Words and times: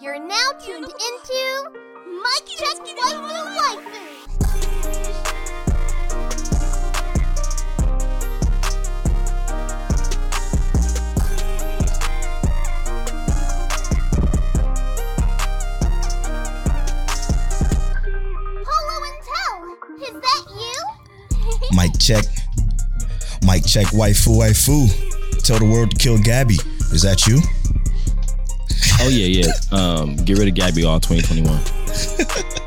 You're 0.00 0.18
now 0.18 0.50
tuned 0.60 0.84
into 0.84 1.70
Mic 2.06 2.46
Check 2.46 2.76
Waifu 2.76 3.44
Waifu! 3.56 4.14
Mike 21.72 21.98
check. 21.98 22.24
Mike 23.42 23.64
check, 23.66 23.86
waifu, 23.92 24.38
waifu. 24.38 25.03
Tell 25.44 25.58
the 25.58 25.66
world 25.66 25.90
to 25.90 25.96
kill 25.96 26.18
Gabby. 26.18 26.54
Is 26.90 27.02
that 27.02 27.26
you? 27.26 27.38
Oh 29.00 29.08
yeah, 29.08 29.44
yeah. 29.44 29.52
Um, 29.72 30.16
get 30.16 30.38
rid 30.38 30.48
of 30.48 30.54
Gabby 30.54 30.84
all 30.84 30.98
2021. 31.00 31.60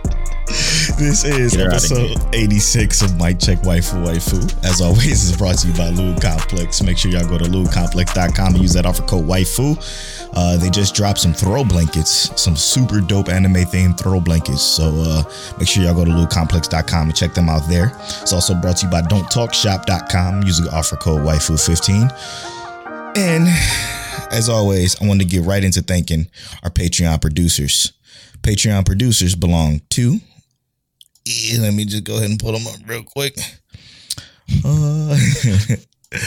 This 0.98 1.26
is 1.26 1.52
Get 1.55 1.59
her 1.59 1.67
outta 1.67 1.76
episode 1.76 2.34
86 2.34 3.02
of 3.03 3.17
Mic 3.17 3.38
Check 3.40 3.59
Waifu 3.59 4.03
Waifu. 4.03 4.66
As 4.66 4.81
always, 4.81 5.23
is 5.30 5.38
brought 5.38 5.58
to 5.59 5.67
you 5.67 5.73
by 5.73 5.90
Lube 5.90 6.20
Complex. 6.20 6.81
Make 6.81 6.98
sure 6.98 7.12
y'all 7.12 7.27
go 7.27 7.38
to 7.38 7.45
lubecomplex.com 7.45 8.53
and 8.53 8.62
use 8.62 8.73
that 8.73 8.86
offer 8.86 9.03
code 9.03 9.25
Waifu. 9.25 9.78
Uh, 10.34 10.58
they 10.58 10.70
just 10.72 10.95
dropped 10.95 11.20
some 11.20 11.34
throw 11.34 11.64
blankets, 11.64 12.31
some 12.41 12.55
super 12.55 13.00
dope 13.02 13.30
anime 13.30 13.53
themed 13.53 14.00
throw 14.00 14.20
blankets. 14.20 14.64
So 14.64 14.91
uh, 14.95 15.23
make 15.59 15.67
sure 15.67 15.84
y'all 15.84 15.94
go 15.94 16.05
to 16.05 16.12
lubecomplex.com 16.12 17.09
and 17.09 17.16
check 17.16 17.34
them 17.34 17.50
out 17.50 17.67
there. 17.67 17.91
It's 18.22 18.34
also 18.34 18.55
brought 18.55 18.78
to 18.78 18.86
you 18.86 18.91
by 18.91 19.02
don'ttalkshop.com 19.03 20.44
using 20.44 20.66
the 20.66 20.75
offer 20.75 20.95
code 20.95 21.22
Waifu15. 21.22 22.56
And 23.18 23.48
as 24.32 24.48
always, 24.48 25.02
I 25.02 25.08
wanted 25.08 25.30
to 25.30 25.36
get 25.36 25.46
right 25.46 25.64
into 25.64 25.82
thanking 25.82 26.28
our 26.64 26.70
Patreon 26.70 27.20
producers. 27.20 27.94
Patreon 28.44 28.86
producers 28.86 29.36
belong 29.36 29.82
to 29.90 30.20
yeah, 31.28 31.62
let 31.62 31.74
me 31.74 31.86
just 31.86 32.04
go 32.04 32.18
ahead 32.18 32.30
and 32.30 32.40
pull 32.40 32.54
them 32.54 32.68
up 32.68 32.76
real 32.86 33.04
quick. 33.04 33.38
Uh, 34.64 35.18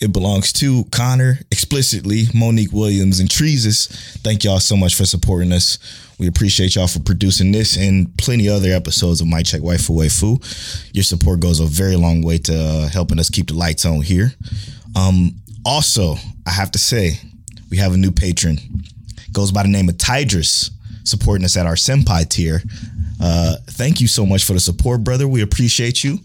it 0.00 0.12
belongs 0.12 0.52
to 0.54 0.84
Connor 0.90 1.38
explicitly, 1.50 2.24
Monique 2.34 2.72
Williams, 2.72 3.20
and 3.20 3.28
Treesus. 3.28 3.88
Thank 4.22 4.42
y'all 4.42 4.60
so 4.60 4.76
much 4.76 4.96
for 4.96 5.04
supporting 5.04 5.52
us. 5.52 5.78
We 6.18 6.26
appreciate 6.26 6.74
y'all 6.74 6.88
for 6.88 7.00
producing 7.00 7.52
this 7.52 7.76
and 7.76 8.16
plenty 8.18 8.48
other 8.48 8.70
episodes 8.70 9.20
of 9.20 9.28
Mic 9.28 9.46
Check 9.46 9.60
Waifu 9.60 9.90
Waifu. 9.90 10.94
Your 10.94 11.04
support 11.04 11.40
goes 11.40 11.60
a 11.60 11.66
very 11.66 11.96
long 11.96 12.22
way 12.22 12.38
to 12.38 12.56
uh, 12.56 12.88
helping 12.88 13.20
us 13.20 13.30
keep 13.30 13.48
the 13.48 13.54
lights 13.54 13.84
on 13.84 14.00
here. 14.02 14.32
Um, 14.96 15.34
also, 15.64 16.16
I 16.46 16.50
have 16.50 16.70
to 16.72 16.78
say, 16.78 17.18
we 17.70 17.76
have 17.78 17.94
a 17.94 17.96
new 17.96 18.10
patron. 18.10 18.58
Goes 19.32 19.50
by 19.50 19.62
the 19.62 19.68
name 19.68 19.88
of 19.88 19.96
Tidris, 19.96 20.70
supporting 21.04 21.44
us 21.44 21.56
at 21.56 21.66
our 21.66 21.74
senpai 21.74 22.28
tier. 22.28 22.62
Uh, 23.20 23.56
thank 23.66 24.00
you 24.00 24.06
so 24.06 24.26
much 24.26 24.44
for 24.44 24.52
the 24.52 24.60
support, 24.60 25.02
brother. 25.02 25.26
We 25.26 25.42
appreciate 25.42 26.04
you. 26.04 26.18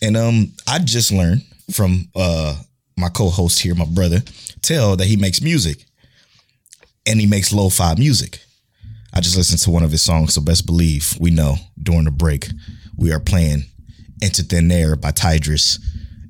And 0.00 0.16
um, 0.16 0.52
I 0.66 0.78
just 0.78 1.12
learned 1.12 1.42
from 1.70 2.08
uh 2.14 2.56
my 2.96 3.08
co-host 3.08 3.60
here, 3.60 3.74
my 3.74 3.86
brother, 3.86 4.20
tell 4.62 4.96
that 4.96 5.06
he 5.06 5.16
makes 5.16 5.40
music, 5.40 5.84
and 7.06 7.20
he 7.20 7.26
makes 7.26 7.52
lo-fi 7.52 7.94
music. 7.96 8.40
I 9.12 9.20
just 9.20 9.36
listened 9.36 9.60
to 9.62 9.70
one 9.70 9.82
of 9.82 9.90
his 9.90 10.02
songs, 10.02 10.34
so 10.34 10.40
best 10.40 10.64
believe 10.66 11.16
we 11.20 11.30
know 11.30 11.56
during 11.82 12.04
the 12.04 12.10
break 12.10 12.48
we 12.96 13.12
are 13.12 13.20
playing 13.20 13.64
"Into 14.22 14.42
Thin 14.42 14.70
Air" 14.70 14.96
by 14.96 15.10
Tidris. 15.10 15.78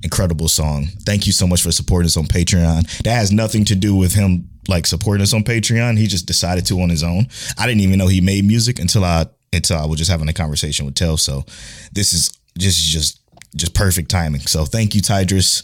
Incredible 0.05 0.47
song. 0.47 0.85
Thank 1.03 1.25
you 1.25 1.33
so 1.33 1.47
much 1.47 1.63
for 1.63 1.71
supporting 1.71 2.05
us 2.05 2.15
on 2.15 2.25
Patreon. 2.25 2.99
That 2.99 3.15
has 3.15 3.31
nothing 3.31 3.65
to 3.65 3.75
do 3.75 3.95
with 3.95 4.13
him 4.13 4.47
like 4.67 4.85
supporting 4.85 5.23
us 5.23 5.33
on 5.33 5.43
Patreon. 5.43 5.97
He 5.97 6.05
just 6.05 6.27
decided 6.27 6.63
to 6.67 6.79
on 6.79 6.89
his 6.89 7.03
own. 7.03 7.27
I 7.57 7.65
didn't 7.65 7.81
even 7.81 7.97
know 7.97 8.07
he 8.07 8.21
made 8.21 8.45
music 8.45 8.77
until 8.77 9.03
I 9.03 9.25
until 9.51 9.79
I 9.79 9.85
was 9.85 9.97
just 9.97 10.11
having 10.11 10.29
a 10.29 10.33
conversation 10.33 10.85
with 10.85 10.93
Tel. 10.93 11.17
So 11.17 11.43
this 11.91 12.13
is 12.13 12.29
just 12.55 12.79
just 12.79 13.19
just 13.55 13.73
perfect 13.73 14.11
timing. 14.11 14.41
So 14.41 14.65
thank 14.65 14.93
you, 14.93 15.01
Tidris, 15.01 15.63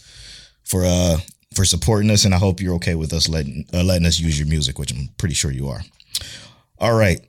for 0.63 0.85
uh 0.85 1.17
for 1.53 1.63
supporting 1.63 2.09
us, 2.09 2.25
and 2.25 2.33
I 2.33 2.37
hope 2.37 2.61
you're 2.61 2.75
okay 2.75 2.95
with 2.95 3.13
us 3.13 3.29
letting 3.29 3.65
uh, 3.71 3.83
letting 3.83 4.07
us 4.07 4.19
use 4.19 4.39
your 4.39 4.47
music, 4.47 4.79
which 4.79 4.91
I'm 4.91 5.09
pretty 5.17 5.35
sure 5.35 5.51
you 5.51 5.69
are. 5.69 5.81
All 6.79 6.95
right. 6.95 7.21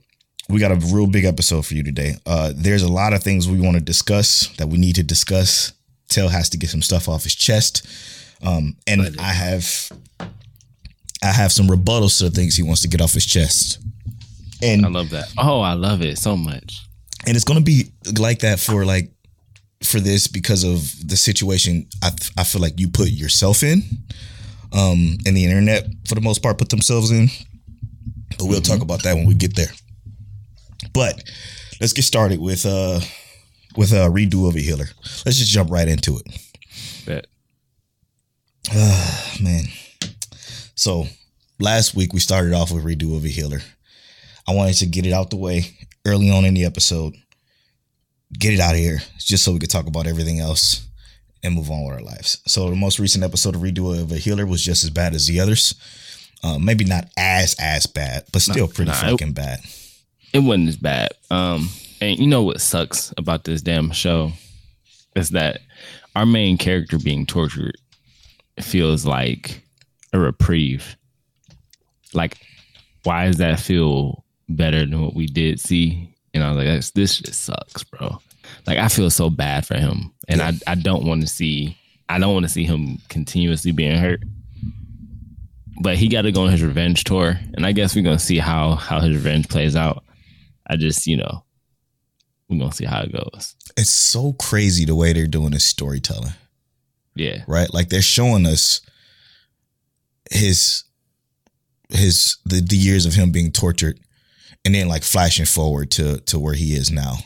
We 0.49 0.59
got 0.59 0.71
a 0.71 0.93
real 0.93 1.07
big 1.07 1.25
episode 1.25 1.65
for 1.65 1.75
you 1.75 1.83
today. 1.83 2.15
Uh, 2.25 2.53
there's 2.55 2.81
a 2.83 2.91
lot 2.91 3.13
of 3.13 3.21
things 3.21 3.47
we 3.47 3.61
want 3.61 3.77
to 3.77 3.83
discuss 3.83 4.47
that 4.57 4.67
we 4.67 4.79
need 4.79 4.95
to 4.95 5.03
discuss. 5.03 5.73
Tel 6.13 6.29
has 6.29 6.49
to 6.49 6.57
get 6.57 6.69
some 6.69 6.81
stuff 6.81 7.07
off 7.09 7.23
his 7.23 7.35
chest. 7.35 7.87
Um, 8.41 8.75
and 8.87 9.15
I 9.19 9.31
have 9.33 9.89
I 11.23 11.27
have 11.31 11.51
some 11.51 11.67
rebuttals 11.67 12.17
to 12.19 12.25
the 12.25 12.31
things 12.31 12.55
he 12.55 12.63
wants 12.63 12.81
to 12.81 12.87
get 12.87 13.01
off 13.01 13.13
his 13.13 13.25
chest. 13.25 13.79
And 14.61 14.85
I 14.85 14.89
love 14.89 15.09
that. 15.11 15.27
Oh, 15.37 15.61
I 15.61 15.73
love 15.73 16.01
it 16.01 16.17
so 16.17 16.35
much. 16.37 16.81
and 17.25 17.35
it's 17.35 17.45
gonna 17.45 17.61
be 17.61 17.91
like 18.19 18.39
that 18.39 18.59
for 18.59 18.85
like 18.85 19.11
for 19.83 19.99
this 19.99 20.27
because 20.27 20.63
of 20.63 20.79
the 21.07 21.15
situation 21.17 21.87
I, 22.01 22.11
I 22.37 22.43
feel 22.43 22.61
like 22.61 22.79
you 22.79 22.87
put 22.89 23.09
yourself 23.09 23.63
in 23.63 23.83
um 24.71 25.17
and 25.25 25.35
the 25.35 25.43
internet 25.45 25.83
for 26.07 26.15
the 26.15 26.21
most 26.21 26.41
part 26.41 26.57
put 26.57 26.69
themselves 26.69 27.11
in 27.11 27.27
but 28.37 28.45
we'll 28.47 28.61
talk 28.61 28.81
about 28.81 29.03
that 29.03 29.15
when 29.15 29.25
we 29.27 29.33
get 29.35 29.55
there 29.55 29.71
but 30.93 31.21
let's 31.81 31.91
get 31.93 32.03
started 32.03 32.39
with 32.39 32.65
uh 32.65 32.99
with 33.77 33.91
a 33.91 34.09
redo 34.09 34.47
of 34.47 34.55
a 34.55 34.59
healer. 34.59 34.85
Let's 35.25 35.37
just 35.37 35.51
jump 35.51 35.71
right 35.71 35.87
into 35.87 36.17
it. 36.17 36.25
Bet. 37.05 37.27
man. 39.41 39.65
So 40.75 41.05
last 41.59 41.95
week 41.95 42.13
we 42.13 42.19
started 42.19 42.53
off 42.53 42.71
with 42.71 42.83
redo 42.83 43.15
of 43.15 43.25
a 43.25 43.29
healer. 43.29 43.59
I 44.47 44.53
wanted 44.53 44.75
to 44.75 44.85
get 44.85 45.05
it 45.05 45.13
out 45.13 45.29
the 45.29 45.37
way 45.37 45.65
early 46.05 46.29
on 46.29 46.45
in 46.45 46.53
the 46.53 46.65
episode 46.65 47.15
get 48.39 48.53
it 48.53 48.59
out 48.59 48.73
of 48.73 48.79
here 48.79 48.99
just 49.19 49.43
so 49.43 49.51
we 49.51 49.59
could 49.59 49.69
talk 49.69 49.87
about 49.87 50.07
everything 50.07 50.39
else 50.39 50.87
and 51.43 51.55
move 51.55 51.69
on 51.69 51.83
with 51.85 51.93
our 51.93 52.01
lives. 52.01 52.41
So 52.47 52.69
the 52.69 52.75
most 52.75 52.99
recent 52.99 53.23
episode 53.23 53.55
of 53.55 53.61
redo 53.61 54.01
of 54.01 54.11
a 54.11 54.17
healer 54.17 54.45
was 54.45 54.63
just 54.63 54.83
as 54.83 54.89
bad 54.89 55.13
as 55.13 55.27
the 55.27 55.39
others. 55.39 55.75
Uh, 56.43 56.57
maybe 56.59 56.83
not 56.83 57.07
as 57.15 57.55
as 57.57 57.85
bad 57.85 58.25
but 58.33 58.41
still 58.41 58.67
pretty 58.67 58.91
nah, 58.91 58.97
it- 58.97 59.11
fucking 59.11 59.33
bad. 59.33 59.59
It 60.33 60.39
wasn't 60.39 60.69
as 60.69 60.77
bad. 60.77 61.11
Um, 61.29 61.69
and 62.03 62.19
you 62.19 62.27
know 62.27 62.43
what 62.43 62.61
sucks 62.61 63.13
about 63.17 63.43
this 63.43 63.61
damn 63.61 63.91
show 63.91 64.31
is 65.15 65.29
that 65.29 65.61
our 66.15 66.25
main 66.25 66.57
character 66.57 66.97
being 66.99 67.25
tortured 67.25 67.75
feels 68.59 69.05
like 69.05 69.63
a 70.11 70.19
reprieve. 70.19 70.95
Like, 72.13 72.37
why 73.03 73.25
does 73.25 73.37
that 73.37 73.59
feel 73.59 74.23
better 74.49 74.81
than 74.81 75.01
what 75.01 75.15
we 75.15 75.25
did 75.25 75.59
see? 75.59 76.13
And 76.33 76.43
I 76.43 76.51
was 76.51 76.57
like, 76.57 76.93
this 76.93 77.19
just 77.19 77.43
sucks, 77.43 77.83
bro. 77.83 78.19
Like, 78.67 78.77
I 78.77 78.87
feel 78.87 79.09
so 79.09 79.29
bad 79.29 79.65
for 79.65 79.75
him, 79.75 80.13
and 80.27 80.41
I 80.41 80.53
I 80.67 80.75
don't 80.75 81.05
want 81.05 81.21
to 81.21 81.27
see 81.27 81.77
I 82.09 82.19
don't 82.19 82.33
want 82.33 82.43
to 82.43 82.51
see 82.51 82.65
him 82.65 82.99
continuously 83.09 83.71
being 83.71 83.97
hurt. 83.97 84.21
But 85.81 85.97
he 85.97 86.07
got 86.07 86.21
to 86.23 86.31
go 86.31 86.43
on 86.43 86.51
his 86.51 86.63
revenge 86.63 87.03
tour, 87.03 87.39
and 87.55 87.65
I 87.65 87.71
guess 87.71 87.95
we're 87.95 88.03
gonna 88.03 88.19
see 88.19 88.37
how 88.37 88.75
how 88.75 88.99
his 88.99 89.15
revenge 89.15 89.49
plays 89.49 89.75
out. 89.75 90.03
I 90.67 90.75
just, 90.75 91.07
you 91.07 91.17
know, 91.17 91.43
we're 92.53 92.65
gonna 92.65 92.73
see 92.73 92.85
how 92.85 93.01
it 93.01 93.11
goes. 93.11 93.55
it's 93.77 93.89
so 93.89 94.33
crazy 94.33 94.85
the 94.85 94.95
way 94.95 95.13
they're 95.13 95.27
doing 95.27 95.51
this 95.51 95.65
storytelling 95.65 96.33
Yeah, 97.15 97.43
right? 97.47 97.73
Like 97.73 97.89
they're 97.89 98.01
showing 98.01 98.45
us 98.45 98.81
his 100.31 100.83
his 101.89 102.37
the, 102.45 102.61
the 102.61 102.75
years 102.77 103.05
of 103.05 103.13
him 103.13 103.31
being 103.31 103.51
tortured 103.51 103.99
and 104.65 104.73
then 104.73 104.87
like 104.87 105.03
flashing 105.03 105.45
forward 105.45 105.91
to 105.91 106.19
to 106.21 106.39
where 106.39 106.53
he 106.55 106.73
is 106.73 106.91
now. 106.91 107.17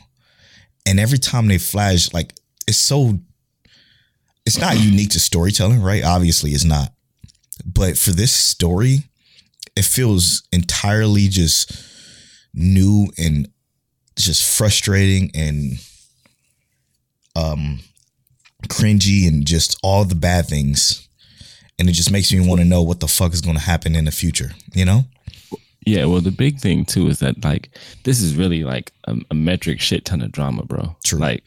And 0.86 1.00
every 1.00 1.18
time 1.18 1.48
they 1.48 1.58
flash 1.58 2.14
like 2.14 2.34
it's 2.68 2.78
so 2.78 3.20
it's 4.46 4.60
not 4.60 4.80
unique 4.80 5.10
to 5.12 5.20
storytelling, 5.20 5.82
right? 5.82 6.04
Obviously 6.04 6.52
it's 6.52 6.64
not. 6.64 6.94
But 7.66 7.98
for 7.98 8.12
this 8.12 8.32
story, 8.32 9.10
it 9.76 9.84
feels 9.86 10.48
entirely 10.52 11.28
just 11.28 11.72
new 12.54 13.08
and 13.18 13.50
just 14.24 14.58
frustrating 14.58 15.32
and 15.34 15.74
um 17.36 17.80
cringy 18.68 19.28
and 19.28 19.46
just 19.46 19.78
all 19.84 20.04
the 20.04 20.16
bad 20.16 20.48
things. 20.48 21.08
And 21.80 21.88
it 21.88 21.94
just 21.94 22.12
makes 22.12 22.34
me 22.34 22.46
want 22.46 22.60
to 22.60 22.66
know 22.66 22.82
what 22.82 23.00
the 23.00 23.08
fuck 23.08 23.34
is 23.34 23.42
going 23.42 23.56
to 23.56 23.62
happen 23.62 23.96
in 23.96 24.06
the 24.06 24.12
future, 24.12 24.52
you 24.74 24.84
know? 24.84 25.06
yeah. 25.86 26.06
Well, 26.06 26.22
the 26.22 26.32
big 26.32 26.60
thing 26.60 26.86
too 26.86 27.08
is 27.08 27.20
that 27.20 27.44
like 27.44 27.70
this 28.04 28.22
is 28.22 28.36
really 28.36 28.64
like 28.64 28.92
a, 29.06 29.16
a 29.32 29.34
metric 29.34 29.80
shit 29.80 30.06
ton 30.06 30.22
of 30.22 30.32
drama, 30.32 30.66
bro. 30.66 30.96
True. 31.04 31.20
Like 31.20 31.44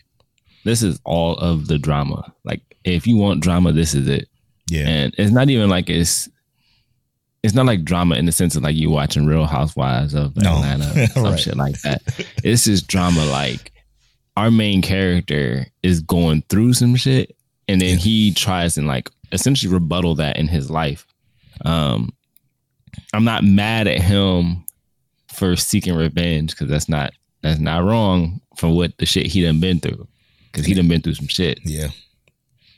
this 0.64 0.82
is 0.82 1.00
all 1.04 1.36
of 1.36 1.66
the 1.66 1.78
drama. 1.78 2.32
Like 2.44 2.62
if 2.84 3.06
you 3.06 3.16
want 3.16 3.42
drama, 3.42 3.72
this 3.72 3.92
is 3.94 4.08
it. 4.08 4.28
Yeah. 4.68 4.88
And 4.88 5.14
it's 5.18 5.32
not 5.32 5.50
even 5.50 5.68
like 5.68 5.90
it's 5.90 6.28
it's 7.42 7.54
not 7.54 7.66
like 7.66 7.84
drama 7.84 8.16
in 8.16 8.26
the 8.26 8.32
sense 8.32 8.54
of 8.56 8.62
like 8.62 8.76
you 8.76 8.90
watching 8.90 9.26
Real 9.26 9.46
Housewives 9.46 10.14
of 10.14 10.36
No. 10.36 10.56
Atlanta, 10.56 11.02
or 11.02 11.06
some 11.08 11.24
Right. 11.24 11.40
shit 11.40 11.56
like 11.56 11.80
that. 11.82 12.02
It's 12.44 12.64
just 12.64 12.86
drama 12.86 13.24
like 13.26 13.72
our 14.36 14.50
main 14.50 14.82
character 14.82 15.66
is 15.82 16.00
going 16.00 16.42
through 16.48 16.72
some 16.74 16.96
shit 16.96 17.34
and 17.68 17.80
then 17.80 17.90
Yeah. 17.90 17.96
he 18.04 18.34
tries 18.34 18.76
and 18.78 18.86
like 18.86 19.10
essentially 19.32 19.72
rebuttal 19.72 20.14
that 20.16 20.36
in 20.36 20.48
his 20.48 20.70
life. 20.70 21.06
Um, 21.64 22.12
I'm 23.14 23.24
not 23.24 23.44
mad 23.44 23.86
at 23.86 24.00
him 24.02 24.64
for 25.32 25.56
seeking 25.56 25.94
revenge 25.94 26.50
because 26.50 26.68
that's 26.68 26.88
not 26.88 27.12
that's 27.42 27.60
not 27.60 27.84
wrong 27.84 28.40
for 28.56 28.68
what 28.68 28.96
the 28.98 29.06
shit 29.06 29.26
he 29.26 29.42
done 29.42 29.60
been 29.60 29.80
through. 29.80 30.06
Because 30.52 30.66
he 30.66 30.74
done 30.74 30.88
been 30.88 31.00
through 31.00 31.14
some 31.14 31.28
shit. 31.28 31.60
Yeah. 31.64 31.88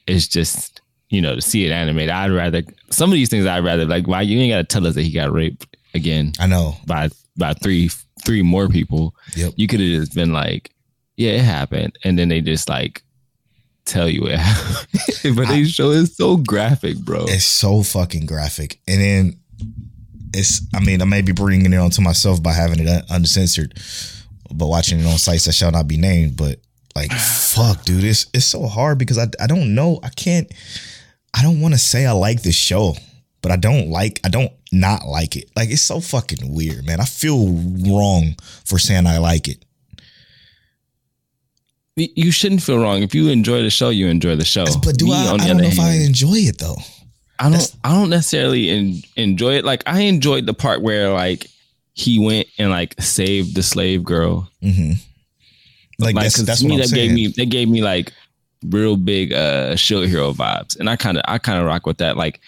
It's 0.07 0.29
just 0.29 0.82
you 1.13 1.21
know 1.21 1.35
to 1.37 1.43
see 1.43 1.65
it 1.67 1.71
animated. 1.71 2.11
I'd 2.11 2.33
rather 2.33 2.63
some 2.91 3.11
of 3.11 3.15
these 3.15 3.29
things. 3.29 3.47
I'd 3.47 3.65
rather 3.65 3.85
like 3.85 4.09
why 4.09 4.23
you 4.23 4.41
ain't 4.41 4.53
got 4.53 4.59
to 4.59 4.65
tell 4.65 4.87
us 4.87 4.95
that 4.95 5.03
he 5.03 5.13
got 5.13 5.33
raped 5.33 5.77
again 5.95 6.33
I 6.41 6.47
know. 6.47 6.75
by 6.87 7.11
by 7.37 7.53
three 7.55 7.91
three 8.25 8.43
more 8.43 8.69
people. 8.69 9.15
Yep. 9.37 9.53
You 9.57 9.69
could 9.69 9.81
have 9.81 9.91
just 9.91 10.15
been 10.15 10.33
like, 10.33 10.73
yeah, 11.17 11.33
it 11.33 11.43
happened, 11.43 11.99
and 12.03 12.19
then 12.19 12.29
they 12.29 12.41
just 12.41 12.69
like 12.69 13.03
tell 13.85 14.09
you 14.09 14.27
it 14.27 14.39
happened. 14.39 15.37
but 15.37 15.49
they 15.49 15.65
show 15.65 15.91
it's 15.91 16.17
so 16.17 16.39
graphic, 16.39 16.97
bro. 16.99 17.27
It's 17.29 17.45
so 17.45 17.83
fucking 17.83 18.27
graphic. 18.27 18.81
And 18.89 19.01
then 19.01 19.41
it's, 20.35 20.63
I 20.75 20.81
mean, 20.81 21.03
I 21.03 21.05
may 21.05 21.21
be 21.21 21.33
bringing 21.33 21.73
it 21.73 21.77
onto 21.77 22.01
myself 22.01 22.43
by 22.43 22.53
having 22.53 22.79
it 22.81 23.05
uncensored, 23.11 23.75
but 24.51 24.69
watching 24.69 25.01
it 25.01 25.07
on 25.07 25.19
sites 25.19 25.45
that 25.45 25.53
shall 25.53 25.73
not 25.73 25.89
be 25.89 25.99
named. 25.99 26.37
But 26.37 26.61
like, 26.97 27.13
fuck, 27.13 27.85
dude, 27.85 28.05
it's, 28.05 28.27
it's 28.33 28.47
so 28.47 28.67
hard 28.67 28.99
because 28.99 29.19
I, 29.19 29.27
I 29.41 29.47
don't 29.47 29.75
know. 29.75 30.01
I 30.03 30.09
can't, 30.11 30.51
I 31.35 31.43
don't 31.43 31.61
want 31.61 31.75
to 31.75 31.79
say 31.79 32.05
I 32.07 32.13
like 32.13 32.43
this 32.43 32.55
show, 32.55 32.95
but 33.41 33.51
I 33.53 33.57
don't 33.57 33.89
like, 33.91 34.21
I 34.25 34.29
don't 34.29 34.53
not 34.71 35.07
like 35.07 35.37
it. 35.37 35.51
Like, 35.57 35.71
it's 35.71 35.83
so 35.83 36.01
fucking 36.01 36.55
weird, 36.55 36.85
man. 36.87 37.01
I 37.01 37.05
feel 37.05 37.49
wrong 37.89 38.37
for 38.65 38.79
saying 38.79 39.07
I 39.07 39.19
like 39.19 39.49
it. 39.49 39.65
you 41.97 42.31
shouldn't 42.33 42.63
feel 42.63 42.79
wrong 42.79 43.03
if 43.03 43.15
you 43.15 43.29
enjoy 43.29 43.63
the 43.63 43.71
show. 43.71 43.91
You 43.91 44.09
enjoy 44.09 44.37
the 44.37 44.45
show. 44.45 44.65
But 44.83 44.97
do 44.99 45.07
Me, 45.07 45.13
I, 45.15 45.33
I 45.35 45.47
don't 45.47 45.59
know 45.59 45.65
if 45.65 45.79
I 45.79 45.93
enjoy 45.93 46.37
it 46.37 46.59
though. 46.59 46.77
I 47.39 47.45
don't. 47.45 47.53
That's- 47.53 47.77
I 47.85 47.91
don't 47.93 48.11
necessarily 48.11 48.71
en- 48.71 49.03
enjoy 49.17 49.55
it. 49.55 49.65
Like 49.65 49.83
I 49.87 50.01
enjoyed 50.03 50.47
the 50.47 50.55
part 50.55 50.81
where 50.81 51.11
like 51.11 51.47
he 51.95 52.19
went 52.19 52.49
and 52.59 52.71
like 52.71 53.01
saved 53.01 53.55
the 53.55 53.63
slave 53.63 54.05
girl. 54.05 54.49
hmm 54.63 54.93
Like, 55.99 56.15
Like 56.15 56.25
that's, 56.25 56.43
that's 56.43 56.61
to 56.61 56.67
what 56.67 56.69
me 56.71 56.75
I'm 56.77 56.81
that 56.81 56.89
saying. 56.89 57.09
gave 57.09 57.15
me 57.15 57.27
that 57.37 57.47
gave 57.51 57.69
me 57.69 57.83
like 57.83 58.13
real 58.69 58.97
big 58.97 59.33
uh 59.33 59.77
shield 59.77 60.07
hero 60.09 60.33
vibes, 60.33 60.79
and 60.79 60.89
I 60.91 60.97
kind 60.97 61.17
of 61.19 61.25
I 61.29 61.39
kind 61.39 61.59
of 61.59 61.67
rock 61.67 61.87
with 61.87 61.99
that. 61.99 62.17
Like, 62.17 62.41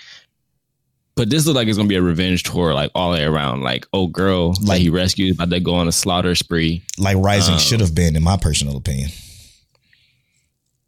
but 1.17 1.31
this 1.31 1.47
looks 1.47 1.57
like 1.57 1.69
it's 1.69 1.77
gonna 1.77 1.89
be 1.89 1.95
a 1.97 2.03
revenge 2.03 2.43
tour, 2.43 2.75
like 2.75 2.91
all 2.95 3.13
the 3.13 3.19
way 3.19 3.25
around. 3.25 3.63
Like, 3.63 3.87
oh 3.93 4.07
girl, 4.07 4.49
like 4.61 4.61
Like- 4.69 4.81
he 4.81 4.91
rescued, 4.91 5.35
about 5.37 5.51
to 5.51 5.61
go 5.61 5.75
on 5.75 5.89
a 5.89 5.93
slaughter 5.93 6.35
spree. 6.35 6.83
like 6.99 7.17
Rising 7.19 7.55
Um, 7.55 7.61
should 7.61 7.81
have 7.81 7.95
been, 7.95 8.17
in 8.17 8.23
my 8.23 8.37
personal 8.37 8.77
opinion. 8.77 9.11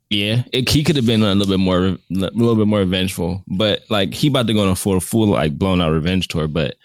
Yeah, 0.09 0.45
it, 0.53 0.69
he 0.69 0.85
could 0.85 0.95
have 0.97 1.07
been 1.07 1.23
a 1.23 1.35
little 1.35 1.53
bit 1.53 1.59
more, 1.59 1.79
a 1.87 1.99
little 2.11 2.55
bit 2.55 2.69
more 2.69 2.85
vengeful, 2.85 3.43
but 3.49 3.83
like 3.91 4.15
he 4.15 4.29
about 4.29 4.47
to 4.47 4.55
go 4.55 4.63
on 4.63 4.69
a 4.69 4.77
full, 4.77 5.01
full 5.01 5.27
like 5.27 5.59
blown 5.59 5.81
out 5.81 5.91
revenge 5.91 6.29
tour. 6.29 6.47
But 6.47 6.77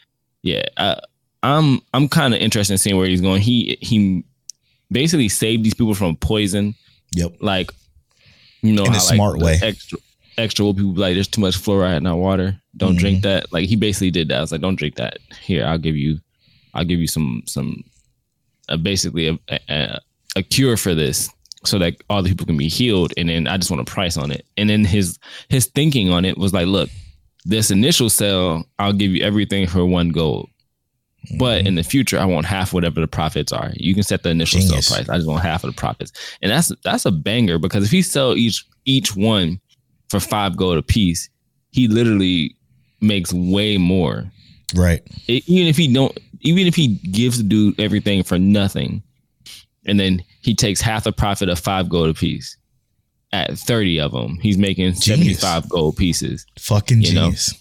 yeah, 0.41 0.63
I, 0.77 0.99
I'm 1.43 1.81
I'm 1.93 2.09
kind 2.09 2.33
of 2.33 2.39
interested 2.39 2.73
in 2.73 2.77
seeing 2.79 2.97
where 2.97 3.07
he's 3.07 3.21
going. 3.21 3.41
He 3.41 3.77
he 3.79 4.23
basically 4.91 5.29
saved 5.29 5.63
these 5.63 5.75
people 5.75 5.93
from 5.93 6.15
poison, 6.15 6.73
Yep. 7.15 7.35
like 7.41 7.71
you 8.61 8.73
know, 8.73 8.83
In 8.83 8.89
a 8.91 8.93
like, 8.93 9.01
smart 9.01 9.39
the 9.39 9.45
way. 9.45 9.59
Extra, 9.61 9.97
extra 10.37 10.65
old 10.65 10.77
people 10.77 10.93
be 10.93 10.99
like, 11.01 11.13
there's 11.15 11.27
too 11.27 11.41
much 11.41 11.55
fluoride 11.57 11.97
in 11.97 12.07
our 12.07 12.15
water. 12.17 12.59
Don't 12.77 12.91
Mm-hmm. 12.91 12.97
drink 12.99 13.23
that. 13.23 13.51
Like 13.51 13.67
he 13.67 13.75
basically 13.75 14.11
did 14.11 14.29
that. 14.29 14.37
I 14.37 14.41
was 14.41 14.51
like, 14.51 14.61
don't 14.61 14.75
drink 14.77 14.95
that. 14.95 15.17
Here, 15.41 15.65
I'll 15.65 15.77
give 15.77 15.95
you, 15.95 16.19
I'll 16.73 16.85
give 16.85 16.99
you 16.99 17.07
some 17.07 17.43
some, 17.47 17.83
uh, 18.69 18.77
basically 18.77 19.27
a, 19.27 19.59
a 19.69 19.99
a 20.37 20.41
cure 20.43 20.77
for 20.77 20.95
this 20.95 21.29
so 21.65 21.77
that 21.77 21.95
all 22.09 22.23
the 22.23 22.29
people 22.29 22.45
can 22.45 22.57
be 22.57 22.69
healed 22.69 23.13
and 23.17 23.27
then 23.29 23.45
i 23.45 23.55
just 23.57 23.69
want 23.69 23.81
a 23.81 23.91
price 23.91 24.15
on 24.17 24.31
it 24.31 24.45
and 24.57 24.67
then 24.69 24.83
his 24.85 25.19
his 25.49 25.65
thinking 25.67 26.09
on 26.09 26.23
it 26.25 26.37
was 26.37 26.53
like 26.53 26.65
look 26.65 26.89
this 27.45 27.69
initial 27.69 28.09
sale 28.09 28.63
i'll 28.79 28.93
give 28.93 29.11
you 29.11 29.21
everything 29.23 29.67
for 29.67 29.85
one 29.85 30.09
gold 30.09 30.49
but 31.37 31.59
mm-hmm. 31.59 31.67
in 31.67 31.75
the 31.75 31.83
future 31.83 32.17
i 32.19 32.25
want 32.25 32.45
half 32.45 32.73
whatever 32.73 32.99
the 32.99 33.07
profits 33.07 33.51
are 33.51 33.71
you 33.75 33.93
can 33.93 34.03
set 34.03 34.23
the 34.23 34.29
initial 34.29 34.59
Genius. 34.59 34.87
sale 34.87 34.97
price 34.97 35.09
i 35.09 35.15
just 35.17 35.27
want 35.27 35.41
half 35.43 35.63
of 35.63 35.69
the 35.69 35.75
profits 35.79 36.11
and 36.41 36.51
that's 36.51 36.71
that's 36.83 37.05
a 37.05 37.11
banger 37.11 37.57
because 37.59 37.85
if 37.85 37.91
he 37.91 38.01
sell 38.01 38.35
each 38.35 38.65
each 38.85 39.15
one 39.15 39.59
for 40.09 40.19
five 40.19 40.57
gold 40.57 40.77
a 40.77 40.81
piece 40.81 41.29
he 41.71 41.87
literally 41.87 42.55
makes 43.01 43.31
way 43.33 43.77
more 43.77 44.31
Right. 44.75 45.01
it, 45.27 45.43
even 45.47 45.67
if 45.67 45.77
he 45.77 45.91
don't 45.93 46.17
even 46.41 46.65
if 46.65 46.75
he 46.75 46.87
gives 47.11 47.37
the 47.37 47.43
dude 47.43 47.79
everything 47.79 48.23
for 48.23 48.39
nothing 48.39 49.03
and 49.85 49.99
then 49.99 50.23
he 50.41 50.55
takes 50.55 50.81
half 50.81 51.03
the 51.03 51.11
profit 51.11 51.49
of 51.49 51.59
five 51.59 51.87
gold 51.89 52.09
a 52.09 52.13
piece 52.13 52.57
at 53.33 53.57
30 53.57 53.99
of 53.99 54.11
them 54.11 54.37
he's 54.41 54.57
making 54.57 54.93
75 54.95 55.69
gold 55.69 55.97
pieces 55.97 56.45
Fucking 56.59 57.01
You 57.01 57.13
know? 57.13 57.21
genius. 57.25 57.53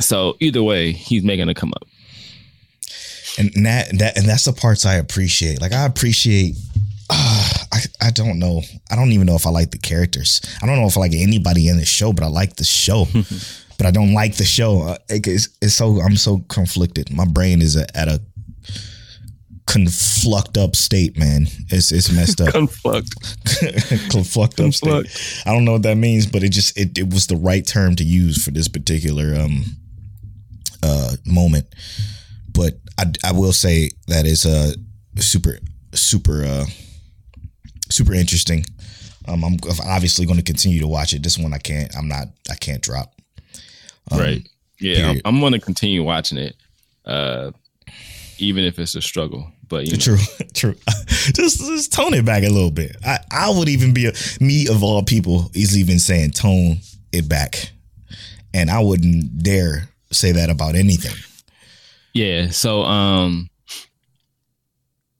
so 0.00 0.36
either 0.40 0.62
way 0.62 0.92
he's 0.92 1.22
making 1.24 1.48
a 1.48 1.54
come 1.54 1.72
up 1.74 1.86
And 3.38 3.50
that 3.66 3.98
that 3.98 4.16
and 4.18 4.28
that's 4.28 4.44
the 4.44 4.52
parts 4.52 4.84
I 4.84 4.94
appreciate. 4.94 5.60
Like 5.60 5.72
I 5.72 5.86
appreciate. 5.86 6.56
Uh, 7.10 7.48
I 7.72 7.80
I 8.00 8.10
don't 8.10 8.38
know. 8.38 8.62
I 8.90 8.96
don't 8.96 9.12
even 9.12 9.26
know 9.26 9.36
if 9.36 9.46
I 9.46 9.50
like 9.50 9.70
the 9.70 9.78
characters. 9.78 10.40
I 10.62 10.66
don't 10.66 10.76
know 10.76 10.86
if 10.86 10.96
I 10.96 11.00
like 11.00 11.12
anybody 11.14 11.68
in 11.68 11.76
the 11.78 11.84
show, 11.84 12.12
but 12.12 12.24
I 12.24 12.28
like 12.28 12.56
the 12.56 12.64
show. 12.64 13.06
but 13.78 13.86
I 13.86 13.90
don't 13.90 14.12
like 14.12 14.36
the 14.36 14.44
show. 14.44 14.82
Uh, 14.82 14.98
It's, 15.08 15.48
it's 15.60 15.74
so 15.74 16.00
I'm 16.00 16.16
so 16.16 16.38
conflicted. 16.48 17.10
My 17.12 17.24
brain 17.24 17.60
is 17.62 17.76
at 17.76 18.08
a 18.08 18.20
conflucked 19.66 20.58
up 20.58 20.76
state, 20.76 21.18
man. 21.18 21.46
It's 21.70 21.92
it's 21.92 22.12
messed 22.12 22.40
up. 22.40 22.54
Unfucked. 22.54 23.10
conflucked 24.10 24.60
up 24.60 24.72
state. 24.74 25.42
I 25.46 25.52
don't 25.52 25.64
know 25.64 25.72
what 25.72 25.82
that 25.82 25.96
means, 25.96 26.26
but 26.26 26.42
it 26.42 26.50
just 26.50 26.76
it, 26.78 26.98
it 26.98 27.12
was 27.12 27.26
the 27.26 27.36
right 27.36 27.66
term 27.66 27.96
to 27.96 28.04
use 28.04 28.44
for 28.44 28.50
this 28.50 28.68
particular 28.68 29.34
um 29.34 29.64
uh 30.82 31.16
moment. 31.24 31.66
But 32.52 32.74
I 32.98 33.12
I 33.24 33.32
will 33.32 33.52
say 33.52 33.90
that 34.08 34.26
is 34.26 34.46
uh 34.46 34.72
super 35.18 35.58
super 35.94 36.44
uh 36.44 36.64
super 37.90 38.14
interesting. 38.14 38.64
Um, 39.28 39.44
I'm 39.44 39.56
obviously 39.86 40.26
going 40.26 40.38
to 40.38 40.44
continue 40.44 40.80
to 40.80 40.88
watch 40.88 41.12
it. 41.12 41.22
This 41.22 41.38
one 41.38 41.54
I 41.54 41.58
can't. 41.58 41.94
I'm 41.96 42.08
not. 42.08 42.26
I 42.50 42.56
can't 42.56 42.82
drop. 42.82 43.14
Um, 44.10 44.18
right 44.18 44.48
yeah 44.82 44.96
period. 44.96 45.22
i'm, 45.24 45.36
I'm 45.36 45.40
gonna 45.40 45.60
continue 45.60 46.02
watching 46.02 46.38
it 46.38 46.56
uh 47.06 47.52
even 48.38 48.64
if 48.64 48.78
it's 48.78 48.94
a 48.94 49.02
struggle 49.02 49.50
but 49.68 49.86
you 49.86 49.92
know, 49.92 49.98
True, 49.98 50.18
true. 50.54 50.74
just 51.08 51.60
just 51.60 51.92
tone 51.94 52.12
it 52.12 52.26
back 52.26 52.42
a 52.42 52.50
little 52.50 52.70
bit. 52.70 52.94
I 53.06 53.20
I 53.30 53.48
would 53.48 53.70
even 53.70 53.94
be 53.94 54.04
a, 54.06 54.12
me 54.38 54.68
of 54.68 54.82
all 54.82 55.02
people 55.02 55.50
is 55.54 55.78
even 55.78 55.98
saying 55.98 56.32
tone 56.32 56.80
it 57.10 57.26
back, 57.26 57.70
and 58.52 58.70
I 58.70 58.80
wouldn't 58.80 59.42
dare 59.42 59.88
say 60.10 60.32
that 60.32 60.50
about 60.50 60.74
anything. 60.74 61.14
Yeah. 62.14 62.50
So, 62.50 62.82
um, 62.82 63.48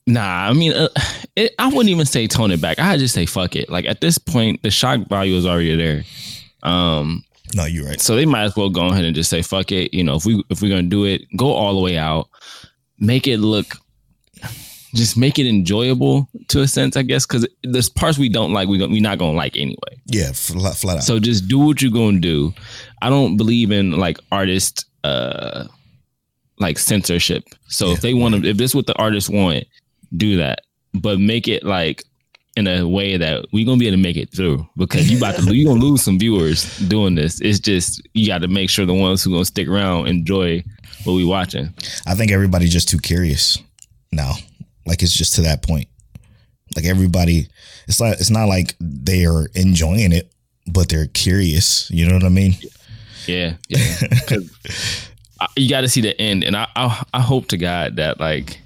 nah. 0.07 0.49
I 0.49 0.53
mean, 0.53 0.73
uh, 0.73 0.89
it, 1.37 1.55
I 1.59 1.69
wouldn't 1.69 1.89
even 1.89 2.07
say 2.07 2.27
tone 2.27 2.51
it 2.51 2.61
back. 2.61 2.79
I 2.79 2.97
just 2.97 3.15
say 3.15 3.27
fuck 3.27 3.57
it. 3.57 3.69
Like 3.71 3.87
at 3.87 4.01
this 4.01 4.19
point, 4.19 4.63
the 4.63 4.71
shock 4.71 5.09
value 5.09 5.35
is 5.37 5.47
already 5.47 5.75
there. 5.77 6.05
Um, 6.63 7.25
No, 7.55 7.65
you're 7.65 7.87
right. 7.87 8.01
so 8.01 8.15
they 8.17 8.27
might 8.27 8.45
as 8.45 8.57
well 8.57 8.71
go 8.71 8.87
ahead 8.87 9.05
and 9.05 9.15
just 9.15 9.31
say 9.31 9.43
fuck 9.43 9.73
it. 9.73 9.93
You 9.95 10.05
know, 10.05 10.17
if 10.17 10.25
we 10.27 10.43
if 10.51 10.63
we're 10.63 10.69
gonna 10.71 10.83
do 10.85 11.05
it, 11.05 11.23
go 11.37 11.53
all 11.53 11.75
the 11.75 11.81
way 11.81 11.97
out. 11.99 12.29
Make 12.99 13.27
it 13.27 13.39
look, 13.39 13.79
just 14.95 15.17
make 15.17 15.39
it 15.41 15.47
enjoyable 15.49 16.29
to 16.49 16.61
a 16.61 16.69
sense, 16.69 16.97
I 16.97 17.03
guess. 17.03 17.27
Because 17.27 17.49
there's 17.65 17.89
parts 17.89 18.17
we 18.17 18.29
don't 18.29 18.53
like. 18.53 18.69
We 18.69 18.79
we're 18.87 19.03
not 19.03 19.19
gonna 19.19 19.37
like 19.37 19.57
anyway. 19.57 20.01
Yeah, 20.07 20.31
flat, 20.33 20.77
flat 20.77 20.99
out. 20.99 21.03
So 21.03 21.19
just 21.19 21.49
do 21.49 21.59
what 21.59 21.83
you're 21.83 21.91
gonna 21.91 22.21
do. 22.21 22.53
I 23.01 23.09
don't 23.11 23.37
believe 23.37 23.73
in 23.73 23.93
like 23.99 24.19
artist 24.31 24.85
uh 25.03 25.67
like 26.63 26.79
censorship. 26.79 27.45
So 27.69 27.89
Yeah, 27.89 27.93
if 27.95 28.01
they 28.01 28.15
want 28.15 28.35
to 28.35 28.49
if 28.49 28.57
this 28.57 28.71
is 28.71 28.75
what 28.75 28.87
the 28.87 28.97
artists 28.97 29.29
want, 29.29 29.65
do 30.17 30.37
that. 30.39 30.63
But 30.95 31.19
make 31.19 31.49
it 31.49 31.65
like 31.65 32.05
in 32.57 32.67
a 32.67 32.87
way 32.87 33.17
that 33.17 33.47
we're 33.53 33.65
gonna 33.65 33.79
be 33.79 33.87
able 33.87 33.97
to 33.97 34.03
make 34.03 34.17
it 34.17 34.31
through 34.31 34.67
because 34.77 35.11
you 35.11 35.17
about 35.17 35.37
to 35.37 35.55
you 35.55 35.67
gonna 35.67 35.81
lose 35.81 36.03
some 36.03 36.19
viewers 36.19 36.79
doing 36.89 37.15
this. 37.15 37.41
It's 37.41 37.59
just 37.59 38.07
you 38.15 38.27
got 38.27 38.39
to 38.39 38.49
make 38.49 38.69
sure 38.69 38.85
the 38.85 38.95
ones 38.95 39.23
who 39.23 39.33
gonna 39.33 39.45
stick 39.45 39.69
around 39.69 40.09
enjoy 40.09 40.63
what 41.05 41.15
we 41.15 41.25
watching. 41.25 41.73
I 42.07 42.15
think 42.15 42.31
everybody's 42.31 42.73
just 42.73 42.89
too 42.89 42.99
curious 42.99 43.59
now. 44.13 44.35
Like 44.87 45.03
it's 45.03 45.17
just 45.17 45.35
to 45.37 45.43
that 45.43 45.63
point. 45.63 45.89
Like 46.77 46.85
everybody, 46.85 47.49
it's 47.87 48.01
like 48.01 48.15
it's 48.15 48.31
not 48.31 48.47
like 48.47 48.75
they 48.81 49.25
are 49.25 49.47
enjoying 49.55 50.13
it, 50.13 50.33
but 50.67 50.89
they're 50.89 51.07
curious. 51.07 51.91
You 51.91 52.07
know 52.07 52.15
what 52.15 52.25
I 52.25 52.31
mean? 52.31 52.55
Yeah, 53.27 53.55
yeah. 53.69 53.97
I- 55.43 55.61
you 55.61 55.69
got 55.69 55.83
to 55.83 55.89
see 55.89 56.01
the 56.01 56.19
end, 56.21 56.45
and 56.45 56.57
I, 56.57 56.67
I 56.77 57.05
I 57.15 57.21
hope 57.21 57.49
to 57.49 57.57
God 57.59 57.97
that 57.97 58.19
like 58.21 58.59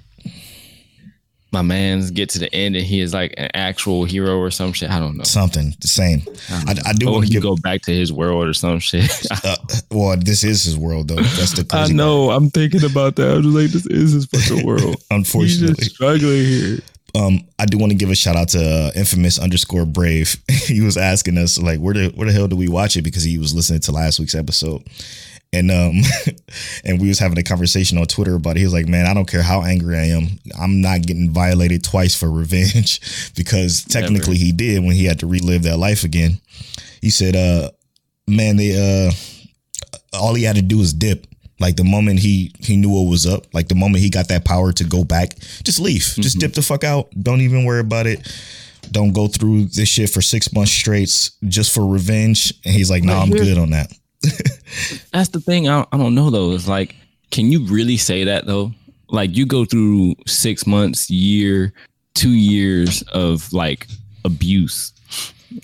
my 1.53 1.61
man's 1.61 2.11
get 2.11 2.29
to 2.29 2.39
the 2.39 2.53
end 2.53 2.75
and 2.75 2.85
he 2.85 2.99
is 2.99 3.13
like 3.13 3.33
an 3.37 3.49
actual 3.53 4.03
hero 4.03 4.37
or 4.37 4.51
some 4.51 4.73
shit. 4.73 4.89
I 4.91 4.99
don't 4.99 5.15
know. 5.15 5.23
Something 5.23 5.73
the 5.79 5.87
same. 5.87 6.21
I, 6.49 6.75
I 6.85 6.91
do 6.93 7.09
want 7.09 7.25
to 7.25 7.31
give. 7.31 7.41
go 7.41 7.55
back 7.55 7.83
to 7.83 7.91
his 7.95 8.11
world 8.11 8.45
or 8.47 8.53
some 8.53 8.79
shit. 8.79 9.09
Uh, 9.45 9.55
well, 9.89 10.17
this 10.17 10.43
is 10.43 10.63
his 10.65 10.77
world, 10.77 11.07
though. 11.07 11.15
That's 11.15 11.53
the 11.53 11.63
crazy. 11.69 11.95
part. 11.97 12.35
I'm 12.43 12.49
thinking 12.49 12.83
about 12.83 13.15
that. 13.15 13.37
I'm 13.37 13.43
just 13.43 13.55
like, 13.55 13.69
this 13.69 13.85
is 13.85 14.11
his 14.11 14.25
fucking 14.25 14.65
world. 14.65 14.97
Unfortunately, 15.11 15.85
struggling 15.85 16.43
here. 16.43 16.79
um, 17.15 17.39
I 17.57 17.65
do 17.65 17.77
want 17.77 17.91
to 17.91 17.97
give 17.97 18.09
a 18.11 18.15
shout 18.15 18.35
out 18.35 18.49
to 18.49 18.59
uh, 18.59 18.91
infamous 18.95 19.39
underscore 19.39 19.85
brave. 19.85 20.35
he 20.49 20.81
was 20.81 20.97
asking 20.97 21.37
us 21.37 21.57
like, 21.57 21.79
where 21.79 21.93
the 21.93 22.09
where 22.15 22.27
the 22.27 22.33
hell 22.33 22.47
do 22.49 22.57
we 22.57 22.67
watch 22.67 22.97
it? 22.97 23.03
Because 23.03 23.23
he 23.23 23.37
was 23.37 23.55
listening 23.55 23.79
to 23.81 23.91
last 23.93 24.19
week's 24.19 24.35
episode, 24.35 24.83
and 25.57 25.71
um 25.71 26.01
and 26.85 27.01
we 27.01 27.07
was 27.07 27.19
having 27.19 27.37
a 27.37 27.43
conversation 27.43 27.97
on 27.97 28.05
Twitter 28.05 28.35
about 28.35 28.55
it. 28.55 28.59
He 28.59 28.65
was 28.65 28.73
like, 28.73 28.87
"Man, 28.87 29.05
I 29.05 29.13
don't 29.13 29.29
care 29.29 29.41
how 29.41 29.63
angry 29.63 29.97
I 29.97 30.05
am. 30.05 30.39
I'm 30.59 30.81
not 30.81 31.01
getting 31.01 31.31
violated 31.31 31.83
twice 31.83 32.15
for 32.15 32.29
revenge 32.31 33.31
because 33.35 33.83
technically 33.83 34.33
Never. 34.33 34.45
he 34.45 34.51
did 34.51 34.83
when 34.83 34.95
he 34.95 35.05
had 35.05 35.19
to 35.19 35.27
relive 35.27 35.63
that 35.63 35.77
life 35.77 36.03
again." 36.03 36.39
He 37.01 37.09
said, 37.09 37.35
"Uh, 37.35 37.71
man, 38.27 38.57
they 38.57 39.07
uh, 39.07 39.11
all 40.17 40.33
he 40.33 40.43
had 40.43 40.55
to 40.55 40.61
do 40.61 40.77
was 40.77 40.93
dip." 40.93 41.27
Like 41.59 41.75
the 41.75 41.83
moment 41.83 42.19
he 42.19 42.53
he 42.59 42.77
knew 42.77 42.89
what 42.89 43.09
was 43.09 43.25
up, 43.25 43.51
like 43.53 43.67
the 43.67 43.75
moment 43.75 44.03
he 44.03 44.11
got 44.11 44.27
that 44.27 44.45
power 44.45 44.71
to 44.73 44.83
go 44.83 45.03
back, 45.03 45.37
just 45.63 45.79
leave, 45.79 46.03
just 46.03 46.37
dip 46.37 46.53
the 46.53 46.61
fuck 46.61 46.83
out. 46.83 47.09
Don't 47.19 47.41
even 47.41 47.65
worry 47.65 47.79
about 47.79 48.05
it. 48.05 48.31
Don't 48.91 49.11
go 49.11 49.27
through 49.27 49.65
this 49.65 49.89
shit 49.89 50.11
for 50.11 50.21
six 50.21 50.53
months 50.53 50.71
straight 50.71 51.31
just 51.47 51.73
for 51.73 51.85
revenge. 51.85 52.53
And 52.63 52.73
he's 52.75 52.91
like, 52.91 53.03
"No, 53.03 53.13
nah, 53.13 53.23
I'm 53.23 53.31
good 53.31 53.57
on 53.57 53.71
that." 53.71 53.91
That's 55.11 55.29
the 55.29 55.39
thing. 55.39 55.67
I, 55.67 55.85
I 55.91 55.97
don't 55.97 56.15
know 56.15 56.29
though. 56.29 56.51
It's 56.51 56.67
like, 56.67 56.95
can 57.31 57.51
you 57.51 57.65
really 57.65 57.97
say 57.97 58.23
that 58.23 58.45
though? 58.45 58.71
Like 59.09 59.35
you 59.35 59.45
go 59.45 59.65
through 59.65 60.15
six 60.25 60.67
months, 60.67 61.09
year, 61.09 61.73
two 62.13 62.31
years 62.31 63.01
of 63.13 63.51
like 63.53 63.87
abuse, 64.25 64.91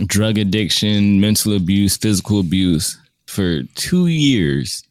drug 0.05 0.37
addiction, 0.37 1.19
mental 1.19 1.55
abuse, 1.55 1.97
physical 1.97 2.39
abuse 2.39 2.97
for 3.27 3.63
two 3.75 4.07
years. 4.07 4.83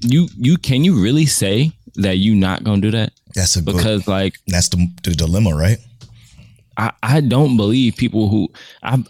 You 0.00 0.28
you 0.36 0.56
can 0.56 0.84
you 0.84 1.02
really 1.02 1.26
say 1.26 1.72
that 1.96 2.16
you 2.18 2.34
not 2.34 2.64
gonna 2.64 2.80
do 2.80 2.90
that? 2.90 3.12
That's 3.34 3.56
a 3.56 3.62
good, 3.62 3.76
Because 3.76 4.08
like 4.08 4.36
that's 4.46 4.68
the, 4.68 4.88
the 5.02 5.12
dilemma, 5.12 5.54
right? 5.54 5.78
I, 6.76 6.92
I 7.02 7.20
don't 7.20 7.56
believe 7.56 7.96
people 7.96 8.28
who 8.28 8.48
I 8.82 9.02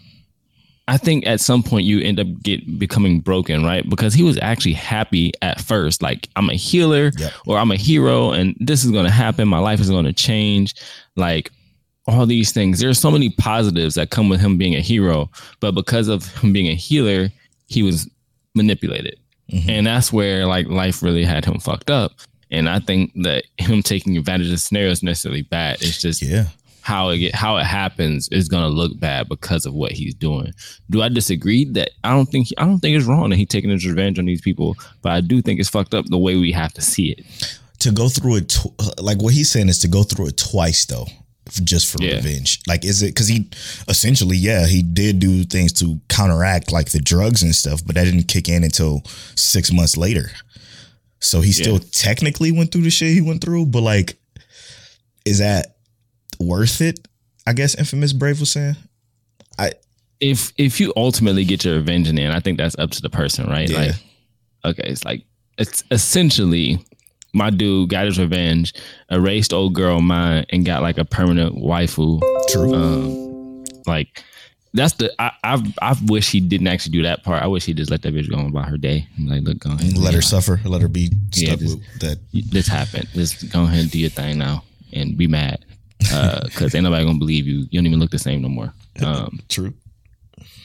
I 0.87 0.97
think 0.97 1.25
at 1.25 1.39
some 1.39 1.63
point 1.63 1.85
you 1.85 2.01
end 2.01 2.19
up 2.19 2.27
get 2.43 2.79
becoming 2.79 3.19
broken, 3.19 3.63
right? 3.63 3.87
Because 3.87 4.13
he 4.13 4.23
was 4.23 4.37
actually 4.41 4.73
happy 4.73 5.31
at 5.41 5.61
first, 5.61 6.01
like 6.01 6.27
I'm 6.35 6.49
a 6.49 6.55
healer 6.55 7.11
Yep. 7.17 7.31
or 7.47 7.57
I'm 7.57 7.71
a 7.71 7.77
hero, 7.77 8.31
and 8.31 8.55
this 8.59 8.83
is 8.83 8.91
going 8.91 9.05
to 9.05 9.11
happen. 9.11 9.47
My 9.47 9.59
life 9.59 9.79
is 9.79 9.89
going 9.89 10.05
to 10.05 10.13
change, 10.13 10.75
like 11.15 11.51
all 12.07 12.25
these 12.25 12.51
things. 12.51 12.79
There's 12.79 12.99
so 12.99 13.11
many 13.11 13.29
positives 13.29 13.95
that 13.95 14.09
come 14.09 14.27
with 14.27 14.41
him 14.41 14.57
being 14.57 14.75
a 14.75 14.81
hero, 14.81 15.29
but 15.59 15.73
because 15.75 16.07
of 16.07 16.27
him 16.39 16.51
being 16.51 16.67
a 16.67 16.75
healer, 16.75 17.29
he 17.67 17.83
was 17.83 18.09
manipulated, 18.55 19.17
mm-hmm. 19.51 19.69
and 19.69 19.87
that's 19.87 20.11
where 20.11 20.45
like 20.45 20.67
life 20.67 21.01
really 21.03 21.23
had 21.23 21.45
him 21.45 21.59
fucked 21.59 21.89
up. 21.89 22.13
And 22.49 22.67
I 22.67 22.79
think 22.79 23.13
that 23.23 23.45
him 23.57 23.81
taking 23.81 24.17
advantage 24.17 24.51
of 24.51 24.59
scenarios 24.59 24.97
is 24.97 25.03
necessarily 25.03 25.43
bad. 25.43 25.81
It's 25.81 26.01
just 26.01 26.21
Yeah. 26.21 26.47
How 26.81 27.09
it 27.09 27.19
get, 27.19 27.35
how 27.35 27.57
it 27.57 27.65
happens 27.65 28.27
is 28.29 28.47
going 28.49 28.63
to 28.63 28.69
look 28.69 28.99
bad 28.99 29.29
because 29.29 29.65
of 29.65 29.73
what 29.73 29.91
he's 29.91 30.13
doing. 30.15 30.51
Do 30.89 31.01
I 31.01 31.09
disagree 31.09 31.65
that 31.73 31.91
I 32.03 32.09
don't 32.11 32.25
think 32.25 32.47
I 32.57 32.65
don't 32.65 32.79
think 32.79 32.97
it's 32.97 33.05
wrong 33.05 33.29
that 33.29 33.35
he's 33.37 33.47
taking 33.47 33.69
his 33.69 33.85
revenge 33.85 34.17
on 34.19 34.25
these 34.25 34.41
people, 34.41 34.75
but 35.01 35.11
I 35.11 35.21
do 35.21 35.41
think 35.41 35.59
it's 35.59 35.69
fucked 35.69 35.93
up 35.93 36.05
the 36.07 36.17
way 36.17 36.35
we 36.37 36.51
have 36.51 36.73
to 36.73 36.81
see 36.81 37.11
it. 37.11 37.25
To 37.79 37.91
go 37.91 38.09
through 38.09 38.37
it, 38.37 38.49
tw- 38.49 39.01
like 39.01 39.21
what 39.21 39.33
he's 39.33 39.49
saying 39.51 39.69
is 39.69 39.79
to 39.79 39.87
go 39.87 40.03
through 40.03 40.27
it 40.27 40.37
twice 40.37 40.85
though, 40.85 41.07
just 41.63 41.91
for 41.91 42.03
Yeah. 42.03 42.15
revenge. 42.15 42.59
Like, 42.67 42.83
is 42.85 43.01
it 43.01 43.07
because 43.07 43.27
he 43.27 43.47
essentially, 43.87 44.37
yeah, 44.37 44.67
he 44.67 44.81
did 44.83 45.19
do 45.19 45.43
things 45.43 45.73
to 45.73 45.99
counteract 46.09 46.71
like 46.71 46.91
the 46.91 46.99
drugs 46.99 47.41
and 47.43 47.55
stuff, 47.55 47.85
but 47.85 47.95
that 47.95 48.03
didn't 48.05 48.23
kick 48.27 48.49
in 48.49 48.63
until 48.63 49.03
six 49.35 49.71
months 49.71 49.97
later. 49.97 50.31
So 51.19 51.41
he 51.41 51.51
still 51.51 51.75
Yeah. 51.79 51.85
technically 51.91 52.51
went 52.51 52.71
through 52.71 52.81
the 52.83 52.89
shit 52.89 53.13
he 53.13 53.21
went 53.21 53.41
through, 53.43 53.67
but 53.67 53.81
like, 53.81 54.17
is 55.25 55.37
that 55.39 55.75
worth 56.41 56.81
it? 56.81 57.07
I 57.47 57.53
guess 57.53 57.75
Infamous 57.75 58.13
Brave 58.13 58.39
was 58.39 58.51
saying. 58.51 58.75
I 59.57 59.73
if 60.19 60.53
if 60.57 60.79
you 60.79 60.93
ultimately 60.95 61.43
get 61.45 61.65
your 61.65 61.75
revenge 61.75 62.07
in 62.07 62.15
the 62.15 62.21
end, 62.23 62.33
I 62.33 62.39
think 62.39 62.57
that's 62.57 62.77
up 62.77 62.91
to 62.91 63.01
the 63.01 63.09
person, 63.09 63.47
right? 63.49 63.69
Yeah. 63.69 63.77
Like, 63.79 63.95
okay, 64.65 64.83
it's 64.89 65.03
like 65.03 65.23
it's 65.57 65.83
essentially 65.91 66.83
my 67.33 67.49
dude 67.49 67.89
got 67.89 68.05
his 68.05 68.19
revenge, 68.19 68.73
erased 69.09 69.53
old 69.53 69.73
girl 69.73 70.01
mine, 70.01 70.45
and 70.49 70.65
got 70.65 70.81
like 70.81 70.97
a 70.97 71.05
permanent 71.05 71.55
waifu. 71.55 72.21
True. 72.49 72.73
Um, 72.73 73.63
like 73.87 74.23
that's 74.73 74.93
the 74.93 75.11
I 75.19 75.31
I've 75.43 75.63
I've 75.81 76.09
wish 76.09 76.31
he 76.31 76.39
didn't 76.39 76.67
actually 76.67 76.91
do 76.93 77.03
that 77.03 77.23
part. 77.23 77.41
I 77.41 77.47
wish 77.47 77.65
he 77.65 77.73
just 77.73 77.89
let 77.89 78.03
that 78.03 78.13
bitch 78.13 78.29
go 78.29 78.37
on 78.37 78.47
about 78.47 78.69
her 78.69 78.77
day. 78.77 79.07
Like, 79.19 79.41
look, 79.41 79.59
go 79.59 79.71
ahead, 79.71 79.97
let 79.97 80.13
her 80.13 80.19
yeah. 80.19 80.25
suffer. 80.25 80.59
Let 80.63 80.81
her 80.81 80.87
be 80.87 81.11
Yeah, 81.33 81.47
stuck 81.55 81.59
just- 81.59 81.77
with 81.79 81.99
that. 82.01 82.19
this 82.31 82.67
happened. 82.67 83.07
Just 83.13 83.51
go 83.51 83.63
ahead 83.63 83.79
and 83.81 83.91
do 83.91 83.99
your 83.99 84.09
thing 84.11 84.37
now 84.37 84.63
and 84.93 85.17
be 85.17 85.27
mad. 85.27 85.65
Uh, 86.11 86.47
cause 86.55 86.73
ain't 86.73 86.83
nobody 86.83 87.05
gonna 87.05 87.19
believe 87.19 87.47
you. 87.47 87.67
You 87.69 87.79
don't 87.79 87.87
even 87.87 87.99
look 87.99 88.11
the 88.11 88.19
same 88.19 88.41
no 88.41 88.49
more. 88.49 88.73
Um, 89.03 89.39
True. 89.49 89.73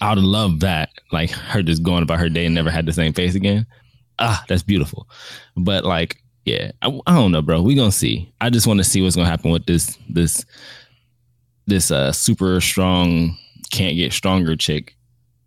I 0.01 0.15
would 0.15 0.23
love 0.25 0.61
that. 0.61 0.91
Like 1.13 1.31
her 1.31 1.63
just 1.63 1.83
going 1.83 2.03
about 2.03 2.19
her 2.19 2.29
day 2.29 2.47
and 2.47 2.55
never 2.55 2.71
had 2.71 2.87
the 2.87 2.93
same 2.93 3.13
face 3.13 3.35
again. 3.35 3.67
Ah, 4.19 4.45
that's 4.49 4.63
beautiful. 4.63 5.09
But 5.57 5.85
like, 5.85 6.23
yeah, 6.45 6.73
I, 6.83 6.99
I 7.07 7.15
don't 7.15 7.33
know, 7.33 7.43
bro. 7.43 7.61
We 7.63 7.75
gonna 7.75 7.93
see. 7.93 8.33
I 8.41 8.51
just 8.51 8.67
want 8.67 8.79
to 8.79 8.85
see 8.85 9.03
what's 9.03 9.17
gonna 9.17 9.29
happen 9.29 9.51
with 9.51 9.67
this 9.67 9.99
this 10.09 10.45
this 11.67 11.91
uh 11.91 12.13
super 12.13 12.61
strong 12.61 13.37
can't 13.71 13.97
get 13.97 14.13
stronger 14.13 14.55
chick 14.55 14.97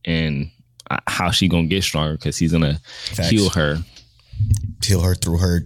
and 0.05 0.51
uh, 0.91 0.98
how 1.08 1.31
she 1.31 1.48
gonna 1.48 1.67
get 1.67 1.84
stronger 1.84 2.13
because 2.13 2.38
he's 2.38 2.51
gonna 2.51 2.79
Facts. 3.12 3.29
heal 3.29 3.50
her. 3.51 3.77
heal 4.84 5.01
her 5.01 5.15
through 5.15 5.38
her 5.38 5.62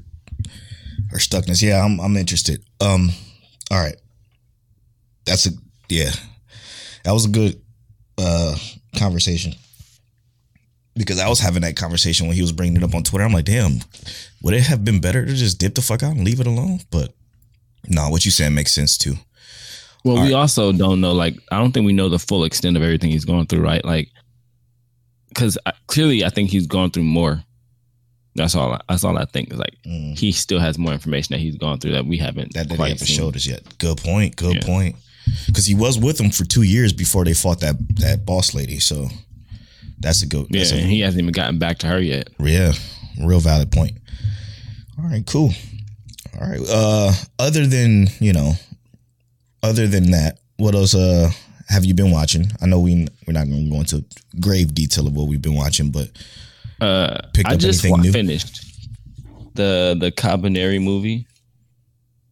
her 1.10 1.18
stuckness. 1.18 1.62
Yeah, 1.62 1.84
I'm 1.84 2.00
I'm 2.00 2.16
interested. 2.18 2.64
Um, 2.80 3.10
all 3.72 3.80
right, 3.80 3.96
that's 5.26 5.46
a 5.46 5.52
yeah, 5.90 6.12
that 7.04 7.12
was 7.12 7.26
a 7.26 7.30
good 7.30 7.62
uh 8.18 8.56
conversation 8.98 9.54
because 10.96 11.20
I 11.20 11.28
was 11.28 11.40
having 11.40 11.62
that 11.64 11.76
conversation 11.76 12.28
when 12.28 12.36
he 12.36 12.42
was 12.42 12.52
bringing 12.52 12.78
it 12.78 12.84
up 12.84 12.94
on 12.94 13.04
Twitter. 13.04 13.24
I'm 13.26 13.34
like, 13.34 13.46
damn, 13.46 13.80
would 14.44 14.54
it 14.54 14.62
have 14.64 14.86
been 14.86 15.02
better 15.02 15.26
to 15.26 15.34
just 15.34 15.60
dip 15.60 15.76
the 15.76 15.82
fuck 15.82 16.04
out 16.04 16.16
and 16.16 16.24
leave 16.24 16.40
it 16.40 16.48
alone? 16.48 16.80
But 16.92 17.14
no, 17.88 18.10
what 18.10 18.26
you 18.26 18.32
saying 18.32 18.54
makes 18.54 18.72
sense 18.74 18.98
too. 18.98 19.16
Well, 20.04 20.18
All 20.18 20.24
we 20.24 20.34
right. 20.34 20.40
also 20.40 20.72
don't 20.74 21.00
know. 21.02 21.14
Like, 21.14 21.36
I 21.52 21.58
don't 21.58 21.72
think 21.72 21.86
we 21.86 21.94
know 21.94 22.10
the 22.10 22.20
full 22.20 22.44
extent 22.44 22.76
of 22.78 22.84
everything 22.84 23.10
he's 23.10 23.24
going 23.26 23.46
through, 23.48 23.62
right? 23.62 23.84
Like, 23.86 24.10
because 25.30 25.58
clearly, 25.88 26.24
I 26.26 26.30
think 26.30 26.50
he's 26.50 26.68
gone 26.68 26.92
through 26.92 27.06
more. 27.06 27.42
That's 28.36 28.54
all. 28.56 28.74
I, 28.74 28.82
that's 28.90 29.04
all 29.04 29.18
I 29.18 29.26
think. 29.26 29.52
Is 29.54 29.60
like 29.60 29.76
Mm, 29.86 30.18
he 30.18 30.32
still 30.32 30.60
has 30.60 30.78
more 30.78 30.92
information 30.94 31.34
that 31.34 31.40
he's 31.40 31.56
gone 31.56 31.80
through 31.80 31.92
that 31.94 32.06
we 32.06 32.18
haven't 32.18 32.54
that 32.54 32.68
that 32.70 32.76
quite 32.76 32.90
haven't 32.90 33.08
seen. 33.08 33.18
showed 33.18 33.36
us 33.36 33.48
yet. 33.48 33.62
Good 33.80 33.98
point. 33.98 34.36
Good 34.36 34.56
Yeah. 34.58 34.66
point. 34.66 34.96
Because 35.48 35.66
he 35.66 35.76
was 35.76 35.98
with 36.00 36.18
them 36.18 36.30
for 36.32 36.44
two 36.46 36.64
years 36.64 36.92
before 36.94 37.24
they 37.26 37.34
fought 37.34 37.60
that 37.62 37.76
that 37.98 38.26
boss 38.26 38.54
lady. 38.54 38.80
So 38.80 39.08
that's 40.00 40.22
a 40.24 40.28
good. 40.28 40.48
Yeah, 40.50 40.64
a- 40.66 40.76
and 40.76 40.90
he 40.90 41.00
hasn't 41.02 41.22
even 41.22 41.32
gotten 41.32 41.60
back 41.60 41.78
to 41.80 41.88
her 41.88 42.00
yet. 42.00 42.30
Yeah, 42.40 42.74
real 43.20 43.40
valid 43.40 43.72
point. 43.72 43.98
All 44.98 45.06
right, 45.06 45.26
cool. 45.26 45.52
All 46.40 46.48
right. 46.50 46.62
Uh 46.70 47.14
other 47.40 47.66
than, 47.68 48.08
you 48.20 48.34
know, 48.34 48.54
other 49.62 49.88
than 49.88 50.12
that, 50.12 50.40
what 50.58 50.76
else 50.76 50.94
uh 50.96 51.30
have 51.70 51.86
you 51.86 51.94
been 51.94 52.12
watching? 52.12 52.46
I 52.62 52.66
know 52.66 52.80
we 52.80 53.08
we're 53.26 53.34
not 53.34 53.48
going 53.48 53.64
to 53.66 53.70
go 53.72 53.80
into 53.80 54.04
grave 54.40 54.74
detail 54.76 55.08
of 55.08 55.14
what 55.16 55.28
we've 55.28 55.42
been 55.42 55.56
watching, 55.56 55.90
but 55.92 56.10
Uh, 56.82 57.18
Picked 57.34 57.48
I 57.50 57.54
up 57.54 57.60
just 57.60 57.84
anything 57.86 57.92
wa- 57.92 58.04
new? 58.04 58.12
finished 58.12 58.62
the 59.56 59.96
the 60.00 60.12
Kabaneri 60.12 60.82
movie, 60.82 61.26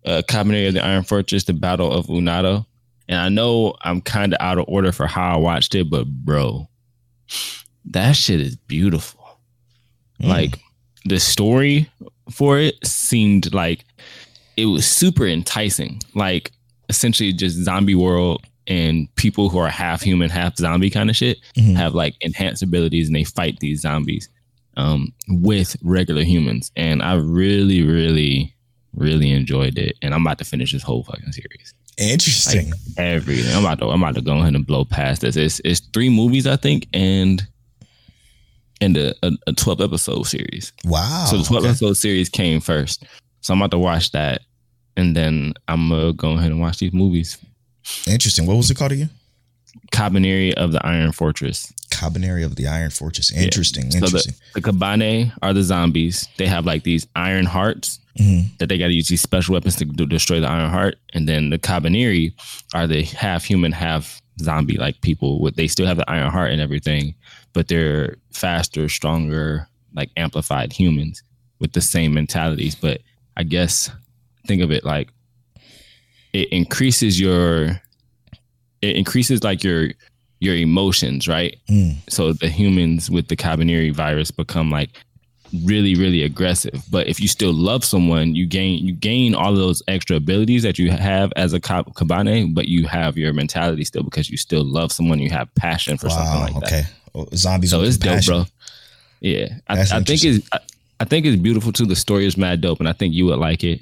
uh, 0.05 0.21
Kabaneri 0.27 0.67
of 0.67 0.73
the 0.73 0.83
Iron 0.83 1.03
Fortress, 1.03 1.45
the 1.45 1.53
Battle 1.53 1.91
of 1.91 2.09
Unato, 2.09 2.65
and 3.11 3.19
I 3.19 3.29
know 3.29 3.75
I'm 3.81 4.01
kind 4.01 4.33
of 4.33 4.37
out 4.41 4.57
of 4.57 4.65
order 4.67 4.91
for 4.91 5.05
how 5.05 5.33
I 5.35 5.37
watched 5.37 5.75
it, 5.75 5.89
but 5.89 6.07
bro, 6.07 6.67
that 7.85 8.13
shit 8.13 8.41
is 8.41 8.55
beautiful. 8.55 9.19
Mm. 10.21 10.27
Like 10.29 10.59
the 11.05 11.19
story 11.19 11.89
for 12.31 12.57
it 12.57 12.75
seemed 12.85 13.53
like 13.53 13.85
it 14.57 14.65
was 14.65 14.85
super 14.87 15.27
enticing. 15.27 15.99
Like 16.15 16.51
essentially 16.89 17.33
just 17.33 17.57
zombie 17.63 17.95
world 17.95 18.43
and 18.67 19.13
people 19.15 19.49
who 19.49 19.57
are 19.57 19.69
half 19.69 20.01
human, 20.01 20.29
half 20.29 20.55
zombie 20.57 20.89
kind 20.89 21.09
of 21.09 21.15
shit 21.15 21.39
Mhm. 21.57 21.75
have 21.75 21.93
like 21.95 22.15
enhanced 22.21 22.63
abilities 22.63 23.07
and 23.07 23.15
they 23.15 23.23
fight 23.23 23.59
these 23.59 23.81
zombies 23.81 24.29
um, 24.77 25.11
with 25.27 25.75
regular 25.83 26.23
humans. 26.23 26.71
And 26.77 27.01
I 27.01 27.15
really, 27.15 27.83
really, 27.83 28.55
really 28.93 29.31
enjoyed 29.31 29.77
it. 29.77 29.97
And 30.01 30.13
I'm 30.13 30.21
about 30.25 30.37
to 30.37 30.45
finish 30.45 30.71
this 30.71 30.83
whole 30.83 31.03
fucking 31.03 31.31
series. 31.33 31.73
Interesting. 31.97 32.73
Everything. 32.97 33.55
I'm 33.55 33.65
about 33.65 33.79
to 33.79 33.89
I'm 33.89 34.01
about 34.01 34.15
to 34.15 34.21
go 34.21 34.37
ahead 34.39 34.55
and 34.55 34.65
blow 34.65 34.85
past 34.85 35.21
this. 35.21 35.35
It's 35.35 35.61
it's 35.63 35.79
three 35.79 36.09
movies, 36.09 36.47
I 36.47 36.55
think, 36.55 36.87
and 36.93 37.45
and 38.79 38.97
a, 38.97 39.13
a, 39.23 39.31
a 39.47 39.53
12 39.53 39.81
episode 39.81 40.23
series. 40.23 40.73
wow. 40.85 41.25
so 41.29 41.37
the 41.37 41.43
12 41.43 41.63
okay. 41.63 41.69
episode 41.69 41.93
series 41.93 42.29
came 42.29 42.59
first. 42.59 43.03
So 43.41 43.53
I'm 43.53 43.61
about 43.61 43.71
to 43.71 43.77
watch 43.77 44.11
that. 44.11 44.41
And 44.97 45.15
then 45.15 45.53
I'm 45.67 45.89
gonna 45.89 46.13
go 46.13 46.31
ahead 46.31 46.51
and 46.51 46.59
watch 46.59 46.79
these 46.79 46.93
movies. 46.93 47.37
Interesting. 48.07 48.45
What 48.45 48.57
was 48.57 48.69
it 48.69 48.77
called 48.77 48.91
again? 48.91 49.09
Kabaneri 49.91 50.53
of 50.53 50.71
the 50.71 50.85
Iron 50.85 51.11
Fortress. 51.11 51.71
Kabaneri 51.91 52.43
of 52.43 52.55
the 52.55 52.67
Iron 52.67 52.89
Fortress. 52.89 53.31
Interesting. 53.31 53.91
So 53.91 53.99
Interesting. 53.99 54.35
the, 54.53 54.61
the 54.61 54.71
Kabane 54.71 55.31
are 55.41 55.53
the 55.53 55.63
zombies. 55.63 56.27
They 56.37 56.47
have 56.47 56.65
like 56.65 56.83
these 56.83 57.07
iron 57.15 57.45
hearts 57.45 57.99
Mhm. 58.19 58.57
that 58.57 58.67
they 58.69 58.77
got 58.77 58.87
to 58.87 58.93
use 58.93 59.07
these 59.07 59.21
special 59.21 59.53
weapons 59.53 59.75
to 59.77 59.85
destroy 59.85 60.39
the 60.39 60.47
iron 60.49 60.69
heart. 60.69 60.95
And 61.13 61.27
then 61.29 61.49
the 61.49 61.57
Kabaneri 61.59 62.33
are 62.73 62.87
the 62.87 63.03
half 63.03 63.43
human, 63.45 63.71
half 63.71 64.21
zombie 64.39 64.77
like 64.77 64.99
people. 65.01 65.39
With 65.41 65.55
they 65.55 65.67
still 65.67 65.85
have 65.87 65.97
the 65.97 66.09
iron 66.09 66.31
heart 66.31 66.51
and 66.51 66.61
everything, 66.61 67.15
but 67.53 67.67
they're 67.67 68.15
faster, 68.31 68.89
stronger, 68.89 69.67
like 69.93 70.09
amplified 70.17 70.73
humans 70.73 71.23
with 71.59 71.73
the 71.73 71.81
same 71.81 72.13
mentalities. 72.13 72.75
But 72.75 73.01
I 73.37 73.43
guess 73.43 73.89
think 74.47 74.61
of 74.61 74.71
it 74.71 74.83
like 74.83 75.09
it 76.33 76.49
increases 76.49 77.19
your 77.19 77.81
it 78.81 78.95
increases 78.95 79.43
like 79.43 79.63
your 79.63 79.89
your 80.39 80.55
emotions, 80.55 81.27
right? 81.27 81.55
Mm. 81.69 81.95
So 82.09 82.33
the 82.33 82.49
humans 82.49 83.11
with 83.11 83.27
the 83.27 83.35
Kabaneri 83.35 83.93
virus 83.93 84.31
become 84.31 84.71
like 84.71 84.89
really, 85.63 85.95
really 85.95 86.23
aggressive. 86.23 86.83
But 86.89 87.07
if 87.07 87.19
you 87.19 87.27
still 87.27 87.53
love 87.53 87.83
someone, 87.85 88.35
you 88.35 88.45
gain 88.45 88.85
you 88.85 88.93
gain 88.93 89.35
all 89.35 89.51
of 89.51 89.57
those 89.57 89.81
extra 89.87 90.15
abilities 90.17 90.63
that 90.63 90.79
you 90.79 90.91
have 90.91 91.31
as 91.35 91.53
a 91.53 91.59
Kabane, 91.59 92.53
but 92.53 92.67
you 92.67 92.87
have 92.87 93.17
your 93.17 93.33
mentality 93.33 93.83
still 93.83 94.03
because 94.03 94.29
you 94.29 94.37
still 94.37 94.63
love 94.63 94.91
someone. 94.91 95.19
You 95.19 95.29
have 95.31 95.53
passion 95.55 95.97
for 95.97 96.09
something 96.09 96.33
Wow. 96.33 96.41
like 96.41 96.53
that. 96.55 96.63
okay. 96.63 96.83
Oh, 97.13 97.27
zombies. 97.35 97.71
So 97.71 97.81
it's 97.81 97.97
dope, 97.97 98.25
bro. 98.25 98.45
Yeah, 99.19 99.49
I, 99.67 99.81
I 99.81 99.85
think 100.03 100.23
it's 100.23 100.47
I, 100.51 100.59
I 100.99 101.05
think 101.05 101.25
it's 101.25 101.39
beautiful 101.41 101.71
too. 101.71 101.85
The 101.85 101.95
story 101.95 102.25
is 102.25 102.37
mad 102.37 102.61
dope, 102.61 102.79
and 102.79 102.87
I 102.89 102.93
think 102.93 103.13
you 103.13 103.25
would 103.27 103.39
like 103.39 103.63
it. 103.63 103.81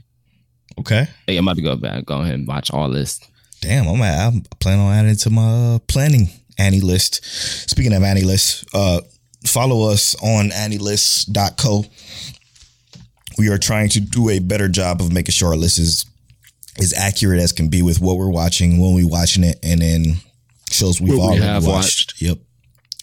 Okay. 0.79 1.07
Hey, 1.27 1.37
I'm 1.37 1.45
about 1.47 1.57
to 1.57 1.61
go 1.61 1.75
back. 1.75 2.05
Go 2.05 2.21
ahead 2.21 2.33
and 2.35 2.47
watch 2.47 2.71
all 2.71 2.89
this. 2.89 3.19
Damn, 3.61 3.87
I'm 3.87 4.01
I'm 4.01 4.41
planning 4.59 4.81
on 4.85 4.93
adding 4.93 5.11
it 5.11 5.19
to 5.19 5.29
my 5.29 5.75
uh, 5.75 5.79
planning 5.87 6.29
AniList. 6.57 7.23
Speaking 7.69 7.93
of 7.93 8.01
AniList, 8.01 8.65
uh, 8.73 9.01
follow 9.45 9.89
us 9.89 10.15
on 10.21 10.51
anilist.co. 10.51 11.85
We 13.37 13.49
are 13.49 13.57
trying 13.57 13.89
to 13.89 14.01
do 14.01 14.29
a 14.29 14.39
better 14.39 14.67
job 14.67 15.01
of 15.01 15.13
making 15.13 15.31
sure 15.31 15.49
our 15.49 15.55
list 15.55 15.79
is 15.79 16.05
as 16.77 16.93
accurate 16.93 17.39
as 17.39 17.51
can 17.51 17.69
be 17.69 17.81
with 17.81 17.99
what 17.99 18.17
we're 18.17 18.29
watching, 18.29 18.79
when 18.79 18.93
we're 18.95 19.07
watching 19.07 19.43
it, 19.43 19.59
and 19.63 19.81
then 19.81 20.15
shows 20.71 21.01
we've 21.01 21.17
What 21.17 21.17
we 21.17 21.23
already 21.23 21.43
have 21.43 21.65
watched. 21.65 22.21
Yep. 22.21 22.37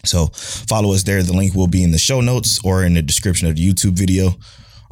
So 0.05 0.27
follow 0.27 0.93
us 0.93 1.03
there. 1.03 1.23
The 1.23 1.33
link 1.33 1.55
will 1.55 1.67
be 1.67 1.83
in 1.83 1.91
the 1.91 1.99
show 1.99 2.21
notes 2.21 2.61
or 2.65 2.85
in 2.85 2.95
the 2.95 3.03
description 3.03 3.49
of 3.49 3.57
the 3.57 3.73
YouTube 3.73 3.93
video. 3.93 4.37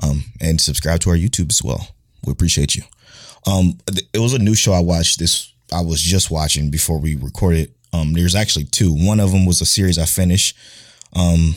Um, 0.03 0.25
and 0.41 0.61
subscribe 0.61 1.01
to 1.01 1.11
our 1.11 1.17
YouTube 1.17 1.51
as 1.51 1.63
well. 1.63 1.89
We 2.27 2.33
appreciate 2.33 2.75
you. 2.75 2.83
Um, 3.47 3.79
it 4.13 4.19
was 4.19 4.35
a 4.35 4.39
new 4.39 4.55
show 4.55 4.73
I 4.73 4.81
watched. 4.81 5.21
This 5.21 5.53
I 5.73 5.83
was 5.83 6.01
just 6.01 6.31
watching 6.31 6.71
before 6.71 6.99
we 6.99 7.15
recorded. 7.15 7.73
Um, 7.93 8.13
there's 8.13 8.35
actually 8.35 8.65
two. 8.65 8.93
One 8.93 9.21
of 9.21 9.31
them 9.31 9.47
was 9.47 9.61
a 9.61 9.67
series 9.67 9.99
I 9.99 10.05
finished. 10.05 10.57
Um, 11.15 11.57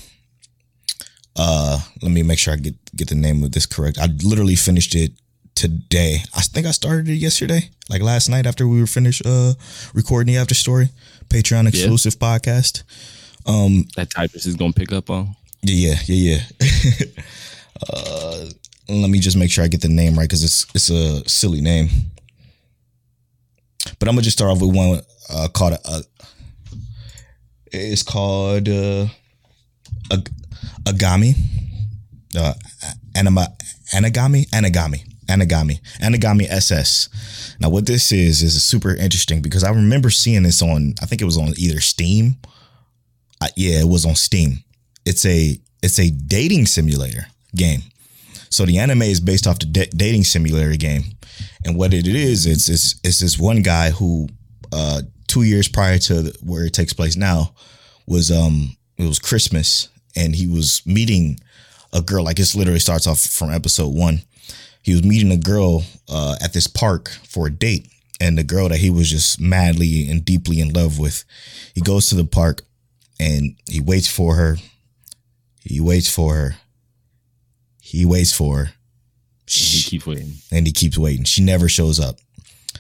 uh, 1.36 1.80
let 2.02 2.12
me 2.12 2.24
make 2.24 2.40
sure 2.40 2.54
I 2.54 2.58
get 2.58 2.76
get 2.96 3.10
the 3.10 3.16
name 3.16 3.44
of 3.44 3.52
this 3.52 3.66
correct. 3.66 3.98
I 4.00 4.08
literally 4.24 4.56
finished 4.56 4.96
it 4.96 5.12
today. 5.56 6.20
I 6.36 6.42
think 6.42 6.68
I 6.68 6.72
started 6.72 7.10
it 7.10 7.16
yesterday, 7.16 7.70
like 7.90 8.02
last 8.02 8.30
night 8.30 8.46
after 8.46 8.68
we 8.68 8.80
were 8.80 8.88
finished 8.88 9.26
uh 9.26 9.54
recording 9.94 10.34
the 10.34 10.40
after 10.40 10.56
story 10.56 10.90
Patreon 11.30 11.68
exclusive 11.68 12.16
podcast. 12.16 12.84
Um, 13.46 13.86
That 13.96 14.10
typist 14.10 14.46
is 14.46 14.56
gonna 14.56 14.74
pick 14.74 14.92
up 14.92 15.10
on. 15.10 15.36
Yeah, 15.62 15.96
yeah, 16.06 16.40
yeah. 16.60 17.06
uh, 17.90 18.46
let 18.90 19.10
me 19.10 19.20
just 19.20 19.38
make 19.38 19.52
sure 19.52 19.64
I 19.64 19.68
get 19.68 19.82
the 19.82 19.90
name 19.90 20.16
right 20.16 20.28
because 20.28 20.44
it's 20.44 20.66
it's 20.76 20.90
a 20.90 21.28
silly 21.28 21.62
name. 21.62 21.90
But 24.00 24.08
I'm 24.08 24.16
gonna 24.16 24.22
just 24.22 24.38
start 24.38 24.52
off 24.52 24.62
with 24.62 24.76
one 24.76 25.02
uh, 25.30 25.48
called 25.54 25.78
uh, 25.86 26.02
it's 27.72 28.04
called 28.04 28.70
uh, 28.70 29.08
Ag- 30.12 30.32
Agami, 30.86 31.36
uh, 32.38 32.54
anima, 33.16 33.48
anagami, 33.94 34.48
anagami, 34.50 35.04
anagami, 35.28 35.80
anagami 36.02 36.50
SS. 36.50 37.10
Now, 37.60 37.70
what 37.70 37.86
this 37.86 38.12
is 38.12 38.42
is 38.42 38.64
super 38.64 38.96
interesting 38.96 39.42
because 39.42 39.64
I 39.64 39.70
remember 39.70 40.10
seeing 40.10 40.44
this 40.44 40.62
on 40.62 40.94
I 41.02 41.06
think 41.06 41.22
it 41.22 41.26
was 41.26 41.38
on 41.38 41.54
either 41.58 41.80
Steam. 41.82 42.38
Yeah, 43.56 43.82
it 43.82 43.88
was 43.88 44.06
on 44.06 44.16
Steam 44.16 44.64
it's 45.08 45.26
a 45.26 45.58
it's 45.82 46.00
a 46.00 46.12
dating 46.12 46.66
simulator 46.66 47.28
game. 47.56 47.82
So 48.50 48.66
the 48.66 48.78
anime 48.78 49.04
is 49.04 49.20
based 49.20 49.48
off 49.48 49.60
the 49.60 49.66
da- 49.66 49.90
dating 49.96 50.26
simulator 50.26 50.76
game, 50.76 51.04
and 51.66 51.78
what 51.78 51.94
it 51.94 52.08
is, 52.08 52.46
it's 52.46 52.70
it's, 52.70 53.00
it's 53.04 53.20
this 53.20 53.40
one 53.40 53.62
guy 53.62 53.92
who, 53.92 54.28
uh, 54.72 55.02
two 55.28 55.44
years 55.44 55.68
prior 55.68 55.98
to 56.00 56.34
where 56.44 56.66
it 56.66 56.74
takes 56.74 56.94
place 56.94 57.16
now, 57.16 57.54
was 58.06 58.32
um 58.32 58.76
it 58.98 59.04
was 59.08 59.20
Christmas, 59.20 59.90
and 60.16 60.36
he 60.36 60.48
was 60.48 60.82
meeting 60.86 61.40
a 61.94 62.02
girl. 62.02 62.24
Like 62.24 62.38
this 62.38 62.56
literally 62.56 62.80
starts 62.80 63.08
off 63.08 63.20
from 63.20 63.52
episode 63.52 63.94
one. 63.94 64.22
He 64.82 64.94
was 64.94 65.04
meeting 65.04 65.32
a 65.32 65.38
girl 65.38 65.84
uh, 66.10 66.36
at 66.42 66.54
this 66.54 66.68
park 66.68 67.10
for 67.28 67.48
a 67.48 67.52
date, 67.52 67.88
and 68.20 68.38
the 68.38 68.44
girl 68.44 68.70
that 68.70 68.80
he 68.80 68.90
was 68.90 69.10
just 69.10 69.40
madly 69.40 70.10
and 70.10 70.24
deeply 70.24 70.60
in 70.62 70.74
love 70.74 70.98
with. 71.00 71.24
He 71.76 71.82
goes 71.82 72.08
to 72.08 72.16
the 72.16 72.26
park, 72.26 72.62
and 73.20 73.56
he 73.68 73.80
waits 73.82 74.08
for 74.08 74.36
her. 74.36 74.58
He 75.64 75.80
waits 75.82 76.10
for 76.10 76.34
her. 76.36 76.56
He 77.82 78.06
waits 78.06 78.34
for 78.34 78.58
her. 78.58 78.66
He 79.46 79.60
She- 79.60 79.90
keeps 79.92 80.06
waiting. 80.06 80.36
and 80.52 80.66
he 80.66 80.74
keeps 80.74 80.98
waiting. 80.98 81.24
She 81.26 81.42
never 81.42 81.70
shows 81.70 82.00
up. 82.00 82.20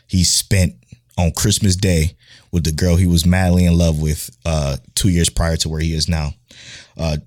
He 0.07 0.23
spent 0.23 0.75
on 1.17 1.31
Christmas 1.31 1.75
Day 1.75 2.15
with 2.51 2.63
the 2.63 2.71
girl 2.71 2.95
he 2.95 3.07
was 3.07 3.25
madly 3.25 3.65
in 3.65 3.77
love 3.77 4.01
with 4.01 4.29
uh, 4.45 4.77
two 4.95 5.09
years 5.09 5.29
prior 5.29 5.57
to 5.57 5.69
where 5.69 5.79
he 5.79 5.93
is 5.93 6.07
now. 6.07 6.33
Uh, 6.97 7.17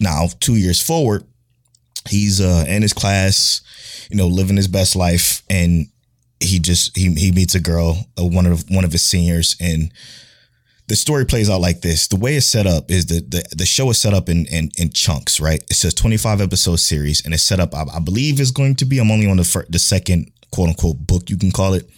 now, 0.00 0.28
two 0.40 0.56
years 0.56 0.80
forward, 0.80 1.24
he's 2.08 2.40
uh, 2.40 2.64
in 2.68 2.82
his 2.82 2.92
class, 2.92 3.60
you 4.10 4.16
know, 4.16 4.26
living 4.26 4.56
his 4.56 4.68
best 4.68 4.94
life, 4.94 5.42
and 5.50 5.86
he 6.40 6.58
just 6.58 6.96
he 6.96 7.12
he 7.14 7.32
meets 7.32 7.54
a 7.54 7.60
girl, 7.60 8.06
uh, 8.18 8.24
one 8.24 8.46
of 8.46 8.64
one 8.70 8.84
of 8.84 8.92
his 8.92 9.02
seniors, 9.02 9.56
and 9.60 9.92
the 10.86 10.96
story 10.96 11.26
plays 11.26 11.50
out 11.50 11.60
like 11.60 11.80
this. 11.82 12.06
The 12.08 12.16
way 12.16 12.36
it's 12.36 12.46
set 12.46 12.66
up 12.66 12.90
is 12.90 13.06
that 13.06 13.30
the, 13.30 13.44
the 13.54 13.66
show 13.66 13.90
is 13.90 14.00
set 14.00 14.14
up 14.14 14.28
in, 14.28 14.46
in 14.46 14.70
in 14.78 14.90
chunks, 14.90 15.40
right? 15.40 15.62
It 15.68 15.74
says 15.74 15.94
25 15.94 16.40
episode 16.40 16.76
series, 16.76 17.24
and 17.24 17.34
it's 17.34 17.42
set 17.42 17.60
up. 17.60 17.74
I, 17.74 17.84
I 17.94 18.00
believe 18.00 18.40
is 18.40 18.50
going 18.50 18.76
to 18.76 18.84
be. 18.84 18.98
I'm 18.98 19.10
only 19.10 19.28
on 19.28 19.36
the 19.36 19.44
fir- 19.44 19.66
the 19.68 19.78
second 19.78 20.30
quote 20.50 20.68
unquote 20.68 20.98
book 20.98 21.28
you 21.28 21.36
can 21.36 21.50
call 21.50 21.74
it, 21.74 21.88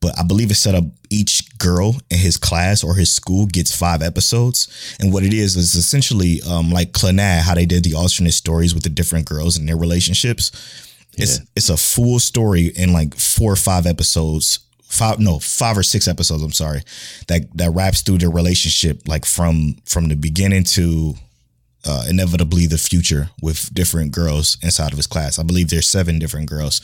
but 0.00 0.18
I 0.18 0.22
believe 0.22 0.50
it's 0.50 0.60
set 0.60 0.74
up. 0.74 0.84
Each 1.10 1.56
girl 1.58 1.96
in 2.10 2.18
his 2.18 2.36
class 2.36 2.82
or 2.82 2.94
his 2.94 3.12
school 3.12 3.46
gets 3.46 3.74
five 3.74 4.02
episodes, 4.02 4.96
and 5.00 5.12
what 5.12 5.22
it 5.22 5.32
is 5.32 5.56
is 5.56 5.74
essentially 5.74 6.40
um, 6.48 6.70
like 6.70 6.92
Clannad, 6.92 7.42
how 7.42 7.54
they 7.54 7.66
did 7.66 7.84
the 7.84 7.94
alternate 7.94 8.32
stories 8.32 8.74
with 8.74 8.82
the 8.82 8.88
different 8.88 9.26
girls 9.26 9.56
and 9.56 9.68
their 9.68 9.76
relationships. 9.76 10.50
It's 11.16 11.40
it's 11.54 11.68
a 11.68 11.76
full 11.76 12.18
story 12.18 12.72
in 12.76 12.92
like 12.92 13.14
four 13.14 13.52
or 13.52 13.56
five 13.56 13.86
episodes. 13.86 14.60
Five 14.82 15.18
no 15.18 15.38
five 15.40 15.76
or 15.76 15.82
six 15.82 16.06
episodes. 16.06 16.42
I'm 16.42 16.52
sorry, 16.52 16.82
that 17.28 17.56
that 17.56 17.70
wraps 17.70 18.02
through 18.02 18.18
their 18.18 18.30
relationship 18.30 19.08
like 19.08 19.24
from 19.24 19.76
from 19.84 20.08
the 20.08 20.14
beginning 20.14 20.64
to 20.64 21.14
uh, 21.84 22.04
inevitably 22.08 22.66
the 22.66 22.78
future 22.78 23.30
with 23.42 23.72
different 23.74 24.12
girls 24.12 24.56
inside 24.62 24.92
of 24.92 24.96
his 24.96 25.06
class. 25.06 25.38
I 25.38 25.42
believe 25.42 25.68
there's 25.68 25.88
seven 25.88 26.18
different 26.18 26.48
girls 26.48 26.80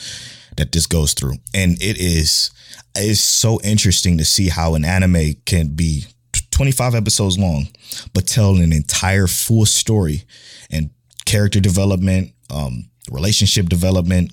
that 0.57 0.73
this 0.73 0.87
goes 0.87 1.15
through, 1.15 1.35
and 1.55 1.81
it 1.81 1.99
is 1.99 2.51
it's 2.95 3.21
so 3.21 3.61
interesting 3.63 4.19
to 4.19 4.25
see 4.25 4.49
how 4.49 4.75
an 4.75 4.85
anime 4.85 5.35
can 5.45 5.69
be 5.69 6.05
25 6.51 6.95
episodes 6.95 7.39
long, 7.39 7.69
but 8.13 8.27
tell 8.27 8.57
an 8.57 8.73
entire 8.73 9.27
full 9.27 9.67
story 9.67 10.25
and 10.71 10.91
character 11.25 11.61
development, 11.61 12.33
um, 12.51 12.91
relationship 13.11 13.69
development, 13.69 14.33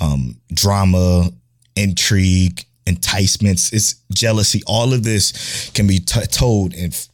um, 0.00 0.40
drama, 0.52 1.30
intrigue, 1.76 2.64
enticements, 2.86 3.72
it's 3.72 3.94
jealousy. 4.12 4.62
All 4.66 4.92
of 4.92 5.04
this 5.04 5.70
can 5.74 5.86
be 5.86 5.98
t- 5.98 6.26
told 6.26 6.74
in 6.74 6.92
f- 6.92 7.08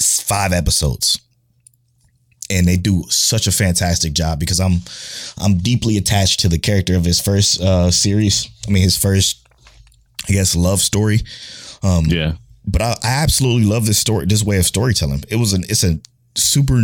five 0.00 0.52
episodes 0.52 1.20
and 2.50 2.66
they 2.66 2.76
do 2.76 3.04
such 3.08 3.46
a 3.46 3.52
fantastic 3.52 4.12
job 4.12 4.38
because 4.38 4.60
I'm 4.60 4.80
I'm 5.38 5.58
deeply 5.58 5.96
attached 5.96 6.40
to 6.40 6.48
the 6.48 6.58
character 6.58 6.94
of 6.96 7.04
his 7.04 7.20
first 7.20 7.60
uh 7.60 7.90
series. 7.90 8.50
I 8.66 8.70
mean 8.70 8.82
his 8.82 8.96
first 8.96 9.41
I 10.28 10.32
guess 10.32 10.54
love 10.56 10.80
story. 10.80 11.20
Um, 11.82 12.06
Yeah. 12.06 12.32
But 12.64 12.80
I, 12.80 12.90
I 13.02 13.22
absolutely 13.22 13.64
love 13.68 13.86
this 13.86 13.98
story 13.98 14.26
this 14.26 14.44
way 14.44 14.58
of 14.58 14.64
storytelling. 14.64 15.24
It 15.28 15.36
was 15.36 15.52
an 15.52 15.64
it's 15.64 15.82
a 15.82 15.98
super 16.36 16.80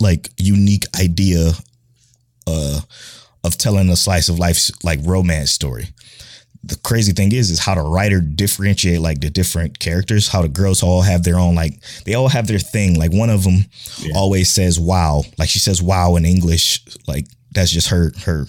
like 0.00 0.28
unique 0.36 0.84
idea 0.98 1.52
uh 2.46 2.80
of 3.42 3.56
telling 3.58 3.88
a 3.90 3.96
slice 3.96 4.28
of 4.28 4.38
life 4.38 4.70
like 4.82 4.98
romance 5.04 5.50
story. 5.50 5.88
The 6.62 6.76
crazy 6.76 7.12
thing 7.12 7.32
is 7.32 7.50
is 7.50 7.58
how 7.58 7.74
the 7.74 7.82
writer 7.82 8.20
differentiate 8.20 9.00
like 9.00 9.20
the 9.20 9.30
different 9.30 9.78
characters, 9.78 10.28
how 10.28 10.42
the 10.42 10.48
girls 10.48 10.82
all 10.82 11.02
have 11.02 11.22
their 11.22 11.38
own 11.38 11.54
like 11.54 11.74
they 12.04 12.14
all 12.14 12.28
have 12.28 12.46
their 12.46 12.58
thing. 12.58 12.98
Like 12.98 13.12
one 13.12 13.30
of 13.30 13.44
them 13.44 13.64
always 14.14 14.50
says 14.50 14.78
wow. 14.78 15.22
Like 15.38 15.48
she 15.48 15.58
says 15.58 15.82
wow 15.82 16.16
in 16.16 16.24
English. 16.26 16.82
Like 17.06 17.26
that's 17.52 17.70
just 17.70 17.88
her 17.88 18.12
her 18.24 18.46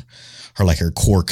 her 0.55 0.65
like 0.65 0.79
her 0.79 0.91
quirk 0.91 1.31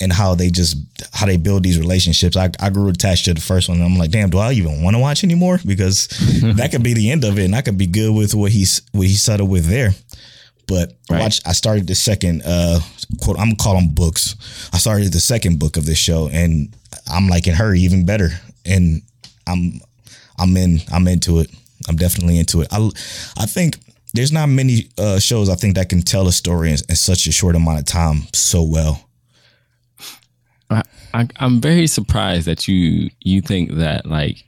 and 0.00 0.12
how 0.12 0.34
they 0.34 0.50
just 0.50 0.76
how 1.12 1.26
they 1.26 1.36
build 1.36 1.62
these 1.62 1.78
relationships. 1.78 2.36
I, 2.36 2.50
I 2.60 2.70
grew 2.70 2.88
attached 2.88 3.24
to 3.26 3.34
the 3.34 3.40
first 3.40 3.68
one. 3.68 3.78
And 3.78 3.86
I'm 3.86 3.96
like, 3.98 4.10
damn, 4.10 4.30
do 4.30 4.38
I 4.38 4.52
even 4.52 4.82
want 4.82 4.94
to 4.94 5.00
watch 5.00 5.24
anymore? 5.24 5.58
Because 5.64 6.08
that 6.56 6.70
could 6.70 6.82
be 6.82 6.94
the 6.94 7.10
end 7.10 7.24
of 7.24 7.38
it, 7.38 7.44
and 7.44 7.54
I 7.56 7.62
could 7.62 7.78
be 7.78 7.86
good 7.86 8.14
with 8.14 8.34
what 8.34 8.52
he's 8.52 8.82
what 8.92 9.06
he 9.06 9.14
settled 9.14 9.50
with 9.50 9.66
there. 9.66 9.92
But 10.66 10.96
Right. 11.08 11.20
watched. 11.20 11.46
I 11.46 11.52
started 11.52 11.86
the 11.86 11.94
second 11.94 12.42
uh 12.44 12.80
quote. 13.22 13.38
I'm 13.38 13.46
gonna 13.50 13.56
call 13.56 13.74
them 13.76 13.88
books. 13.88 14.34
I 14.72 14.78
started 14.78 15.12
the 15.12 15.20
second 15.20 15.58
book 15.58 15.76
of 15.76 15.86
this 15.86 15.98
show, 15.98 16.28
and 16.28 16.74
I'm 17.10 17.28
liking 17.28 17.54
her 17.54 17.72
even 17.74 18.04
better. 18.04 18.30
And 18.64 19.02
I'm 19.46 19.80
I'm 20.38 20.56
in 20.56 20.80
I'm 20.92 21.06
into 21.08 21.38
it. 21.38 21.50
I'm 21.88 21.96
definitely 21.96 22.38
into 22.38 22.62
it. 22.62 22.68
I 22.72 22.90
I 23.38 23.46
think 23.46 23.78
there's 24.12 24.32
not 24.32 24.48
many 24.48 24.88
uh, 24.98 25.18
shows 25.20 25.48
I 25.48 25.54
think 25.54 25.76
that 25.76 25.88
can 25.88 26.02
tell 26.02 26.26
a 26.26 26.32
story 26.32 26.70
in, 26.70 26.78
in 26.88 26.96
such 26.96 27.26
a 27.28 27.32
short 27.32 27.54
amount 27.54 27.78
of 27.78 27.84
time 27.84 28.22
so 28.32 28.62
well. 28.62 29.05
I, 30.70 30.82
I 31.14 31.28
I'm 31.36 31.60
very 31.60 31.86
surprised 31.86 32.46
that 32.46 32.66
you 32.68 33.10
you 33.20 33.40
think 33.40 33.72
that 33.74 34.06
like 34.06 34.44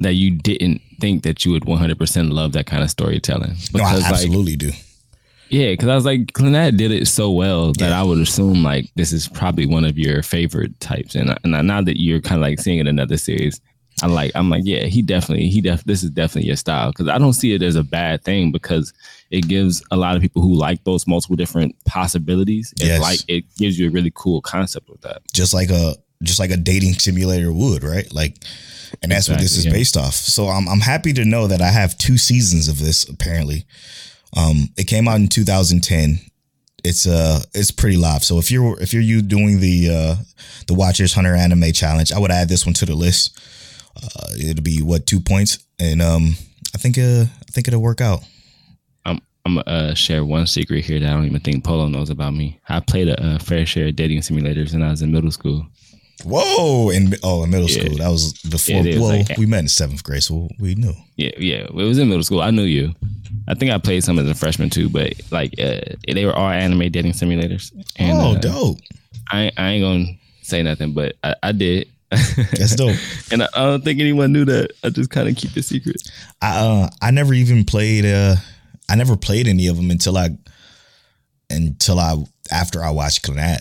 that 0.00 0.14
you 0.14 0.30
didn't 0.30 0.80
think 1.00 1.22
that 1.24 1.44
you 1.44 1.50
would 1.52 1.64
100% 1.64 2.32
love 2.32 2.52
that 2.52 2.66
kind 2.66 2.82
of 2.82 2.90
storytelling 2.90 3.56
No, 3.74 3.82
I 3.84 3.92
because 3.94 4.02
like 4.02 4.12
absolutely 4.12 4.56
do. 4.56 4.70
yeah 5.50 5.70
because 5.72 5.88
I 5.88 5.94
was 5.94 6.04
like 6.04 6.26
Clannad 6.32 6.76
did 6.76 6.90
it 6.92 7.06
so 7.06 7.30
well 7.30 7.72
that 7.74 7.90
Yeah. 7.90 8.00
I 8.00 8.04
would 8.04 8.18
assume 8.18 8.62
like 8.62 8.90
this 8.96 9.12
is 9.12 9.28
probably 9.28 9.66
one 9.66 9.84
of 9.84 9.98
your 9.98 10.22
favorite 10.22 10.78
types 10.80 11.14
and 11.14 11.36
and 11.44 11.66
now 11.66 11.82
that 11.82 12.00
you're 12.00 12.20
kind 12.20 12.36
of 12.40 12.42
like 12.42 12.60
seeing 12.60 12.78
it 12.78 12.82
in 12.82 12.88
another 12.88 13.16
series 13.16 13.60
I 14.02 14.06
like 14.06 14.32
I'm 14.34 14.50
like 14.50 14.62
yeah 14.64 14.84
he 14.84 15.02
definitely 15.02 15.48
he 15.48 15.60
def 15.60 15.84
this 15.84 16.02
is 16.02 16.10
definitely 16.10 16.46
your 16.48 16.56
style 16.56 16.90
because 16.92 17.08
I 17.08 17.18
don't 17.18 17.32
see 17.32 17.52
it 17.52 17.62
as 17.62 17.76
a 17.76 17.82
bad 17.82 18.22
thing 18.22 18.52
because 18.52 18.92
it 19.30 19.48
gives 19.48 19.82
a 19.90 19.96
lot 19.96 20.16
of 20.16 20.22
people 20.22 20.42
who 20.42 20.54
like 20.54 20.84
those 20.84 21.06
multiple 21.06 21.36
different 21.36 21.74
possibilities 21.84 22.72
Yes. 22.76 23.00
like 23.00 23.20
it 23.28 23.44
gives 23.56 23.78
you 23.78 23.88
a 23.88 23.90
really 23.90 24.12
cool 24.14 24.40
concept 24.40 24.88
with 24.88 25.00
that 25.02 25.22
Just 25.32 25.52
like 25.52 25.70
a 25.70 25.96
just 26.22 26.38
like 26.38 26.50
a 26.50 26.56
dating 26.56 26.94
simulator 26.94 27.52
would, 27.52 27.84
right? 27.84 28.12
Like, 28.12 28.36
and 29.02 29.12
that's 29.12 29.28
what 29.28 29.38
this 29.38 29.56
is 29.56 29.66
yeah. 29.66 29.72
based 29.72 29.96
off. 29.96 30.14
So 30.14 30.48
I'm 30.48 30.68
I'm 30.68 30.80
happy 30.80 31.12
to 31.12 31.24
know 31.24 31.46
that 31.46 31.60
I 31.60 31.68
have 31.68 31.96
two 31.98 32.16
seasons 32.16 32.68
of 32.68 32.78
this. 32.78 33.08
Apparently, 33.08 33.66
um, 34.36 34.70
it 34.76 34.84
came 34.84 35.08
out 35.08 35.16
in 35.20 35.28
2010. 35.28 36.18
It's 36.84 37.06
uh 37.06 37.42
it's 37.54 37.70
pretty 37.70 37.96
live. 37.96 38.24
So 38.24 38.38
if 38.38 38.50
you're 38.50 38.80
if 38.80 38.92
you're 38.92 39.02
you 39.02 39.20
doing 39.20 39.60
the 39.60 39.90
uh 39.90 40.22
the 40.66 40.74
Watchers 40.74 41.12
Hunter 41.12 41.34
Anime 41.34 41.72
Challenge, 41.72 42.12
I 42.12 42.18
would 42.18 42.30
add 42.30 42.48
this 42.48 42.64
one 42.64 42.74
to 42.74 42.86
the 42.86 42.94
list. 42.94 43.38
Uh, 44.02 44.26
it'll 44.40 44.62
be 44.62 44.80
what 44.82 45.06
two 45.06 45.20
points, 45.20 45.58
and 45.78 46.00
um 46.02 46.34
I 46.74 46.78
think 46.78 46.98
uh 46.98 47.22
I 47.24 47.50
think 47.50 47.68
it'll 47.68 47.82
work 47.82 48.00
out. 48.00 48.20
I'm 49.04 49.20
I'm 49.44 49.56
gonna 49.56 49.66
uh, 49.70 49.94
share 49.94 50.24
one 50.24 50.46
secret 50.46 50.84
here 50.84 51.00
that 51.00 51.08
I 51.08 51.12
don't 51.14 51.26
even 51.26 51.40
think 51.40 51.64
Polo 51.64 51.88
knows 51.88 52.10
about 52.10 52.34
me. 52.34 52.60
I 52.68 52.80
played 52.80 53.08
a, 53.08 53.20
uh 53.22 53.38
fair 53.38 53.66
share 53.66 53.88
of 53.88 53.96
dating 53.96 54.20
simulators 54.20 54.72
when 54.72 54.82
I 54.82 54.90
was 54.90 55.02
in 55.02 55.10
middle 55.12 55.30
school. 55.30 55.66
Whoa! 56.24 56.90
In 56.90 57.14
oh, 57.22 57.44
in 57.44 57.50
middle 57.50 57.68
Yeah. 57.70 57.84
school, 57.84 57.98
that 57.98 58.08
was 58.08 58.32
before. 58.42 58.84
Is, 58.86 58.98
well, 58.98 59.16
like- 59.18 59.38
we 59.38 59.46
met 59.46 59.60
in 59.60 59.68
seventh 59.68 60.02
grade, 60.02 60.22
so 60.22 60.48
we 60.58 60.74
knew. 60.74 60.92
Yeah, 61.16 61.30
yeah, 61.38 61.56
it 61.64 61.72
was 61.74 61.98
in 61.98 62.08
middle 62.08 62.24
school. 62.24 62.40
I 62.40 62.50
knew 62.50 62.64
you. 62.64 62.92
I 63.46 63.54
think 63.54 63.70
I 63.70 63.78
played 63.78 64.02
some 64.04 64.18
as 64.18 64.28
a 64.28 64.34
freshman 64.34 64.68
too, 64.68 64.88
but 64.88 65.12
like 65.30 65.54
uh, 65.60 65.80
they 66.12 66.24
were 66.26 66.34
all 66.34 66.48
anime 66.50 66.90
dating 66.90 67.12
simulators. 67.12 67.72
And, 67.96 68.18
oh, 68.18 68.32
uh, 68.32 68.38
dope! 68.38 68.78
I 69.30 69.42
ain't- 69.42 69.54
I 69.58 69.70
ain't 69.70 69.82
gonna 69.84 70.18
say 70.42 70.62
nothing, 70.62 70.92
but 70.92 71.14
I, 71.22 71.34
I 71.42 71.52
did. 71.52 71.88
That's 72.10 72.74
dope. 72.76 72.96
and 73.32 73.42
I, 73.42 73.48
I 73.54 73.62
don't 73.66 73.84
think 73.84 74.00
anyone 74.00 74.32
knew 74.32 74.44
that. 74.46 74.72
I 74.82 74.90
just 74.90 75.10
kind 75.10 75.28
of 75.28 75.36
keep 75.36 75.56
it 75.56 75.62
secret. 75.64 75.96
I 76.40 76.58
uh, 76.58 76.88
I 77.02 77.10
never 77.10 77.34
even 77.34 77.64
played. 77.64 78.04
Uh, 78.06 78.36
I 78.88 78.94
never 78.96 79.16
played 79.16 79.46
any 79.48 79.66
of 79.66 79.76
them 79.76 79.90
until 79.90 80.16
I 80.16 80.30
until 81.50 81.98
I 81.98 82.16
after 82.50 82.82
I 82.82 82.90
watched 82.90 83.24
Clannad 83.24 83.60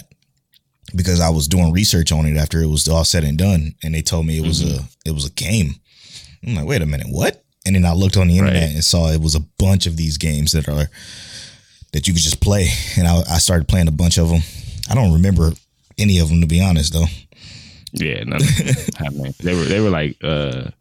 because 0.96 1.20
I 1.20 1.30
was 1.30 1.48
doing 1.48 1.74
research 1.74 2.12
on 2.12 2.26
it 2.26 2.38
after 2.38 2.62
it 2.62 2.68
was 2.68 2.88
all 2.88 3.04
said 3.04 3.24
and 3.24 3.38
done, 3.38 3.76
and 3.84 3.94
they 3.94 4.02
told 4.02 4.26
me 4.26 4.38
it 4.38 4.48
was 4.48 4.64
a 4.64 4.80
it 5.06 5.12
was 5.12 5.26
a 5.26 5.32
game. 5.32 5.76
I'm 6.46 6.56
like, 6.56 6.66
wait 6.66 6.82
a 6.82 6.86
minute, 6.86 7.08
what? 7.10 7.44
And 7.66 7.76
then 7.76 7.84
I 7.86 7.92
looked 7.94 8.16
on 8.16 8.28
the 8.28 8.38
internet 8.38 8.64
Right. 8.64 8.74
and 8.76 8.84
saw 8.84 9.10
it 9.12 9.20
was 9.20 9.36
a 9.36 9.42
bunch 9.60 9.88
of 9.88 9.98
these 9.98 10.18
games 10.18 10.54
that 10.54 10.70
are 10.70 10.88
that 11.94 12.08
you 12.08 12.14
could 12.14 12.22
just 12.24 12.40
play, 12.42 12.70
and 12.98 13.08
I, 13.08 13.20
I 13.30 13.38
started 13.40 13.68
playing 13.68 13.88
a 13.88 13.92
bunch 13.92 14.18
of 14.18 14.30
them. 14.30 14.42
I 14.90 14.96
don't 14.96 15.14
remember 15.14 15.52
any 15.98 16.20
of 16.20 16.30
them 16.30 16.40
to 16.42 16.48
be 16.48 16.62
honest, 16.62 16.94
though. 16.94 17.06
Yeah, 17.94 18.24
no, 18.24 18.38
happening. 18.98 19.34
They 19.40 19.56
were 19.56 19.66
they 19.66 19.80
were 19.80 19.90
like 19.90 20.18
uh 20.24 20.72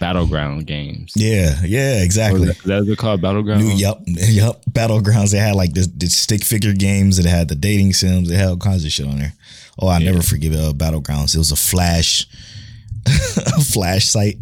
battleground 0.00 0.66
games. 0.66 1.12
Yeah, 1.14 1.54
yeah, 1.64 2.02
exactly. 2.02 2.40
was 2.40 2.48
that, 2.58 2.64
that 2.64 2.76
what 2.78 2.86
they're 2.86 2.96
called 2.96 3.22
battleground? 3.22 3.62
New, 3.62 3.74
yep, 3.74 3.98
yep. 4.06 4.62
Battlegrounds. 4.70 5.32
They 5.32 5.38
had 5.38 5.54
like 5.54 5.74
the, 5.74 5.90
the 5.96 6.06
stick 6.06 6.44
figure 6.44 6.72
games. 6.72 7.18
It 7.18 7.26
had 7.26 7.48
the 7.48 7.54
dating 7.54 7.92
sims. 7.92 8.28
They 8.28 8.36
had 8.36 8.48
all 8.48 8.56
kinds 8.56 8.84
of 8.84 8.92
shit 8.92 9.06
on 9.06 9.18
there. 9.18 9.32
Oh, 9.78 9.88
I 9.88 9.98
never 10.00 10.22
forget 10.22 10.52
uh, 10.52 10.72
Battlegrounds. 10.72 11.34
It 11.34 11.38
was 11.38 11.52
a 11.52 11.56
flash, 11.56 12.26
a 13.06 13.60
flash 13.60 14.06
site. 14.06 14.38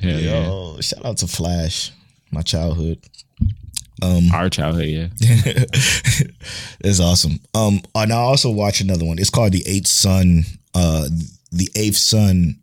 Yeah, 0.00 0.18
yeah. 0.18 0.80
Shout 0.80 1.04
out 1.04 1.16
to 1.18 1.28
Flash, 1.28 1.92
my 2.32 2.42
childhood. 2.42 2.98
Um, 4.02 4.32
Our 4.32 4.50
childhood, 4.50 4.86
yeah. 4.86 5.08
it's 6.80 6.98
awesome. 6.98 7.38
Um, 7.54 7.80
and 7.94 8.12
I 8.12 8.16
also 8.16 8.50
watch 8.50 8.80
another 8.80 9.04
one. 9.04 9.20
It's 9.20 9.30
called 9.30 9.52
the 9.52 9.62
Eighth 9.64 9.86
Son. 9.86 10.44
Uh, 10.74 11.08
the 11.50 11.68
Eighth 11.76 11.96
Son. 11.96 12.58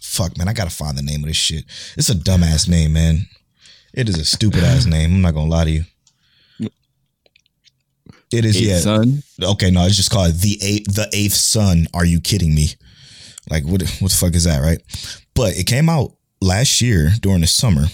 Fuck, 0.00 0.36
man, 0.36 0.48
I 0.48 0.52
gotta 0.52 0.70
find 0.70 0.96
the 0.98 1.02
name 1.02 1.22
of 1.22 1.28
this 1.28 1.36
shit. 1.36 1.64
It's 1.96 2.10
a 2.10 2.14
dumbass 2.14 2.68
name, 2.68 2.92
man. 2.92 3.26
It 3.94 4.08
is 4.08 4.18
a 4.18 4.24
stupid 4.24 4.62
ass 4.62 4.84
name. 4.84 5.14
I'm 5.14 5.22
not 5.22 5.34
gonna 5.34 5.50
lie 5.50 5.64
to 5.64 5.70
you. 5.70 5.84
It 8.32 8.46
is, 8.46 8.56
Eighth 8.56 8.66
yeah. 8.66 8.78
son. 8.78 9.22
Okay, 9.42 9.70
no, 9.70 9.84
it's 9.84 9.96
just 9.96 10.10
called 10.10 10.32
the 10.34 10.58
eighth. 10.62 10.94
The 10.94 11.08
Eighth 11.12 11.34
Son. 11.34 11.86
Are 11.92 12.04
you 12.04 12.20
kidding 12.20 12.54
me? 12.54 12.68
Like, 13.50 13.64
what? 13.64 13.82
What 14.00 14.10
the 14.10 14.16
fuck 14.16 14.34
is 14.34 14.44
that, 14.44 14.60
right? 14.60 14.80
But 15.34 15.56
it 15.56 15.66
came 15.66 15.88
out 15.90 16.12
last 16.40 16.80
year 16.80 17.10
during 17.20 17.42
the 17.42 17.46
summer, 17.46 17.84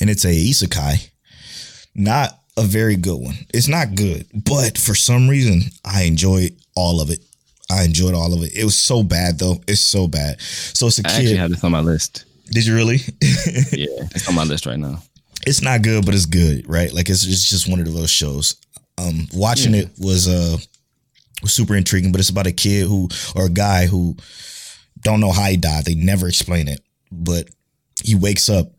and 0.00 0.10
it's 0.10 0.24
a 0.24 0.28
isekai. 0.28 1.10
Not 1.94 2.36
a 2.56 2.62
very 2.62 2.96
good 2.96 3.20
one. 3.20 3.36
It's 3.54 3.68
not 3.68 3.94
good, 3.94 4.26
but 4.34 4.76
for 4.76 4.94
some 4.94 5.28
reason, 5.28 5.62
I 5.84 6.02
enjoy 6.02 6.50
all 6.74 7.00
of 7.00 7.10
it. 7.10 7.20
I 7.70 7.84
enjoyed 7.84 8.14
all 8.14 8.32
of 8.32 8.42
it. 8.42 8.54
It 8.54 8.64
was 8.64 8.76
so 8.76 9.02
bad 9.02 9.38
though. 9.38 9.60
It's 9.66 9.80
so 9.80 10.08
bad. 10.08 10.40
So 10.40 10.86
it's 10.86 10.98
a 10.98 11.02
I 11.06 11.10
kid. 11.10 11.12
I 11.12 11.18
actually 11.18 11.36
have 11.36 11.50
this 11.50 11.64
on 11.64 11.72
my 11.72 11.80
list. 11.80 12.24
Did 12.50 12.66
you 12.66 12.74
really? 12.74 12.96
Yeah, 13.72 14.08
it's 14.14 14.28
on 14.28 14.34
my 14.34 14.44
list 14.44 14.66
right 14.66 14.78
now. 14.78 15.02
it's 15.46 15.62
not 15.62 15.82
good, 15.82 16.04
but 16.04 16.14
it's 16.14 16.26
good, 16.26 16.68
right? 16.68 16.92
Like 16.92 17.08
it's 17.08 17.26
it's 17.26 17.48
just 17.48 17.68
one 17.68 17.80
of 17.80 17.92
those 17.92 18.10
shows. 18.10 18.56
Um, 18.96 19.28
watching 19.32 19.74
it 19.74 19.90
was 19.98 20.26
uh 20.28 20.56
was 21.42 21.52
super 21.52 21.76
intriguing, 21.76 22.10
but 22.10 22.20
it's 22.20 22.30
about 22.30 22.46
a 22.46 22.52
kid 22.52 22.86
who 22.86 23.08
or 23.36 23.46
a 23.46 23.50
guy 23.50 23.86
who 23.86 24.16
don't 25.00 25.20
know 25.20 25.30
how 25.30 25.44
he 25.44 25.56
died. 25.56 25.84
They 25.84 25.94
never 25.94 26.26
explain 26.26 26.68
it, 26.68 26.80
but 27.12 27.48
he 28.02 28.14
wakes 28.14 28.48
up 28.48 28.72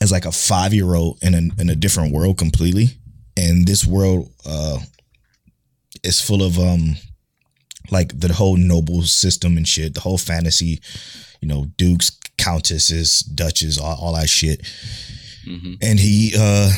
as 0.00 0.12
like 0.12 0.24
a 0.24 0.32
five 0.32 0.72
year 0.72 0.94
old 0.94 1.18
in 1.22 1.34
a 1.34 1.60
in 1.60 1.70
a 1.70 1.74
different 1.74 2.12
world 2.12 2.38
completely, 2.38 2.88
and 3.36 3.66
this 3.66 3.86
world 3.86 4.30
uh 4.46 4.78
is 6.02 6.20
full 6.20 6.42
of 6.42 6.58
um 6.58 6.96
like 7.90 8.18
the 8.18 8.32
whole 8.32 8.56
noble 8.56 9.02
system 9.02 9.56
and 9.56 9.66
shit, 9.66 9.94
the 9.94 10.00
whole 10.00 10.18
fantasy, 10.18 10.80
you 11.40 11.48
know, 11.48 11.66
dukes, 11.76 12.10
countesses, 12.38 13.20
duchess, 13.20 13.78
all, 13.78 13.96
all 14.00 14.14
that 14.14 14.28
shit. 14.28 14.60
And 15.82 15.98
he 15.98 16.34
uh 16.38 16.70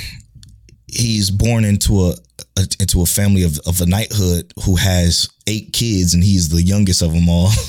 he's 0.87 1.31
born 1.31 1.65
into 1.65 2.01
a, 2.03 2.15
a 2.57 2.67
into 2.81 3.03
a 3.03 3.07
family 3.07 3.43
of 3.43 3.59
of 3.67 3.81
a 3.81 3.87
knighthood 3.87 4.53
who 4.65 4.77
has 4.77 5.29
eight 5.47 5.73
kids 5.73 6.15
and 6.15 6.23
he's 6.23 6.49
the 6.49 6.63
youngest 6.63 7.03
of 7.03 7.13
them 7.13 7.29
all. 7.29 7.51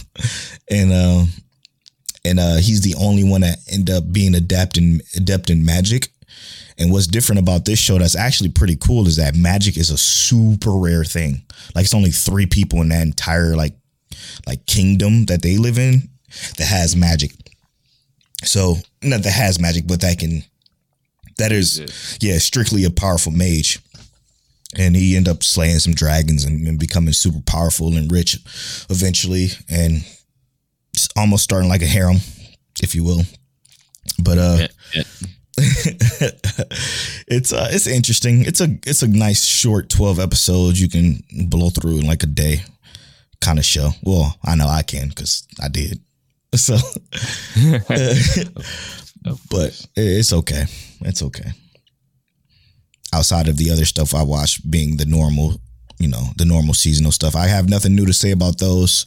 And 0.71 0.93
uh 0.93 1.25
and 2.23 2.39
uh 2.39 2.55
he's 2.55 2.81
the 2.81 2.95
only 2.95 3.23
one 3.23 3.41
that 3.41 3.57
end 3.71 3.89
up 3.89 4.11
being 4.11 4.33
adept 4.33 4.77
in 4.77 5.01
adept 5.15 5.49
in 5.49 5.65
magic 5.65 6.12
and 6.77 6.91
what's 6.91 7.07
different 7.07 7.39
about 7.39 7.65
this 7.65 7.79
show 7.79 7.97
that's 7.97 8.15
actually 8.15 8.49
pretty 8.49 8.75
cool 8.75 9.07
is 9.07 9.17
that 9.17 9.35
magic 9.35 9.77
is 9.77 9.89
a 9.89 9.97
super 9.97 10.71
rare 10.71 11.03
thing. 11.03 11.43
Like 11.75 11.85
it's 11.85 11.93
only 11.93 12.11
three 12.11 12.45
people 12.45 12.81
in 12.81 12.89
that 12.89 13.03
entire 13.03 13.55
like 13.55 13.73
like 14.47 14.65
kingdom 14.65 15.25
that 15.25 15.41
they 15.41 15.57
live 15.57 15.77
in 15.77 16.09
that 16.57 16.67
has 16.67 16.95
magic. 16.95 17.31
So 18.43 18.75
not 19.01 19.23
that 19.23 19.31
has 19.31 19.59
magic 19.59 19.85
but 19.87 20.01
that 20.01 20.19
can 20.19 20.43
that 21.37 21.51
is 21.51 22.17
yeah. 22.21 22.37
strictly 22.37 22.83
a 22.85 22.91
powerful 22.91 23.31
mage. 23.31 23.79
And 24.75 24.95
he 24.95 25.15
end 25.15 25.27
up 25.27 25.43
slaying 25.43 25.77
some 25.77 25.93
dragons 25.93 26.45
and, 26.45 26.67
and 26.67 26.79
becoming 26.79 27.13
super 27.13 27.41
powerful 27.45 27.95
and 27.95 28.11
rich 28.11 28.39
eventually 28.89 29.49
and 29.69 30.03
almost 31.15 31.43
starting 31.43 31.69
like 31.69 31.83
a 31.83 31.87
harem 31.87 32.17
if 32.81 32.95
you 32.95 33.03
will. 33.03 33.21
But 34.23 34.37
uh 34.39 34.57
Yeah, 34.59 34.67
yeah. 34.95 35.03
it's 37.27 37.53
uh 37.53 37.67
it's 37.71 37.85
interesting. 37.85 38.43
It's 38.43 38.59
a 38.59 38.67
it's 38.87 39.03
a 39.03 39.07
nice 39.07 39.45
short 39.45 39.89
12 39.89 40.19
episodes 40.19 40.81
you 40.81 40.89
can 40.89 41.23
blow 41.47 41.69
through 41.69 41.99
in 41.99 42.07
like 42.07 42.23
a 42.23 42.27
day 42.27 42.63
kind 43.39 43.59
of 43.59 43.65
show. 43.65 43.91
Well 44.03 44.35
i 44.43 44.55
know 44.55 44.67
i 44.67 44.81
can 44.83 45.09
because 45.09 45.47
i 45.61 45.67
did. 45.67 45.99
So 46.55 46.75
but 49.49 49.87
it's 49.95 50.33
okay. 50.33 50.65
It's 51.01 51.23
okay. 51.23 51.51
Outside 53.11 53.47
of 53.47 53.57
the 53.57 53.71
other 53.71 53.85
stuff 53.85 54.13
i 54.15 54.23
watch 54.23 54.59
being 54.69 54.97
the 54.97 55.05
normal 55.05 55.59
you 55.99 56.07
know 56.07 56.23
the 56.37 56.45
normal 56.45 56.73
seasonal 56.73 57.11
stuff 57.11 57.35
i 57.35 57.45
have 57.47 57.69
nothing 57.69 57.95
new 57.95 58.05
to 58.05 58.13
say 58.13 58.31
about 58.31 58.57
those 58.57 59.05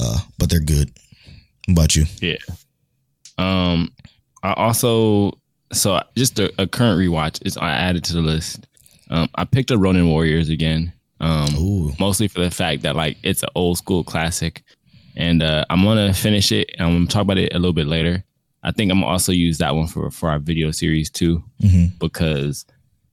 uh 0.00 0.18
but 0.38 0.50
they're 0.50 0.60
good. 0.60 0.90
What 1.66 1.72
about 1.72 1.96
you? 1.96 2.04
Yeah. 2.20 2.36
Um, 3.38 3.92
I 4.48 4.54
also 4.54 5.32
so 5.72 6.00
just 6.16 6.38
a, 6.38 6.50
a 6.60 6.66
current 6.66 6.98
rewatch 6.98 7.44
is 7.46 7.56
I 7.56 7.70
added 7.72 8.04
to 8.04 8.14
the 8.14 8.22
list. 8.22 8.66
Um, 9.10 9.28
I 9.34 9.44
picked 9.44 9.70
up 9.70 9.80
Ronin 9.80 10.08
Warriors 10.08 10.48
again. 10.48 10.92
Um, 11.20 11.92
mostly 11.98 12.28
for 12.28 12.40
the 12.40 12.50
fact 12.50 12.82
that 12.82 12.94
like 12.96 13.16
it's 13.22 13.42
an 13.42 13.48
old 13.54 13.76
school 13.78 14.04
classic, 14.04 14.62
and 15.16 15.42
uh, 15.42 15.64
I'm 15.68 15.82
gonna 15.84 16.14
finish 16.14 16.52
it. 16.52 16.70
and 16.78 16.86
I'm 16.86 16.94
gonna 16.94 17.06
talk 17.06 17.22
about 17.22 17.38
it 17.38 17.52
a 17.54 17.58
little 17.58 17.72
bit 17.72 17.86
later. 17.86 18.22
I 18.62 18.70
think 18.72 18.90
I'm 18.92 19.00
gonna 19.00 19.10
also 19.12 19.32
use 19.32 19.58
that 19.58 19.74
one 19.74 19.88
for 19.88 20.10
for 20.10 20.30
our 20.30 20.38
video 20.38 20.70
series 20.70 21.10
too, 21.10 21.42
Mhm. 21.62 21.98
because 21.98 22.64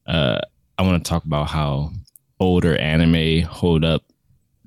uh, 0.07 0.39
I 0.77 0.83
want 0.83 1.03
to 1.03 1.09
talk 1.09 1.25
about 1.25 1.49
how 1.49 1.91
older 2.39 2.77
anime 2.77 3.41
hold 3.41 3.83
up 3.83 4.03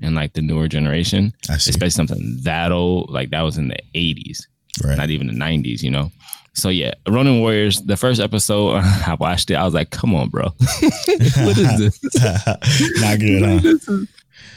in 0.00 0.14
like 0.14 0.32
the 0.32 0.42
newer 0.42 0.66
generation, 0.68 1.32
especially 1.48 1.90
something 1.90 2.38
that 2.42 2.72
old. 2.72 3.10
Like 3.10 3.30
that 3.30 3.42
was 3.42 3.56
in 3.58 3.68
the 3.68 3.78
80s, 3.94 4.40
Right. 4.82 4.96
not 4.98 5.10
even 5.10 5.26
the 5.28 5.32
90s. 5.32 5.82
You 5.82 5.90
know. 5.92 6.10
So 6.58 6.68
yeah, 6.68 6.92
Ronin 7.08 7.40
Warriors. 7.40 7.80
The 7.82 7.96
first 7.96 8.20
episode, 8.20 8.76
I 9.06 9.16
watched 9.18 9.50
it. 9.50 9.54
I 9.54 9.64
was 9.64 9.74
like, 9.74 9.90
"Come 9.90 10.14
on, 10.14 10.28
bro, 10.28 10.44
what 10.58 11.58
is 11.58 11.78
this?" 11.78 12.00
Not 13.00 13.18
good, 13.20 13.42
huh? 13.42 13.58
This 13.62 13.88
is- 13.88 14.08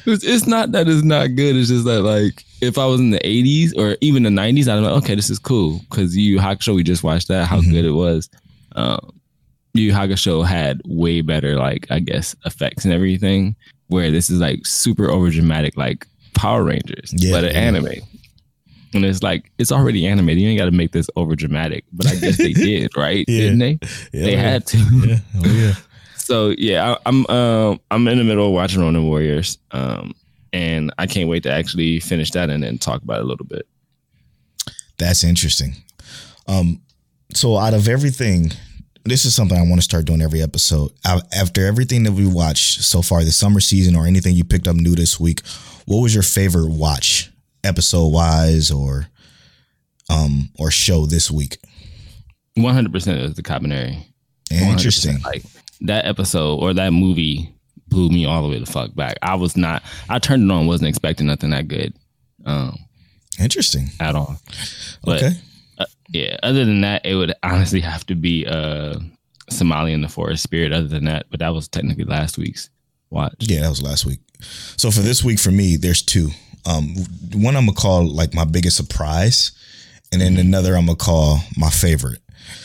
it's, 0.08 0.24
it's 0.24 0.48
not 0.48 0.72
that 0.72 0.88
it's 0.88 1.04
not 1.04 1.28
good. 1.36 1.56
It's 1.56 1.70
just 1.70 1.86
that 1.86 2.02
like 2.02 2.44
if 2.60 2.80
I 2.80 2.86
was 2.88 3.00
in 3.00 3.12
the 3.12 3.20
'80s 3.20 3.72
or 3.78 3.98
even 4.02 4.24
the 4.24 4.32
'90s, 4.32 4.68
I'd 4.68 4.78
be 4.78 4.82
like, 4.82 5.04
okay, 5.04 5.14
this 5.14 5.30
is 5.30 5.38
cool 5.38 5.80
because 5.90 6.18
Yu 6.18 6.24
Yu 6.34 6.40
Hakusho. 6.40 6.74
We 6.74 6.82
just 6.82 7.04
watched 7.04 7.28
that. 7.28 7.46
How 7.48 7.62
Mhm. 7.62 7.70
good 7.72 7.86
it 7.86 7.92
was. 7.92 8.28
Um, 8.76 9.12
Yu 9.76 9.84
Yu 9.86 9.92
Hakusho 9.94 10.44
had 10.44 10.82
way 10.88 11.22
better 11.22 11.56
like 11.56 11.86
I 11.92 12.00
guess 12.00 12.36
effects 12.46 12.84
and 12.84 12.92
everything. 12.94 13.56
Where 13.90 14.10
this 14.10 14.32
is 14.32 14.40
like 14.40 14.66
super 14.66 15.12
over 15.12 15.30
dramatic, 15.30 15.78
like 15.78 16.08
Power 16.34 16.64
Rangers, 16.64 17.14
Yeah, 17.16 17.34
but 17.34 17.44
an 17.44 17.52
yeah. 17.52 17.60
anime. 17.60 17.94
And 18.94 19.06
it's 19.06 19.24
like 19.24 19.52
it's 19.58 19.72
already 19.72 20.06
animated. 20.06 20.42
You 20.42 20.50
ain't 20.50 20.60
got 20.60 20.66
to 20.66 20.72
make 20.72 20.92
this 20.92 21.10
over 21.16 21.36
dramatic. 21.36 21.86
But 21.94 22.08
I 22.08 22.16
guess 22.16 22.38
they 22.38 22.54
did, 22.54 22.92
right? 22.98 23.26
Yeah. 23.28 23.40
Didn't 23.40 23.60
they? 23.60 23.80
Yeah, 24.12 24.26
they 24.26 24.32
yeah. 24.34 24.42
had 24.42 24.68
to. 24.68 24.78
Yeah. 24.78 25.18
Oh 25.38 25.46
yeah. 25.46 25.74
So 26.18 26.56
yeah, 26.58 26.92
I, 26.92 26.98
I'm 27.06 27.26
um 27.28 27.80
I'm 27.90 28.08
in 28.08 28.18
the 28.18 28.24
middle 28.24 28.48
of 28.48 28.54
watching 28.54 28.82
Ronin 28.82 29.08
Warriors, 29.08 29.58
um, 29.72 30.14
and 30.54 30.94
I 30.98 31.08
can't 31.08 31.30
wait 31.30 31.44
to 31.44 31.52
actually 31.52 32.00
finish 32.00 32.32
that 32.32 32.50
and 32.50 32.64
then 32.64 32.78
talk 32.78 33.02
about 33.02 33.20
it 33.20 33.24
a 33.24 33.28
little 33.28 33.46
bit. 33.46 33.68
That's 34.98 35.24
interesting. 35.24 35.74
Um, 36.48 36.82
so 37.34 37.58
out 37.58 37.74
of 37.74 37.88
everything, 37.88 38.52
this 39.04 39.26
is 39.26 39.36
something 39.36 39.58
I 39.58 39.62
want 39.62 39.78
to 39.78 39.82
start 39.82 40.06
doing 40.06 40.22
every 40.22 40.42
episode. 40.42 40.92
After 41.06 41.66
everything 41.66 42.04
that 42.04 42.12
we 42.12 42.28
watched 42.28 42.84
so 42.84 43.02
far 43.02 43.24
the 43.24 43.32
summer 43.32 43.60
season, 43.60 43.96
or 43.96 44.06
anything 44.06 44.36
you 44.36 44.44
picked 44.44 44.68
up 44.68 44.76
new 44.76 44.96
this 44.96 45.20
week, 45.20 45.42
what 45.86 46.02
was 46.02 46.14
your 46.14 46.24
favorite 46.24 46.70
watch, 46.70 47.31
episode 47.64 48.08
wise, 48.08 48.72
or 48.72 49.08
um, 50.10 50.50
or 50.60 50.72
show 50.72 51.06
this 51.06 51.30
week? 51.32 51.58
100 52.56 52.92
percent 52.92 53.20
is 53.22 53.34
the 53.36 53.44
Kabaneri. 53.44 54.04
Interesting. 54.52 55.20
Like 55.22 55.44
that 55.82 56.06
episode 56.06 56.58
or 56.58 56.74
that 56.74 56.92
movie 56.92 57.54
blew 57.88 58.10
me 58.10 58.26
all 58.26 58.44
the 58.44 58.50
way 58.50 58.60
the 58.60 58.66
fuck 58.66 58.94
back. 58.96 59.18
I 59.22 59.36
was 59.36 59.56
not. 59.56 59.84
I 60.10 60.20
turned 60.20 60.44
it 60.50 60.54
on, 60.54 60.68
wasn't 60.68 60.90
expecting 60.90 61.28
nothing 61.28 61.52
that 61.52 61.68
good, 61.68 61.94
um, 62.46 62.78
Interesting. 63.40 63.88
at 64.00 64.16
all. 64.16 64.38
But 65.04 65.24
Okay. 65.24 65.36
uh, 65.78 65.86
yeah, 66.10 66.38
other 66.44 66.66
than 66.66 66.82
that, 66.82 67.06
it 67.06 67.16
would 67.16 67.34
honestly 67.44 67.80
have 67.82 68.06
to 68.08 68.16
be 68.16 68.46
uh 68.46 69.00
Somali 69.50 69.94
and 69.94 70.04
the 70.04 70.10
Forest 70.10 70.44
Spirit. 70.44 70.74
Other 70.74 70.88
than 70.88 71.06
that, 71.06 71.28
but 71.30 71.40
that 71.40 71.54
was 71.54 71.68
technically 71.70 72.04
last 72.06 72.38
week's 72.38 72.70
watch. 73.10 73.34
Yeah, 73.40 73.62
that 73.62 73.70
was 73.70 73.82
last 73.82 74.06
week. 74.06 74.20
So 74.78 74.92
for 74.92 75.02
this 75.02 75.24
week, 75.24 75.40
for 75.40 75.52
me, 75.52 75.78
there's 75.78 76.02
two. 76.02 76.32
Um, 76.66 76.96
one 77.34 77.56
I'm 77.56 77.66
gonna 77.66 77.76
call 77.76 78.08
like 78.08 78.34
my 78.34 78.46
biggest 78.46 78.78
surprise, 78.78 79.52
and 80.12 80.22
then 80.22 80.38
another 80.38 80.76
I'm 80.76 80.86
gonna 80.86 80.98
call 80.98 81.40
my 81.58 81.70
favorite. 81.70 82.20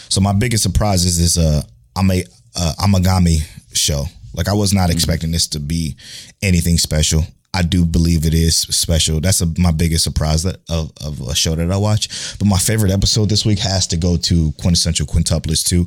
So 0.09 0.20
my 0.20 0.32
biggest 0.32 0.62
surprise 0.62 1.04
is 1.04 1.18
this 1.18 1.38
uh 1.38 1.62
I'm 1.96 2.11
a 2.11 2.24
uh, 2.54 2.72
Amagami 2.80 3.42
show. 3.72 4.04
Like 4.35 4.48
I 4.48 4.52
was 4.52 4.72
not 4.72 4.90
expecting 4.90 5.32
this 5.32 5.48
to 5.48 5.61
be 5.61 5.96
anything 6.42 6.78
special. 6.78 7.22
I 7.54 7.62
do 7.62 7.87
believe 7.87 8.26
it 8.26 8.35
is 8.35 8.59
special. 8.59 9.18
That's 9.18 9.40
a, 9.40 9.46
my 9.56 9.70
biggest 9.70 10.04
surprise 10.04 10.42
that, 10.42 10.61
of, 10.68 10.92
of 11.02 11.26
a 11.26 11.35
show 11.35 11.54
that 11.54 11.70
I 11.70 11.76
watch. 11.78 12.38
But 12.38 12.46
my 12.46 12.59
favorite 12.59 12.92
episode 12.92 13.30
this 13.30 13.46
week 13.46 13.61
has 13.61 13.87
to 13.88 13.96
go 13.96 14.18
to 14.18 14.52
Quintessential 14.61 15.06
Quintuplets 15.06 15.64
2, 15.66 15.87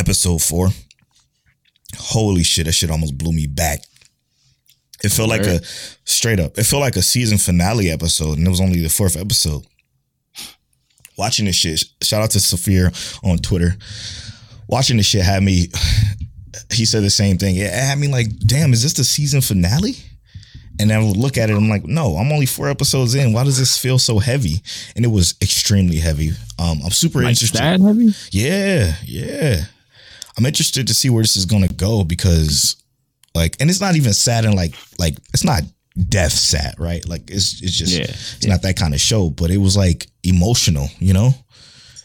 episode 0.00 0.42
four. 0.42 0.70
Holy 1.96 2.42
shit, 2.42 2.66
that 2.66 2.72
shit 2.72 2.90
almost 2.90 3.16
blew 3.16 3.32
me 3.32 3.46
back. 3.46 3.82
It 5.02 5.10
felt 5.10 5.28
like 5.28 5.42
a 5.46 5.60
straight 6.04 6.40
up. 6.40 6.58
It 6.58 6.64
felt 6.64 6.80
like 6.82 6.96
a 6.96 7.02
season 7.02 7.38
finale 7.38 7.90
episode, 7.90 8.38
and 8.38 8.46
it 8.46 8.50
was 8.50 8.60
only 8.60 8.80
the 8.82 8.88
fourth 8.90 9.16
episode. 9.16 9.66
Watching 11.16 11.44
this 11.46 11.56
shit, 11.56 11.82
shout 12.02 12.22
out 12.22 12.30
to 12.32 12.40
Sophia 12.40 12.90
on 13.22 13.38
Twitter. 13.38 13.74
Watching 14.68 14.96
this 14.96 15.06
shit 15.06 15.22
had 15.22 15.42
me. 15.42 15.68
He 16.72 16.84
said 16.84 17.02
the 17.02 17.10
same 17.10 17.36
thing. 17.36 17.56
It 17.56 17.72
had 17.72 17.98
me 17.98 18.06
like, 18.08 18.26
damn, 18.46 18.72
is 18.72 18.82
this 18.82 18.92
the 18.92 19.02
season 19.04 19.40
finale? 19.40 19.96
And 20.80 20.92
I 20.92 20.98
would 21.02 21.16
look 21.16 21.36
at 21.36 21.50
it. 21.50 21.56
I'm 21.56 21.68
like, 21.68 21.84
no, 21.84 22.16
I'm 22.16 22.30
only 22.32 22.46
four 22.46 22.68
episodes 22.68 23.14
in. 23.14 23.32
Why 23.32 23.42
does 23.44 23.58
this 23.58 23.76
feel 23.76 23.98
so 23.98 24.18
heavy? 24.18 24.62
And 24.94 25.04
it 25.04 25.08
was 25.08 25.34
extremely 25.42 25.96
heavy. 25.98 26.30
Um, 26.58 26.80
I'm 26.84 26.90
super 26.90 27.22
Like 27.22 27.30
interested. 27.30 27.58
that 27.58 27.80
heavy? 27.80 28.12
Yeah, 28.30 28.94
yeah. 29.04 29.64
I'm 30.38 30.46
interested 30.46 30.86
to 30.88 30.94
see 30.94 31.10
where 31.10 31.22
this 31.22 31.36
is 31.36 31.44
gonna 31.44 31.68
go 31.68 32.04
because, 32.04 32.76
like, 33.34 33.56
and 33.60 33.70
it's 33.70 33.80
not 33.80 33.96
even 33.96 34.12
sad 34.12 34.44
and 34.44 34.54
like, 34.54 34.74
like 34.98 35.16
it's 35.32 35.44
not 35.44 35.62
death 36.08 36.32
sad, 36.32 36.74
right? 36.78 37.06
Like, 37.08 37.30
it's 37.30 37.60
it's 37.62 37.72
just 37.76 37.92
Yeah, 37.96 38.04
it's 38.04 38.46
not 38.46 38.62
that 38.62 38.76
kind 38.76 38.94
of 38.94 39.00
show, 39.00 39.30
but 39.30 39.50
it 39.50 39.58
was 39.58 39.76
like 39.76 40.06
emotional, 40.22 40.88
you 40.98 41.12
know. 41.12 41.30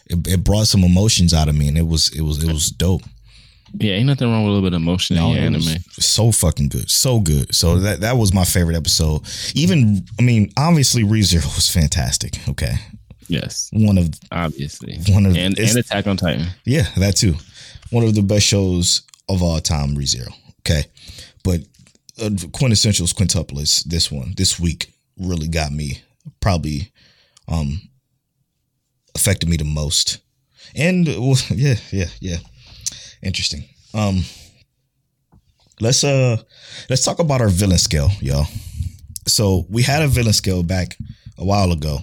It, 0.08 0.26
it 0.28 0.44
brought 0.44 0.68
some 0.68 0.84
emotions 0.84 1.34
out 1.34 1.48
of 1.48 1.54
me, 1.56 1.66
and 1.68 1.76
it 1.76 1.86
was 1.86 2.08
it 2.16 2.20
was 2.22 2.42
it 2.44 2.52
was 2.52 2.70
dope. 2.70 3.02
Yeah, 3.78 3.94
ain't 3.94 4.06
nothing 4.06 4.30
wrong 4.30 4.44
with 4.44 4.50
a 4.52 4.54
little 4.54 4.70
bit 4.70 4.74
of 4.76 4.80
emotion 4.80 5.16
in 5.16 5.26
your 5.26 5.38
anime. 5.38 5.76
so 5.90 6.30
fucking 6.30 6.68
good, 6.68 6.88
so 6.88 7.18
good. 7.20 7.52
So 7.54 7.80
that 7.80 8.00
that 8.00 8.16
was 8.16 8.32
my 8.32 8.44
favorite 8.44 8.76
episode. 8.76 9.22
Even 9.54 10.04
I 10.18 10.22
mean, 10.22 10.52
obviously, 10.56 11.02
ReZero 11.02 11.44
was 11.56 11.68
fantastic. 11.68 12.38
Okay, 12.48 12.74
Yes, 13.28 13.68
one 13.72 13.98
of 13.98 14.10
obviously. 14.30 14.98
One 15.12 15.26
of- 15.26 15.36
and, 15.36 15.58
and 15.58 15.76
Attack 15.76 16.06
on 16.06 16.16
Titan. 16.16 16.46
Yeah, 16.64 16.86
that 16.96 17.16
too. 17.16 17.34
One 17.90 18.04
of 18.04 18.14
the 18.14 18.22
best 18.22 18.46
shows 18.46 19.02
of 19.28 19.42
all 19.42 19.58
time, 19.60 19.96
ReZero. 19.96 20.32
Okay. 20.60 20.84
But 21.46 21.60
uh, 22.20 22.30
quintessentials 22.30 23.14
quintuplets, 23.14 23.84
this 23.84 24.10
one, 24.10 24.34
this 24.36 24.58
week 24.58 24.92
really 25.16 25.46
got 25.46 25.70
me, 25.70 26.02
probably 26.40 26.90
um 27.46 27.80
affected 29.14 29.48
me 29.48 29.56
the 29.56 29.64
most. 29.64 30.18
And 30.74 31.06
well, 31.06 31.36
yeah, 31.50 31.76
yeah, 31.92 32.08
yeah. 32.20 32.38
Interesting. 33.22 33.62
Um 33.94 34.24
let's 35.80 36.02
uh 36.02 36.36
let's 36.90 37.04
talk 37.04 37.20
about 37.20 37.40
our 37.40 37.48
villain 37.48 37.78
scale, 37.78 38.10
y'all. 38.20 38.46
So 39.28 39.66
we 39.70 39.82
had 39.82 40.02
a 40.02 40.08
villain 40.08 40.32
scale 40.32 40.64
back 40.64 40.98
a 41.38 41.44
while 41.44 41.70
ago 41.70 41.98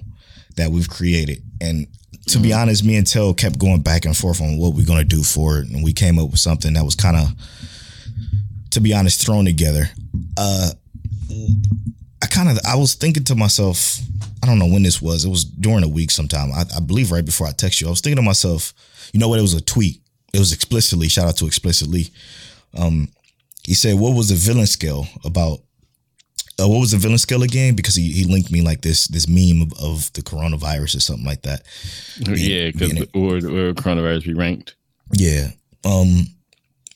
that 0.56 0.72
we've 0.72 0.90
created. 0.90 1.44
And 1.60 1.88
to 2.28 2.40
be 2.40 2.54
honest, 2.54 2.86
me 2.86 2.96
and 2.96 3.06
Tel 3.06 3.34
kept 3.34 3.60
going 3.60 3.82
back 3.82 4.06
and 4.06 4.16
forth 4.16 4.40
on 4.40 4.58
what 4.58 4.74
we're 4.74 4.86
gonna 4.86 5.04
do 5.04 5.22
for 5.22 5.60
it. 5.60 5.68
And 5.68 5.84
we 5.84 5.92
came 5.92 6.18
up 6.18 6.32
with 6.32 6.40
something 6.40 6.72
that 6.74 6.86
was 6.86 6.96
kind 6.96 7.18
of 7.18 7.28
to 8.74 8.82
be 8.82 8.94
honest, 8.94 9.26
thrown 9.26 9.46
together. 9.46 9.90
Uh 10.38 10.72
I 12.22 12.26
kind 12.28 12.50
of 12.50 12.60
I 12.68 12.76
was 12.76 12.94
thinking 12.96 13.24
to 13.26 13.36
myself, 13.36 14.00
I 14.42 14.48
don't 14.48 14.60
know 14.60 14.68
when 14.68 14.84
this 14.84 15.02
was. 15.02 15.26
It 15.26 15.30
was 15.30 15.44
during 15.44 15.84
a 15.84 15.88
week 15.88 16.12
sometime. 16.12 16.52
I, 16.52 16.64
I 16.76 16.80
believe 16.80 17.12
right 17.12 17.26
before 17.26 17.48
I 17.48 17.52
text 17.52 17.82
you. 17.82 17.88
I 17.88 17.90
was 17.90 18.02
thinking 18.02 18.18
to 18.18 18.22
myself, 18.22 18.74
you 19.14 19.20
know 19.20 19.28
what? 19.28 19.40
It 19.40 19.44
was 19.44 19.54
a 19.54 19.62
tweet. 19.62 20.02
It 20.34 20.40
was 20.40 20.52
explicitly, 20.52 21.10
shout 21.10 21.28
out 21.28 21.38
to 21.38 21.46
explicitly. 21.46 22.08
Um, 22.76 23.10
he 23.64 23.74
said, 23.74 24.00
What 24.00 24.16
was 24.16 24.30
the 24.30 24.36
villain 24.36 24.68
scale 24.68 25.08
about? 25.24 25.60
Uh, 26.60 26.68
what 26.68 26.80
was 26.80 26.92
the 26.92 26.98
villain 26.98 27.18
scale 27.18 27.44
again? 27.44 27.76
Because 27.76 27.96
he, 27.96 28.12
he 28.12 28.26
linked 28.26 28.52
me 28.52 28.62
like 28.62 28.82
this 28.82 29.08
this 29.08 29.28
meme 29.28 29.62
of, 29.62 29.74
of 29.82 30.14
the 30.14 30.22
coronavirus 30.22 30.98
or 30.98 31.00
something 31.00 31.26
like 31.26 31.42
that. 31.44 31.64
Yeah, 32.20 32.72
because 32.72 32.94
being 32.94 33.08
or, 33.14 33.36
or 33.36 33.74
coronavirus 33.74 34.26
be 34.26 34.34
ranked. 34.34 34.76
Yeah. 35.12 35.50
Um 35.84 36.28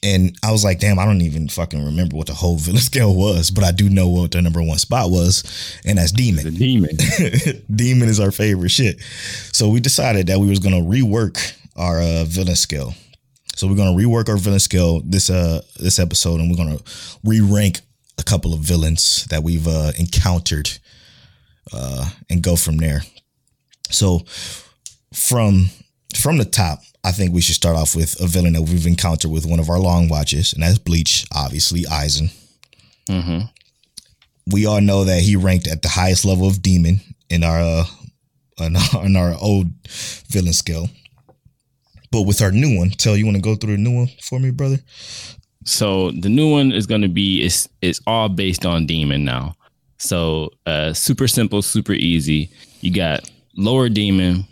and 0.07 0.37
I 0.43 0.51
was 0.51 0.63
like, 0.63 0.79
damn, 0.79 0.99
I 0.99 1.05
don't 1.05 1.21
even 1.21 1.49
fucking 1.49 1.83
remember 1.83 2.15
what 2.15 2.27
the 2.27 2.33
whole 2.33 2.57
villain 2.57 2.81
scale 2.91 3.13
was, 3.13 3.51
but 3.51 3.63
I 3.63 3.71
do 3.71 3.89
know 3.89 4.07
what 4.07 4.31
the 4.31 4.41
number 4.41 4.61
one 4.61 4.77
spot 4.77 5.09
was, 5.11 5.43
and 5.85 5.97
that's 5.97 6.11
The 6.11 6.17
Demon. 6.17 6.53
demon. 6.53 6.97
Demon 7.75 8.09
is 8.09 8.19
our 8.19 8.31
favorite 8.31 8.69
shit. 8.69 9.01
So 9.51 9.69
we 9.69 9.79
decided 9.79 10.27
that 10.27 10.39
we 10.39 10.47
was 10.49 10.59
gonna 10.59 10.81
rework 10.81 11.53
our 11.75 11.99
uh, 12.01 12.23
villain 12.25 12.55
scale. 12.55 12.93
So 13.55 13.67
we're 13.67 13.75
gonna 13.75 13.97
rework 13.97 14.29
our 14.29 14.37
villain 14.37 14.59
scale 14.59 15.01
this 15.01 15.29
uh 15.29 15.61
this 15.79 15.99
episode, 15.99 16.39
and 16.39 16.49
we're 16.49 16.57
gonna 16.57 16.79
re-rank 17.23 17.81
a 18.19 18.23
couple 18.23 18.53
of 18.53 18.61
villains 18.61 19.25
that 19.29 19.43
we've 19.43 19.67
uh, 19.67 19.91
encountered, 19.99 20.69
uh, 21.73 22.09
and 22.29 22.41
go 22.41 22.55
from 22.55 22.77
there. 22.77 23.01
So 23.89 24.19
from 25.13 25.69
from 26.15 26.37
the 26.37 26.45
top, 26.45 26.79
I 27.07 27.11
think 27.13 27.33
we 27.33 27.39
should 27.39 27.55
start 27.55 27.77
off 27.77 27.95
with 27.95 28.19
a 28.21 28.27
villain 28.27 28.51
that 28.53 28.63
we've 28.63 28.85
encountered 28.85 29.31
with 29.31 29.45
one 29.45 29.61
of 29.61 29.69
our 29.69 29.79
long 29.79 30.09
watches, 30.09 30.51
and 30.51 30.61
that's 30.61 30.77
Bleach, 30.77 31.25
obviously 31.33 31.83
Aizen. 31.83 32.33
hmm 33.09 33.43
We 34.51 34.65
all 34.65 34.81
know 34.81 35.05
that 35.05 35.21
he 35.21 35.37
ranked 35.37 35.67
at 35.67 35.81
the 35.81 35.87
highest 35.87 36.25
level 36.25 36.49
of 36.49 36.61
demon 36.61 36.99
in 37.29 37.45
our 37.45 37.59
uh, 37.61 37.85
in 38.59 38.75
our, 38.75 39.05
in 39.05 39.15
our 39.15 39.35
old 39.41 39.67
villain 40.27 40.51
scale. 40.51 40.89
But 42.11 42.23
with 42.23 42.41
our 42.41 42.51
new 42.51 42.77
one, 42.77 42.89
tell 42.89 43.15
you 43.15 43.25
want 43.25 43.37
to 43.37 43.41
go 43.41 43.55
through 43.55 43.77
the 43.77 43.81
new 43.81 43.95
one 43.95 44.09
for 44.21 44.37
me, 44.37 44.51
brother? 44.51 44.79
So 45.63 46.11
the 46.11 46.29
new 46.29 46.51
one 46.51 46.73
is 46.73 46.85
going 46.87 47.03
to 47.03 47.07
be 47.07 47.41
it's 47.41 47.69
it's 47.81 48.01
all 48.05 48.27
based 48.27 48.65
on 48.65 48.85
demon 48.85 49.23
now. 49.23 49.55
So 49.97 50.49
uh, 50.65 50.91
super 50.91 51.29
simple, 51.29 51.61
super 51.61 51.93
easy. 51.93 52.49
You 52.81 52.93
got 52.93 53.29
lower 53.55 53.87
demon, 53.87 54.45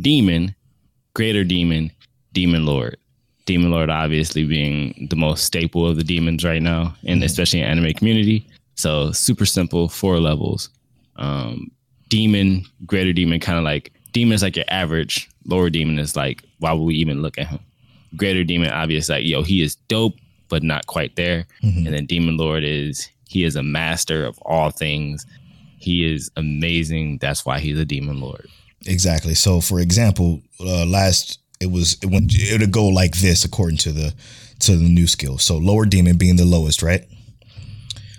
demon, 0.00 0.54
greater 1.14 1.44
demon, 1.44 1.90
demon 2.32 2.66
lord. 2.66 2.96
Demon 3.46 3.70
Lord 3.72 3.90
obviously 3.90 4.44
being 4.44 5.08
the 5.10 5.16
most 5.16 5.42
staple 5.44 5.84
of 5.84 5.96
the 5.96 6.04
demons 6.04 6.44
right 6.44 6.62
now, 6.62 6.94
and 7.04 7.24
especially 7.24 7.60
in 7.60 7.66
anime 7.66 7.92
community. 7.94 8.46
So 8.76 9.10
super 9.10 9.44
simple, 9.44 9.88
four 9.88 10.20
levels. 10.20 10.68
Um, 11.16 11.70
demon, 12.08 12.64
greater 12.86 13.12
demon, 13.12 13.40
kind 13.40 13.58
of 13.58 13.64
like 13.64 13.92
demon 14.12 14.34
is 14.34 14.42
like 14.42 14.54
your 14.54 14.66
average. 14.68 15.28
Lower 15.46 15.68
demon 15.68 15.98
is 15.98 16.14
like, 16.14 16.44
why 16.58 16.72
would 16.72 16.84
we 16.84 16.94
even 16.94 17.22
look 17.22 17.38
at 17.38 17.48
him? 17.48 17.58
Greater 18.16 18.44
demon, 18.44 18.70
obvious, 18.70 19.08
like 19.08 19.24
yo, 19.24 19.42
he 19.42 19.62
is 19.62 19.74
dope, 19.88 20.14
but 20.48 20.62
not 20.62 20.86
quite 20.86 21.16
there. 21.16 21.46
Mhm. 21.64 21.86
And 21.86 21.94
then 21.94 22.06
demon 22.06 22.36
lord 22.36 22.62
is 22.62 23.08
he 23.28 23.42
is 23.42 23.56
a 23.56 23.62
master 23.64 24.24
of 24.24 24.38
all 24.42 24.70
things. 24.70 25.26
He 25.78 26.04
is 26.12 26.30
amazing. 26.36 27.18
That's 27.18 27.44
why 27.44 27.58
he's 27.58 27.78
a 27.78 27.84
demon 27.84 28.20
lord. 28.20 28.48
Exactly. 28.86 29.34
So, 29.34 29.60
for 29.60 29.80
example, 29.80 30.40
uh, 30.60 30.86
last 30.86 31.38
it 31.60 31.70
was 31.70 31.98
it 32.02 32.06
went 32.06 32.32
it 32.34 32.60
would 32.60 32.72
go 32.72 32.88
like 32.88 33.16
this 33.16 33.44
according 33.44 33.78
to 33.78 33.92
the 33.92 34.14
to 34.60 34.76
the 34.76 34.88
new 34.88 35.06
skill. 35.06 35.38
So, 35.38 35.58
lower 35.58 35.86
demon 35.86 36.16
being 36.16 36.36
the 36.36 36.44
lowest, 36.44 36.82
right? 36.82 37.06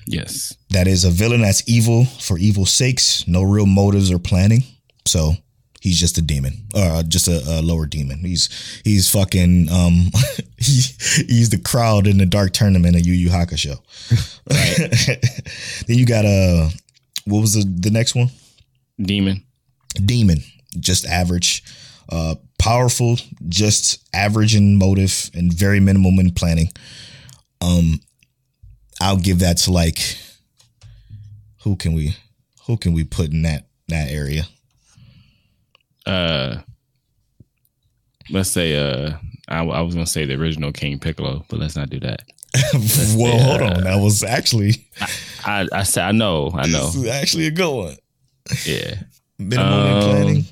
Yes. 0.06 0.56
That 0.72 0.88
is 0.88 1.06
a 1.06 1.10
villain 1.10 1.42
that's 1.42 1.68
evil 1.68 2.06
for 2.06 2.38
evil's 2.38 2.72
sakes, 2.72 3.28
no 3.28 3.44
real 3.44 3.66
motives 3.66 4.12
or 4.12 4.20
planning. 4.20 4.64
So 5.06 5.34
he's 5.80 6.00
just 6.00 6.18
a 6.18 6.22
demon, 6.22 6.66
uh, 6.76 7.04
just 7.04 7.28
a, 7.28 7.42
a 7.48 7.62
lower 7.62 7.86
demon. 7.86 8.20
He's 8.20 8.50
he's 8.84 9.10
fucking 9.10 9.70
um, 9.70 10.12
he, 10.58 10.82
he's 11.28 11.50
the 11.50 11.62
crowd 11.64 12.08
in 12.08 12.18
the 12.18 12.26
dark 12.26 12.54
tournament 12.54 12.96
of 12.96 13.06
Yu 13.06 13.14
Yu 13.14 13.30
Hakusho. 13.30 13.78
then 15.88 15.98
you 15.98 16.06
got 16.06 16.26
uh, 16.26 16.70
what 17.26 17.42
was 17.42 17.54
the 17.54 17.64
the 17.64 17.92
next 17.92 18.16
one? 18.16 18.30
Demon. 19.02 19.44
Demon, 20.06 20.42
just 20.80 21.06
average, 21.06 21.64
uh, 22.10 22.36
powerful, 22.60 23.18
just 23.50 24.08
average 24.14 24.56
in 24.56 24.78
motive 24.78 25.30
and 25.34 25.52
very 25.54 25.80
minimum 25.80 26.20
in 26.20 26.32
planning. 26.32 26.70
Um, 27.62 28.00
I'll 29.00 29.18
give 29.18 29.40
that 29.40 29.58
to 29.58 29.72
like 29.72 30.00
who 31.64 31.76
can 31.76 31.94
we 31.94 32.16
who 32.68 32.78
can 32.78 32.94
we 32.94 33.04
put 33.04 33.32
in 33.32 33.42
that 33.44 33.66
that 33.88 34.10
area? 34.12 34.44
uh 36.06 36.58
let's 38.30 38.50
say 38.50 38.76
uh 38.76 39.14
I, 39.48 39.64
I 39.64 39.82
was 39.82 39.94
gonna 39.96 40.08
say 40.08 40.26
the 40.26 40.36
original 40.40 40.72
King 40.72 40.98
Piccolo, 41.00 41.46
but 41.50 41.60
let's 41.60 41.76
not 41.76 41.90
do 41.90 42.00
that. 42.00 42.22
well, 42.74 42.82
say, 42.84 43.16
hold 43.44 43.62
uh, 43.62 43.66
on, 43.76 43.84
that 43.84 44.02
was 44.02 44.24
actually 44.24 44.88
I 45.46 45.68
I 45.72 45.84
said 45.84 46.04
I 46.06 46.12
know, 46.12 46.52
I 46.54 46.68
know. 46.68 46.86
this 46.86 46.96
is 46.96 47.08
actually 47.08 47.48
a 47.48 47.52
good 47.52 47.76
one. 47.76 47.96
Yeah. 48.66 48.96
Minimum 49.38 49.74
in 49.88 49.94
Um, 49.94 50.02
planning 50.04 50.46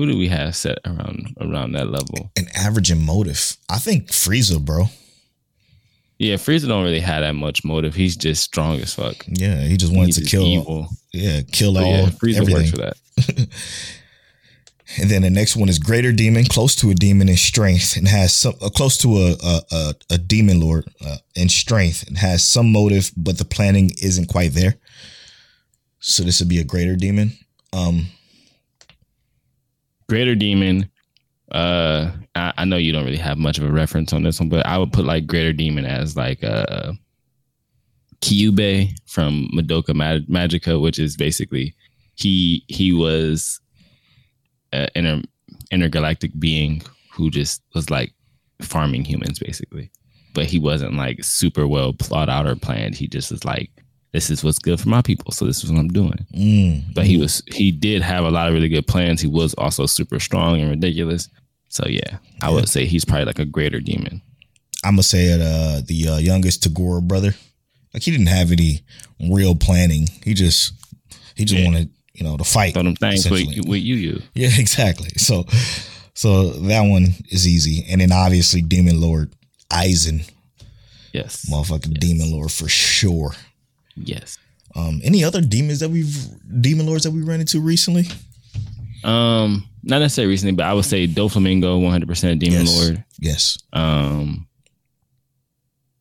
Who 0.00 0.10
do 0.10 0.16
we 0.16 0.28
have 0.28 0.56
set 0.56 0.78
around 0.86 1.36
around 1.42 1.72
that 1.72 1.90
level? 1.90 2.30
An 2.34 2.46
average 2.56 2.90
in 2.90 3.04
motive. 3.04 3.58
I 3.68 3.76
think 3.76 4.08
Frieza, 4.08 4.58
bro. 4.58 4.84
Yeah, 6.16 6.36
Frieza 6.36 6.68
don't 6.68 6.84
really 6.84 7.00
have 7.00 7.20
that 7.20 7.34
much 7.34 7.64
motive. 7.66 7.94
He's 7.94 8.16
just 8.16 8.42
strong 8.42 8.80
as 8.80 8.94
fuck. 8.94 9.26
Yeah, 9.28 9.60
he 9.60 9.76
just 9.76 9.92
wanted 9.94 10.06
He's 10.14 10.24
to 10.24 10.24
kill. 10.24 10.46
evil. 10.46 10.88
Yeah, 11.12 11.42
kill 11.52 11.74
But 11.74 11.84
all 11.84 11.90
yeah, 11.92 12.06
Frieza 12.06 12.36
everything. 12.38 12.54
works 12.54 12.70
for 12.70 12.76
that. 12.78 13.48
And 15.00 15.10
then 15.10 15.20
the 15.22 15.28
next 15.30 15.54
one 15.54 15.68
is 15.68 15.78
greater 15.78 16.12
demon, 16.12 16.44
close 16.46 16.74
to 16.76 16.90
a 16.90 16.94
demon 16.94 17.28
in 17.28 17.36
strength, 17.36 17.96
and 17.98 18.08
has 18.08 18.32
some 18.32 18.54
uh, 18.62 18.70
close 18.70 18.96
to 18.98 19.18
a 19.18 19.36
a, 19.44 19.60
a, 19.70 19.94
a 20.12 20.18
demon 20.18 20.60
lord 20.60 20.88
uh, 21.04 21.18
in 21.36 21.50
strength, 21.50 22.08
and 22.08 22.16
has 22.16 22.42
some 22.42 22.72
motive, 22.72 23.12
but 23.18 23.36
the 23.36 23.44
planning 23.44 23.90
isn't 24.02 24.28
quite 24.28 24.52
there. 24.54 24.76
So 25.98 26.22
this 26.22 26.40
would 26.40 26.48
be 26.48 26.58
a 26.58 26.64
greater 26.64 26.96
demon. 26.96 27.32
Um, 27.74 28.06
Greater 30.10 30.34
Demon. 30.34 30.90
Uh, 31.52 32.10
I, 32.34 32.52
I 32.58 32.64
know 32.64 32.76
you 32.76 32.90
don't 32.90 33.04
really 33.04 33.16
have 33.16 33.38
much 33.38 33.58
of 33.58 33.64
a 33.64 33.70
reference 33.70 34.12
on 34.12 34.24
this 34.24 34.40
one, 34.40 34.48
but 34.48 34.66
I 34.66 34.76
would 34.76 34.92
put 34.92 35.04
like 35.04 35.28
Greater 35.28 35.52
Demon 35.52 35.84
as 35.84 36.16
like 36.16 36.42
uh 36.42 36.94
Kyubey 38.20 38.90
from 39.06 39.48
Madoka 39.54 39.94
Mag- 39.94 40.26
Magica, 40.26 40.82
which 40.82 40.98
is 40.98 41.16
basically 41.16 41.76
he 42.16 42.64
he 42.66 42.92
was 42.92 43.60
an 44.72 44.88
inter, 44.96 45.22
intergalactic 45.70 46.32
being 46.40 46.82
who 47.12 47.30
just 47.30 47.62
was 47.76 47.88
like 47.88 48.12
farming 48.62 49.04
humans 49.04 49.38
basically, 49.38 49.92
but 50.34 50.46
he 50.46 50.58
wasn't 50.58 50.94
like 50.94 51.22
super 51.22 51.68
well 51.68 51.94
thought 52.00 52.28
out 52.28 52.48
or 52.48 52.56
planned. 52.56 52.96
He 52.96 53.06
just 53.06 53.30
was 53.30 53.44
like, 53.44 53.70
this 54.12 54.28
is 54.30 54.42
what's 54.42 54.58
good 54.58 54.80
for 54.80 54.88
my 54.88 55.02
people, 55.02 55.30
so 55.32 55.44
this 55.46 55.62
is 55.62 55.70
what 55.70 55.78
I'm 55.78 55.88
doing 55.88 56.26
mm, 56.34 56.94
but 56.94 57.06
he 57.06 57.16
was 57.16 57.42
he 57.46 57.70
did 57.70 58.02
have 58.02 58.24
a 58.24 58.30
lot 58.30 58.48
of 58.48 58.54
really 58.54 58.68
good 58.68 58.86
plans. 58.86 59.20
He 59.20 59.28
was 59.28 59.54
also 59.54 59.86
super 59.86 60.18
strong 60.20 60.60
and 60.60 60.70
ridiculous. 60.70 61.28
So 61.68 61.84
yeah, 61.88 62.18
I 62.42 62.50
would 62.50 62.68
say 62.68 62.84
he's 62.86 63.04
probably 63.04 63.26
like 63.26 63.38
a 63.38 63.44
greater 63.44 63.78
demon. 63.80 64.20
I'm 64.84 64.94
gonna 64.94 65.02
say 65.04 65.26
it. 65.26 65.40
Uh, 65.40 65.82
the 65.86 66.08
uh, 66.14 66.18
youngest 66.18 66.64
Toguro 66.64 67.00
brother, 67.02 67.34
like 67.94 68.02
he 68.02 68.10
didn't 68.10 68.26
have 68.26 68.50
any 68.50 68.80
real 69.30 69.54
planning. 69.54 70.08
He 70.24 70.34
just 70.34 70.72
he 71.36 71.44
just 71.44 71.60
Yeah. 71.60 71.66
wanted 71.66 71.90
you 72.14 72.24
know 72.24 72.36
to 72.36 72.44
fight. 72.44 72.74
Throw 72.74 72.82
them 72.82 72.96
things 72.96 73.30
with, 73.30 73.46
with 73.66 73.80
you, 73.82 73.94
you. 73.94 74.22
Yeah, 74.34 74.50
exactly. 74.58 75.10
So, 75.18 75.44
so 76.14 76.50
that 76.50 76.82
one 76.82 77.14
is 77.30 77.46
easy, 77.46 77.86
and 77.88 78.00
then 78.00 78.10
obviously 78.10 78.62
Demon 78.62 79.00
Lord 79.00 79.32
Eisen, 79.70 80.22
Yes, 81.12 81.46
motherfucking 81.50 81.98
Demon 82.00 82.32
Lord 82.32 82.50
for 82.50 82.68
sure. 82.68 83.32
Yes. 84.04 84.38
Um, 84.76 85.00
any 85.02 85.24
other 85.24 85.40
demons 85.40 85.80
that 85.80 85.88
we've 85.90 86.16
demon 86.60 86.86
lords 86.86 87.04
that 87.04 87.10
we 87.10 87.22
ran 87.22 87.40
into 87.40 87.60
recently? 87.60 88.04
Um, 89.02 89.66
not 89.82 89.98
necessarily 90.00 90.30
recently, 90.30 90.52
but 90.54 90.66
I 90.66 90.74
would 90.74 90.84
say 90.84 91.06
Doflamingo, 91.08 91.80
one 91.82 91.90
hundred 91.90 92.08
percent 92.08 92.38
demon 92.40 92.60
Yes. 92.66 92.76
lord. 92.80 93.04
Yes. 93.18 93.58
Um, 93.72 94.46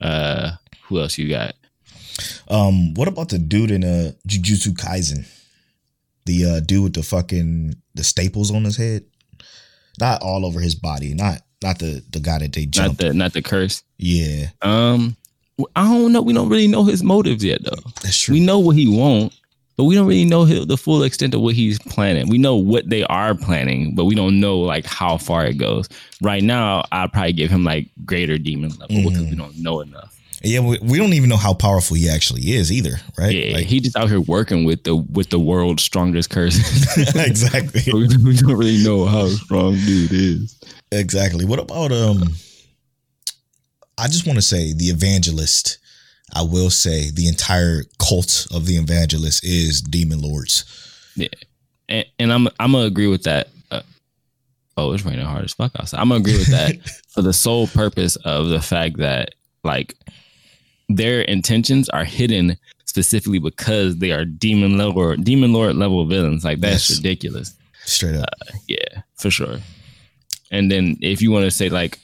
uh, 0.01 0.51
who 0.83 0.99
else 0.99 1.17
you 1.17 1.29
got? 1.29 1.55
Um, 2.49 2.93
what 2.95 3.07
about 3.07 3.29
the 3.29 3.39
dude 3.39 3.71
in 3.71 3.83
uh 3.83 4.11
Jujutsu 4.27 4.73
Kaisen? 4.73 5.25
The 6.25 6.45
uh 6.45 6.59
dude 6.59 6.83
with 6.83 6.93
the 6.93 7.03
fucking 7.03 7.75
the 7.95 8.03
staples 8.03 8.51
on 8.51 8.63
his 8.65 8.77
head, 8.77 9.03
not 9.99 10.21
all 10.21 10.45
over 10.45 10.59
his 10.59 10.75
body, 10.75 11.13
not 11.13 11.41
not 11.63 11.79
the 11.79 12.03
the 12.11 12.19
guy 12.19 12.39
that 12.39 12.53
they 12.53 12.65
Not 12.65 12.71
jumped. 12.71 13.01
the 13.01 13.13
not 13.13 13.33
the 13.33 13.41
curse. 13.41 13.83
yeah, 13.97 14.47
Um, 14.61 15.15
I 15.75 15.83
don't 15.87 16.11
know. 16.11 16.21
We 16.21 16.33
don't 16.33 16.49
really 16.49 16.67
know 16.67 16.83
his 16.83 17.03
motives 17.03 17.43
yet, 17.43 17.63
though. 17.63 17.81
that's 18.01 18.17
true. 18.17 18.33
We 18.33 18.39
know 18.39 18.59
what 18.59 18.75
he 18.75 18.87
won't, 18.87 19.33
but 19.77 19.83
we 19.85 19.95
don't 19.95 20.07
really 20.07 20.25
know 20.25 20.45
hi- 20.45 20.65
the 20.65 20.77
full 20.77 21.03
extent 21.03 21.33
of 21.33 21.41
what 21.41 21.55
he's 21.55 21.79
planning. 21.79 22.29
We 22.29 22.37
know 22.37 22.55
what 22.55 22.89
they 22.89 23.03
are 23.03 23.35
planning, 23.35 23.95
but 23.95 24.05
we 24.05 24.15
don't 24.15 24.39
know 24.39 24.59
like 24.59 24.85
how 24.85 25.17
far 25.17 25.45
it 25.45 25.57
goes. 25.57 25.87
Right 26.21 26.43
now, 26.43 26.83
I'd 26.91 27.11
probably 27.11 27.33
give 27.33 27.49
him 27.51 27.63
like 27.63 27.87
greater 28.05 28.37
demon 28.37 28.71
level 28.71 29.09
because 29.09 29.25
we 29.29 29.35
don't 29.35 29.57
know 29.57 29.81
enough. 29.81 30.15
yeah, 30.41 30.59
we, 30.61 30.79
we 30.81 30.97
don't 30.97 31.11
even 31.13 31.29
know 31.29 31.35
how 31.37 31.53
powerful 31.53 31.97
he 31.97 32.07
actually 32.09 32.51
is 32.53 32.71
either, 32.71 32.95
right? 33.17 33.35
Yeah, 33.35 33.55
Like- 33.57 33.65
he 33.65 33.79
just 33.81 33.97
out 33.97 34.07
here 34.09 34.21
working 34.21 34.63
with 34.65 34.83
the 34.85 34.95
with 34.95 35.29
the 35.29 35.39
world's 35.39 35.83
strongest 35.83 36.29
curse. 36.29 36.57
exactly. 37.15 37.81
we 37.91 38.07
we 38.07 38.35
don't 38.37 38.55
really 38.57 38.81
know 38.83 39.05
how 39.05 39.27
strong 39.27 39.75
dude 39.75 40.11
is. 40.13 40.55
Exactly. 40.91 41.43
What 41.45 41.59
about 41.59 41.91
um 41.91 42.23
I 43.99 44.07
just 44.07 44.25
want 44.25 44.37
to 44.37 44.41
say 44.41 44.73
the 44.73 44.85
evangelist. 44.85 45.77
I 46.33 46.43
will 46.43 46.69
say 46.69 47.09
the 47.09 47.27
entire 47.27 47.83
cult 47.97 48.47
of 48.53 48.65
the 48.67 48.75
evangelist 48.75 49.43
is 49.43 49.81
demon 49.81 50.21
lords. 50.21 50.63
Yeah, 51.15 51.27
and, 51.89 52.05
and 52.19 52.31
I'm 52.31 52.47
I'm 52.59 52.71
gonna 52.71 52.85
agree 52.85 53.07
with 53.07 53.23
that. 53.23 53.49
Uh, 53.71 53.81
oh, 54.77 54.93
it's 54.93 55.03
raining 55.03 55.25
hard 55.25 55.43
as 55.43 55.53
fuck 55.53 55.71
outside. 55.79 55.99
I'm 55.99 56.09
gonna 56.09 56.21
agree 56.21 56.37
with 56.37 56.47
that 56.51 56.77
for 57.09 57.21
the 57.23 57.33
sole 57.33 57.67
purpose 57.67 58.15
of 58.17 58.49
the 58.49 58.61
fact 58.61 58.97
that 58.97 59.31
like 59.63 59.95
their 60.87 61.21
intentions 61.21 61.89
are 61.89 62.05
hidden 62.05 62.57
specifically 62.85 63.39
because 63.39 63.97
they 63.97 64.11
are 64.11 64.23
demon 64.25 64.77
level 64.77 65.15
demon 65.17 65.51
lord 65.51 65.75
level 65.75 66.05
villains. 66.05 66.45
Like 66.45 66.59
that's 66.61 66.89
Yes. 66.89 66.99
ridiculous. 66.99 67.53
Straight 67.85 68.15
up. 68.15 68.29
Yeah, 68.67 69.01
for 69.15 69.29
sure. 69.31 69.57
And 70.51 70.71
then 70.71 70.97
if 71.01 71.21
you 71.23 71.31
want 71.31 71.45
to 71.45 71.51
say 71.51 71.69
like, 71.69 71.97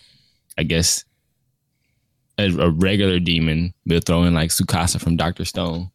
I 0.57 0.63
guess 0.63 1.04
a, 2.37 2.45
a 2.57 2.69
regular 2.69 3.19
demon, 3.19 3.73
we'll 3.85 3.99
throw 4.01 4.23
in 4.23 4.33
like 4.33 4.49
Tsukasa 4.49 4.99
from 5.01 5.15
Doctor 5.15 5.45
Stone. 5.45 5.89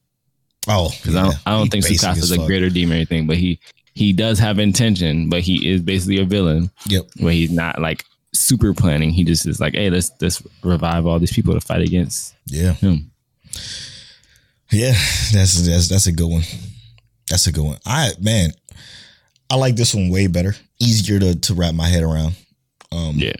oh, 0.68 0.90
Because 0.90 1.16
I 1.16 1.22
don't, 1.24 1.36
I 1.46 1.50
don't 1.52 1.70
think 1.70 1.84
Tsukasa 1.84 2.18
is 2.18 2.30
a 2.30 2.38
greater 2.38 2.70
demon 2.70 2.92
or 2.92 2.96
anything, 2.96 3.26
but 3.26 3.36
he 3.36 3.58
he 3.94 4.12
does 4.12 4.38
have 4.38 4.58
intention, 4.58 5.28
but 5.28 5.40
he 5.42 5.68
is 5.68 5.80
basically 5.82 6.20
a 6.20 6.24
villain 6.24 6.70
Yep. 6.86 7.06
where 7.18 7.32
he's 7.32 7.50
not 7.50 7.80
like 7.80 8.04
super 8.32 8.72
planning. 8.72 9.10
He 9.10 9.24
just 9.24 9.46
is 9.46 9.60
like, 9.60 9.74
hey, 9.74 9.90
let's 9.90 10.10
let's 10.20 10.42
revive 10.62 11.06
all 11.06 11.18
these 11.18 11.32
people 11.32 11.54
to 11.54 11.60
fight 11.60 11.82
against 11.82 12.34
Yeah. 12.46 12.72
him. 12.74 13.10
Yeah. 14.70 14.92
That's 15.32 15.66
that's 15.66 15.88
that's 15.88 16.06
a 16.06 16.12
good 16.12 16.28
one. 16.30 16.42
That's 17.28 17.46
a 17.46 17.52
good 17.52 17.64
one. 17.64 17.78
I 17.84 18.12
man, 18.20 18.52
I 19.50 19.56
like 19.56 19.76
this 19.76 19.94
one 19.94 20.08
way 20.10 20.26
better. 20.28 20.54
Easier 20.78 21.18
to 21.18 21.34
to 21.34 21.54
wrap 21.54 21.74
my 21.74 21.88
head 21.88 22.02
around. 22.02 22.34
Um 22.92 23.14
Yeah. 23.16 23.32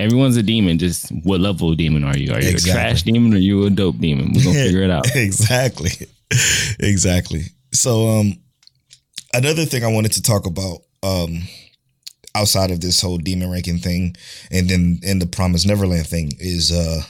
Everyone's 0.00 0.36
a 0.36 0.42
demon. 0.42 0.78
Just 0.78 1.10
what 1.24 1.40
level 1.40 1.70
of 1.70 1.76
demon 1.78 2.04
are 2.04 2.16
you? 2.16 2.32
Are 2.32 2.40
you 2.40 2.48
Exactly. 2.50 2.70
a 2.70 2.74
trash 2.74 3.02
demon 3.02 3.34
or 3.34 3.38
you 3.38 3.66
a 3.66 3.70
dope 3.70 3.98
demon? 3.98 4.32
We're 4.34 4.44
gonna 4.44 4.54
figure 4.64 4.82
it 4.82 4.90
out. 4.90 5.06
exactly. 5.14 5.90
exactly. 6.80 7.42
So 7.72 8.08
um 8.08 8.34
another 9.34 9.64
thing 9.64 9.84
I 9.84 9.88
wanted 9.88 10.12
to 10.12 10.22
talk 10.22 10.46
about 10.46 10.78
um 11.02 11.42
outside 12.34 12.70
of 12.70 12.80
this 12.80 13.00
whole 13.00 13.18
demon 13.18 13.50
ranking 13.50 13.78
thing 13.78 14.16
and 14.52 14.68
then 14.68 15.00
in 15.02 15.18
the 15.18 15.26
promise 15.26 15.66
neverland 15.66 16.06
thing 16.06 16.30
is 16.38 16.70
uh 16.70 17.02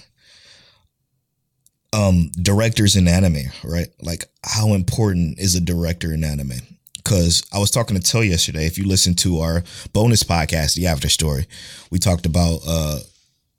um 1.92 2.30
directors 2.40 2.96
in 2.96 3.06
anime 3.08 3.50
right 3.64 3.88
like 4.00 4.24
how 4.44 4.72
important 4.72 5.38
is 5.38 5.54
a 5.54 5.60
director 5.60 6.12
in 6.14 6.24
anime 6.24 6.52
because 7.02 7.42
i 7.52 7.58
was 7.58 7.70
talking 7.70 7.96
to 7.96 8.02
Till 8.02 8.24
yesterday 8.24 8.66
if 8.66 8.78
you 8.78 8.86
listen 8.86 9.14
to 9.16 9.38
our 9.40 9.62
bonus 9.92 10.22
podcast 10.22 10.74
the 10.74 10.86
after 10.86 11.08
story 11.08 11.46
we 11.90 11.98
talked 11.98 12.26
about 12.26 12.60
uh 12.66 12.98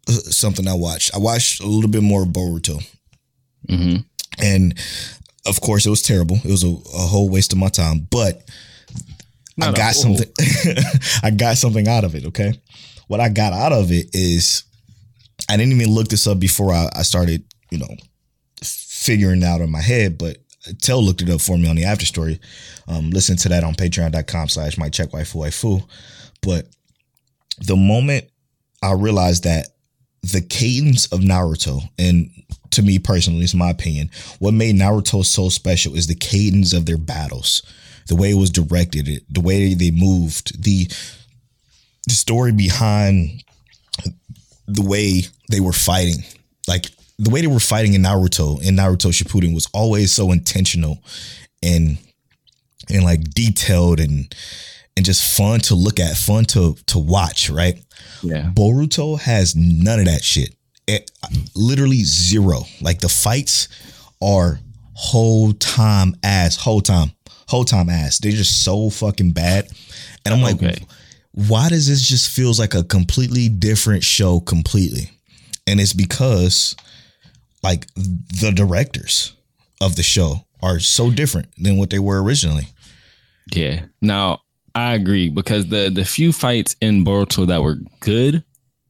something 0.07 0.67
i 0.67 0.73
watched 0.73 1.13
i 1.15 1.17
watched 1.17 1.61
a 1.61 1.67
little 1.67 1.89
bit 1.89 2.03
more 2.03 2.23
boruto 2.25 2.83
hmm 3.69 3.97
and 4.41 4.77
of 5.45 5.59
course 5.61 5.85
it 5.85 5.89
was 5.89 6.01
terrible 6.01 6.37
it 6.43 6.51
was 6.51 6.63
a, 6.63 6.67
a 6.67 7.07
whole 7.07 7.29
waste 7.29 7.51
of 7.53 7.59
my 7.59 7.69
time 7.69 8.07
but 8.09 8.43
I 9.59 9.65
Not 9.65 9.73
a 9.73 9.77
got 9.77 9.93
something. 9.93 10.31
I 11.23 11.29
got 11.29 11.57
something 11.57 11.87
out 11.87 12.03
of 12.03 12.15
it. 12.15 12.25
Okay, 12.27 12.53
what 13.07 13.19
I 13.19 13.29
got 13.29 13.53
out 13.53 13.73
of 13.73 13.91
it 13.91 14.07
is 14.13 14.63
I 15.49 15.57
didn't 15.57 15.73
even 15.73 15.93
look 15.93 16.07
this 16.07 16.25
up 16.25 16.39
before 16.39 16.71
I, 16.71 16.89
I 16.95 17.01
started, 17.03 17.43
you 17.69 17.77
know, 17.77 17.95
figuring 18.63 19.43
out 19.43 19.61
in 19.61 19.69
my 19.69 19.81
head. 19.81 20.17
But 20.17 20.37
Tell 20.81 21.03
looked 21.03 21.21
it 21.21 21.29
up 21.29 21.41
for 21.41 21.57
me 21.57 21.67
on 21.67 21.75
the 21.75 21.85
after 21.85 22.05
story. 22.05 22.39
Um, 22.87 23.09
listen 23.09 23.37
to 23.37 23.49
that 23.49 23.63
on 23.63 23.73
patreon.com 23.73 24.49
slash 24.49 24.77
Mic 24.77 24.93
Check 24.93 25.09
Waifu 25.09 25.41
Waifu. 25.41 25.83
But 26.41 26.67
the 27.59 27.75
moment 27.75 28.25
I 28.83 28.93
realized 28.93 29.43
that 29.43 29.67
the 30.23 30.41
cadence 30.41 31.07
of 31.07 31.19
Naruto, 31.19 31.81
and 31.97 32.29
to 32.71 32.81
me 32.83 32.99
personally, 32.99 33.43
it's 33.43 33.53
my 33.53 33.71
opinion, 33.71 34.09
what 34.39 34.53
made 34.53 34.75
Naruto 34.75 35.25
so 35.25 35.49
special 35.49 35.95
is 35.95 36.07
the 36.07 36.15
cadence 36.15 36.73
of 36.73 36.85
their 36.85 36.97
battles, 36.97 37.63
the 38.07 38.15
way 38.15 38.31
it 38.31 38.35
was 38.37 38.49
directed, 38.49 39.23
the 39.29 39.41
way 39.41 39.73
they 39.73 39.91
moved, 39.91 40.61
the 40.63 40.85
the 42.07 42.13
story 42.13 42.51
behind 42.51 43.43
the 44.67 44.81
way 44.81 45.23
they 45.49 45.59
were 45.59 45.73
fighting. 45.73 46.23
Like 46.67 46.89
the 47.23 47.29
way 47.29 47.41
they 47.41 47.47
were 47.47 47.59
fighting 47.59 47.93
in 47.93 48.01
Naruto 48.01 48.61
in 48.63 48.75
Naruto 48.75 49.11
Shippuden 49.11 49.53
was 49.53 49.67
always 49.73 50.11
so 50.11 50.31
intentional 50.31 50.97
and 51.61 51.97
and 52.89 53.03
like 53.03 53.21
detailed 53.33 53.99
and 53.99 54.33
and 54.97 55.05
just 55.05 55.37
fun 55.37 55.59
to 55.61 55.75
look 55.75 55.99
at, 55.99 56.17
fun 56.17 56.45
to 56.45 56.75
to 56.87 56.99
watch, 56.99 57.49
right? 57.49 57.79
Yeah. 58.23 58.49
Boruto 58.53 59.19
has 59.19 59.55
none 59.55 59.99
of 59.99 60.05
that 60.05 60.23
shit. 60.23 60.55
It, 60.87 61.11
literally 61.55 62.03
zero. 62.03 62.63
Like 62.81 62.99
the 62.99 63.09
fights 63.09 63.67
are 64.21 64.59
whole 64.93 65.53
time 65.53 66.15
ass, 66.23 66.55
whole 66.57 66.81
time, 66.81 67.11
whole 67.47 67.63
time 67.65 67.89
ass. 67.89 68.17
They're 68.17 68.31
just 68.31 68.63
so 68.63 68.89
fucking 68.89 69.31
bad. 69.31 69.69
And 70.25 70.33
I'm 70.33 70.41
like, 70.41 70.55
Okay. 70.55 70.83
why 71.33 71.69
does 71.69 71.87
this 71.87 72.01
just 72.01 72.29
feels 72.31 72.59
like 72.59 72.73
a 72.73 72.83
completely 72.83 73.47
different 73.47 74.03
show 74.03 74.39
completely? 74.39 75.11
And 75.67 75.79
it's 75.79 75.93
because 75.93 76.75
like 77.63 77.87
the 77.95 78.51
directors 78.55 79.33
of 79.81 79.95
the 79.95 80.03
show 80.03 80.45
are 80.61 80.79
so 80.79 81.11
different 81.11 81.47
than 81.57 81.77
what 81.77 81.89
they 81.89 81.99
were 81.99 82.21
originally. 82.21 82.67
Yeah. 83.51 83.85
Now 84.01 84.41
I 84.75 84.93
agree 84.93 85.29
because 85.29 85.67
the 85.67 85.89
the 85.89 86.05
few 86.05 86.31
fights 86.31 86.75
in 86.81 87.03
Boruto 87.03 87.47
that 87.47 87.61
were 87.61 87.77
good, 87.99 88.43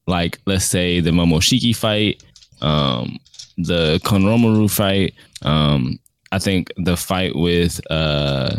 like 0.07 0.39
let's 0.45 0.65
say 0.65 0.99
the 0.99 1.11
Momoshiki 1.11 1.75
fight, 1.75 2.23
um, 2.61 3.17
the 3.57 3.99
Konohamaru 4.03 4.69
fight, 4.69 5.13
um, 5.41 5.99
I 6.31 6.39
think 6.39 6.71
the 6.77 6.97
fight 6.97 7.35
with 7.35 7.81
uh 7.89 8.57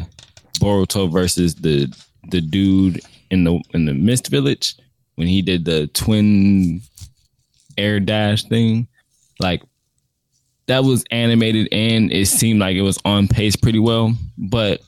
Boruto 0.59 1.11
versus 1.11 1.55
the 1.55 1.93
the 2.31 2.41
dude 2.41 3.01
in 3.31 3.45
the 3.45 3.61
in 3.75 3.85
the 3.85 3.95
Mist 3.95 4.29
Village 4.29 4.77
when 5.17 5.29
he 5.29 5.43
did 5.43 5.65
the 5.65 5.87
twin 5.89 6.81
air 7.79 8.01
dash 8.01 8.45
thing, 8.45 8.89
like 9.41 9.63
that 10.73 10.85
was 10.85 11.05
animated 11.11 11.69
and 11.71 12.11
it 12.11 12.27
seemed 12.27 12.59
like 12.59 12.77
it 12.77 12.81
was 12.83 12.99
on 13.05 13.29
pace 13.29 13.55
pretty 13.55 13.79
well. 13.79 14.15
But 14.39 14.81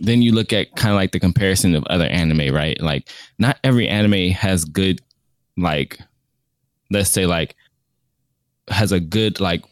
then 0.00 0.22
you 0.22 0.32
look 0.32 0.50
at 0.54 0.74
kind 0.76 0.92
of 0.92 0.96
like 0.96 1.12
the 1.12 1.20
comparison 1.20 1.74
of 1.74 1.84
other 1.88 2.06
anime, 2.06 2.54
right? 2.54 2.80
Like 2.80 3.10
not 3.38 3.58
every 3.62 3.86
anime 3.86 4.30
has 4.30 4.64
good, 4.64 5.02
like, 5.58 6.00
let's 6.90 7.10
say 7.10 7.26
like 7.26 7.54
has 8.68 8.92
a 8.92 9.00
good 9.00 9.38
like 9.38 9.62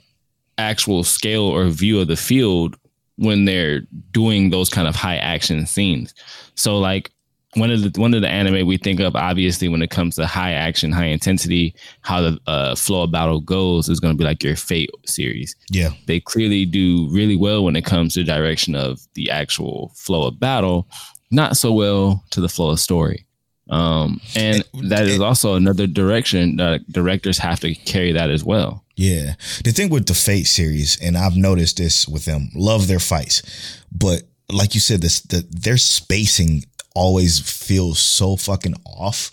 actual 0.58 1.02
scale 1.02 1.44
or 1.44 1.64
view 1.68 1.98
of 1.98 2.08
the 2.08 2.16
field 2.16 2.76
when 3.16 3.46
they're 3.46 3.80
doing 4.10 4.50
those 4.50 4.68
kind 4.68 4.86
of 4.86 4.94
high 4.94 5.16
action 5.16 5.64
scenes. 5.64 6.12
So 6.56 6.78
like 6.78 7.10
one 7.54 7.70
of 7.70 7.82
the 7.82 8.00
one 8.00 8.14
of 8.14 8.22
the 8.22 8.28
anime 8.28 8.66
we 8.66 8.76
think 8.76 9.00
of 9.00 9.16
obviously 9.16 9.68
when 9.68 9.82
it 9.82 9.90
comes 9.90 10.16
to 10.16 10.26
high 10.26 10.52
action, 10.52 10.92
high 10.92 11.06
intensity, 11.06 11.74
how 12.02 12.20
the 12.20 12.38
uh, 12.46 12.74
flow 12.74 13.04
of 13.04 13.12
battle 13.12 13.40
goes 13.40 13.88
is 13.88 14.00
going 14.00 14.14
to 14.14 14.18
be 14.18 14.24
like 14.24 14.42
your 14.42 14.56
Fate 14.56 14.90
series. 15.06 15.56
Yeah. 15.70 15.90
They 16.06 16.20
clearly 16.20 16.64
do 16.64 17.08
really 17.10 17.36
well 17.36 17.64
when 17.64 17.76
it 17.76 17.84
comes 17.84 18.14
to 18.14 18.24
direction 18.24 18.74
of 18.74 19.00
the 19.14 19.30
actual 19.30 19.92
flow 19.94 20.26
of 20.26 20.40
battle, 20.40 20.88
not 21.30 21.56
so 21.56 21.72
well 21.72 22.24
to 22.30 22.40
the 22.40 22.48
flow 22.48 22.70
of 22.70 22.80
story. 22.80 23.26
Um, 23.70 24.20
and 24.36 24.62
that 24.84 25.06
is 25.06 25.20
also 25.20 25.54
another 25.54 25.86
direction 25.86 26.56
that 26.56 26.86
directors 26.92 27.38
have 27.38 27.60
to 27.60 27.74
carry 27.74 28.12
that 28.12 28.30
as 28.30 28.44
well. 28.44 28.84
Yeah. 28.96 29.34
The 29.64 29.72
thing 29.72 29.88
with 29.90 30.06
the 30.06 30.14
Fate 30.14 30.46
series, 30.46 31.00
and 31.00 31.16
I've 31.16 31.36
noticed 31.36 31.78
this 31.78 32.06
with 32.06 32.26
them, 32.26 32.50
love 32.54 32.86
their 32.86 33.00
fights. 33.00 33.42
But 33.90 34.24
like 34.52 34.74
you 34.74 34.80
said, 34.80 35.00
this 35.00 35.20
the 35.20 35.46
their 35.50 35.78
spacing 35.78 36.64
always 36.94 37.40
feels 37.40 37.98
so 37.98 38.36
fucking 38.36 38.74
off. 38.86 39.32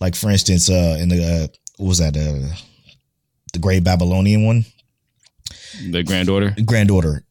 Like 0.00 0.14
for 0.14 0.30
instance, 0.30 0.70
uh 0.70 0.96
in 1.00 1.08
the 1.08 1.24
uh, 1.24 1.46
what 1.76 1.88
was 1.88 1.98
that 1.98 2.16
uh 2.16 2.54
the 3.52 3.58
Great 3.58 3.84
Babylonian 3.84 4.44
one? 4.44 4.64
The 5.90 6.02
Grand 6.02 6.28
Order. 6.28 6.54
Grand 6.64 6.90
Order. 6.90 7.24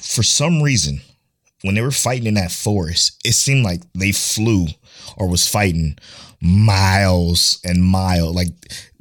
For 0.00 0.22
some 0.22 0.62
reason, 0.62 1.00
when 1.62 1.74
they 1.74 1.80
were 1.80 1.90
fighting 1.90 2.26
in 2.26 2.34
that 2.34 2.52
forest, 2.52 3.20
it 3.24 3.32
seemed 3.32 3.64
like 3.64 3.80
they 3.94 4.12
flew 4.12 4.66
or 5.16 5.28
was 5.28 5.48
fighting 5.48 5.96
miles 6.42 7.60
and 7.64 7.82
miles, 7.82 8.34
like 8.34 8.48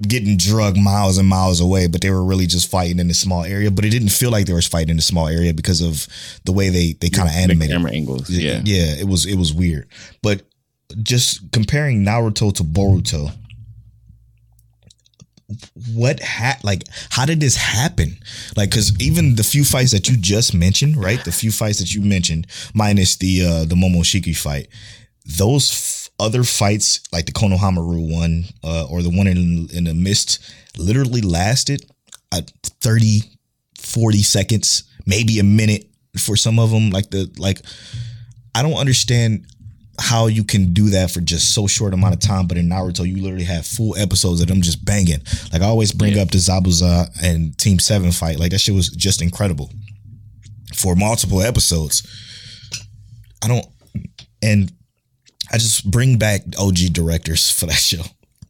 getting 0.01 0.37
drugged 0.37 0.77
miles 0.77 1.17
and 1.17 1.27
miles 1.27 1.59
away, 1.59 1.87
but 1.87 2.01
they 2.01 2.11
were 2.11 2.23
really 2.23 2.45
just 2.45 2.69
fighting 2.69 2.99
in 2.99 3.09
a 3.09 3.15
small 3.15 3.43
area. 3.43 3.71
But 3.71 3.83
it 3.83 3.89
didn't 3.89 4.09
feel 4.09 4.29
like 4.29 4.45
they 4.45 4.53
were 4.53 4.61
fighting 4.61 4.91
in 4.91 4.99
a 4.99 5.01
small 5.01 5.27
area 5.27 5.53
because 5.53 5.81
of 5.81 6.07
the 6.45 6.51
way 6.51 6.69
they 6.69 6.93
they 6.93 7.09
kind 7.09 7.27
of 7.27 7.35
animated. 7.35 7.73
camera 7.73 7.91
angles. 7.91 8.29
Yeah. 8.29 8.61
yeah, 8.63 8.95
it 8.95 9.07
was 9.07 9.25
it 9.25 9.35
was 9.35 9.53
weird. 9.53 9.87
But 10.21 10.43
just 11.01 11.51
comparing 11.51 12.05
Naruto 12.05 12.53
to 12.53 12.63
Boruto, 12.63 13.31
what 15.95 16.21
ha 16.21 16.57
like 16.63 16.83
how 17.09 17.25
did 17.25 17.39
this 17.39 17.55
happen? 17.55 18.17
Like 18.55 18.69
because 18.69 18.99
even 19.01 19.35
the 19.35 19.43
few 19.43 19.63
fights 19.63 19.91
that 19.93 20.07
you 20.07 20.15
just 20.15 20.53
mentioned, 20.53 20.95
right? 20.95 21.23
The 21.23 21.31
few 21.31 21.51
fights 21.51 21.79
that 21.79 21.91
you 21.91 22.01
mentioned, 22.01 22.45
minus 22.75 23.15
the 23.15 23.45
uh 23.45 23.65
the 23.65 23.75
Momoshiki 23.75 24.37
fight, 24.37 24.67
those 25.25 26.00
other 26.21 26.43
fights, 26.43 27.01
like 27.11 27.25
the 27.25 27.31
Konohamaru 27.33 28.13
one, 28.13 28.45
uh, 28.63 28.85
or 28.89 29.01
the 29.01 29.09
one 29.09 29.27
in 29.27 29.67
in 29.73 29.83
the 29.85 29.93
mist, 29.93 30.39
literally 30.77 31.21
lasted 31.21 31.85
uh, 32.31 32.41
30, 32.63 33.21
40 33.79 34.23
seconds, 34.23 34.83
maybe 35.05 35.39
a 35.39 35.43
minute 35.43 35.85
for 36.17 36.35
some 36.37 36.59
of 36.59 36.71
them. 36.71 36.89
Like 36.91 37.09
the 37.09 37.29
like, 37.37 37.59
I 38.55 38.61
don't 38.63 38.75
understand 38.77 39.45
how 39.99 40.27
you 40.27 40.43
can 40.43 40.73
do 40.73 40.89
that 40.91 41.11
for 41.11 41.21
just 41.21 41.53
so 41.53 41.67
short 41.67 41.93
amount 41.93 42.13
of 42.15 42.19
time. 42.21 42.47
But 42.47 42.57
in 42.57 42.69
Naruto, 42.69 43.05
you 43.07 43.21
literally 43.21 43.43
have 43.45 43.65
full 43.65 43.95
episodes 43.97 44.41
of 44.41 44.47
them 44.47 44.61
just 44.61 44.83
banging. 44.85 45.21
Like 45.51 45.61
I 45.61 45.65
always 45.65 45.91
bring 45.91 46.13
Yeah. 46.15 46.21
up 46.23 46.31
the 46.31 46.37
Zabuza 46.37 47.09
and 47.23 47.57
Team 47.57 47.79
Seven 47.79 48.11
fight. 48.11 48.39
Like 48.39 48.51
that 48.51 48.59
shit 48.61 48.75
was 48.75 48.89
just 48.89 49.21
incredible 49.21 49.69
for 50.75 50.95
multiple 50.95 51.41
episodes. 51.41 52.01
I 53.43 53.47
don't, 53.47 53.65
and 54.43 54.71
I 55.51 55.57
just 55.57 55.89
bring 55.89 56.17
back 56.17 56.41
OG 56.59 56.93
directors 56.93 57.49
for 57.51 57.65
that 57.67 57.73
show. 57.73 58.03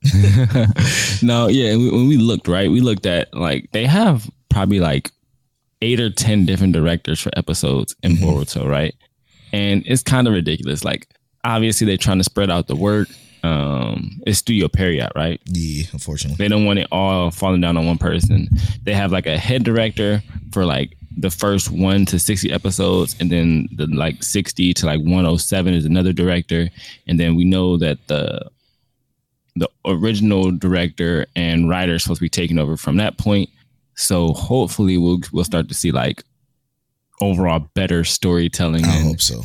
no, 1.22 1.48
yeah. 1.48 1.76
When 1.76 2.08
we 2.08 2.18
looked, 2.18 2.48
right, 2.48 2.70
we 2.70 2.82
looked 2.82 3.06
at 3.06 3.34
like 3.34 3.70
they 3.72 3.86
have 3.86 4.30
probably 4.50 4.80
like 4.80 5.12
eight 5.82 6.00
or 6.00 6.10
ten 6.10 6.46
different 6.46 6.74
directors 6.74 7.20
for 7.20 7.32
episodes 7.38 7.96
in 8.04 8.14
Mhm. 8.18 8.20
Boruto, 8.24 8.68
right? 8.68 8.96
And 9.54 9.84
it's 9.86 10.04
kind 10.04 10.28
of 10.28 10.34
ridiculous. 10.34 10.84
Like, 10.84 11.08
obviously, 11.44 11.86
they're 11.88 11.98
trying 11.98 12.20
to 12.20 12.24
spread 12.24 12.50
out 12.50 12.68
the 12.68 12.76
work. 12.76 13.10
Um, 13.44 14.22
it's 14.28 14.38
Studio 14.40 14.68
Pierrot, 14.68 15.12
right? 15.16 15.42
Yeah, 15.46 15.86
unfortunately. 15.92 16.38
They 16.38 16.48
don't 16.48 16.66
want 16.66 16.80
it 16.80 16.88
all 16.92 17.32
falling 17.32 17.62
down 17.62 17.76
on 17.78 17.86
one 17.88 17.98
person. 17.98 18.48
They 18.84 18.94
have 18.94 19.12
like 19.12 19.26
a 19.26 19.38
head 19.38 19.64
director 19.64 20.22
for 20.52 20.66
like 20.66 20.96
the 21.18 21.30
first 21.30 21.72
one 21.72 22.06
to 22.08 22.20
60 22.20 22.52
episodes, 22.52 23.16
and 23.20 23.32
then 23.32 23.68
the 23.76 23.88
like 23.88 24.24
60 24.24 24.74
to 24.76 24.86
like 24.86 25.00
107 25.00 25.74
is 25.74 25.86
another 25.86 26.14
director. 26.14 26.70
And 27.08 27.20
then 27.20 27.36
we 27.36 27.46
know 27.46 27.78
that 27.78 28.08
the 28.08 28.50
the 29.56 29.70
original 29.86 30.52
director 30.52 31.26
and 31.36 31.70
writer 31.70 31.96
is 31.96 32.04
supposed 32.04 32.20
to 32.20 32.26
be 32.26 32.30
taking 32.30 32.58
over 32.58 32.78
from 32.78 32.98
that 32.98 33.18
point. 33.18 33.50
So 33.96 34.34
hopefully 34.34 34.98
we'll 34.98 35.20
we'll 35.32 35.44
start 35.44 35.68
to 35.70 35.74
see 35.74 35.92
like 35.92 36.24
overall 37.22 37.60
better 37.74 38.04
storytelling 38.04 38.86
I 38.86 39.02
hope 39.02 39.22
so. 39.22 39.42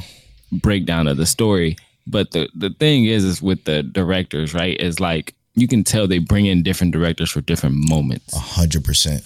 breakdown 0.52 1.08
of 1.08 1.16
the 1.16 1.26
story. 1.26 1.76
But 2.06 2.30
the 2.30 2.48
the 2.54 2.70
thing 2.70 3.06
is, 3.06 3.24
is 3.24 3.42
with 3.42 3.64
the 3.64 3.82
directors, 3.82 4.54
right? 4.54 4.80
Is 4.80 5.00
like 5.00 5.34
you 5.54 5.66
can 5.66 5.82
tell 5.82 6.06
they 6.06 6.18
bring 6.18 6.46
in 6.46 6.62
different 6.62 6.92
directors 6.92 7.30
for 7.30 7.40
different 7.40 7.74
moments. 7.88 8.34
A 8.34 8.38
hundred 8.38 8.84
percent. 8.84 9.24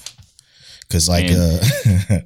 Cause 0.91 1.09
like 1.09 1.27
uh 1.31 1.31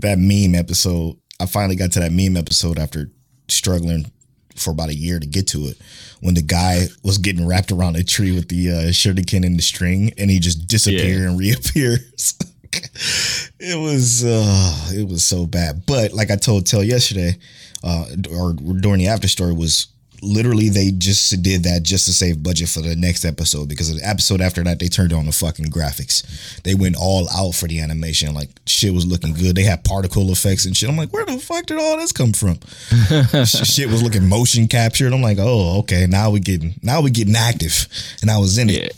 that 0.00 0.18
meme 0.18 0.54
episode, 0.54 1.16
I 1.40 1.46
finally 1.46 1.76
got 1.76 1.92
to 1.92 2.00
that 2.00 2.12
meme 2.12 2.36
episode 2.36 2.78
after 2.78 3.10
struggling 3.48 4.10
for 4.56 4.70
about 4.70 4.88
a 4.88 4.94
year 4.94 5.20
to 5.20 5.26
get 5.26 5.46
to 5.48 5.66
it. 5.66 5.78
When 6.20 6.34
the 6.34 6.42
guy 6.42 6.86
was 7.04 7.18
getting 7.18 7.46
wrapped 7.46 7.70
around 7.70 7.96
a 7.96 8.02
tree 8.02 8.32
with 8.32 8.48
the 8.48 8.70
uh 8.70 8.74
shuriken 8.90 9.44
and 9.46 9.56
the 9.58 9.62
string 9.62 10.12
and 10.18 10.30
he 10.30 10.38
just 10.40 10.66
disappeared 10.66 11.20
Yeah. 11.22 11.28
and 11.28 11.38
reappears. 11.44 12.34
it 13.60 13.78
was 13.80 14.24
uh 14.24 14.90
it 14.92 15.06
was 15.08 15.24
so 15.24 15.46
bad. 15.46 15.84
But 15.86 16.12
like 16.12 16.30
I 16.30 16.36
told 16.36 16.66
Tell 16.66 16.82
yesterday, 16.82 17.36
uh 17.84 18.06
or 18.32 18.52
during 18.54 18.98
the 18.98 19.08
after 19.08 19.28
story 19.28 19.52
was 19.52 19.86
literally 20.26 20.68
they 20.68 20.90
just 20.90 21.42
did 21.42 21.62
that 21.64 21.82
just 21.82 22.06
to 22.06 22.12
save 22.12 22.42
budget 22.42 22.68
for 22.68 22.80
the 22.80 22.96
next 22.96 23.24
episode 23.24 23.68
because 23.68 23.94
the 23.94 24.06
episode 24.06 24.40
after 24.40 24.62
that 24.64 24.78
they 24.78 24.88
turned 24.88 25.12
on 25.12 25.26
the 25.26 25.32
fucking 25.32 25.66
graphics. 25.66 26.62
They 26.62 26.74
went 26.74 26.96
all 26.98 27.28
out 27.30 27.54
for 27.54 27.66
the 27.66 27.80
animation. 27.80 28.34
Like 28.34 28.50
shit 28.66 28.92
was 28.92 29.06
looking 29.06 29.34
good. 29.34 29.56
They 29.56 29.62
had 29.62 29.84
particle 29.84 30.30
effects 30.30 30.66
and 30.66 30.76
shit. 30.76 30.88
I'm 30.88 30.96
like, 30.96 31.12
where 31.12 31.24
the 31.24 31.38
fuck 31.38 31.66
did 31.66 31.78
all 31.78 31.96
this 31.96 32.12
come 32.12 32.32
from? 32.32 32.58
Shit 33.46 33.88
was 33.88 34.02
looking 34.02 34.28
motion 34.28 34.68
captured. 34.68 35.12
I'm 35.12 35.22
like, 35.22 35.38
oh, 35.40 35.78
okay, 35.80 36.06
now 36.06 36.30
we're 36.30 36.38
getting 36.38 36.74
now 36.82 37.00
we're 37.02 37.10
getting 37.10 37.36
active. 37.36 37.86
And 38.22 38.30
I 38.30 38.38
was 38.38 38.58
in 38.58 38.70
it. 38.70 38.82
Yeah. 38.82 38.88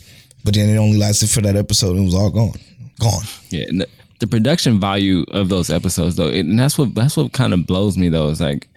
But 0.45 0.55
then 0.55 0.69
it 0.69 0.79
only 0.79 0.99
lasted 0.99 1.31
for 1.31 1.41
that 1.43 1.57
episode 1.57 1.91
and 1.91 2.01
it 2.01 2.05
was 2.05 2.15
all 2.15 2.31
gone. 2.31 2.59
Gone. 3.01 3.23
Yeah, 3.51 3.67
and 3.69 3.81
the, 3.83 3.89
the 4.19 4.27
production 4.27 4.81
value 4.81 5.25
of 5.31 5.49
those 5.49 5.71
episodes, 5.71 6.17
though, 6.17 6.29
it, 6.29 6.41
and 6.41 6.59
that's 6.59 6.77
what 6.79 6.95
that's 6.95 7.17
what 7.17 7.33
kind 7.33 7.55
of 7.55 7.67
blows 7.67 7.97
me, 7.97 8.09
though. 8.09 8.29
Is 8.29 8.41
like, 8.41 8.69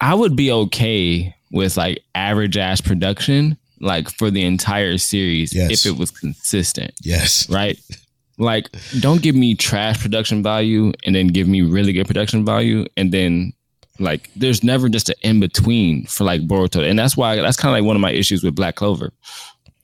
I 0.00 0.14
would 0.14 0.36
be 0.36 0.52
okay 0.52 1.33
with 1.54 1.76
like 1.78 2.02
average 2.14 2.56
ass 2.58 2.80
production, 2.82 3.56
like 3.80 4.10
for 4.10 4.30
the 4.30 4.44
entire 4.44 4.98
series, 4.98 5.54
Yes. 5.54 5.70
if 5.70 5.92
it 5.92 5.98
was 5.98 6.10
consistent, 6.10 6.92
Yes. 7.02 7.48
right? 7.48 7.78
Like, 8.36 8.68
don't 8.98 9.22
give 9.22 9.36
me 9.36 9.54
trash 9.54 10.02
production 10.02 10.42
value 10.42 10.92
and 11.06 11.14
then 11.14 11.28
give 11.28 11.46
me 11.46 11.62
really 11.62 11.92
good 11.92 12.08
production 12.08 12.44
value, 12.44 12.84
and 12.96 13.12
then 13.12 13.52
like, 14.00 14.28
there's 14.34 14.64
never 14.64 14.88
just 14.88 15.08
an 15.08 15.14
in 15.22 15.38
between 15.38 16.04
for 16.06 16.24
like 16.24 16.40
Boruto, 16.48 16.82
and 16.82 16.98
that's 16.98 17.16
why 17.16 17.36
that's 17.36 17.56
kind 17.56 17.70
of 17.72 17.78
like 17.80 17.86
one 17.86 17.94
of 17.94 18.00
my 18.02 18.10
issues 18.10 18.42
with 18.42 18.56
Black 18.56 18.74
Clover, 18.74 19.12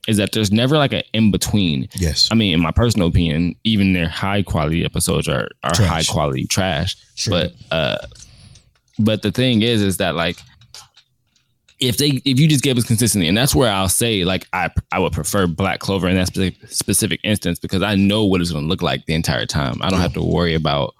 is 0.09 0.17
that 0.17 0.33
there's 0.33 0.51
never 0.51 0.77
like 0.77 0.91
an 0.91 1.03
in 1.13 1.31
between. 1.31 1.87
Yes. 1.95 2.27
I 2.29 2.35
mean, 2.35 2.53
in 2.53 2.59
my 2.59 2.71
personal 2.71 3.07
opinion, 3.07 3.55
even 3.63 3.93
their 3.93 4.09
high 4.09 4.43
quality 4.43 4.83
episodes 4.83 5.29
are 5.29 5.47
are 5.63 5.73
Trash. 5.73 5.87
high 5.89 6.03
quality 6.13 6.45
trash. 6.45 6.97
Sure. 7.15 7.31
But 7.31 7.53
uh, 7.71 7.97
but 8.99 9.21
the 9.21 9.31
thing 9.31 9.61
is, 9.61 9.81
is 9.81 9.95
that 9.97 10.15
like 10.15 10.35
if 11.81 11.97
they 11.97 12.21
if 12.23 12.39
you 12.39 12.47
just 12.47 12.63
gave 12.63 12.77
us 12.77 12.85
consistently, 12.85 13.27
and 13.27 13.35
that's 13.35 13.53
where 13.55 13.71
I'll 13.71 13.89
say 13.89 14.23
like 14.23 14.47
I 14.53 14.69
I 14.91 14.99
would 14.99 15.11
prefer 15.13 15.47
Black 15.47 15.79
Clover 15.79 16.07
in 16.07 16.15
that 16.15 16.27
specific 16.27 16.69
specific 16.69 17.19
instance 17.23 17.59
because 17.59 17.81
I 17.81 17.95
know 17.95 18.23
what 18.25 18.39
it's 18.39 18.51
going 18.51 18.63
to 18.63 18.69
look 18.69 18.81
like 18.81 19.05
the 19.07 19.13
entire 19.15 19.45
time. 19.45 19.77
I 19.81 19.89
don't 19.89 19.99
have 19.99 20.13
to 20.13 20.23
worry 20.23 20.53
about 20.53 20.93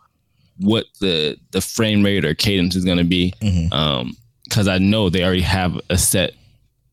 what 0.57 0.85
the 0.99 1.37
the 1.51 1.61
frame 1.61 2.03
rate 2.03 2.25
or 2.25 2.33
cadence 2.35 2.75
is 2.75 2.83
going 2.83 2.97
to 2.97 3.03
be 3.03 3.33
Mhm. 3.41 3.71
um 3.71 4.17
because 4.43 4.67
I 4.67 4.79
know 4.79 5.09
they 5.09 5.23
already 5.23 5.41
have 5.41 5.79
a 5.89 5.97
set. 5.97 6.33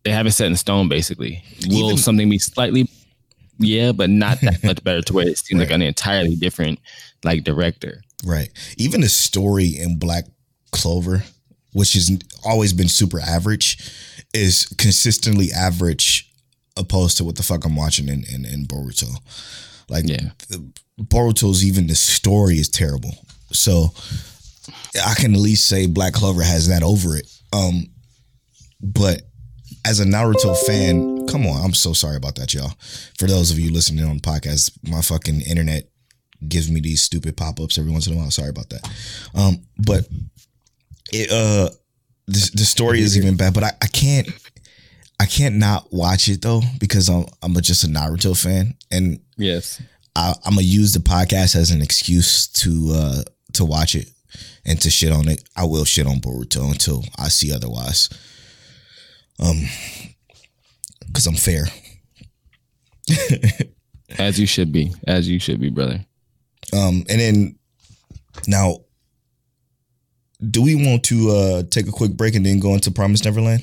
They 0.04 0.12
have 0.12 0.26
it 0.26 0.30
set 0.32 0.46
in 0.46 0.56
stone, 0.56 0.88
basically. 0.88 1.42
Will 1.66 1.86
Even- 1.86 1.96
something 1.98 2.30
be 2.30 2.38
slightly 2.38 2.88
yeah, 3.58 3.90
but 3.92 4.08
not 4.10 4.40
that 4.42 4.62
much 4.64 4.84
better 4.84 5.02
to 5.02 5.12
where 5.12 5.28
it 5.28 5.36
seems 5.38 5.58
like 5.60 5.70
an 5.72 5.82
entirely 5.82 6.36
different 6.36 6.78
like 7.24 7.42
director. 7.42 8.02
Right. 8.24 8.50
Even 8.76 9.00
the 9.00 9.08
story 9.08 9.66
in 9.76 9.98
Black 9.98 10.24
Clover, 10.70 11.24
which 11.72 11.94
has 11.94 12.10
always 12.44 12.72
been 12.72 12.88
super 12.88 13.20
average, 13.20 13.78
is 14.34 14.66
consistently 14.78 15.50
average 15.52 16.30
opposed 16.76 17.16
to 17.16 17.24
what 17.24 17.36
the 17.36 17.42
fuck 17.42 17.64
I'm 17.64 17.76
watching 17.76 18.08
in, 18.08 18.24
in, 18.32 18.44
in 18.44 18.64
Boruto. 18.66 19.10
Like 19.88 20.04
Yeah. 20.08 20.30
Boruto's 21.00 21.64
even 21.64 21.86
the 21.86 21.94
story 21.94 22.58
is 22.58 22.68
terrible. 22.68 23.14
So 23.50 23.92
I 25.04 25.14
can 25.14 25.34
at 25.34 25.40
least 25.40 25.68
say 25.68 25.86
Black 25.86 26.12
Clover 26.12 26.42
has 26.42 26.68
that 26.68 26.82
over 26.82 27.16
it. 27.16 27.26
Um 27.52 27.86
but 28.80 29.22
as 29.84 30.00
a 30.00 30.04
Naruto 30.04 30.56
fan, 30.66 31.26
come 31.26 31.46
on, 31.46 31.64
I'm 31.64 31.74
so 31.74 31.92
sorry 31.92 32.16
about 32.16 32.34
that, 32.36 32.52
y'all. 32.54 32.72
For 33.18 33.26
those 33.26 33.50
of 33.50 33.58
you 33.58 33.72
listening 33.72 34.04
on 34.04 34.16
the 34.16 34.22
podcast, 34.22 34.72
my 34.88 35.00
fucking 35.00 35.40
internet 35.42 35.88
gives 36.46 36.70
me 36.70 36.80
these 36.80 37.02
stupid 37.02 37.36
pop-ups 37.36 37.78
every 37.78 37.90
once 37.90 38.06
in 38.06 38.14
a 38.14 38.16
while. 38.16 38.30
Sorry 38.30 38.50
about 38.50 38.70
that. 38.70 38.88
Um, 39.34 39.62
but 39.78 40.06
it 41.12 41.30
uh 41.30 41.70
the, 42.26 42.50
the 42.54 42.64
story 42.64 43.00
is 43.00 43.16
even 43.16 43.36
bad, 43.36 43.54
but 43.54 43.64
I, 43.64 43.72
I 43.82 43.86
can't 43.86 44.28
I 45.20 45.26
can't 45.26 45.56
not 45.56 45.92
watch 45.92 46.28
it 46.28 46.42
though 46.42 46.60
because 46.78 47.08
I'm 47.08 47.24
I'm 47.42 47.56
a, 47.56 47.60
just 47.60 47.84
a 47.84 47.88
Naruto 47.88 48.40
fan 48.40 48.74
and 48.90 49.20
Yes. 49.36 49.80
I, 50.14 50.34
I'm 50.44 50.54
gonna 50.54 50.62
use 50.62 50.92
the 50.92 51.00
podcast 51.00 51.56
as 51.56 51.70
an 51.70 51.80
excuse 51.82 52.48
to 52.48 52.90
uh 52.94 53.22
to 53.54 53.64
watch 53.64 53.94
it 53.94 54.10
and 54.64 54.80
to 54.82 54.90
shit 54.90 55.12
on 55.12 55.28
it. 55.28 55.42
I 55.56 55.64
will 55.64 55.84
shit 55.84 56.06
on 56.06 56.20
Boruto 56.20 56.70
until 56.70 57.04
I 57.18 57.28
see 57.28 57.52
otherwise. 57.52 58.10
Um, 59.40 59.62
because 61.06 61.26
I'm 61.26 61.34
fair. 61.34 61.64
As 64.18 64.38
you 64.38 64.46
should 64.46 64.72
be. 64.72 64.92
As 65.06 65.28
you 65.28 65.38
should 65.38 65.60
be, 65.60 65.70
brother. 65.70 66.04
Um, 66.72 67.04
and 67.08 67.20
then 67.20 67.58
now, 68.46 68.78
do 70.50 70.62
we 70.62 70.74
want 70.74 71.04
to 71.04 71.30
uh 71.30 71.62
take 71.70 71.88
a 71.88 71.92
quick 71.92 72.12
break 72.12 72.34
and 72.34 72.44
then 72.46 72.58
go 72.60 72.74
into 72.74 72.90
Promise 72.90 73.24
Neverland? 73.24 73.62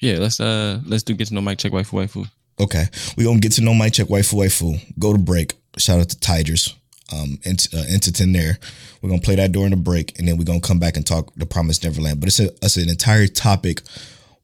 Yeah, 0.00 0.18
let's 0.18 0.40
uh 0.40 0.80
let's 0.86 1.02
do 1.02 1.14
get 1.14 1.28
to 1.28 1.34
know 1.34 1.40
Mic 1.40 1.58
Check 1.58 1.72
Waifu 1.72 1.92
Waifu. 1.92 2.28
Okay, 2.58 2.84
we 3.16 3.24
gonna 3.24 3.40
get 3.40 3.52
to 3.52 3.62
know 3.62 3.74
Mic 3.74 3.92
Check 3.92 4.08
Waifu 4.08 4.34
Waifu. 4.34 4.78
Go 4.98 5.12
to 5.12 5.18
break. 5.18 5.54
Shout 5.78 6.00
out 6.00 6.08
to 6.10 6.20
Tigers. 6.20 6.74
Um, 7.12 7.38
ent- 7.44 7.68
uh, 7.74 7.82
Entertain 7.92 8.32
there. 8.32 8.58
We're 9.02 9.08
gonna 9.08 9.22
play 9.22 9.34
that 9.36 9.52
during 9.52 9.70
the 9.70 9.76
break, 9.76 10.18
and 10.18 10.28
then 10.28 10.36
we're 10.36 10.44
gonna 10.44 10.60
come 10.60 10.78
back 10.78 10.96
and 10.96 11.06
talk 11.06 11.32
the 11.36 11.46
Promise 11.46 11.82
Neverland. 11.82 12.20
But 12.20 12.28
it's 12.28 12.40
a 12.40 12.50
it's 12.62 12.76
an 12.76 12.88
entire 12.88 13.26
topic 13.26 13.80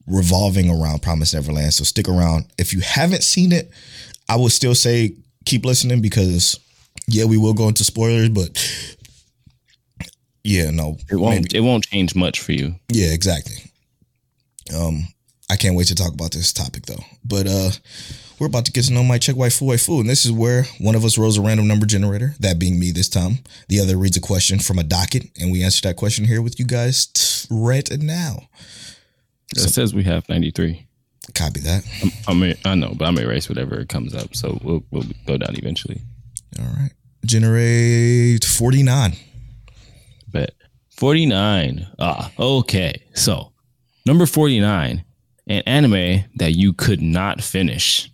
revolving 0.06 0.70
around 0.70 1.02
Promise 1.02 1.34
Neverland. 1.34 1.74
So 1.74 1.84
stick 1.84 2.08
around. 2.08 2.46
If 2.58 2.72
you 2.72 2.80
haven't 2.80 3.22
seen 3.22 3.52
it, 3.52 3.70
I 4.28 4.36
would 4.36 4.52
still 4.52 4.74
say 4.74 5.14
keep 5.44 5.64
listening 5.64 6.00
because 6.00 6.58
yeah, 7.06 7.24
we 7.24 7.36
will 7.36 7.54
go 7.54 7.68
into 7.68 7.84
spoilers, 7.84 8.30
but 8.30 8.95
yeah, 10.46 10.70
no, 10.70 10.96
It 11.10 11.16
won't 11.16 11.34
maybe- 11.42 11.56
it 11.56 11.60
won't 11.60 11.84
change 11.86 12.14
much 12.14 12.40
for 12.40 12.52
you. 12.52 12.76
yeah, 12.90 13.08
exactly. 13.12 13.56
Um, 14.74 15.08
I 15.50 15.56
can't 15.56 15.76
wait 15.76 15.86
to 15.88 15.94
talk 15.94 16.12
about 16.12 16.32
this 16.32 16.52
topic 16.52 16.86
though. 16.86 17.04
But 17.24 17.46
uh, 17.46 17.70
we're 18.38 18.48
about 18.48 18.64
to 18.66 18.72
get 18.72 18.84
to 18.86 18.92
know 18.92 19.04
Mic 19.04 19.22
Check 19.22 19.36
Waifu 19.36 19.62
Waifu, 19.62 20.00
and 20.00 20.08
this 20.10 20.24
is 20.24 20.32
where 20.32 20.64
one 20.80 20.94
of 20.94 21.04
us 21.04 21.16
rolls 21.18 21.38
a 21.38 21.40
random 21.42 21.68
number 21.68 21.86
generator, 21.86 22.34
that 22.40 22.58
being 22.58 22.78
me 22.78 22.90
this 22.90 23.08
time. 23.08 23.38
The 23.68 23.80
other 23.80 23.96
reads 23.96 24.16
a 24.16 24.20
question 24.20 24.58
from 24.58 24.78
a 24.78 24.82
docket, 24.82 25.24
and 25.40 25.52
we 25.52 25.62
answer 25.62 25.86
that 25.88 25.96
question 25.96 26.24
here 26.24 26.42
with 26.42 26.58
you 26.58 26.66
guys 26.66 27.06
t- 27.06 27.46
right 27.50 27.88
now. 27.98 28.48
It 29.54 29.60
says 29.70 29.94
we 29.94 30.02
have 30.04 30.28
93. 30.28 30.84
Copy 31.34 31.60
that. 31.60 31.84
I 32.28 32.34
mean, 32.34 32.54
I 32.64 32.74
know, 32.74 32.94
but 32.96 33.04
I'm 33.06 33.18
erase 33.18 33.48
whatever 33.48 33.84
comes 33.84 34.14
up, 34.14 34.34
so 34.34 34.58
we'll 34.62 34.84
we'll 34.90 35.04
go 35.26 35.36
down 35.38 35.54
eventually. 35.56 36.00
All 36.58 36.66
right. 36.66 36.90
Generate 37.24 38.44
49. 38.44 39.10
Bet 39.12 39.18
49. 40.96 41.86
Ah, 41.98 42.30
okay. 42.38 43.02
So 43.14 43.52
number 44.04 44.26
49, 44.26 45.04
an 45.48 45.62
anime 45.66 46.24
that 46.36 46.52
you 46.52 46.72
could 46.72 47.00
not 47.02 47.42
finish. 47.42 48.10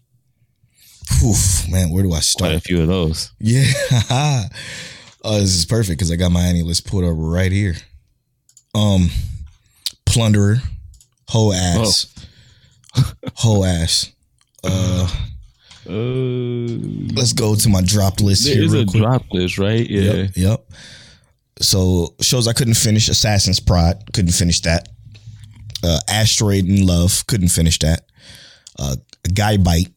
Oof, 1.25 1.69
man, 1.69 1.91
where 1.91 2.03
do 2.03 2.13
I 2.13 2.21
start? 2.21 2.51
Quite 2.51 2.57
a 2.57 2.61
few 2.61 2.81
of 2.81 2.89
those. 2.89 3.33
Yeah. 3.39 3.65
oh, 5.25 5.39
this 5.41 5.55
is 5.55 5.67
perfect 5.67 5.99
because 5.99 6.11
I 6.11 6.17
got 6.17 6.33
my 6.33 6.41
AniList 6.41 6.87
pulled 6.87 7.05
up 7.05 7.15
right 7.17 7.53
here. 7.53 7.75
Um, 8.75 9.11
Plunderer, 10.07 10.59
whole 11.29 11.53
ass. 11.53 12.07
whole 13.35 13.65
ass. 13.65 14.11
Uh, 14.65 15.09
Uh, 15.85 15.91
let's 17.17 17.33
go 17.33 17.57
to 17.57 17.69
my 17.69 17.81
dropped 17.83 18.21
list 18.21 18.45
there 18.45 18.55
here 18.55 18.65
is 18.65 18.73
real 18.73 18.83
a 18.83 18.87
quick. 18.87 19.03
drop 19.03 19.25
list, 19.33 19.59
right? 19.59 19.89
Yeah. 19.91 20.13
Yep, 20.13 20.31
yep. 20.37 20.65
So 21.63 22.15
shows 22.21 22.49
I 22.49 22.53
couldn't 22.53 22.75
finish. 22.75 23.09
Assassin's 23.09 23.61
Pride 23.61 23.97
couldn't 24.13 24.33
finish 24.33 24.61
that. 24.63 24.89
Uh, 25.83 25.99
Asteroid 26.09 26.65
in 26.67 26.87
Love 26.87 27.27
couldn't 27.27 27.49
finish 27.49 27.79
that. 27.81 28.05
Uh, 28.79 28.97
Gibiate 29.29 29.93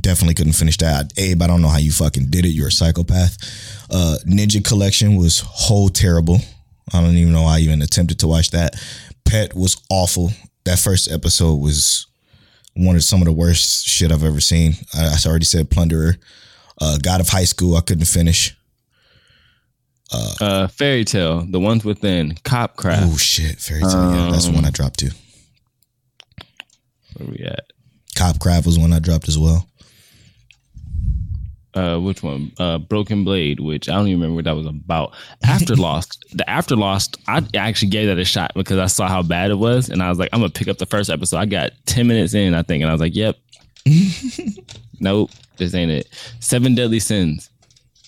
definitely 0.00 0.34
couldn't 0.34 0.52
finish 0.52 0.76
that. 0.78 1.12
Abe, 1.16 1.42
I 1.42 1.46
don't 1.46 1.62
know 1.62 1.68
how 1.68 1.78
you 1.78 1.92
fucking 1.92 2.26
did 2.30 2.44
it. 2.44 2.50
You're 2.50 2.68
a 2.68 2.72
psychopath. 2.72 3.36
Uh, 3.90 4.16
Ninja 4.26 4.64
Collection 4.64 5.16
was 5.16 5.40
whole 5.40 5.88
terrible. 5.88 6.38
I 6.92 7.00
don't 7.00 7.16
even 7.16 7.32
know 7.32 7.42
why 7.42 7.56
I 7.56 7.60
even 7.60 7.82
attempted 7.82 8.20
to 8.20 8.28
watch 8.28 8.50
that. 8.50 8.74
Pet 9.24 9.54
was 9.54 9.76
awful. 9.90 10.30
That 10.64 10.78
first 10.78 11.10
episode 11.10 11.56
was 11.56 12.06
one 12.74 12.96
of 12.96 13.04
some 13.04 13.20
of 13.20 13.26
the 13.26 13.32
worst 13.32 13.86
shit 13.86 14.12
I've 14.12 14.24
ever 14.24 14.40
seen. 14.40 14.74
I, 14.94 15.06
I 15.06 15.28
already 15.28 15.44
said 15.44 15.70
Plunderer. 15.70 16.16
Uh, 16.80 16.98
God 17.02 17.20
of 17.20 17.28
High 17.28 17.44
School, 17.44 17.76
I 17.76 17.80
couldn't 17.80 18.04
finish. 18.06 18.55
Uh, 20.12 20.68
Fairy 20.68 21.04
Tale, 21.04 21.42
The 21.48 21.58
Ones 21.60 21.84
Within, 21.84 22.34
Cop 22.44 22.76
Craft. 22.76 23.02
Oh 23.06 23.16
shit, 23.16 23.58
fairy 23.58 23.80
tale. 23.82 24.14
yeah, 24.14 24.30
that's 24.30 24.46
the 24.46 24.52
one 24.52 24.64
I 24.64 24.70
dropped 24.70 25.00
too. 25.00 25.10
Where 27.16 27.28
we 27.28 27.38
at? 27.44 27.64
Cop 28.14 28.38
Craft 28.38 28.66
was 28.66 28.78
one 28.78 28.92
I 28.92 28.98
dropped 28.98 29.28
as 29.28 29.38
well. 29.38 29.66
Uh, 31.74 31.98
which 31.98 32.22
one? 32.22 32.50
Uh, 32.58 32.78
Broken 32.78 33.22
Blade, 33.24 33.60
which 33.60 33.88
I 33.90 33.92
don't 33.92 34.06
even 34.06 34.20
remember 34.20 34.36
what 34.36 34.44
that 34.46 34.56
was 34.56 34.64
about. 34.66 35.14
After 35.44 35.76
Lost, 35.76 36.24
the 36.32 36.48
After 36.48 36.74
Lost, 36.74 37.18
I 37.28 37.46
actually 37.54 37.88
gave 37.88 38.06
that 38.08 38.18
a 38.18 38.24
shot 38.24 38.52
because 38.54 38.78
I 38.78 38.86
saw 38.86 39.08
how 39.08 39.22
bad 39.22 39.50
it 39.50 39.58
was, 39.58 39.90
and 39.90 40.02
I 40.02 40.08
was 40.08 40.18
like, 40.18 40.30
I'm 40.32 40.40
gonna 40.40 40.50
pick 40.50 40.68
up 40.68 40.78
the 40.78 40.86
first 40.86 41.10
episode. 41.10 41.36
I 41.36 41.44
got 41.44 41.72
ten 41.84 42.06
minutes 42.06 42.32
in, 42.32 42.54
I 42.54 42.62
think, 42.62 42.80
and 42.82 42.90
I 42.90 42.94
was 42.94 43.00
like, 43.02 43.14
Yep, 43.14 43.36
nope, 45.00 45.30
this 45.58 45.74
ain't 45.74 45.90
it. 45.90 46.08
Seven 46.40 46.74
Deadly 46.74 47.00
Sins. 47.00 47.50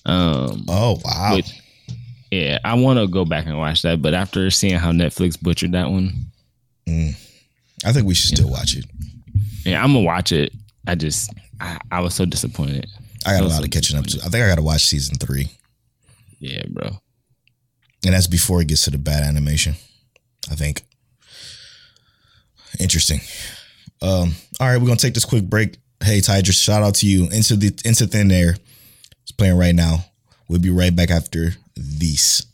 Um, 0.07 0.65
Oh 0.69 0.99
wow. 1.05 1.35
which, 1.35 1.53
yeah, 2.31 2.59
I 2.65 2.75
want 2.75 2.99
to 2.99 3.07
go 3.07 3.25
back 3.25 3.47
and 3.47 3.57
watch 3.59 3.83
that, 3.83 4.03
but 4.03 4.15
after 4.15 4.51
seeing 4.51 4.75
how 4.79 4.93
Netflix 4.93 5.41
butchered 5.41 5.73
that 5.73 5.91
one, 5.91 6.13
I 6.87 7.93
think 7.93 8.07
we 8.07 8.15
should 8.15 8.37
still 8.37 8.51
watch 8.51 8.77
it. 8.77 8.85
yeah, 9.65 9.83
I'm 9.83 9.93
gonna 9.93 10.05
watch 10.05 10.33
it. 10.33 10.53
I 10.87 10.95
just, 10.95 11.33
I, 11.61 11.79
I 11.93 12.01
was 12.01 12.15
so 12.15 12.25
disappointed. 12.25 12.87
I 13.27 13.33
got 13.33 13.43
a 13.43 13.47
lot 13.49 13.61
are 13.61 13.65
of 13.65 13.71
catching 13.71 13.99
up 13.99 14.07
to. 14.07 14.19
I 14.25 14.29
think 14.29 14.37
I 14.45 14.49
got 14.49 14.57
to 14.57 14.63
watch 14.63 14.87
season 14.87 15.17
three, 15.19 15.49
Yeah, 16.39 16.63
bro. 16.69 16.89
and 18.05 18.15
that's 18.15 18.27
before 18.27 18.63
it 18.63 18.69
gets 18.69 18.85
to 18.85 18.91
the 18.91 18.99
bad 18.99 19.23
animation. 19.23 19.75
I 20.51 20.55
think. 20.55 20.83
Interesting. 22.81 23.21
Um. 24.03 24.35
All 24.61 24.69
right, 24.69 24.79
we're 24.79 24.87
gonna 24.87 24.97
take 24.97 25.15
this 25.15 25.25
quick 25.25 25.45
break. 25.45 25.77
Hey, 26.03 26.21
Tidris, 26.21 26.63
shout 26.63 26.83
out 26.83 26.95
to 26.97 27.07
you. 27.07 27.25
Into 27.25 27.57
the 27.57 27.77
into 27.85 28.07
thin 28.07 28.31
air. 28.31 28.57
It's 29.23 29.33
playing 29.33 29.57
right 29.59 29.75
now. 29.75 30.05
We'll 30.49 30.61
be 30.61 30.71
right 30.71 30.95
back 30.95 31.11
after 31.11 31.51
these. 31.79 32.48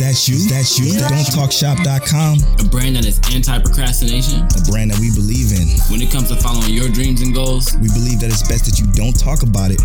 That 0.00 0.28
you? 0.28 0.36
Is 0.36 0.48
that 0.50 0.66
you? 0.80 0.96
Don'tTalkShop.com, 0.96 2.38
A 2.60 2.64
brand 2.68 2.96
that 2.96 3.04
is 3.04 3.20
anti 3.32 3.58
procrastination. 3.60 4.40
a 4.56 4.60
brand 4.70 4.90
that 4.90 4.98
we 5.00 5.10
believe 5.12 5.52
in. 5.52 5.68
When 5.92 6.00
it 6.00 6.10
comes 6.10 6.28
to 6.28 6.36
following 6.40 6.72
your 6.72 6.88
dreams 6.88 7.20
and 7.22 7.34
goals, 7.34 7.72
We 7.80 7.88
believe 7.92 8.20
that 8.20 8.30
it's 8.32 8.46
best 8.48 8.64
that 8.66 8.78
you 8.80 8.86
don't 8.96 9.12
talk 9.18 9.42
about 9.42 9.70
it. 9.70 9.80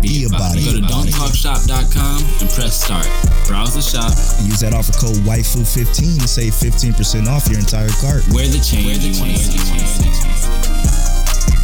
Be 0.00 0.24
about 0.28 0.56
it. 0.56 0.64
Go 0.64 0.72
to 0.76 0.84
don'ttalkshop.com 0.84 2.18
and 2.40 2.48
press 2.52 2.84
start. 2.84 3.08
Browse 3.48 3.72
the 3.74 3.80
shop. 3.84 4.12
And 4.40 4.48
use 4.48 4.60
that 4.60 4.74
offer 4.74 4.92
code 4.92 5.16
WIFU15 5.24 6.20
to 6.20 6.28
save 6.28 6.52
15% 6.52 7.28
off 7.28 7.48
your 7.48 7.58
entire 7.58 7.88
cart. 8.00 8.20
Wear 8.32 8.44
the 8.48 8.60
change 8.60 9.00
you 9.04 9.16
want 9.20 9.32
to 9.32 9.40
see. 9.40 9.56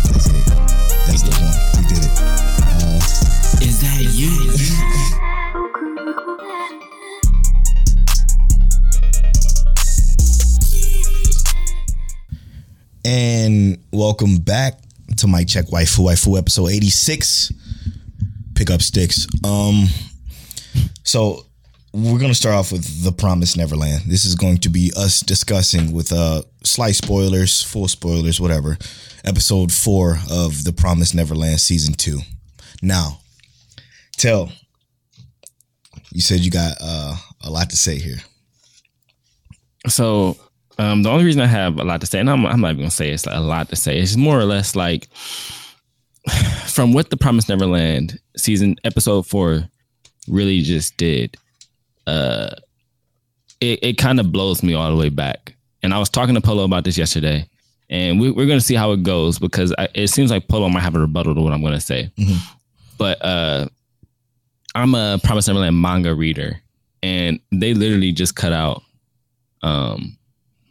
That's 0.08 0.26
it. 0.28 0.44
That's 1.04 1.22
the 1.22 1.32
one. 1.36 1.56
We 1.76 1.82
did 1.88 2.00
it. 2.04 2.12
Uh, 2.80 3.64
Is 3.64 3.80
that 3.84 4.00
you? 4.16 5.16
and 13.12 13.76
welcome 13.92 14.36
back 14.36 14.74
to 15.16 15.26
Mic 15.26 15.48
Check 15.48 15.64
Waifu 15.66 16.06
Waifu 16.06 16.38
episode 16.38 16.68
86 16.68 17.50
pick 18.54 18.70
up 18.70 18.80
sticks. 18.80 19.26
Um 19.42 19.86
so 21.02 21.44
we're 21.92 22.20
gonna 22.20 22.34
start 22.34 22.54
off 22.54 22.70
with 22.70 23.02
the 23.02 23.10
promised 23.10 23.56
neverland. 23.56 24.02
This 24.06 24.24
is 24.24 24.36
going 24.36 24.58
to 24.58 24.68
be 24.68 24.92
us 24.96 25.22
discussing 25.22 25.90
with 25.92 26.12
uh 26.12 26.42
slight 26.62 26.94
spoilers 26.94 27.64
full 27.64 27.88
spoilers 27.88 28.40
whatever 28.40 28.78
episode 29.24 29.72
four 29.72 30.18
of 30.30 30.62
the 30.62 30.72
promised 30.72 31.16
neverland 31.16 31.58
season 31.58 31.94
two. 31.94 32.20
Now 32.80 33.18
tell 34.16 34.52
you 36.12 36.20
said 36.20 36.44
you 36.44 36.52
got 36.52 36.76
uh 36.80 37.16
a 37.42 37.50
lot 37.50 37.70
to 37.70 37.76
say 37.76 37.98
here. 37.98 38.18
So 39.88 40.36
um, 40.80 41.02
the 41.02 41.10
only 41.10 41.24
reason 41.24 41.42
I 41.42 41.46
have 41.46 41.78
a 41.78 41.84
lot 41.84 42.00
to 42.00 42.06
say, 42.06 42.18
and 42.20 42.30
I'm, 42.30 42.46
I'm 42.46 42.60
not 42.60 42.68
even 42.70 42.80
gonna 42.82 42.90
say 42.90 43.10
it's 43.10 43.26
a 43.26 43.40
lot 43.40 43.68
to 43.68 43.76
say, 43.76 43.98
it's 43.98 44.16
more 44.16 44.38
or 44.38 44.44
less 44.44 44.74
like 44.74 45.08
from 46.66 46.92
what 46.92 47.10
the 47.10 47.16
Promise 47.16 47.48
Neverland 47.48 48.18
season 48.36 48.76
episode 48.84 49.26
four 49.26 49.68
really 50.28 50.62
just 50.62 50.96
did. 50.96 51.36
Uh, 52.06 52.50
it 53.60 53.78
it 53.82 53.98
kind 53.98 54.18
of 54.20 54.32
blows 54.32 54.62
me 54.62 54.74
all 54.74 54.90
the 54.90 54.96
way 54.96 55.08
back. 55.10 55.54
And 55.82 55.94
I 55.94 55.98
was 55.98 56.08
talking 56.10 56.34
to 56.34 56.40
Polo 56.40 56.64
about 56.64 56.84
this 56.84 56.98
yesterday, 56.98 57.46
and 57.88 58.20
we, 58.20 58.30
we're 58.30 58.46
gonna 58.46 58.60
see 58.60 58.74
how 58.74 58.92
it 58.92 59.02
goes 59.02 59.38
because 59.38 59.74
I, 59.78 59.88
it 59.94 60.08
seems 60.08 60.30
like 60.30 60.48
Polo 60.48 60.68
might 60.68 60.80
have 60.80 60.94
a 60.94 61.00
rebuttal 61.00 61.34
to 61.34 61.40
what 61.42 61.52
I'm 61.52 61.62
gonna 61.62 61.80
say. 61.80 62.10
Mhm. 62.18 62.38
But 62.98 63.24
uh, 63.24 63.68
I'm 64.74 64.94
a 64.94 65.18
Promise 65.22 65.48
Neverland 65.48 65.80
manga 65.80 66.14
reader, 66.14 66.60
and 67.02 67.40
they 67.52 67.74
literally 67.74 68.12
just 68.12 68.34
cut 68.34 68.52
out 68.52 68.82
um 69.62 70.16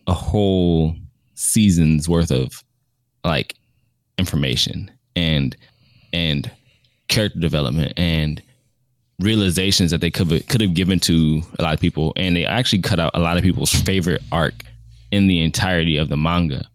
a 0.10 0.14
whole 0.14 0.96
season's 1.36 2.10
worth 2.10 2.32
of 2.32 2.64
like 3.24 3.56
information 4.18 4.92
and 5.16 5.56
and 6.12 6.52
character 7.08 7.40
development 7.40 7.94
and 7.96 8.42
realizations 9.20 9.92
that 9.92 10.02
they 10.02 10.10
could 10.10 10.32
have, 10.32 10.48
could 10.48 10.62
have 10.62 10.74
given 10.74 11.00
to 11.00 11.42
a 11.60 11.62
lot 11.62 11.74
of 11.74 11.80
people. 11.80 12.14
And 12.16 12.36
they 12.36 12.46
actually 12.46 12.82
cut 12.82 13.00
out 13.00 13.12
a 13.14 13.20
lot 13.20 13.38
of 13.38 13.44
people's 13.44 13.72
favorite 13.72 14.22
arc 14.32 14.64
in 15.12 15.28
the 15.28 15.42
entirety 15.42 15.98
of 15.98 16.10
the 16.10 16.18
manga. 16.18 16.68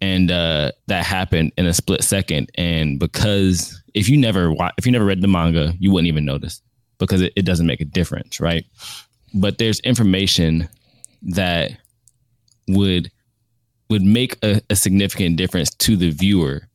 And 0.00 0.30
uh 0.30 0.72
that 0.86 1.04
happened 1.04 1.52
in 1.58 1.66
a 1.66 1.74
split 1.74 2.02
second. 2.02 2.50
And 2.54 2.98
because 2.98 3.82
if 3.92 4.08
you 4.08 4.16
never 4.16 4.54
if 4.78 4.86
you 4.86 4.92
never 4.92 5.04
read 5.04 5.20
the 5.20 5.28
manga 5.28 5.74
you 5.78 5.90
wouldn't 5.90 6.08
even 6.08 6.24
notice 6.24 6.62
because 6.98 7.20
it, 7.20 7.34
it 7.36 7.44
doesn't 7.44 7.66
make 7.66 7.82
a 7.82 7.84
difference 7.84 8.40
right? 8.40 8.64
But 9.34 9.58
there's 9.58 9.80
information 9.80 10.68
that 11.22 11.72
would 12.68 13.10
would 13.88 14.02
make 14.02 14.36
a, 14.42 14.60
a 14.68 14.76
significant 14.76 15.36
difference 15.36 15.70
to 15.70 15.96
the 15.96 16.10
viewer 16.10 16.68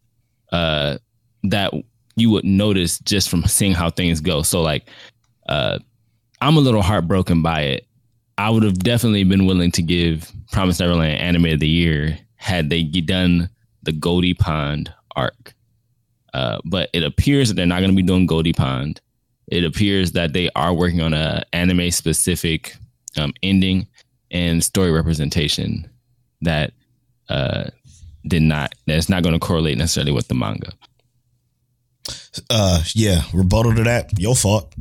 uh, 0.52 0.98
that 1.44 1.74
you 2.16 2.30
would 2.30 2.46
notice 2.46 3.00
just 3.00 3.30
from 3.30 3.44
seeing 3.44 3.74
how 3.74 3.90
things 3.90 4.22
go. 4.22 4.42
So 4.42 4.62
like 4.62 4.88
uh, 5.50 5.80
I'm 6.40 6.58
a 6.58 6.62
little 6.62 6.82
heartbroken 6.82 7.42
by 7.42 7.62
it. 7.62 7.88
I 8.38 8.50
would 8.50 8.64
have 8.64 8.80
definitely 8.80 9.24
been 9.24 9.46
willing 9.46 9.72
to 9.72 9.82
give 9.82 10.32
Promise 10.52 10.80
Neverland 10.80 11.20
Anime 11.20 11.46
of 11.48 11.60
the 11.60 11.68
Year 11.68 12.18
had 12.36 12.70
they 12.70 12.84
done 12.84 13.50
the 13.84 13.92
Goldie 13.92 14.34
Pond 14.34 14.92
arc. 15.16 15.54
Uh, 16.34 16.60
but 16.66 16.90
it 16.94 17.04
appears 17.04 17.50
that 17.50 17.56
they're 17.56 17.66
not 17.66 17.80
going 17.80 17.92
to 17.92 17.96
be 17.96 18.02
doing 18.02 18.26
Goldie 18.26 18.54
Pond. 18.54 19.02
It 19.48 19.66
appears 19.66 20.14
that 20.14 20.34
they 20.34 20.50
are 20.56 20.74
working 20.74 21.02
on 21.02 21.14
a 21.14 21.44
anime 21.52 21.92
specific 21.92 22.78
um, 23.18 23.34
ending 23.44 23.88
and 24.32 24.64
story 24.64 24.92
representation 24.92 25.90
that 26.42 26.72
uh, 27.30 27.66
did 28.26 28.42
not 28.42 28.74
that's 28.88 29.10
not 29.10 29.24
going 29.24 29.34
to 29.34 29.40
correlate 29.40 29.78
necessarily 29.78 30.12
with 30.12 30.28
the 30.28 30.34
manga. 30.36 30.72
uh 32.50 32.82
yeah 32.96 33.22
rebuttal 33.34 33.76
to 33.76 33.84
that 33.84 34.18
your 34.20 34.36
fault. 34.36 34.74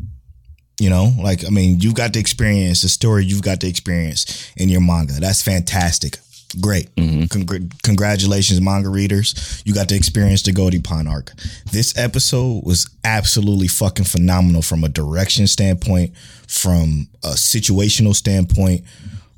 You 0.79 0.89
know 0.89 1.13
like 1.21 1.45
i 1.45 1.51
mean 1.51 1.79
you've 1.81 1.95
got 1.95 2.15
the 2.15 2.21
experience 2.21 2.81
the 2.81 2.89
story 2.89 3.25
you've 3.27 3.43
got 3.43 3.61
the 3.61 3.69
experience 3.69 4.51
in 4.57 4.69
your 4.71 4.81
manga. 4.81 5.13
That's 5.15 5.43
fantastic. 5.43 6.17
Great. 6.61 6.93
Congr- 6.97 7.71
congratulations 7.85 8.61
manga 8.61 8.89
readers. 8.89 9.63
You 9.65 9.73
got 9.75 9.89
to 9.91 9.95
experience 9.95 10.43
the 10.43 10.53
Goldie 10.53 10.81
Pond 10.81 11.07
arc. 11.07 11.33
This 11.71 11.97
episode 11.97 12.65
was 12.65 12.89
absolutely 13.05 13.69
fucking 13.69 14.07
phenomenal 14.07 14.63
from 14.63 14.83
a 14.83 14.89
direction 14.89 15.47
standpoint 15.47 16.17
from 16.49 17.09
a 17.23 17.35
situational 17.35 18.15
standpoint 18.17 18.83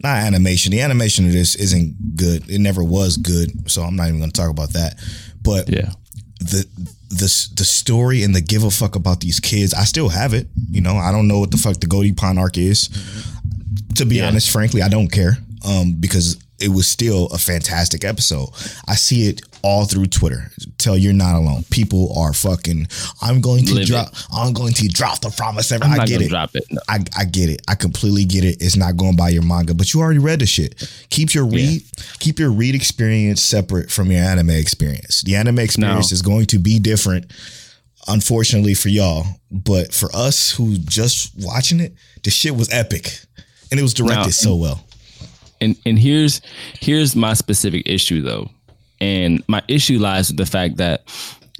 not 0.03 0.19
animation 0.19 0.73
the 0.73 0.81
animation 0.81 1.27
of 1.27 1.33
this 1.33 1.55
isn't 1.55 2.17
good 2.17 2.49
it 2.51 2.59
never 2.59 2.83
was 2.85 3.17
good 3.17 3.71
so 3.71 3.83
i'm 3.83 3.97
not 3.97 4.09
even 4.09 4.19
going 4.19 4.31
to 4.31 4.41
talk 4.41 4.51
about 4.51 4.71
that 4.73 4.95
but 5.43 5.69
Yeah, 5.69 5.93
the 6.39 6.67
the 7.09 7.49
the 7.57 7.65
story 7.65 8.23
and 8.23 8.35
the 8.35 8.41
give 8.41 8.65
a 8.65 8.71
fuck 8.71 8.97
about 8.97 9.21
these 9.21 9.39
kids. 9.39 9.75
I 9.75 9.85
still 9.85 10.09
have 10.09 10.33
it. 10.33 10.47
You 10.71 10.81
know, 10.81 10.97
I 10.97 11.13
don't 11.13 11.29
know 11.29 11.41
what 11.41 11.51
the 11.51 11.59
fuck 11.59 11.79
the 11.79 11.87
Goldie 11.87 12.13
Pond 12.13 12.39
arc 12.39 12.57
is. 12.57 12.89
To 13.97 14.07
be 14.07 14.17
Yeah. 14.17 14.29
honest, 14.29 14.49
frankly, 14.51 14.81
I 14.83 14.89
don't 14.89 15.09
care. 15.13 15.37
Um, 15.65 15.93
because 16.01 16.39
it 16.63 16.69
was 16.69 16.87
still 16.87 17.27
a 17.27 17.39
fantastic 17.39 18.05
episode. 18.05 18.49
I 18.87 18.95
see 18.95 19.29
it 19.29 19.43
all 19.63 19.85
through 19.85 20.07
Twitter. 20.07 20.51
Tell 20.79 20.97
you're 20.97 21.13
not 21.13 21.35
alone. 21.37 21.65
People 21.71 22.13
are 22.19 22.33
fucking. 22.33 22.89
I'm 23.21 23.41
going 23.41 23.65
to 23.67 23.75
Live 23.75 23.83
it. 23.85 23.87
drop. 23.87 24.09
I'm 24.33 24.53
going 24.53 24.73
to 24.75 24.89
drop 24.89 25.21
the 25.21 25.31
promise. 25.31 25.71
Ever. 25.73 25.85
I 25.85 26.05
get 26.05 26.21
it. 26.23 26.29
drop 26.31 26.55
it. 26.55 26.65
No. 26.71 26.81
I, 26.89 26.99
I 27.17 27.25
get 27.25 27.49
it. 27.49 27.63
I 27.69 27.75
completely 27.75 28.25
get 28.25 28.45
it. 28.45 28.57
It's 28.61 28.77
not 28.77 28.97
going 28.97 29.17
by 29.17 29.29
your 29.29 29.43
manga, 29.43 29.75
but 29.75 29.93
you 29.95 30.01
already 30.01 30.19
read 30.19 30.41
the 30.41 30.47
shit. 30.47 30.83
Keep 31.11 31.35
your 31.35 31.47
read, 31.47 31.83
keep 32.19 32.39
your 32.39 32.51
read 32.51 32.75
experience 32.75 33.43
separate 33.43 33.91
from 33.91 34.11
your 34.11 34.23
anime 34.23 34.51
experience. 34.51 35.23
The 35.23 35.37
anime 35.37 35.61
experience 35.61 36.11
No. 36.11 36.15
is 36.15 36.23
going 36.23 36.47
to 36.47 36.59
be 36.59 36.79
different, 36.79 37.31
unfortunately 38.09 38.75
for 38.75 38.89
y'all. 38.89 39.25
But 39.51 39.93
for 39.95 40.09
us 40.15 40.51
who 40.53 40.77
just 40.79 41.33
watching 41.39 41.81
it, 41.81 41.95
the 42.25 42.31
shit 42.31 42.57
was 42.57 42.69
epic, 42.73 43.21
and 43.71 43.79
it 43.79 43.83
was 43.83 43.95
directed 43.95 44.17
Now- 44.25 44.29
so 44.31 44.57
well. 44.57 44.85
And 45.63 45.77
and 45.87 45.99
here's 45.99 46.41
here's 46.81 47.17
my 47.17 47.35
specific 47.35 47.83
issue 47.87 48.23
though. 48.23 48.51
And 49.01 49.43
my 49.49 49.63
issue 49.69 49.99
lies 49.99 50.29
with 50.29 50.37
the 50.37 50.47
fact 50.47 50.77
that 50.77 51.03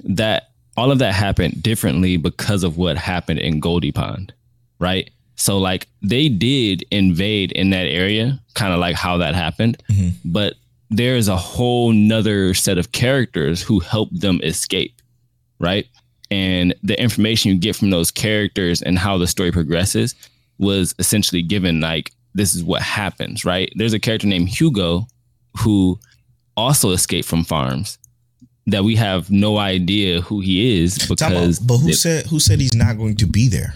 that 0.03 0.49
all 0.77 0.91
of 0.91 0.99
that 0.99 1.13
happened 1.13 1.61
differently 1.61 2.17
because 2.17 2.63
of 2.63 2.77
what 2.77 2.97
happened 2.97 3.39
in 3.39 3.59
goldie 3.59 3.91
pond 3.91 4.33
right? 4.79 5.09
So 5.35 5.57
like 5.57 5.87
they 6.01 6.27
did 6.29 6.83
invade 6.91 7.53
in 7.53 7.69
that 7.69 7.85
area 7.85 8.39
kind 8.53 8.73
of 8.73 8.79
like 8.79 8.95
how 8.95 9.17
that 9.17 9.33
happened. 9.33 9.81
Mm-hmm. 9.89 10.09
But 10.25 10.55
there's 10.89 11.27
a 11.27 11.37
whole 11.37 11.91
nother 11.93 12.53
set 12.53 12.77
of 12.77 12.91
characters 12.91 13.61
who 13.61 13.79
help 13.79 14.09
them 14.11 14.41
escape 14.43 15.01
right? 15.59 15.87
And 16.29 16.75
the 16.83 16.99
information 17.01 17.51
you 17.51 17.57
get 17.57 17.75
from 17.75 17.89
those 17.89 18.11
characters 18.11 18.81
and 18.81 18.99
how 18.99 19.17
the 19.17 19.27
story 19.27 19.51
progresses 19.51 20.13
was 20.57 20.93
essentially 20.99 21.41
given 21.41 21.79
like 21.79 22.11
this 22.33 22.53
is 22.55 22.63
what 22.63 22.81
happens 22.81 23.45
right 23.45 23.71
there's 23.75 23.93
a 23.93 23.99
character 23.99 24.27
named 24.27 24.49
hugo 24.49 25.05
who 25.59 25.99
also 26.57 26.91
escaped 26.91 27.27
from 27.27 27.43
farms 27.43 27.97
that 28.67 28.83
we 28.83 28.95
have 28.95 29.29
no 29.29 29.57
idea 29.57 30.21
who 30.21 30.39
he 30.39 30.81
is 30.81 30.97
because 31.07 31.59
but 31.59 31.77
who 31.79 31.89
it- 31.89 31.95
said 31.95 32.25
who 32.27 32.39
said 32.39 32.59
he's 32.59 32.73
not 32.75 32.97
going 32.97 33.15
to 33.17 33.25
be 33.25 33.49
there? 33.49 33.73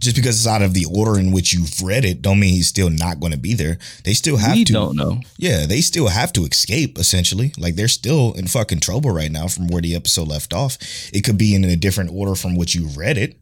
Just 0.00 0.14
because 0.14 0.36
it's 0.36 0.46
out 0.46 0.62
of 0.62 0.74
the 0.74 0.86
order 0.96 1.18
in 1.18 1.32
which 1.32 1.52
you've 1.52 1.82
read 1.82 2.04
it, 2.04 2.22
don't 2.22 2.38
mean 2.38 2.52
he's 2.54 2.68
still 2.68 2.88
not 2.88 3.18
going 3.18 3.32
to 3.32 3.38
be 3.38 3.52
there. 3.54 3.78
They 4.04 4.14
still 4.14 4.36
have 4.36 4.54
we 4.54 4.64
to. 4.64 4.72
don't 4.72 4.96
know 4.96 5.20
Yeah, 5.38 5.66
they 5.66 5.80
still 5.80 6.08
have 6.08 6.32
to 6.34 6.44
escape 6.44 6.98
essentially. 6.98 7.52
Like 7.58 7.74
they're 7.74 7.88
still 7.88 8.32
in 8.34 8.46
fucking 8.46 8.80
trouble 8.80 9.10
right 9.10 9.30
now 9.30 9.48
from 9.48 9.66
where 9.66 9.82
the 9.82 9.94
episode 9.96 10.28
left 10.28 10.52
off. 10.54 10.78
It 11.12 11.24
could 11.24 11.36
be 11.36 11.54
in 11.54 11.64
a 11.64 11.74
different 11.76 12.10
order 12.12 12.34
from 12.34 12.54
what 12.54 12.74
you 12.74 12.86
read 12.96 13.18
it. 13.18 13.36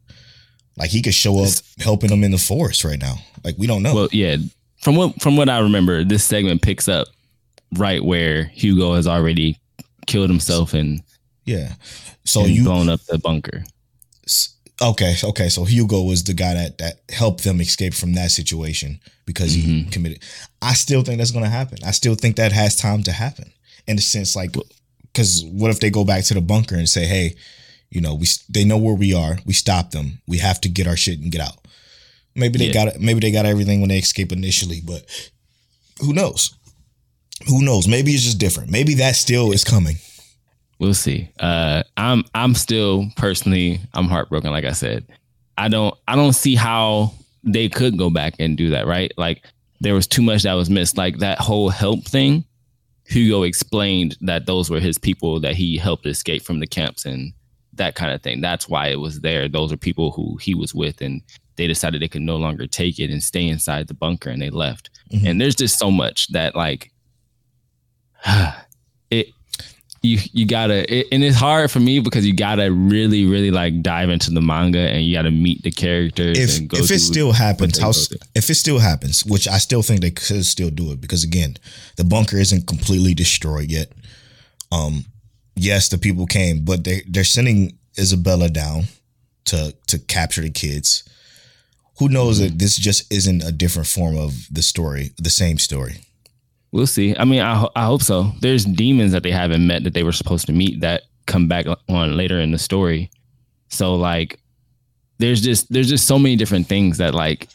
Like 0.77 0.91
he 0.91 1.01
could 1.03 1.15
show 1.15 1.39
up 1.41 1.49
helping 1.79 2.11
them 2.11 2.23
in 2.25 2.31
the 2.33 2.39
forest 2.39 2.85
right 2.85 3.01
now. 3.01 3.15
Like 3.45 3.57
we 3.59 3.67
don't 3.67 3.83
know. 3.83 3.95
well 3.95 4.09
yeah 4.13 4.37
from 4.83 4.97
what 4.97 5.21
from 5.23 5.37
what 5.37 5.49
i 5.49 5.59
remember 5.61 6.05
this 6.05 6.23
segment 6.25 6.61
picks 6.63 6.87
up 6.89 7.09
right 7.77 8.05
where 8.05 8.45
hugo 8.45 8.95
has 8.95 9.07
already 9.07 9.59
killed 10.07 10.29
himself 10.31 10.75
and, 10.75 11.03
yeah. 11.45 11.75
So 12.25 12.41
and 12.43 12.51
you 12.51 12.65
blown 12.65 12.89
up 12.89 13.01
the 13.09 13.19
bunker 13.19 13.65
Okay, 14.83 15.15
okay. 15.25 15.49
So 15.49 15.65
Hugo 15.65 16.03
was 16.03 16.23
the 16.25 16.35
guy 16.35 16.53
that 16.53 16.77
that 16.79 17.01
helped 17.11 17.45
them 17.45 17.63
escape 17.63 17.95
from 17.95 18.13
that 18.13 18.31
situation 18.31 19.01
because 19.25 19.55
he 19.55 19.63
Mhm. 19.63 19.91
committed. 19.91 20.19
I 20.61 20.75
still 20.75 21.03
think 21.03 21.17
that's 21.17 21.31
going 21.31 21.45
to 21.47 21.51
happen. 21.51 21.79
I 21.83 21.93
still 21.93 22.15
think 22.15 22.37
that 22.37 22.53
has 22.53 22.77
time 22.77 23.03
to 23.05 23.13
happen 23.13 23.53
in 23.87 23.97
the 23.97 24.03
sense 24.03 24.37
like 24.37 24.55
because 25.13 25.43
what 25.47 25.71
if 25.71 25.81
they 25.81 25.89
go 25.89 26.05
back 26.05 26.25
to 26.25 26.35
the 26.35 26.43
bunker 26.43 26.77
and 26.77 26.87
say, 26.89 27.07
hey, 27.07 27.35
you 27.97 28.03
know, 28.03 28.15
we 28.15 28.27
they 28.51 28.63
know 28.65 28.77
where 28.77 28.95
we 28.95 29.15
are. 29.15 29.39
We 29.47 29.55
stop 29.55 29.91
them. 29.93 30.21
We 30.29 30.37
have 30.39 30.61
to 30.61 30.69
get 30.69 30.87
our 30.87 30.97
shit 30.99 31.19
and 31.19 31.33
get 31.33 31.41
out. 31.41 31.57
Maybe 32.35 32.59
they 32.59 32.67
Yeah. 32.67 32.73
got 32.75 32.89
it. 32.89 33.01
Maybe 33.01 33.21
they 33.21 33.31
got 33.31 33.47
everything 33.47 33.81
when 33.81 33.89
they 33.89 33.99
escape 33.99 34.33
initially, 34.33 34.83
but 34.85 35.03
who 36.01 36.13
knows? 36.13 36.51
Who 37.49 37.63
knows? 37.63 37.89
Maybe 37.89 38.13
it's 38.13 38.25
just 38.25 38.37
different. 38.39 38.71
Maybe 38.71 38.93
that 38.97 39.17
still 39.17 39.51
is 39.51 39.65
coming. 39.65 39.97
We'll 40.79 40.93
see. 40.93 41.31
Uh, 41.41 41.83
I'm 41.97 42.25
I'm 42.35 42.55
still 42.55 43.07
personally 43.17 43.81
I'm 43.95 44.09
heartbroken. 44.09 44.51
Like 44.51 44.67
I 44.67 44.73
said, 44.73 45.07
I 45.57 45.69
don't 45.69 45.95
I 46.07 46.15
don't 46.17 46.35
see 46.35 46.55
how 46.55 47.15
they 47.45 47.71
could 47.71 47.97
go 47.97 48.11
back 48.11 48.35
and 48.39 48.59
do 48.59 48.69
that. 48.71 48.87
Right? 48.87 49.11
Like 49.17 49.43
there 49.81 49.95
was 49.95 50.07
too 50.07 50.21
much 50.23 50.43
that 50.43 50.53
was 50.53 50.69
missed. 50.69 50.99
Like 50.99 51.19
that 51.21 51.39
whole 51.39 51.71
help 51.71 52.05
thing. 52.05 52.45
Hugo 53.09 53.45
explained 53.45 54.17
that 54.21 54.45
those 54.45 54.69
were 54.69 54.81
his 54.81 54.99
people 54.99 55.41
that 55.41 55.55
he 55.55 55.79
helped 55.79 56.05
escape 56.07 56.43
from 56.43 56.59
the 56.61 56.67
camps 56.67 57.07
and 57.07 57.33
that 57.77 57.95
kind 57.95 58.13
of 58.13 58.23
thing. 58.23 58.41
That's 58.41 58.69
why 58.69 58.89
it 58.89 59.01
was 59.01 59.21
there. 59.21 59.49
Those 59.49 59.73
are 59.73 59.77
people 59.77 60.11
who 60.13 60.37
he 60.39 60.55
was 60.55 60.75
with, 60.75 61.01
and 61.01 61.23
they 61.57 61.67
decided 61.67 62.03
they 62.03 62.09
could 62.09 62.23
no 62.23 62.37
longer 62.37 62.67
take 62.67 62.99
it 62.99 63.11
and 63.11 63.23
stay 63.23 63.47
inside 63.49 63.87
the 63.89 63.95
bunker, 63.95 64.31
and 64.31 64.41
they 64.43 64.51
left. 64.51 64.91
Mhm. 65.13 65.27
And 65.31 65.41
there's 65.41 65.55
just 65.55 65.79
so 65.79 65.91
much 65.91 66.29
that 66.33 66.55
like 66.57 66.91
it 69.11 69.29
you 70.03 70.19
you 70.33 70.47
gotta 70.47 70.93
it, 70.93 71.07
and 71.11 71.23
it's 71.25 71.37
hard 71.37 71.71
for 71.71 71.81
me 71.81 71.99
because 72.01 72.27
you 72.27 72.35
gotta 72.35 72.71
really 72.71 73.25
really 73.27 73.51
like 73.51 73.83
dive 73.83 74.09
into 74.11 74.31
the 74.31 74.41
manga 74.41 74.79
and 74.79 75.05
you 75.05 75.15
gotta 75.15 75.31
meet 75.31 75.63
the 75.63 75.71
characters 75.71 76.39
if 76.39 76.59
and 76.59 76.69
go 76.69 76.77
if 76.79 76.91
it 76.91 76.99
still 77.01 77.33
happens, 77.33 77.79
how 77.79 77.87
go 77.87 77.91
s- 77.91 78.09
through. 78.09 78.19
if 78.35 78.51
it 78.51 78.55
still 78.55 78.79
happens, 78.79 79.25
which 79.25 79.49
I 79.49 79.59
still 79.59 79.83
think 79.83 80.01
they 80.03 80.11
could 80.11 80.45
still 80.45 80.71
do 80.71 80.93
it 80.93 81.01
because 81.01 81.25
again, 81.25 81.57
the 81.97 82.05
bunker 82.05 82.37
isn't 82.37 82.67
completely 82.67 83.15
destroyed 83.15 83.71
yet. 83.71 83.93
Um, 84.71 85.07
yes, 85.57 85.89
the 85.89 85.99
people 85.99 86.27
came, 86.27 86.65
but 86.65 86.85
they 86.85 87.03
they're 87.09 87.25
sending 87.25 87.79
Isabella 87.99 88.49
down 88.49 88.85
to 89.47 89.75
to 89.89 89.99
capture 89.99 90.43
the 90.43 90.51
kids. 90.51 91.05
Who 91.99 92.09
knows 92.09 92.39
that 92.41 92.59
this 92.59 92.77
just 92.77 93.11
isn't 93.13 93.43
a 93.43 93.51
different 93.53 93.89
form 93.89 94.19
of 94.19 94.47
the 94.51 94.63
story, 94.63 95.13
the 95.19 95.31
same 95.31 95.59
story. 95.59 95.97
We'll 96.73 96.87
see. 96.87 97.17
I 97.17 97.25
mean, 97.25 97.41
I 97.41 97.55
ho- 97.55 97.71
I 97.75 97.87
hope 97.87 98.03
so. 98.03 98.33
There's 98.41 98.65
demons 98.67 99.13
that 99.13 99.23
they 99.23 99.31
haven't 99.31 99.67
met 99.67 99.85
that 99.85 99.95
they 99.95 100.03
were 100.03 100.13
supposed 100.13 100.47
to 100.47 100.53
meet 100.53 100.81
that 100.83 101.03
come 101.27 101.49
back 101.49 101.65
on 101.89 102.17
later 102.17 102.39
in 102.39 102.51
the 102.51 102.59
story. 102.59 103.11
So 103.71 103.95
like, 103.95 104.39
there's 105.19 105.41
just 105.41 105.73
there's 105.73 105.89
just 105.89 106.07
so 106.07 106.19
many 106.19 106.37
different 106.37 106.67
things 106.67 106.99
that 106.99 107.15
like 107.15 107.49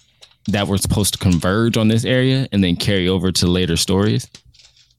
that 0.47 0.67
were 0.67 0.77
supposed 0.79 1.13
to 1.13 1.19
converge 1.19 1.77
on 1.77 1.87
this 1.87 2.03
area 2.03 2.47
and 2.51 2.63
then 2.63 2.75
carry 2.75 3.07
over 3.07 3.31
to 3.31 3.45
later 3.47 3.77
stories. 3.77 4.27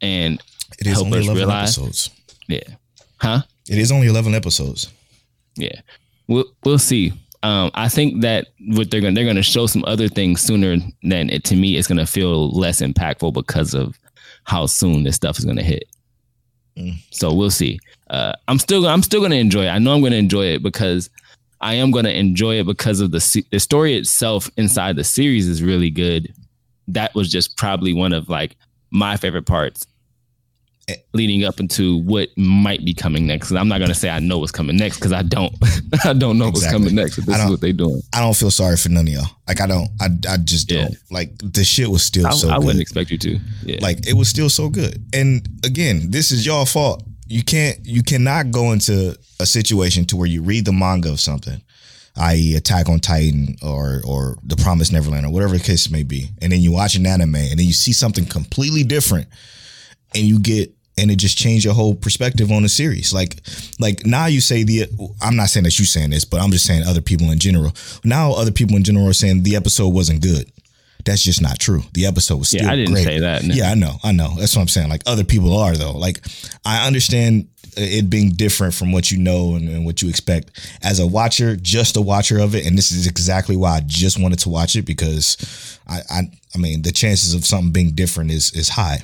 And 0.01 0.41
It 0.79 0.87
is 0.87 0.93
Help 0.95 1.07
only 1.07 1.19
us 1.29 1.35
realize- 1.35 1.77
episodes. 1.79 2.11
yeah, 2.49 2.61
huh? 3.23 3.43
It 3.69 3.79
is 3.79 3.93
only 3.93 4.09
eleven 4.09 4.35
episodes. 4.35 4.91
Yeah, 5.57 5.81
we'll 6.27 6.45
we'll 6.65 6.79
see. 6.79 7.13
Um, 7.45 7.71
I 7.75 7.89
think 7.89 8.21
that 8.23 8.49
what 8.69 8.91
they're 8.91 9.01
gonna 9.01 9.15
they're 9.15 9.25
gonna 9.25 9.43
show 9.43 9.67
some 9.67 9.85
other 9.87 10.09
things 10.09 10.41
sooner 10.41 10.77
than 11.03 11.31
it. 11.31 11.45
To 11.45 11.57
me, 11.57 11.77
it's 11.77 11.89
gonna 11.89 12.07
feel 12.07 12.51
less 12.51 12.81
impactful 12.81 13.33
because 13.33 13.75
of 13.75 13.99
how 14.45 14.67
soon 14.67 15.05
this 15.05 15.17
stuff 15.17 15.39
is 15.39 15.45
gonna 15.45 15.63
hit. 15.63 15.85
Mm. 16.77 16.97
So 17.11 17.33
we'll 17.33 17.51
see. 17.51 17.79
Uh, 18.11 18.33
I'm 18.49 18.59
still 18.59 18.87
I'm 18.87 19.03
still 19.03 19.23
gonna 19.23 19.37
enjoy 19.37 19.65
it. 19.67 19.71
I 19.71 19.79
know 19.79 19.95
I'm 19.95 20.03
gonna 20.03 20.17
enjoy 20.17 20.47
it 20.47 20.63
because 20.63 21.09
I 21.61 21.75
am 21.75 21.91
gonna 21.91 22.11
enjoy 22.11 22.59
it 22.59 22.67
because 22.67 23.01
of 23.01 23.13
the 23.13 23.45
the 23.51 23.61
story 23.61 23.95
itself 23.97 24.51
inside 24.57 24.97
the 24.97 25.05
series 25.05 25.49
is 25.49 25.63
really 25.63 25.91
good. 25.91 26.33
That 26.89 27.15
was 27.15 27.31
just 27.31 27.57
probably 27.57 27.93
one 27.93 28.13
of 28.13 28.29
like 28.29 28.57
my 28.91 29.17
favorite 29.17 29.47
parts. 29.47 29.87
Leading 31.15 31.45
up 31.45 31.61
into 31.61 31.99
what 31.99 32.29
might 32.37 32.85
be 32.85 32.93
coming 32.95 33.27
next. 33.27 33.49
'Cause 33.49 33.57
I'm 33.57 33.69
not 33.69 33.79
gonna 33.81 33.95
say 33.95 34.11
I 34.11 34.19
know 34.19 34.39
what's 34.39 34.51
coming 34.53 34.77
next 34.77 34.97
because 34.97 35.13
I 35.13 35.23
don't. 35.23 35.55
I 36.05 36.13
don't 36.13 36.39
know 36.39 36.47
what's 36.47 36.69
coming 36.71 36.95
next. 36.95 37.17
But 37.17 37.27
this 37.27 37.39
is 37.39 37.51
what 37.51 37.61
they're 37.61 37.73
doing. 37.73 38.03
I 38.13 38.21
don't 38.21 38.37
feel 38.37 38.51
sorry 38.51 38.77
for 38.77 38.89
none 38.89 39.07
of 39.07 39.13
y'all. 39.13 39.27
Like 39.47 39.61
I 39.61 39.67
don't. 39.67 39.89
I 40.01 40.09
I 40.29 40.37
just 40.39 40.71
Yeah. 40.71 40.83
don't. 40.85 40.97
Like 41.11 41.33
the 41.39 41.65
shit 41.65 41.91
was 41.91 42.03
still 42.03 42.27
I, 42.27 42.31
so 42.33 42.51
I 42.51 42.57
good. 42.57 42.65
wouldn't 42.67 42.83
expect 42.83 43.11
you 43.11 43.19
to. 43.19 43.41
Yeah. 43.65 43.79
Like 43.81 44.07
it 44.07 44.15
was 44.15 44.29
still 44.29 44.51
so 44.51 44.69
good. 44.69 45.03
And 45.13 45.49
again, 45.65 46.11
this 46.11 46.31
is 46.33 46.45
y'all 46.45 46.67
fault. 46.67 47.03
You 47.29 47.43
can't 47.43 47.79
you 47.85 48.03
cannot 48.03 48.51
go 48.51 48.73
into 48.73 49.17
a 49.41 49.47
situation 49.47 50.05
to 50.07 50.17
where 50.17 50.27
you 50.29 50.43
read 50.43 50.65
the 50.65 50.73
manga 50.73 51.11
of 51.11 51.21
something, 51.21 51.63
i.e. 52.17 52.55
Attack 52.57 52.89
on 52.89 53.01
Titan 53.01 53.57
or 53.63 54.03
or 54.05 54.37
The 54.45 54.57
Promised 54.57 54.93
Neverland 54.93 55.25
or 55.27 55.31
whatever 55.31 55.57
the 55.57 55.65
case 55.65 55.89
may 55.91 56.03
be, 56.03 56.29
and 56.43 56.53
then 56.53 56.61
you 56.61 56.73
watch 56.73 56.95
an 56.97 57.07
anime 57.07 57.37
and 57.37 57.59
then 57.59 57.67
you 57.67 57.73
see 57.73 57.93
something 57.93 58.27
completely 58.27 58.83
different 58.85 59.29
and 60.15 60.25
you 60.25 60.39
get 60.39 60.73
and 60.99 61.11
it 61.11 61.17
just 61.17 61.39
changed 61.39 61.65
your 61.65 61.75
whole 61.75 61.95
perspective 61.95 62.53
on 62.53 62.63
the 62.63 62.69
series. 62.69 63.15
Like, 63.15 63.41
like 63.81 64.05
now 64.05 64.27
you 64.27 64.41
say 64.41 64.63
the. 64.63 64.87
I'm 65.23 65.37
not 65.37 65.49
saying 65.49 65.65
that 65.65 65.79
you 65.79 65.85
saying 65.85 66.11
this, 66.11 66.25
but 66.25 66.41
I'm 66.41 66.51
just 66.51 66.67
saying 66.67 66.85
other 66.87 67.01
people 67.01 67.31
in 67.31 67.39
general. 67.39 67.73
Now 68.05 68.33
other 68.33 68.53
people 68.53 68.77
in 68.77 68.85
general 68.85 69.09
are 69.09 69.15
saying 69.15 69.43
the 69.43 69.57
episode 69.57 69.89
wasn't 69.89 70.23
good. 70.23 70.51
That's 71.05 71.23
just 71.23 71.43
not 71.43 71.59
true. 71.59 71.83
The 71.95 72.07
episode 72.07 72.37
was 72.37 72.49
still 72.49 72.63
yeah, 72.63 72.73
I 72.73 72.77
didn't 72.77 72.93
great. 72.93 73.05
say 73.05 73.21
that. 73.21 73.43
no. 73.43 73.55
Yeah, 73.55 73.71
I 73.71 73.75
know, 73.75 73.97
I 74.05 74.13
know. 74.13 74.37
That's 74.39 74.55
what 74.55 74.63
I'm 74.63 74.69
saying. 74.69 74.89
Like 74.89 75.03
other 75.07 75.25
people 75.25 75.57
are 75.57 75.75
though. 75.75 75.93
Like 75.93 76.25
I 76.65 76.87
understand 76.87 77.49
it 77.77 78.11
being 78.11 78.31
different 78.31 78.75
from 78.75 78.93
what 78.93 79.11
you 79.11 79.19
know 79.19 79.55
and, 79.55 79.69
and 79.69 79.85
what 79.85 80.03
you 80.03 80.09
expect 80.09 80.77
as 80.83 81.01
a 81.01 81.07
watcher, 81.07 81.57
just 81.57 81.97
a 81.97 82.03
watcher 82.03 82.39
of 82.39 82.55
it. 82.55 82.67
And 82.67 82.77
this 82.77 82.93
is 82.93 83.07
exactly 83.07 83.57
why 83.57 83.77
I 83.77 83.81
just 83.81 84.21
wanted 84.21 84.39
to 84.41 84.51
watch 84.51 84.77
it 84.77 84.83
because 84.83 85.79
I, 85.89 86.01
I, 86.11 86.21
I 86.55 86.59
mean, 86.59 86.83
the 86.83 86.93
chances 86.93 87.35
of 87.35 87.47
something 87.47 87.73
being 87.73 87.95
different 87.95 88.31
is 88.31 88.53
is 88.53 88.69
high. 88.69 89.01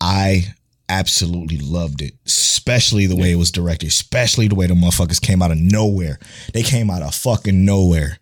I 0.00 0.54
absolutely 0.88 1.58
loved 1.58 2.02
it, 2.02 2.14
especially 2.26 3.06
the 3.06 3.16
way 3.16 3.32
it 3.32 3.36
was 3.36 3.52
directed, 3.52 3.88
especially 3.88 4.48
the 4.48 4.54
way 4.54 4.66
the 4.66 4.74
motherfuckers 4.74 5.20
came 5.20 5.40
out 5.40 5.52
of 5.52 5.58
nowhere. 5.58 6.18
They 6.52 6.62
came 6.62 6.90
out 6.90 7.02
of 7.02 7.14
fucking 7.14 7.64
nowhere, 7.64 8.18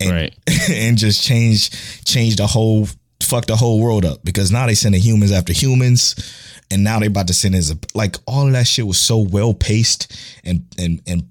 and 0.00 0.10
Right. 0.10 0.34
and 0.70 0.98
just 0.98 1.22
changed 1.24 1.74
changed 2.06 2.38
the 2.38 2.46
whole 2.46 2.88
fuck 3.22 3.46
the 3.46 3.56
whole 3.56 3.80
world 3.80 4.04
up 4.04 4.24
because 4.24 4.50
now 4.50 4.66
they 4.66 4.74
sending 4.74 5.00
humans 5.00 5.32
after 5.32 5.52
humans, 5.52 6.14
and 6.70 6.84
now 6.84 6.98
they 6.98 7.06
about 7.06 7.26
to 7.28 7.34
send 7.34 7.54
as 7.54 7.70
a 7.70 7.78
like 7.94 8.16
all 8.26 8.46
of 8.46 8.52
that 8.52 8.66
shit 8.66 8.86
was 8.86 8.98
so 8.98 9.18
well 9.18 9.54
paced 9.54 10.14
and 10.44 10.66
and 10.78 11.00
and 11.06 11.28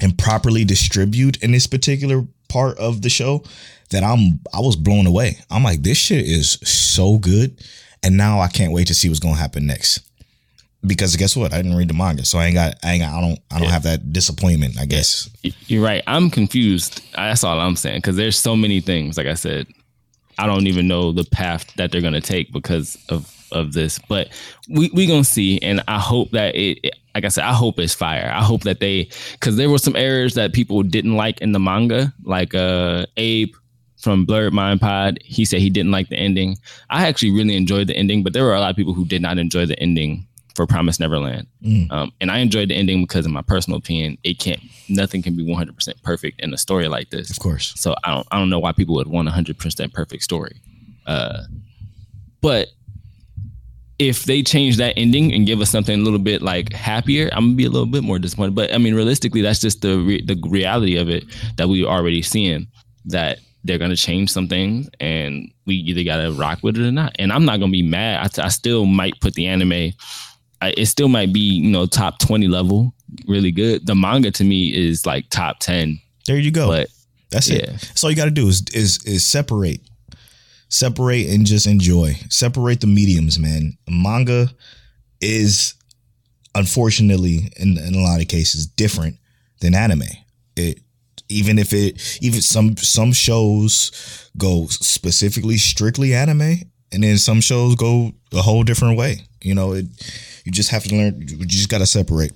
and 0.00 0.18
properly 0.18 0.64
distribute 0.64 1.42
in 1.42 1.52
this 1.52 1.66
particular 1.66 2.26
part 2.48 2.76
of 2.78 3.02
the 3.02 3.08
show 3.08 3.44
that 3.90 4.02
I'm 4.02 4.40
I 4.52 4.60
was 4.60 4.76
blown 4.76 5.06
away. 5.06 5.38
I'm 5.50 5.62
like 5.62 5.82
this 5.82 5.98
shit 5.98 6.26
is 6.26 6.52
so 6.62 7.18
good 7.18 7.62
and 8.04 8.16
now 8.16 8.40
I 8.40 8.48
can't 8.48 8.72
wait 8.72 8.86
to 8.88 8.94
see 8.94 9.08
what's 9.08 9.20
going 9.20 9.34
to 9.34 9.40
happen 9.40 9.66
next. 9.66 10.00
Because 10.86 11.16
guess 11.16 11.34
what? 11.34 11.54
I 11.54 11.56
didn't 11.56 11.76
read 11.76 11.88
the 11.88 11.94
manga, 11.94 12.26
so 12.26 12.38
I 12.38 12.44
ain't 12.46 12.54
got 12.54 12.74
I 12.84 12.92
ain't 12.92 13.02
got 13.02 13.14
I 13.16 13.20
don't 13.22 13.38
I 13.50 13.58
don't 13.58 13.70
have 13.70 13.84
that 13.84 14.12
disappointment, 14.12 14.78
I 14.78 14.84
guess. 14.84 15.30
You're 15.66 15.82
right. 15.82 16.02
I'm 16.06 16.28
confused. 16.28 17.02
That's 17.14 17.42
all 17.42 17.58
I'm 17.58 17.74
saying 17.74 17.98
because 17.98 18.16
there's 18.16 18.36
so 18.38 18.54
many 18.54 18.80
things. 18.82 19.16
Like 19.16 19.26
I 19.26 19.32
said, 19.32 19.66
I 20.38 20.46
don't 20.46 20.66
even 20.66 20.86
know 20.86 21.10
the 21.10 21.24
path 21.24 21.72
that 21.76 21.90
they're 21.90 22.02
gonna 22.02 22.20
take 22.20 22.52
because 22.52 22.98
of 23.08 23.34
of 23.50 23.72
this. 23.72 23.98
But 24.10 24.28
we 24.68 24.90
we 24.92 25.06
gonna 25.06 25.24
see, 25.24 25.58
and 25.62 25.82
I 25.88 25.98
hope 25.98 26.30
that 26.32 26.54
it. 26.54 26.80
it- 26.82 26.94
like 27.14 27.24
I 27.24 27.28
said, 27.28 27.44
I 27.44 27.52
hope 27.52 27.78
it's 27.78 27.94
fire. 27.94 28.28
I 28.34 28.42
hope 28.42 28.64
that 28.64 28.80
they 28.80 29.08
because 29.34 29.54
there 29.56 29.70
were 29.70 29.78
some 29.78 29.94
errors 29.94 30.34
that 30.34 30.52
people 30.52 30.82
didn't 30.82 31.14
like 31.14 31.40
in 31.40 31.52
the 31.52 31.60
manga, 31.60 32.12
like 32.24 32.56
uh 32.56 33.06
Abe 33.16 33.54
from 34.04 34.26
Blurred 34.26 34.52
Mind 34.52 34.80
Pod. 34.80 35.18
He 35.24 35.44
said 35.44 35.60
he 35.60 35.70
didn't 35.70 35.90
like 35.90 36.10
the 36.10 36.16
ending. 36.16 36.58
I 36.90 37.08
actually 37.08 37.32
really 37.32 37.56
enjoyed 37.56 37.88
the 37.88 37.96
ending, 37.96 38.22
but 38.22 38.34
there 38.34 38.44
were 38.44 38.54
a 38.54 38.60
lot 38.60 38.70
of 38.70 38.76
people 38.76 38.92
who 38.92 39.06
did 39.06 39.22
not 39.22 39.38
enjoy 39.38 39.64
the 39.64 39.78
ending 39.80 40.26
for 40.54 40.66
Promise 40.66 41.00
Neverland. 41.00 41.48
Mm. 41.64 41.90
Um, 41.90 42.12
and 42.20 42.30
I 42.30 42.38
enjoyed 42.38 42.68
the 42.68 42.76
ending 42.76 43.02
because, 43.02 43.26
in 43.26 43.32
my 43.32 43.42
personal 43.42 43.78
opinion, 43.78 44.18
it 44.22 44.38
can't 44.38 44.60
nothing 44.88 45.22
can 45.22 45.34
be 45.34 45.42
100 45.42 45.74
percent 45.74 46.00
perfect 46.02 46.40
in 46.42 46.52
a 46.52 46.58
story 46.58 46.86
like 46.86 47.10
this. 47.10 47.30
Of 47.30 47.40
course. 47.40 47.72
So 47.76 47.96
I 48.04 48.14
don't 48.14 48.28
I 48.30 48.38
don't 48.38 48.50
know 48.50 48.60
why 48.60 48.72
people 48.72 48.94
would 48.96 49.08
want 49.08 49.26
a 49.26 49.30
100 49.30 49.58
percent 49.58 49.92
perfect 49.94 50.22
story. 50.22 50.60
Uh, 51.06 51.44
but 52.42 52.68
if 53.98 54.24
they 54.24 54.42
change 54.42 54.76
that 54.76 54.92
ending 54.98 55.32
and 55.32 55.46
give 55.46 55.60
us 55.60 55.70
something 55.70 55.98
a 55.98 56.02
little 56.02 56.18
bit 56.18 56.42
like 56.42 56.72
happier, 56.72 57.30
I'm 57.32 57.46
gonna 57.46 57.56
be 57.56 57.64
a 57.64 57.70
little 57.70 57.86
bit 57.86 58.04
more 58.04 58.18
disappointed. 58.18 58.54
But 58.54 58.72
I 58.72 58.78
mean, 58.78 58.94
realistically, 58.94 59.40
that's 59.40 59.60
just 59.60 59.80
the 59.80 59.98
re- 59.98 60.22
the 60.22 60.38
reality 60.46 60.96
of 60.96 61.08
it 61.08 61.24
that 61.56 61.68
we 61.68 61.84
already 61.86 62.20
seeing 62.20 62.68
that 63.06 63.38
they're 63.64 63.78
gonna 63.78 63.96
change 63.96 64.30
some 64.30 64.46
things, 64.48 64.88
and 65.00 65.50
we 65.66 65.74
either 65.76 66.04
gotta 66.04 66.32
rock 66.32 66.58
with 66.62 66.76
it 66.76 66.86
or 66.86 66.92
not. 66.92 67.16
And 67.18 67.32
I'm 67.32 67.44
not 67.44 67.60
gonna 67.60 67.72
be 67.72 67.82
mad. 67.82 68.38
I, 68.38 68.44
I 68.44 68.48
still 68.48 68.84
might 68.84 69.18
put 69.20 69.34
the 69.34 69.46
anime. 69.46 69.92
I, 70.60 70.72
it 70.76 70.86
still 70.86 71.08
might 71.08 71.32
be 71.32 71.40
you 71.40 71.70
know 71.70 71.86
top 71.86 72.18
20 72.18 72.46
level, 72.48 72.94
really 73.26 73.50
good. 73.52 73.86
The 73.86 73.94
manga 73.94 74.30
to 74.32 74.44
me 74.44 74.68
is 74.74 75.04
like 75.06 75.28
top 75.30 75.58
10, 75.60 76.00
There 76.26 76.38
you 76.38 76.50
go. 76.50 76.68
but 76.68 76.88
That's 77.30 77.48
it. 77.50 77.66
That's 77.66 78.04
all 78.04 78.10
you 78.10 78.16
got 78.16 78.26
to 78.26 78.30
do 78.30 78.48
is 78.48 78.62
is 78.72 79.02
is 79.04 79.24
separate, 79.24 79.80
separate, 80.68 81.28
and 81.28 81.44
just 81.46 81.66
enjoy. 81.66 82.14
Separate 82.28 82.80
the 82.80 82.86
mediums, 82.86 83.38
man. 83.38 83.76
Manga 83.88 84.48
is 85.20 85.74
unfortunately 86.54 87.50
in 87.56 87.76
in 87.78 87.94
a 87.94 88.00
lot 88.02 88.20
of 88.20 88.28
cases 88.28 88.66
different 88.66 89.16
than 89.60 89.74
anime. 89.74 90.02
It 90.56 90.80
even 91.28 91.58
if 91.58 91.72
it 91.72 92.18
even 92.22 92.40
some 92.40 92.76
some 92.76 93.12
shows 93.12 94.30
go 94.36 94.66
specifically 94.66 95.56
strictly 95.56 96.14
anime 96.14 96.60
and 96.92 97.02
then 97.02 97.18
some 97.18 97.40
shows 97.40 97.74
go 97.74 98.12
a 98.32 98.42
whole 98.42 98.62
different 98.62 98.98
way. 98.98 99.18
You 99.40 99.54
know 99.54 99.72
it 99.72 99.86
you 100.44 100.52
just 100.52 100.70
have 100.70 100.84
to 100.84 100.94
learn 100.94 101.20
you 101.20 101.44
just 101.46 101.68
got 101.68 101.78
to 101.78 101.86
separate. 101.86 102.32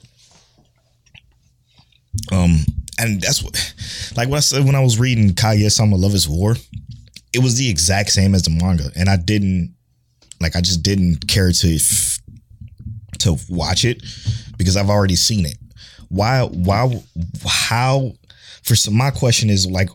Um 2.32 2.58
and 2.98 3.20
that's 3.20 3.42
what 3.42 3.54
like 4.16 4.28
what 4.28 4.38
i 4.38 4.40
said 4.40 4.64
when 4.64 4.74
i 4.74 4.80
was 4.80 4.98
reading 4.98 5.30
kaguya 5.30 5.70
sama 5.70 5.94
love 5.94 6.14
is 6.14 6.28
war 6.28 6.56
it 7.32 7.38
was 7.38 7.56
the 7.56 7.70
exact 7.70 8.10
same 8.10 8.34
as 8.34 8.42
the 8.42 8.50
manga 8.50 8.90
and 8.96 9.08
i 9.08 9.16
didn't 9.16 9.72
like 10.40 10.56
i 10.56 10.60
just 10.60 10.82
didn't 10.82 11.28
care 11.28 11.52
to 11.52 11.78
to 13.20 13.36
watch 13.48 13.84
it 13.84 14.02
because 14.56 14.76
i've 14.76 14.90
already 14.90 15.14
seen 15.16 15.46
it. 15.46 15.56
Why 16.08 16.42
why 16.42 17.02
how 17.46 18.12
for 18.68 18.76
some 18.76 18.94
my 18.96 19.10
question 19.10 19.50
is 19.50 19.66
like 19.66 19.88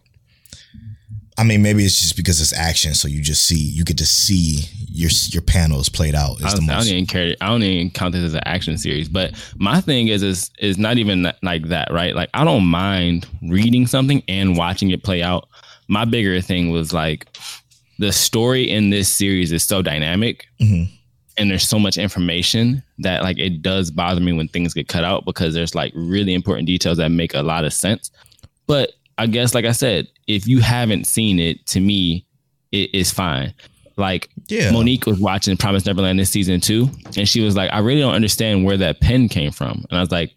I 1.37 1.43
mean 1.43 1.61
maybe 1.61 1.83
it's 1.85 1.99
just 1.99 2.15
because 2.15 2.41
it's 2.41 2.53
action 2.53 2.93
so 2.93 3.07
you 3.07 3.21
just 3.21 3.47
see 3.47 3.57
you 3.57 3.83
get 3.83 3.97
to 3.99 4.05
see 4.05 4.65
your 4.89 5.09
your 5.29 5.41
panels 5.41 5.89
played 5.89 6.13
out 6.15 6.37
is 6.39 6.45
I 6.45 6.49
the 6.51 6.57
don't, 6.57 6.69
I 6.69 6.77
don't 6.79 6.87
even 6.87 7.05
care. 7.07 7.35
I 7.41 7.47
don't 7.47 7.63
even 7.63 7.89
count 7.89 8.13
this 8.13 8.23
as 8.23 8.35
an 8.35 8.41
action 8.45 8.77
series. 8.77 9.09
But 9.09 9.33
my 9.57 9.81
thing 9.81 10.09
is, 10.09 10.21
is 10.21 10.51
is 10.59 10.77
not 10.77 10.97
even 10.99 11.31
like 11.41 11.69
that, 11.69 11.91
right? 11.91 12.15
Like 12.15 12.29
I 12.35 12.43
don't 12.43 12.65
mind 12.65 13.25
reading 13.41 13.87
something 13.87 14.21
and 14.27 14.55
watching 14.55 14.91
it 14.91 15.01
play 15.03 15.23
out. 15.23 15.47
My 15.87 16.05
bigger 16.05 16.39
thing 16.41 16.69
was 16.69 16.93
like 16.93 17.25
the 17.97 18.11
story 18.11 18.69
in 18.69 18.91
this 18.91 19.09
series 19.09 19.51
is 19.51 19.63
so 19.63 19.81
dynamic, 19.81 20.45
Mhm. 20.61 20.87
and 21.37 21.49
there's 21.49 21.67
so 21.67 21.79
much 21.79 21.97
information 21.97 22.83
that 22.99 23.23
like 23.23 23.39
it 23.39 23.63
does 23.63 23.89
bother 23.89 24.21
me 24.21 24.31
when 24.33 24.47
things 24.49 24.75
get 24.75 24.87
cut 24.87 25.03
out 25.03 25.25
because 25.25 25.55
there's 25.55 25.73
like 25.73 25.91
really 25.95 26.35
important 26.35 26.67
details 26.67 26.99
that 26.99 27.09
make 27.09 27.33
a 27.33 27.41
lot 27.41 27.65
of 27.65 27.73
sense. 27.73 28.11
But 28.67 28.91
I 29.17 29.27
guess, 29.27 29.53
like 29.53 29.65
I 29.65 29.71
said, 29.73 30.07
if 30.27 30.47
you 30.47 30.59
haven't 30.59 31.05
seen 31.05 31.39
it, 31.39 31.65
to 31.67 31.79
me, 31.79 32.25
it 32.71 32.93
is 32.93 33.11
fine. 33.11 33.53
Like 33.97 34.29
Yeah. 34.49 34.71
Monique 34.71 35.05
was 35.05 35.19
watching 35.19 35.55
Promise 35.57 35.85
Neverland 35.85 36.17
this 36.19 36.31
season 36.31 36.59
too, 36.61 36.89
and 37.15 37.29
she 37.29 37.41
was 37.41 37.55
like, 37.55 37.71
"I 37.71 37.79
really 37.79 38.01
don't 38.01 38.15
understand 38.15 38.65
where 38.65 38.77
that 38.77 38.99
pen 39.01 39.29
came 39.29 39.51
from." 39.51 39.85
And 39.89 39.97
I 39.99 40.01
was 40.01 40.09
like, 40.11 40.33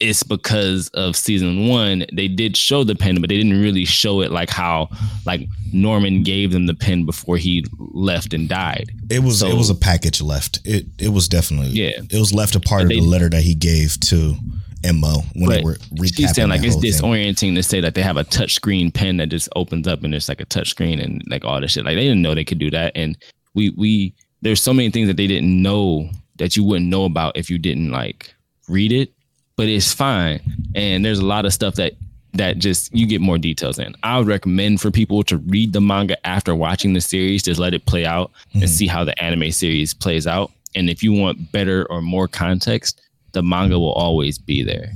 "It's 0.00 0.22
because 0.22 0.88
of 0.88 1.16
season 1.16 1.66
one. 1.68 2.04
They 2.12 2.28
did 2.28 2.56
show 2.58 2.84
the 2.84 2.94
pen, 2.94 3.20
but 3.22 3.30
they 3.30 3.38
didn't 3.38 3.58
really 3.60 3.86
show 3.86 4.20
it 4.20 4.30
like 4.32 4.50
how 4.50 4.90
like 5.24 5.48
Norman 5.72 6.22
gave 6.22 6.52
them 6.52 6.66
the 6.66 6.74
pen 6.74 7.06
before 7.06 7.38
he 7.38 7.64
left 7.78 8.34
and 8.34 8.48
died." 8.50 8.90
it 9.10 9.22
was 9.22 9.42
it 9.42 9.54
was 9.56 9.70
a 9.70 9.74
package 9.74 10.20
left 10.20 10.60
it 10.66 10.84
it 10.98 11.08
was 11.08 11.26
definitely 11.28 11.70
Yeah. 11.70 11.92
it 12.10 12.18
was 12.18 12.34
left 12.34 12.54
a 12.54 12.60
part 12.60 12.82
of 12.82 12.88
But 12.88 12.96
the 12.96 13.00
letter 13.00 13.30
that 13.30 13.42
he 13.42 13.54
gave 13.54 13.98
to 14.00 14.36
Mo 14.84 15.22
when 15.34 15.50
they 15.50 15.62
were 15.62 15.74
recapping 15.74 16.16
She's 16.16 16.34
saying 16.34 16.48
like 16.48 16.62
it's 16.62 16.74
whole 16.74 16.82
thing. 16.82 16.92
disorienting 16.92 17.54
to 17.56 17.62
say 17.62 17.80
that 17.80 17.94
they 17.94 18.02
have 18.02 18.16
a 18.16 18.24
touch 18.24 18.54
screen 18.54 18.90
pen 18.90 19.16
that 19.18 19.28
just 19.28 19.48
opens 19.56 19.86
up 19.86 20.02
and 20.02 20.14
it's 20.14 20.28
like 20.28 20.40
a 20.40 20.44
touch 20.44 20.70
screen 20.70 21.00
and 21.00 21.22
like 21.28 21.44
all 21.44 21.60
this 21.60 21.72
shit. 21.72 21.84
Like 21.84 21.96
they 21.96 22.02
didn't 22.02 22.22
know 22.22 22.34
they 22.34 22.44
could 22.44 22.58
do 22.58 22.70
that. 22.70 22.92
And 22.94 23.16
we 23.54 23.70
we 23.70 24.14
there's 24.42 24.62
so 24.62 24.72
many 24.72 24.90
things 24.90 25.08
that 25.08 25.16
they 25.16 25.26
didn't 25.26 25.62
know 25.62 26.08
that 26.36 26.56
you 26.56 26.64
wouldn't 26.64 26.88
know 26.88 27.04
about 27.04 27.36
if 27.36 27.50
you 27.50 27.58
didn't 27.58 27.90
like 27.90 28.34
read 28.68 28.92
it. 28.92 29.12
But 29.56 29.68
it's 29.68 29.92
fine. 29.92 30.40
And 30.74 31.04
there's 31.04 31.18
a 31.18 31.26
lot 31.26 31.44
of 31.44 31.52
stuff 31.52 31.74
that 31.74 31.94
that 32.34 32.58
just 32.58 32.94
you 32.94 33.06
get 33.06 33.20
more 33.20 33.38
details 33.38 33.78
in. 33.78 33.94
I 34.02 34.18
would 34.18 34.28
recommend 34.28 34.80
for 34.80 34.90
people 34.90 35.22
to 35.24 35.38
read 35.38 35.72
the 35.72 35.80
manga 35.80 36.24
after 36.26 36.54
watching 36.54 36.92
the 36.92 37.00
series, 37.00 37.42
just 37.42 37.58
let 37.58 37.74
it 37.74 37.86
play 37.86 38.06
out 38.06 38.30
and 38.52 38.62
hmm. 38.62 38.68
see 38.68 38.86
how 38.86 39.04
the 39.04 39.20
anime 39.22 39.50
series 39.50 39.94
plays 39.94 40.26
out. 40.26 40.52
And 40.74 40.88
if 40.88 41.02
you 41.02 41.12
want 41.12 41.50
better 41.50 41.86
or 41.90 42.02
more 42.02 42.28
context, 42.28 43.00
the 43.32 43.42
manga 43.42 43.78
will 43.78 43.92
always 43.92 44.38
be 44.38 44.62
there. 44.62 44.92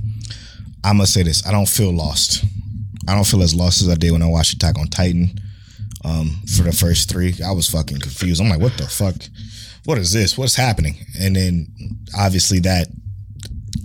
I'm 0.85 0.97
gonna 0.97 1.07
say 1.07 1.22
this. 1.22 1.47
I 1.47 1.53
don't 1.53 1.68
feel 1.68 1.93
lost. 1.93 2.45
I 3.09 3.14
don't 3.14 3.26
feel 3.26 3.43
as 3.43 3.55
lost 3.55 3.83
as 3.83 3.89
I 3.89 3.95
did 3.95 4.12
when 4.12 4.22
I 4.22 4.26
watched 4.28 4.55
Attack 4.55 4.78
on 4.78 4.87
Titan. 4.89 5.30
Um, 6.05 6.41
for 6.57 6.62
the 6.62 6.72
first 6.72 7.09
three, 7.09 7.35
I 7.45 7.53
was 7.53 7.68
fucking 7.68 8.01
confused. 8.01 8.41
I'm 8.41 8.49
like, 8.49 8.61
what 8.61 8.76
the 8.76 8.87
fuck? 8.89 9.14
What 9.85 9.99
is 9.99 10.12
this? 10.12 10.37
What's 10.37 10.57
happening? 10.57 10.97
And 11.20 11.37
then 11.37 11.68
obviously 12.18 12.59
that 12.61 12.89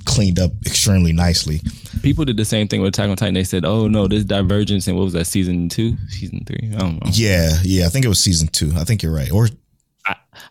cleaned 0.05 0.39
up 0.39 0.51
extremely 0.65 1.13
nicely. 1.13 1.61
people 2.01 2.25
did 2.25 2.37
the 2.37 2.45
same 2.45 2.67
thing 2.67 2.81
with 2.81 2.89
Attack 2.89 3.09
on 3.09 3.17
Titan. 3.17 3.33
They 3.33 3.43
said, 3.43 3.65
"Oh 3.65 3.87
no, 3.87 4.07
this 4.07 4.23
divergence." 4.23 4.87
And 4.87 4.95
what 4.97 5.03
was 5.03 5.13
that? 5.13 5.25
Season 5.25 5.69
two, 5.69 5.95
season 6.09 6.43
three? 6.45 6.71
I 6.73 6.79
don't 6.79 7.03
know. 7.03 7.11
Yeah, 7.13 7.51
yeah. 7.63 7.85
I 7.85 7.89
think 7.89 8.05
it 8.05 8.09
was 8.09 8.19
season 8.19 8.47
two. 8.47 8.71
I 8.75 8.83
think 8.83 9.03
you're 9.03 9.13
right. 9.13 9.31
Or 9.31 9.47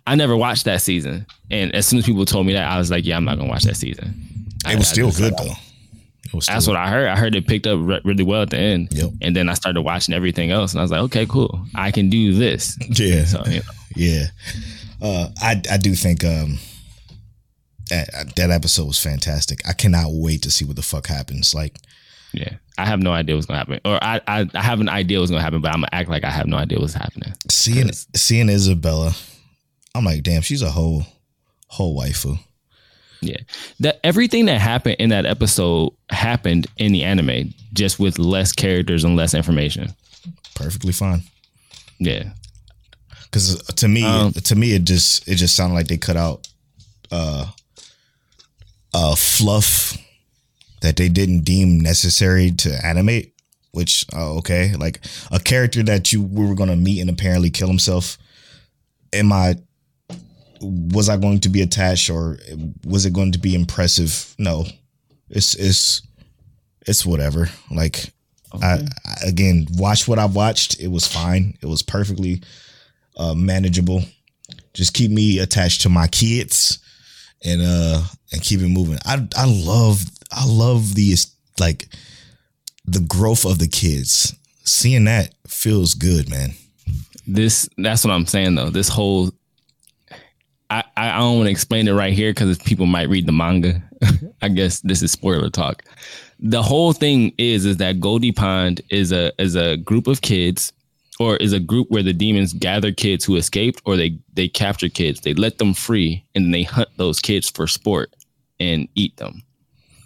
I 0.07 0.15
never 0.15 0.37
watched 0.37 0.65
that 0.65 0.83
season, 0.83 1.27
and 1.51 1.75
as 1.75 1.87
soon 1.87 1.99
as 2.01 2.07
people 2.07 2.25
told 2.25 2.47
me 2.47 2.53
that, 2.55 2.69
I 2.69 2.79
was 2.79 2.91
like, 2.91 3.05
"Yeah, 3.07 3.17
I'm 3.17 3.25
not 3.25 3.39
gonna 3.39 3.49
watch 3.51 3.63
that 3.65 3.77
season." 3.77 4.15
it 4.69 4.77
was 4.79 4.89
still 4.89 5.13
good 5.13 5.35
though. 5.39 5.53
That's 6.49 6.67
what 6.67 6.77
I 6.77 6.91
heard. 6.91 7.09
I 7.09 7.17
heard 7.17 7.35
it 7.37 7.47
picked 7.47 7.67
up 7.67 7.79
re- 7.81 8.01
really 8.05 8.25
well 8.25 8.43
at 8.43 8.51
the 8.51 8.59
end, 8.59 8.89
Yep. 8.91 9.11
and 9.23 9.35
then 9.37 9.49
I 9.49 9.55
started 9.55 9.81
watching 9.83 10.15
everything 10.15 10.51
else, 10.51 10.73
and 10.73 10.81
I 10.81 10.83
was 10.83 10.91
like, 10.91 11.01
"Okay, 11.03 11.27
cool. 11.27 11.65
I 11.75 11.91
can 11.93 12.11
do 12.11 12.35
this." 12.35 12.77
yeah. 12.99 13.25
So 13.25 13.43
you 13.47 13.57
know, 13.61 13.63
Yeah, 13.95 14.27
uh, 15.01 15.29
I 15.41 15.63
I 15.71 15.77
do 15.79 15.95
think 15.95 16.25
um, 16.25 16.59
that, 17.91 18.35
that 18.37 18.51
episode 18.51 18.87
was 18.87 18.99
fantastic. 18.99 19.61
I 19.69 19.73
cannot 19.73 20.09
wait 20.11 20.43
to 20.43 20.51
see 20.51 20.65
what 20.65 20.77
the 20.77 20.83
fuck 20.83 21.07
happens. 21.07 21.55
Like, 21.55 21.79
yeah, 22.33 22.55
I 22.77 22.85
have 22.87 23.01
no 23.01 23.13
idea 23.13 23.35
what's 23.37 23.47
gonna 23.47 23.59
happen, 23.61 23.81
or 23.85 24.03
I 24.03 24.21
I, 24.27 24.51
I 24.53 24.63
have 24.63 24.81
an 24.81 24.89
idea 24.89 25.21
what's 25.21 25.31
gonna 25.31 25.43
happen, 25.43 25.61
but 25.61 25.69
I'm 25.69 25.77
gonna 25.81 25.89
act 25.93 26.09
like 26.11 26.25
I 26.25 26.31
have 26.31 26.47
no 26.49 26.57
idea 26.57 26.79
what's 26.81 26.95
happening. 26.95 27.33
seeing 27.51 27.91
seeing 28.15 28.49
Isabella, 28.49 29.15
I'm 29.97 30.05
like, 30.05 30.23
damn, 30.23 30.43
she's 30.43 30.63
a 30.63 30.71
whole 30.71 31.05
whole 31.69 31.99
waifu. 31.99 32.39
Yeah. 33.21 33.39
That 33.81 33.99
everything 34.05 34.47
that 34.47 34.61
happened 34.61 34.97
in 34.99 35.09
that 35.11 35.27
episode 35.27 35.93
happened 36.11 36.67
in 36.77 36.93
the 36.93 37.03
anime, 37.03 37.55
just 37.73 37.99
with 37.99 38.19
less 38.19 38.53
characters 38.53 39.05
and 39.05 39.17
less 39.17 39.35
information. 39.35 39.95
Perfectly 40.55 40.93
fine. 40.93 41.23
Yeah. 41.99 42.31
Because 43.25 43.57
to 43.77 43.89
me, 43.89 44.05
Um, 44.05 44.33
to 44.33 44.55
me, 44.55 44.73
it 44.75 44.85
just 44.85 45.27
it 45.29 45.37
just 45.37 45.57
sounded 45.57 45.75
like 45.75 45.89
they 45.89 45.97
cut 45.97 46.17
out 46.17 46.47
uh 47.11 47.47
uh 48.95 49.15
fluff 49.15 49.97
that 50.81 50.97
they 50.97 51.09
didn't 51.09 51.41
deem 51.41 51.81
necessary 51.81 52.51
to 52.53 52.85
animate. 52.87 53.33
Which 53.73 54.07
uh, 54.15 54.35
okay, 54.37 54.75
like 54.77 55.01
a 55.31 55.39
character 55.39 55.83
that 55.83 56.13
you 56.13 56.23
we 56.23 56.47
were 56.47 56.55
gonna 56.55 56.77
meet 56.77 57.01
and 57.01 57.11
apparently 57.11 57.51
kill 57.51 57.69
himself. 57.69 58.17
Am 59.13 59.33
I 59.33 59.57
was 60.61 61.09
I 61.09 61.17
going 61.17 61.41
to 61.41 61.49
be 61.49 61.63
attached 61.63 62.11
or 62.11 62.39
was 62.85 63.07
it 63.07 63.13
going 63.13 63.33
to 63.33 63.39
be 63.39 63.55
impressive? 63.55 64.35
No, 64.39 64.65
it's 65.29 65.55
it's 65.55 66.03
it's 66.87 67.05
whatever. 67.05 67.49
Like 67.71 68.13
I, 68.53 68.81
I 69.05 69.27
again 69.27 69.67
watch 69.73 70.07
what 70.07 70.19
I've 70.19 70.35
watched. 70.35 70.81
It 70.81 70.89
was 70.89 71.07
fine. 71.07 71.57
It 71.63 71.67
was 71.67 71.83
perfectly 71.83 72.43
uh, 73.17 73.35
manageable. 73.35 74.03
Just 74.75 74.95
keep 74.95 75.11
me 75.11 75.39
attached 75.39 75.83
to 75.83 75.89
my 75.89 76.07
kids 76.07 76.79
and 77.45 77.61
uh 77.63 78.03
and 78.33 78.43
keep 78.43 78.61
it 78.61 78.69
moving. 78.69 78.99
I 79.05 79.27
I 79.37 79.47
love 79.47 80.03
I 80.33 80.47
love 80.47 80.95
these 80.95 81.35
like 81.59 81.89
the 82.85 83.01
growth 83.01 83.45
of 83.45 83.59
the 83.59 83.69
kids. 83.69 84.35
Seeing 84.65 85.05
that 85.05 85.35
feels 85.47 85.95
good, 85.95 86.29
man. 86.29 86.51
This 87.27 87.69
that's 87.79 88.05
what 88.05 88.13
I'm 88.13 88.27
saying 88.27 88.55
though. 88.55 88.71
This 88.71 88.89
whole 88.89 89.33
I, 90.71 90.85
I 90.97 91.19
don't 91.19 91.37
want 91.37 91.47
to 91.47 91.51
explain 91.51 91.87
it 91.89 91.93
right 91.93 92.13
here 92.13 92.33
because 92.33 92.59
people 92.59 92.87
might 92.87 93.09
read 93.09 93.27
the 93.27 93.33
manga. 93.33 93.83
I 94.43 94.49
guess 94.49 94.81
this 94.81 95.03
is 95.03 95.13
spoiler 95.13 95.51
talk. 95.51 95.85
The 96.41 96.63
whole 96.63 96.93
thing 96.93 97.33
is 97.39 97.65
is 97.65 97.79
that 97.79 98.01
Goldie 98.01 98.33
Pond 98.33 98.81
is 98.91 99.13
a 99.13 99.33
is 99.41 99.55
a 99.55 99.77
group 99.77 100.07
of 100.07 100.23
kids 100.23 100.73
or 101.19 101.37
is 101.37 101.53
a 101.53 101.61
group 101.61 101.91
where 101.91 102.03
the 102.03 102.13
demons 102.13 102.53
gather 102.53 102.93
kids 102.93 103.25
who 103.25 103.37
escaped 103.37 103.81
or 103.85 103.97
they 103.97 104.19
they 104.35 104.49
capture 104.49 104.89
kids. 104.89 105.21
They 105.21 105.35
let 105.35 105.59
them 105.59 105.73
free 105.73 106.25
and 106.35 106.53
they 106.53 106.63
hunt 106.63 106.89
those 106.97 107.21
kids 107.21 107.51
for 107.51 107.67
sport 107.67 108.15
and 108.61 108.89
eat 108.95 109.17
them. 109.17 109.43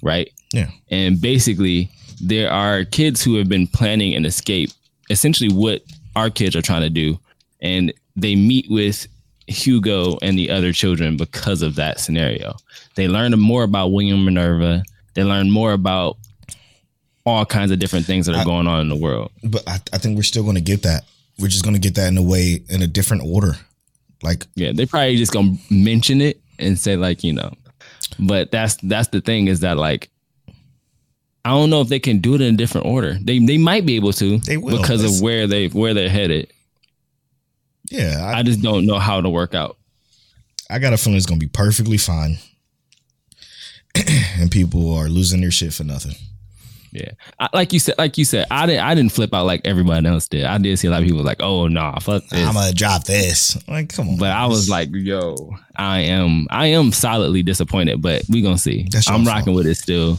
Right? 0.02 0.30
Yeah. 0.52 0.70
And 0.90 1.20
basically, 1.20 1.90
there 2.20 2.50
are 2.50 2.84
kids 2.84 3.22
who 3.22 3.36
have 3.36 3.48
been 3.48 3.66
planning 3.66 4.14
an 4.14 4.24
escape, 4.24 4.70
essentially 5.08 5.52
what 5.52 5.82
our 6.16 6.30
kids 6.30 6.54
are 6.54 6.62
trying 6.62 6.82
to 6.82 6.90
do. 6.90 7.18
And 7.60 7.92
they 8.16 8.36
meet 8.36 8.66
with 8.68 9.06
Yugo 9.50 10.18
and 10.22 10.38
the 10.38 10.50
other 10.50 10.72
children 10.72 11.16
because 11.16 11.62
of 11.62 11.74
that 11.76 12.00
scenario. 12.00 12.56
They 12.94 13.08
learn 13.08 13.32
more 13.38 13.64
about 13.64 13.88
William 13.92 14.24
Minerva. 14.24 14.82
They 15.14 15.24
learn 15.24 15.50
more 15.50 15.72
about 15.72 16.16
all 17.26 17.44
kinds 17.44 17.70
of 17.70 17.78
different 17.78 18.06
things 18.06 18.26
that 18.26 18.34
are 18.34 18.40
I- 18.40 18.44
going 18.44 18.66
on 18.66 18.80
in 18.80 18.88
the 18.88 18.96
world. 18.96 19.30
But 19.44 19.68
I, 19.68 19.80
I 19.92 19.98
think 19.98 20.16
we're 20.16 20.22
still 20.22 20.44
gonna 20.44 20.60
get 20.60 20.82
that. 20.84 21.04
We're 21.38 21.48
just 21.48 21.64
gonna 21.64 21.78
get 21.78 21.94
that 21.96 22.08
in 22.08 22.16
a 22.18 22.22
way 22.22 22.62
in 22.68 22.82
a 22.82 22.86
different 22.86 23.22
order. 23.24 23.56
Like 24.22 24.46
Yeah, 24.54 24.72
they 24.72 24.86
probably 24.86 25.16
just 25.16 25.32
gonna 25.32 25.56
mention 25.70 26.20
it 26.20 26.40
and 26.58 26.78
say 26.78 26.96
like 26.96 27.24
you 27.24 27.32
know, 27.32 27.52
but 28.18 28.50
that's 28.50 28.76
that's 28.82 29.08
the 29.08 29.20
thing 29.20 29.48
is 29.48 29.60
that 29.60 29.76
like 29.78 30.10
I 31.44 31.50
don't 31.50 31.70
know 31.70 31.80
if 31.80 31.88
they 31.88 31.98
can 31.98 32.18
do 32.18 32.34
it 32.34 32.40
in 32.42 32.54
a 32.54 32.56
different 32.56 32.86
order. 32.86 33.14
They 33.20 33.38
they 33.38 33.56
might 33.58 33.86
be 33.86 33.96
able 33.96 34.12
to 34.14 34.38
They 34.38 34.58
will. 34.58 34.76
because 34.80 35.02
of 35.04 35.22
where 35.22 35.46
they 35.46 35.68
where 35.68 35.94
they're 35.94 36.10
headed. 36.10 36.52
Yeah, 37.90 38.24
I, 38.24 38.38
I 38.38 38.42
just 38.42 38.62
don't 38.62 38.86
know 38.86 38.98
how 38.98 39.20
to 39.20 39.28
work 39.28 39.54
out. 39.54 39.76
I 40.70 40.78
got 40.78 40.92
a 40.92 40.96
feeling 40.96 41.16
it's 41.16 41.26
gonna 41.26 41.38
be 41.38 41.48
perfectly 41.48 41.98
fine, 41.98 42.38
and 44.38 44.50
people 44.50 44.94
are 44.94 45.08
losing 45.08 45.40
their 45.40 45.50
shit 45.50 45.74
for 45.74 45.84
nothing. 45.84 46.14
Yeah, 46.92 47.12
I, 47.38 47.48
like 47.52 47.72
you 47.72 47.78
said, 47.78 47.96
like 47.98 48.18
you 48.18 48.24
said, 48.24 48.46
I 48.50 48.66
didn't, 48.66 48.84
I 48.84 48.94
didn't 48.96 49.12
flip 49.12 49.32
out 49.32 49.46
like 49.46 49.60
everybody 49.64 50.06
else 50.08 50.26
did. 50.26 50.44
I 50.44 50.58
did 50.58 50.76
see 50.78 50.88
a 50.88 50.90
lot 50.90 51.02
of 51.02 51.06
people 51.08 51.22
like, 51.22 51.40
"Oh 51.40 51.68
nah, 51.68 51.98
fuck 52.00 52.24
this." 52.28 52.46
I'm 52.46 52.54
gonna 52.54 52.72
drop 52.72 53.04
this. 53.04 53.56
Like, 53.68 53.94
come 53.94 54.08
on. 54.08 54.16
but 54.16 54.30
I 54.30 54.46
was 54.46 54.68
like, 54.68 54.88
"Yo, 54.92 55.54
I 55.76 56.00
am, 56.00 56.48
I 56.50 56.68
am 56.68 56.90
solidly 56.90 57.42
disappointed." 57.44 58.02
But 58.02 58.22
we 58.28 58.42
gonna 58.42 58.58
see. 58.58 58.88
That's 58.90 59.08
I'm 59.08 59.24
fault. 59.24 59.36
rocking 59.36 59.54
with 59.54 59.66
it 59.66 59.76
still. 59.76 60.18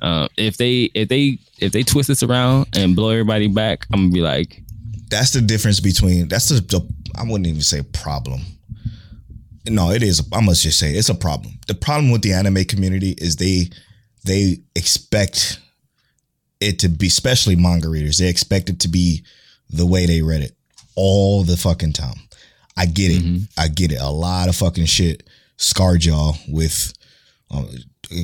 Um, 0.00 0.28
if 0.36 0.56
they, 0.56 0.90
if 0.94 1.08
they, 1.08 1.38
if 1.58 1.72
they 1.72 1.82
twist 1.82 2.08
this 2.08 2.22
around 2.22 2.68
and 2.76 2.94
blow 2.94 3.10
everybody 3.10 3.48
back, 3.48 3.86
I'm 3.92 4.02
gonna 4.02 4.12
be 4.12 4.20
like, 4.20 4.62
that's 5.10 5.32
the 5.32 5.40
difference 5.40 5.80
between 5.80 6.28
that's 6.28 6.48
the, 6.48 6.60
the 6.60 6.80
I 7.16 7.22
wouldn't 7.22 7.46
even 7.46 7.62
say 7.62 7.82
problem. 7.82 8.40
No, 9.66 9.90
it 9.90 10.02
is. 10.02 10.26
I 10.32 10.40
must 10.40 10.62
just 10.62 10.78
say 10.78 10.92
it's 10.92 11.08
a 11.10 11.14
problem. 11.14 11.58
The 11.66 11.74
problem 11.74 12.10
with 12.10 12.22
the 12.22 12.32
anime 12.32 12.64
community 12.64 13.14
is 13.18 13.36
they 13.36 13.68
they 14.24 14.58
expect 14.74 15.60
it 16.60 16.78
to 16.80 16.88
be, 16.88 17.06
especially 17.06 17.56
manga 17.56 17.88
readers. 17.88 18.18
They 18.18 18.28
expect 18.28 18.70
it 18.70 18.80
to 18.80 18.88
be 18.88 19.24
the 19.70 19.86
way 19.86 20.06
they 20.06 20.22
read 20.22 20.42
it 20.42 20.56
all 20.96 21.42
the 21.44 21.56
fucking 21.56 21.92
time. 21.92 22.16
I 22.76 22.86
get 22.86 23.10
it. 23.10 23.48
I 23.58 23.68
get 23.68 23.92
it. 23.92 24.00
A 24.00 24.08
lot 24.10 24.48
of 24.48 24.56
fucking 24.56 24.86
shit 24.86 25.28
scarred 25.56 26.04
y'all 26.04 26.36
with. 26.48 26.92
Uh, 27.50 27.64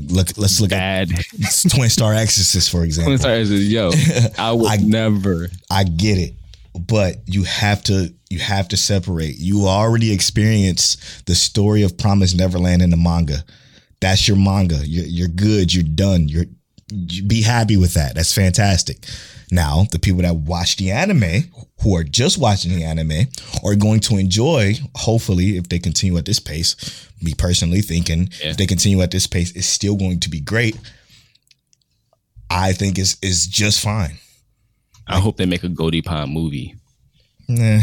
look, 0.08 0.28
let's 0.38 0.60
look 0.60 0.70
bad. 0.70 1.10
at 1.12 1.70
Twin 1.70 1.90
Star 1.90 2.14
Exorcist 2.14 2.70
for 2.70 2.84
example. 2.84 3.18
Sorry, 3.18 3.42
yo, 3.42 3.90
I 4.38 4.52
would 4.52 4.70
I- 4.70 4.76
never. 4.76 5.48
I 5.70 5.84
get 5.84 6.18
it, 6.18 6.34
but 6.78 7.16
you 7.26 7.44
have 7.44 7.82
to 7.84 8.12
you 8.30 8.38
have 8.40 8.68
to 8.68 8.76
separate. 8.76 9.36
You 9.38 9.66
already 9.66 10.12
experienced 10.12 11.26
the 11.26 11.34
story 11.34 11.82
of 11.82 11.96
Promise 11.96 12.34
Neverland 12.34 12.82
in 12.82 12.90
the 12.90 12.96
manga. 12.96 13.44
That's 14.00 14.26
your 14.26 14.36
manga. 14.36 14.80
You're 14.84 15.06
you're 15.06 15.28
good. 15.28 15.72
You're 15.74 15.84
done. 15.84 16.28
You're 16.28 16.46
you 16.90 17.22
be 17.22 17.42
happy 17.42 17.76
with 17.76 17.94
that. 17.94 18.14
That's 18.14 18.32
fantastic. 18.34 19.06
Now, 19.50 19.84
the 19.90 19.98
people 19.98 20.22
that 20.22 20.34
watch 20.36 20.76
the 20.76 20.90
anime, 20.90 21.44
who 21.82 21.94
are 21.96 22.02
just 22.04 22.38
watching 22.38 22.74
the 22.74 22.82
anime, 22.84 23.28
are 23.64 23.74
going 23.76 24.00
to 24.00 24.16
enjoy, 24.16 24.74
hopefully, 24.96 25.56
if 25.56 25.68
they 25.68 25.78
continue 25.78 26.16
at 26.18 26.24
this 26.24 26.40
pace. 26.40 26.74
Me 27.22 27.34
personally 27.34 27.80
thinking, 27.82 28.30
Yeah. 28.42 28.50
if 28.50 28.56
they 28.56 28.66
continue 28.66 29.00
at 29.00 29.10
this 29.10 29.26
pace, 29.26 29.52
it's 29.52 29.66
still 29.66 29.96
going 29.96 30.20
to 30.20 30.28
be 30.30 30.40
great. 30.40 30.76
I 32.50 32.72
think 32.72 32.98
is 32.98 33.16
is 33.22 33.46
just 33.46 33.80
fine. 33.80 34.18
I 35.06 35.20
hope 35.20 35.36
they 35.36 35.46
make 35.46 35.64
a 35.64 35.68
Goldie 35.68 36.02
Pond 36.02 36.32
movie. 36.32 36.74
Nah. 37.48 37.80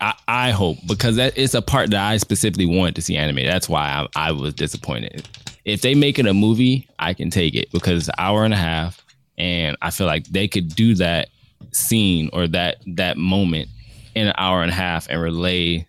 I, 0.00 0.14
I 0.28 0.50
hope 0.50 0.78
because 0.86 1.16
that 1.16 1.36
is 1.38 1.54
a 1.54 1.62
part 1.62 1.90
that 1.90 2.00
I 2.00 2.16
specifically 2.18 2.66
wanted 2.66 2.96
to 2.96 3.02
see 3.02 3.16
animated. 3.16 3.52
That's 3.52 3.68
why 3.68 4.06
I, 4.14 4.28
I 4.28 4.32
was 4.32 4.54
disappointed. 4.54 5.26
If 5.64 5.80
they 5.80 5.94
make 5.94 6.18
it 6.18 6.26
a 6.26 6.34
movie, 6.34 6.88
I 6.98 7.14
can 7.14 7.30
take 7.30 7.54
it 7.54 7.70
because 7.72 8.00
it's 8.00 8.08
an 8.08 8.14
hour 8.18 8.44
and 8.44 8.52
a 8.52 8.58
half, 8.58 9.02
and 9.38 9.76
I 9.80 9.90
feel 9.90 10.06
like 10.06 10.26
they 10.26 10.46
could 10.46 10.74
do 10.74 10.94
that 10.96 11.28
scene 11.70 12.28
or 12.32 12.46
that 12.48 12.78
that 12.86 13.16
moment 13.16 13.68
in 14.14 14.26
an 14.26 14.34
hour 14.36 14.62
and 14.62 14.70
a 14.70 14.74
half 14.74 15.08
and 15.08 15.20
relay 15.20 15.86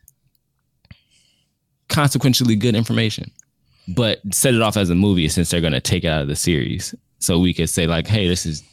consequentially 1.89 2.55
good 2.55 2.75
information. 2.75 3.31
But 3.87 4.21
set 4.31 4.53
it 4.53 4.61
off 4.61 4.77
as 4.77 4.89
a 4.89 4.95
movie 4.95 5.27
since 5.27 5.49
they're 5.49 5.61
gonna 5.61 5.81
take 5.81 6.05
it 6.05 6.07
out 6.07 6.21
of 6.21 6.27
the 6.27 6.35
series, 6.35 6.95
so 7.19 7.37
we 7.37 7.53
could 7.53 7.69
say 7.69 7.85
like, 7.85 8.07
hey, 8.07 8.27
this 8.27 8.45
is 8.45 8.63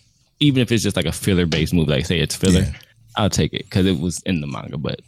even 0.43 0.61
if 0.63 0.71
it's 0.73 0.83
just 0.83 0.97
like 0.97 1.07
a 1.07 1.13
filler 1.13 1.47
based 1.47 1.73
movie, 1.73 1.91
like 1.93 2.07
say 2.07 2.19
it's 2.19 2.35
filler, 2.37 2.61
Yeah. 2.61 2.73
I'll 3.17 3.31
take 3.31 3.53
it 3.55 3.65
because 3.65 3.87
it 3.87 3.99
was 4.01 4.21
in 4.27 4.41
the 4.41 4.47
manga. 4.47 4.79
But 4.79 5.01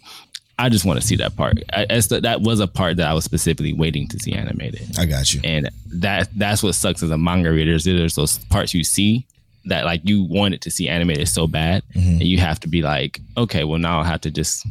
I 0.59 0.69
just 0.69 0.85
want 0.85 1.01
to 1.01 1.07
see 1.07 1.17
that 1.17 1.37
part. 1.37 1.59
I, 1.73 1.85
as 1.91 2.09
the, 2.09 2.21
that 2.21 2.41
was 2.43 2.61
a 2.61 2.67
part 2.69 2.97
that 2.99 3.07
I 3.09 3.13
was 3.15 3.25
specifically 3.25 3.73
waiting 3.73 4.07
to 4.09 4.19
see 4.19 4.33
animated, 4.33 4.99
I 4.99 5.07
got 5.07 5.33
you. 5.35 5.41
and 5.43 5.69
that 5.95 6.29
that's 6.37 6.63
what 6.63 6.75
sucks 6.75 7.03
as 7.03 7.11
a 7.11 7.19
manga 7.19 7.51
reader. 7.51 7.73
is 7.73 7.85
There's 7.85 8.15
those 8.15 8.39
parts 8.47 8.73
you 8.75 8.85
see 8.85 9.27
that 9.67 9.85
like 9.87 10.03
you 10.05 10.23
wanted 10.25 10.61
to 10.63 10.71
see 10.71 10.89
animated 10.89 11.27
so 11.29 11.47
bad, 11.47 11.83
Mm-hmm. 11.95 12.09
and 12.21 12.23
you 12.25 12.39
have 12.39 12.61
to 12.61 12.69
be 12.69 12.83
like, 12.83 13.21
okay, 13.37 13.65
well 13.65 13.79
now 13.79 14.01
I 14.01 14.05
have 14.07 14.21
to 14.23 14.31
just 14.31 14.67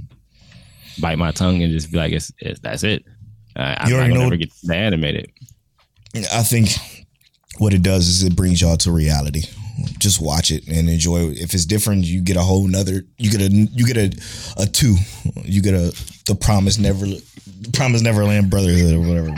bite 1.00 1.18
my 1.18 1.32
tongue 1.32 1.64
and 1.64 1.72
just 1.74 1.92
be 1.92 1.98
like, 1.98 2.12
it's, 2.14 2.32
it's 2.40 2.60
that's 2.60 2.84
it. 2.84 3.04
Uh, 3.56 3.76
I'm 3.80 3.90
You 3.90 3.98
not 3.98 4.04
gonna 4.10 4.20
know- 4.20 4.26
ever 4.28 4.38
get 4.38 4.52
to 4.68 4.74
animated. 4.76 5.32
I 6.32 6.44
think 6.44 6.70
what 7.58 7.74
it 7.74 7.82
does 7.82 8.08
is 8.08 8.22
it 8.24 8.36
brings 8.36 8.62
y'all 8.62 8.78
to 8.78 8.92
reality. 8.92 9.44
Just 10.00 10.22
watch 10.22 10.52
it 10.52 10.68
and 10.68 10.90
enjoy. 10.90 11.30
it. 11.30 11.38
If 11.40 11.54
it's 11.54 11.66
different, 11.66 12.06
you 12.06 12.22
get 12.22 12.38
a 12.38 12.42
whole 12.42 12.68
nother. 12.68 13.04
You 13.18 13.32
get 13.32 13.42
a 13.42 13.50
you 13.50 13.86
get 13.86 13.98
a 13.98 14.12
a 14.58 14.66
two. 14.66 14.96
You 15.44 15.62
get 15.62 15.74
a 15.74 15.94
the 16.26 16.36
promise 16.36 16.78
never 16.78 17.06
promise 17.74 18.02
Neverland 18.02 18.50
Brotherhood 18.50 18.94
or 18.94 19.00
whatever. 19.00 19.30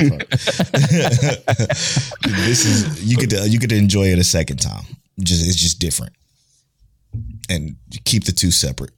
this 2.24 2.66
is 2.66 3.04
you 3.04 3.18
get 3.18 3.30
to 3.32 3.50
you 3.50 3.60
get 3.60 3.70
to 3.70 3.78
enjoy 3.78 4.08
it 4.08 4.20
a 4.20 4.24
second 4.24 4.58
time. 4.58 4.84
Just 5.20 5.48
it's 5.48 5.56
just 5.56 5.80
different, 5.80 6.14
and 7.50 7.76
keep 8.04 8.26
the 8.26 8.32
two 8.32 8.52
separate. 8.52 8.92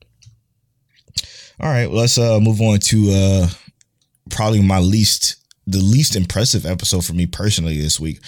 All 1.60 1.70
right, 1.70 1.88
well, 1.88 2.02
let's 2.02 2.18
uh 2.18 2.40
move 2.40 2.62
on 2.62 2.80
to 2.80 3.12
uh 3.12 3.48
probably 4.30 4.62
my 4.62 4.80
least 4.80 5.36
the 5.66 5.80
least 5.80 6.16
impressive 6.16 6.66
episode 6.66 7.06
for 7.06 7.14
me 7.14 7.26
personally 7.26 7.80
this 7.80 8.00
week. 8.00 8.20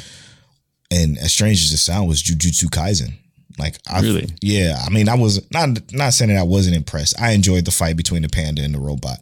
And 0.92 1.18
as 1.18 1.32
strange 1.32 1.64
as 1.64 1.72
it 1.72 1.78
sounds, 1.78 2.08
was 2.08 2.24
Jujutsu 2.24 2.66
Kaisen. 2.66 3.14
Like, 3.58 3.78
I 3.90 4.02
Really? 4.02 4.28
yeah. 4.42 4.82
I 4.86 4.90
mean, 4.90 5.10
I 5.10 5.16
was 5.16 5.46
not 5.52 5.70
not 5.92 6.14
saying 6.14 6.30
that 6.34 6.40
I 6.40 6.44
wasn't 6.44 6.76
impressed. 6.78 7.20
I 7.20 7.32
enjoyed 7.32 7.66
the 7.66 7.72
fight 7.72 7.98
between 7.98 8.22
the 8.22 8.30
panda 8.30 8.64
and 8.64 8.74
the 8.74 8.80
robot. 8.80 9.20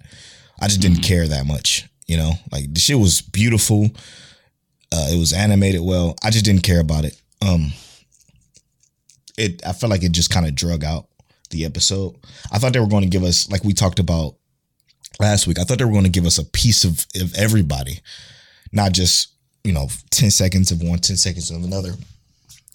I 0.61 0.68
just 0.68 0.81
didn't 0.81 1.02
care 1.02 1.27
that 1.27 1.45
much. 1.45 1.85
You 2.06 2.18
know, 2.18 2.34
like 2.52 2.73
the 2.73 2.80
shit 2.80 2.99
was 2.99 3.22
beautiful. 3.22 3.89
Uh, 4.91 5.10
it 5.11 5.19
was 5.19 5.34
animated 5.34 5.81
well. 5.81 6.15
I 6.23 6.30
just 6.30 6.45
didn't 6.45 6.64
care 6.64 6.80
about 6.80 7.03
it. 7.03 7.19
Um, 7.41 7.73
it 9.38 9.61
I 9.65 9.73
felt 9.73 9.89
like 9.89 10.03
it 10.03 10.14
just 10.14 10.30
kind 10.30 10.45
of 10.45 10.56
drug 10.56 10.84
out 10.84 11.07
the 11.49 11.65
episode. 11.65 12.15
I 12.52 12.60
thought 12.60 12.73
they 12.73 12.80
were 12.80 12.88
going 12.88 13.03
to 13.03 13.10
give 13.10 13.23
us, 13.23 13.49
like 13.49 13.64
we 13.64 13.73
talked 13.73 13.99
about 13.99 14.35
last 15.19 15.48
week. 15.48 15.60
I 15.60 15.64
thought 15.64 15.80
they 15.80 15.85
were 15.85 15.91
going 15.91 16.03
to 16.03 16.10
give 16.10 16.26
us 16.26 16.38
a 16.38 16.45
piece 16.45 16.84
of, 16.84 17.06
of 17.15 17.35
everybody, 17.35 17.99
not 18.72 18.91
just 18.94 19.30
you 19.68 19.73
know 19.73 19.88
ten 20.10 20.31
seconds 20.31 20.72
of 20.72 20.81
one, 20.81 20.99
10 20.99 21.18
seconds 21.18 21.52
of 21.52 21.64
another, 21.64 21.89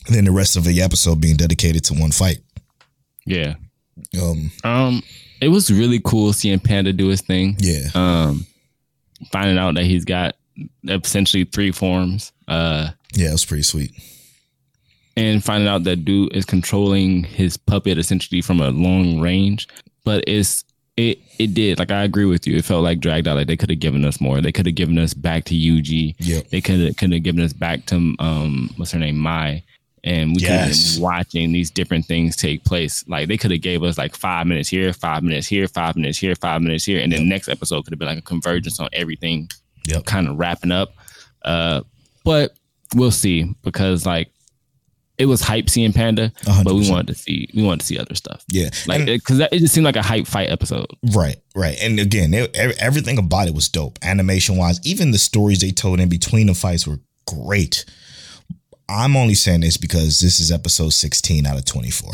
and 0.07 0.15
then 0.15 0.25
the 0.27 0.31
rest 0.31 0.57
of 0.57 0.65
the 0.65 0.83
episode 0.83 1.21
being 1.21 1.37
dedicated 1.37 1.83
to 1.85 1.95
one 1.95 2.13
fight. 2.13 2.39
Yeah. 3.27 3.55
Um, 4.21 4.51
Um, 4.65 5.03
it 5.41 5.49
was 5.49 5.71
really 5.71 6.01
cool 6.05 6.33
seeing 6.33 6.59
Panda 6.61 6.93
do 6.93 7.09
his 7.09 7.21
thing. 7.21 7.57
yeah, 7.59 7.89
Um, 7.95 8.47
finding 9.33 9.59
out 9.59 9.75
that 9.75 9.85
he's 9.85 10.05
got 10.05 10.37
essentially 10.89 11.45
three 11.45 11.73
forms. 11.73 12.33
Uh, 12.49 12.91
yeah, 13.15 13.29
it 13.29 13.33
was 13.33 13.45
pretty 13.45 13.63
sweet. 13.63 13.93
and 15.17 15.45
finding 15.45 15.69
out 15.69 15.85
that 15.85 16.05
dude 16.07 16.35
is 16.35 16.45
controlling 16.47 17.23
his 17.25 17.57
puppet 17.59 17.99
essentially 17.99 18.41
from 18.41 18.61
a 18.61 18.71
long 18.71 19.21
range. 19.21 19.69
But 20.05 20.25
it's 20.27 20.65
it 20.97 21.19
it 21.39 21.55
did 21.55 21.79
like 21.79 21.91
I 21.91 22.03
agree 22.05 22.25
with 22.27 22.47
you. 22.47 22.57
It 22.57 22.65
felt 22.65 22.85
like 22.85 23.01
dragged 23.01 23.27
out. 23.27 23.37
Like 23.37 23.47
they 23.47 23.57
could 23.57 23.71
have 23.71 23.81
given 23.81 24.05
us 24.05 24.21
more. 24.21 24.41
They 24.41 24.53
could 24.53 24.67
have 24.67 24.75
given 24.75 24.99
us 24.99 25.15
back 25.15 25.45
to 25.47 25.55
Yuji. 25.55 26.15
Yeah. 26.19 26.41
They 26.51 26.61
could 26.61 26.81
have 26.81 26.97
could 26.97 27.13
have 27.13 27.23
given 27.23 27.43
us 27.43 27.53
back 27.53 27.87
to 27.87 27.97
um 28.19 28.71
what's 28.77 28.93
her 28.93 28.99
name 28.99 29.17
Mai. 29.19 29.63
And 30.05 30.31
we 30.35 30.41
could 30.41 30.49
have 30.51 30.71
been 30.73 31.03
watching 31.03 31.53
these 31.53 31.71
different 31.71 32.05
things 32.07 32.35
take 32.37 32.65
place. 32.65 33.07
Like 33.09 33.29
they 33.29 33.37
could 33.37 33.53
have 33.53 33.61
gave 33.63 33.83
us 33.85 33.97
like 33.97 34.17
five 34.17 34.47
minutes 34.49 34.69
here, 34.69 34.93
five 34.93 35.23
minutes 35.23 35.47
here, 35.47 35.69
five 35.69 35.95
minutes 35.97 36.19
here, 36.19 36.35
five 36.35 36.61
minutes 36.61 36.85
here, 36.85 37.01
and 37.01 37.13
then 37.13 37.21
the 37.21 37.29
next 37.29 37.49
episode 37.49 37.85
could 37.85 37.93
have 37.93 37.99
been 38.01 38.09
like 38.09 38.19
a 38.19 38.23
convergence 38.23 38.81
on 38.81 38.89
everything 38.93 39.49
Yep. 39.87 40.05
kind 40.07 40.29
of 40.29 40.39
wrapping 40.39 40.73
up. 40.73 40.95
Uh, 41.45 41.83
but 42.25 42.53
we'll 42.95 43.11
see 43.13 43.55
because 43.63 44.05
like 44.05 44.29
it 45.23 45.27
was 45.27 45.41
hype 45.41 45.71
seeing 45.71 45.93
Panda, 45.93 46.33
A 46.47 46.51
hundred 46.51 46.65
but 46.65 46.75
we 46.75 46.91
wanted 46.91 47.07
to 47.07 47.15
see 47.15 47.49
we 47.55 47.63
wanted 47.63 47.81
to 47.81 47.87
see 47.87 47.97
other 47.97 48.17
stuff. 48.17 48.45
Yeah, 48.49 48.71
Like 48.89 49.07
because 49.07 49.39
it, 49.39 49.53
just 49.53 49.73
seemed 49.73 49.85
like 49.85 49.95
a 49.95 50.03
hype 50.03 50.27
fight 50.27 50.51
episode. 50.51 50.89
Right, 51.15 51.37
right. 51.55 51.79
And 51.81 52.01
again, 52.01 52.35
it, 52.35 52.57
everything 52.57 53.19
about 53.19 53.47
it 53.47 53.55
was 53.55 53.69
dope, 53.69 54.01
animation 54.03 54.57
wise. 54.57 54.81
Even 54.85 55.13
the 55.13 55.19
stories 55.19 55.61
they 55.61 55.71
told 55.71 56.01
in 56.01 56.09
between 56.09 56.49
the 56.49 56.55
fights 56.55 56.89
were 56.89 56.99
great. 57.25 57.85
I'm 58.89 59.17
only 59.17 59.35
saying 59.35 59.61
this 59.61 59.77
because 59.77 60.19
this 60.19 60.41
is 60.41 60.51
episode 60.51 60.91
16 60.91 61.47
out 61.47 61.57
of 61.57 61.65
24. 61.65 62.11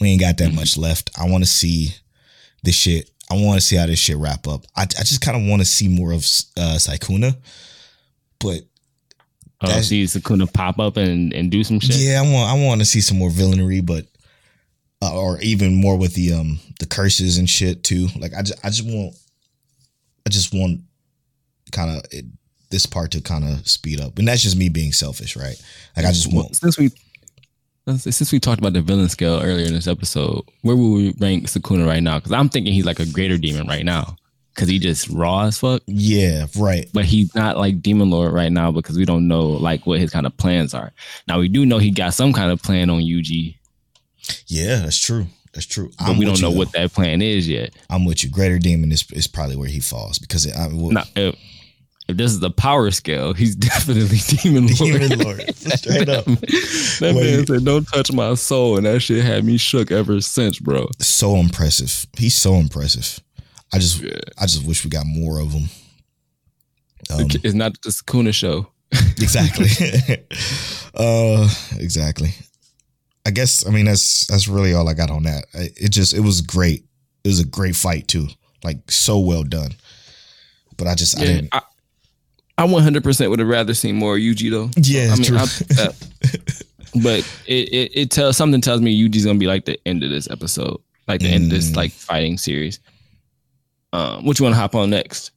We 0.00 0.10
ain't 0.10 0.20
got 0.20 0.36
that 0.36 0.52
much 0.52 0.76
left. 0.76 1.10
I 1.18 1.26
want 1.28 1.42
to 1.42 1.50
see 1.50 1.94
this 2.62 2.74
shit. 2.74 3.10
I 3.30 3.34
want 3.34 3.58
to 3.58 3.66
see 3.66 3.76
how 3.76 3.86
this 3.86 3.98
shit 3.98 4.18
wrap 4.18 4.46
up. 4.46 4.66
I, 4.76 4.82
I 4.82 5.04
just 5.04 5.22
kind 5.22 5.40
of 5.40 5.48
want 5.48 5.62
to 5.62 5.66
see 5.66 5.88
more 5.88 6.12
of 6.12 6.18
uh, 6.18 6.76
Sukuna, 6.76 7.34
but 8.40 8.60
Oh, 9.64 9.68
That's- 9.68 9.88
see 9.88 10.04
Sukuna 10.04 10.52
pop 10.52 10.78
up 10.78 10.96
and, 10.96 11.32
and 11.32 11.50
do 11.50 11.64
some 11.64 11.80
shit. 11.80 11.96
yeah, 11.96 12.20
I 12.20 12.30
want 12.32 12.50
I 12.50 12.64
want 12.64 12.80
to 12.80 12.84
see 12.84 13.00
some 13.00 13.18
more 13.18 13.30
villainy, 13.30 13.80
but 13.80 14.06
uh, 15.02 15.14
or 15.18 15.40
even 15.40 15.74
more 15.74 15.96
with 15.96 16.14
the 16.14 16.32
um 16.32 16.58
the 16.80 16.86
curses 16.86 17.38
and 17.38 17.48
shit 17.48 17.82
too. 17.84 18.08
Like 18.18 18.32
I 18.34 18.42
just 18.42 18.64
I 18.64 18.68
just 18.68 18.84
want 18.86 19.14
I 20.26 20.30
just 20.30 20.54
want 20.54 20.80
kind 21.72 21.96
of 21.96 22.02
this 22.70 22.86
part 22.86 23.10
to 23.12 23.20
kind 23.20 23.44
of 23.44 23.66
speed 23.68 24.00
up, 24.00 24.18
and 24.18 24.26
that's 24.26 24.42
just 24.42 24.56
me 24.56 24.68
being 24.68 24.92
selfish, 24.92 25.36
right? 25.36 25.60
Like 25.96 26.06
I 26.06 26.12
just 26.12 26.32
want 26.32 26.56
since 26.56 26.78
we 26.78 26.90
since 27.98 28.32
we 28.32 28.40
talked 28.40 28.58
about 28.60 28.72
the 28.72 28.80
villain 28.80 29.08
scale 29.10 29.40
earlier 29.42 29.66
in 29.66 29.74
this 29.74 29.86
episode, 29.86 30.42
where 30.62 30.74
would 30.74 30.88
we 30.96 31.14
rank 31.18 31.44
Sukuna 31.48 31.86
right 31.86 32.02
now? 32.02 32.18
Because 32.18 32.32
I'm 32.32 32.48
thinking 32.48 32.72
he's 32.72 32.86
like 32.86 32.98
a 32.98 33.06
greater 33.06 33.36
demon 33.36 33.66
right 33.66 33.84
now. 33.84 34.16
Because 34.54 34.68
he 34.68 34.78
just 34.78 35.08
raw 35.08 35.46
as 35.46 35.58
fuck. 35.58 35.82
Yeah, 35.86 36.46
right. 36.56 36.88
But 36.92 37.04
he's 37.06 37.34
not 37.34 37.56
like 37.56 37.82
Demon 37.82 38.10
Lord 38.10 38.32
right 38.32 38.52
now 38.52 38.70
because 38.70 38.96
we 38.96 39.04
don't 39.04 39.26
know 39.26 39.42
like 39.48 39.84
what 39.86 39.98
his 39.98 40.10
kind 40.12 40.26
of 40.26 40.36
plans 40.36 40.74
are. 40.74 40.92
Now 41.26 41.40
we 41.40 41.48
do 41.48 41.66
know 41.66 41.78
he 41.78 41.90
got 41.90 42.14
some 42.14 42.32
kind 42.32 42.52
of 42.52 42.62
plan 42.62 42.88
on 42.88 43.00
Yuji, 43.00 43.56
Yeah, 44.46 44.76
that's 44.80 44.98
true. 44.98 45.26
That's 45.52 45.66
true. 45.66 45.90
but 45.98 46.10
I'm 46.10 46.18
we 46.18 46.24
don't 46.24 46.40
know 46.40 46.50
you, 46.50 46.58
what 46.58 46.72
that 46.72 46.92
plan 46.92 47.22
is 47.22 47.48
yet. 47.48 47.74
I'm 47.88 48.04
with 48.04 48.24
you. 48.24 48.30
Greater 48.30 48.58
Demon 48.58 48.90
is, 48.90 49.04
is 49.12 49.26
probably 49.28 49.56
where 49.56 49.68
he 49.68 49.80
falls 49.80 50.18
because 50.18 50.46
it, 50.46 50.56
I, 50.56 50.66
well, 50.68 50.90
Now, 50.90 51.04
if, 51.14 51.36
if 52.08 52.16
this 52.16 52.32
is 52.32 52.40
the 52.40 52.50
power 52.50 52.90
scale, 52.90 53.32
he's 53.34 53.54
definitely 53.72 54.18
Demon 54.38 54.66
Lord. 54.66 55.00
Demon 55.00 55.18
Lord, 55.20 55.54
straight 55.56 56.08
up. 56.08 56.24
that 56.26 57.00
Wait. 57.00 57.14
man 57.14 57.46
said, 57.46 57.64
"Don't 57.64 57.84
touch 57.84 58.12
my 58.12 58.34
soul," 58.34 58.76
and 58.76 58.86
that 58.86 59.00
shit 59.00 59.24
had 59.24 59.44
me 59.44 59.56
shook 59.56 59.90
ever 59.90 60.20
since, 60.20 60.58
bro. 60.58 60.88
So 60.98 61.36
impressive. 61.36 62.06
He's 62.16 62.34
so 62.34 62.54
impressive. 62.54 63.20
I 63.74 63.78
just 63.78 64.04
I 64.38 64.46
just 64.46 64.64
wish 64.66 64.84
we 64.84 64.90
got 64.90 65.04
more 65.06 65.40
of 65.40 65.52
them. 65.52 65.64
Um, 67.10 67.26
it's 67.42 67.54
not 67.54 67.72
the 67.82 67.90
Sukuna 67.90 68.32
show. 68.32 68.68
exactly. 68.92 69.66
uh, 70.94 71.48
exactly. 71.78 72.30
I 73.26 73.30
guess 73.30 73.66
I 73.66 73.70
mean 73.70 73.86
that's 73.86 74.26
that's 74.26 74.46
really 74.48 74.74
all 74.74 74.88
I 74.88 74.94
got 74.94 75.10
on 75.10 75.24
that. 75.24 75.46
It 75.54 75.90
just 75.90 76.14
it 76.14 76.20
was 76.20 76.40
great. 76.40 76.84
It 77.24 77.28
was 77.28 77.40
a 77.40 77.44
great 77.46 77.74
fight 77.74 78.06
too. 78.06 78.28
Like 78.62 78.90
so 78.90 79.18
well 79.18 79.42
done. 79.44 79.72
But 80.76 80.86
I 80.86 80.94
just 80.94 81.18
I 81.18 81.22
Yeah, 81.24 81.32
didn't. 81.32 81.48
I, 81.54 81.62
I 82.58 82.66
100% 82.66 83.30
would 83.30 83.38
have 83.40 83.48
rather 83.48 83.74
seen 83.74 83.96
more 83.96 84.16
Yuji 84.16 84.50
though. 84.50 84.70
Yeah, 84.76 85.10
I 85.12 85.16
mean, 85.16 85.24
true. 85.24 85.38
I- 85.38 85.82
uh, 85.82 85.92
but 87.02 87.28
it, 87.46 87.68
it 87.72 87.90
it 87.94 88.10
tells 88.10 88.36
something 88.36 88.60
tells 88.60 88.80
me 88.80 88.96
Yuji's 88.96 89.24
gonna 89.26 89.38
be 89.38 89.46
like 89.48 89.64
the 89.64 89.78
end 89.86 90.04
of 90.04 90.10
this 90.10 90.30
episode, 90.30 90.80
like 91.08 91.20
the 91.20 91.28
end 91.28 91.44
of 91.44 91.50
this 91.50 91.70
Mm. 91.72 91.76
like 91.76 91.90
fighting 91.92 92.38
series. 92.38 92.78
Um, 93.94 94.24
what 94.24 94.38
you 94.38 94.42
want 94.42 94.54
to 94.54 94.60
hop 94.60 94.74
on 94.74 94.90
next? 94.90 95.30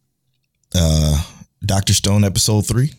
uh, 0.74 1.24
Doctor 1.64 1.94
Stone 1.94 2.24
episode 2.24 2.66
three. 2.66 2.92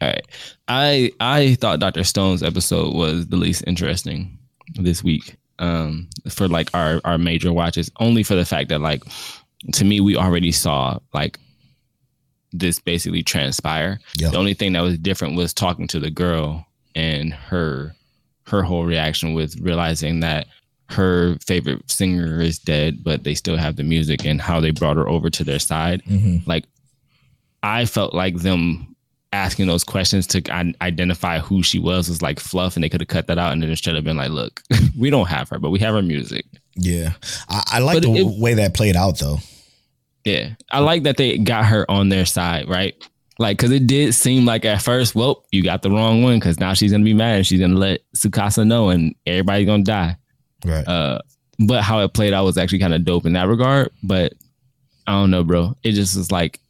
All 0.00 0.08
right, 0.08 0.26
I 0.68 1.10
I 1.20 1.54
thought 1.56 1.80
Doctor 1.80 2.04
Stone's 2.04 2.42
episode 2.42 2.94
was 2.94 3.26
the 3.26 3.36
least 3.36 3.64
interesting 3.66 4.38
this 4.74 5.02
week. 5.02 5.36
Um, 5.58 6.08
for 6.28 6.46
like 6.48 6.68
our 6.74 7.00
our 7.04 7.18
major 7.18 7.52
watches, 7.52 7.90
only 7.98 8.22
for 8.22 8.34
the 8.36 8.44
fact 8.44 8.68
that 8.68 8.80
like 8.80 9.02
to 9.72 9.84
me 9.84 10.00
we 10.00 10.16
already 10.16 10.52
saw 10.52 10.98
like 11.12 11.38
this 12.52 12.78
basically 12.78 13.22
transpire. 13.22 13.98
The 14.30 14.38
only 14.38 14.54
thing 14.54 14.74
that 14.74 14.80
was 14.80 14.96
different 14.98 15.36
was 15.36 15.52
talking 15.52 15.88
to 15.88 15.98
the 15.98 16.10
girl 16.10 16.66
and 16.94 17.32
her 17.32 17.96
her 18.46 18.62
whole 18.62 18.84
reaction 18.84 19.34
with 19.34 19.58
realizing 19.60 20.20
that 20.20 20.46
her 20.90 21.36
favorite 21.46 21.90
singer 21.90 22.40
is 22.40 22.58
dead, 22.58 23.02
but 23.02 23.24
they 23.24 23.34
still 23.34 23.56
have 23.56 23.76
the 23.76 23.82
music 23.82 24.24
and 24.24 24.40
how 24.40 24.60
they 24.60 24.70
brought 24.70 24.96
her 24.96 25.08
over 25.08 25.28
to 25.30 25.44
their 25.44 25.58
side. 25.58 26.02
Mm-hmm. 26.04 26.48
Like 26.48 26.64
I 27.62 27.84
felt 27.86 28.14
like 28.14 28.36
them 28.36 28.94
asking 29.32 29.66
those 29.66 29.84
questions 29.84 30.26
to 30.28 30.42
identify 30.80 31.38
who 31.40 31.62
she 31.62 31.78
was 31.78 32.08
was 32.08 32.22
like 32.22 32.38
fluff 32.40 32.76
and 32.76 32.84
they 32.84 32.88
could 32.88 33.00
have 33.00 33.08
cut 33.08 33.26
that 33.26 33.38
out 33.38 33.52
and 33.52 33.62
then 33.62 33.70
instead 33.70 33.94
have 33.94 34.04
been 34.04 34.16
like, 34.16 34.30
look, 34.30 34.62
we 34.98 35.10
don't 35.10 35.26
have 35.28 35.48
her, 35.50 35.58
but 35.58 35.70
we 35.70 35.78
have 35.80 35.94
her 35.94 36.02
music. 36.02 36.46
Yeah, 36.76 37.12
I, 37.48 37.62
I 37.72 37.78
like 37.80 37.96
But 37.96 38.02
the 38.04 38.14
it- 38.18 38.40
way 38.40 38.54
that 38.54 38.74
played 38.74 38.96
out 38.96 39.18
though. 39.18 39.38
Yeah. 40.24 40.50
I 40.70 40.80
like 40.80 41.04
that 41.04 41.16
they 41.16 41.38
got 41.38 41.66
her 41.66 41.88
on 41.90 42.08
their 42.08 42.26
side, 42.26 42.68
right? 42.68 42.94
Like, 43.38 43.58
cause 43.58 43.70
it 43.70 43.86
did 43.86 44.14
seem 44.14 44.44
like 44.46 44.64
at 44.64 44.80
first, 44.82 45.14
well, 45.14 45.44
you 45.52 45.62
got 45.62 45.82
the 45.82 45.90
wrong 45.90 46.22
one 46.22 46.38
because 46.38 46.58
now 46.58 46.72
she's 46.74 46.90
gonna 46.92 47.04
be 47.04 47.12
mad 47.14 47.36
and 47.36 47.46
she's 47.46 47.60
gonna 47.60 47.74
let 47.78 48.00
Tsukasa 48.16 48.66
know 48.66 48.88
and 48.88 49.14
everybody's 49.26 49.66
gonna 49.66 49.82
die. 49.82 50.16
Right. 50.64 50.86
Uh, 50.86 51.20
but 51.58 51.82
how 51.82 52.00
it 52.00 52.12
played 52.12 52.32
out 52.32 52.44
was 52.44 52.58
actually 52.58 52.80
kind 52.80 52.94
of 52.94 53.04
dope 53.04 53.26
in 53.26 53.32
that 53.34 53.48
regard. 53.48 53.90
But 54.02 54.34
I 55.06 55.12
don't 55.12 55.30
know, 55.30 55.44
bro. 55.44 55.76
It 55.82 55.92
just 55.92 56.16
was 56.16 56.30
like, 56.30 56.60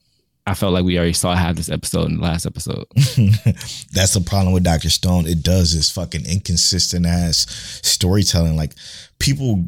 I 0.47 0.55
felt 0.55 0.73
like 0.73 0.85
we 0.85 0.97
already 0.97 1.13
saw 1.13 1.35
half 1.35 1.57
this 1.57 1.69
episode 1.71 2.09
in 2.09 2.19
the 2.19 2.23
last 2.23 2.47
episode. 2.47 2.87
That's 2.95 4.15
the 4.15 4.25
problem 4.25 4.53
with 4.53 4.63
Doctor 4.63 4.91
Stone. 4.91 5.27
It 5.27 5.43
does 5.43 5.75
this 5.75 5.91
fucking 5.91 6.25
inconsistent 6.25 7.05
ass 7.05 7.47
storytelling. 7.83 8.57
Like 8.57 8.75
people, 9.19 9.65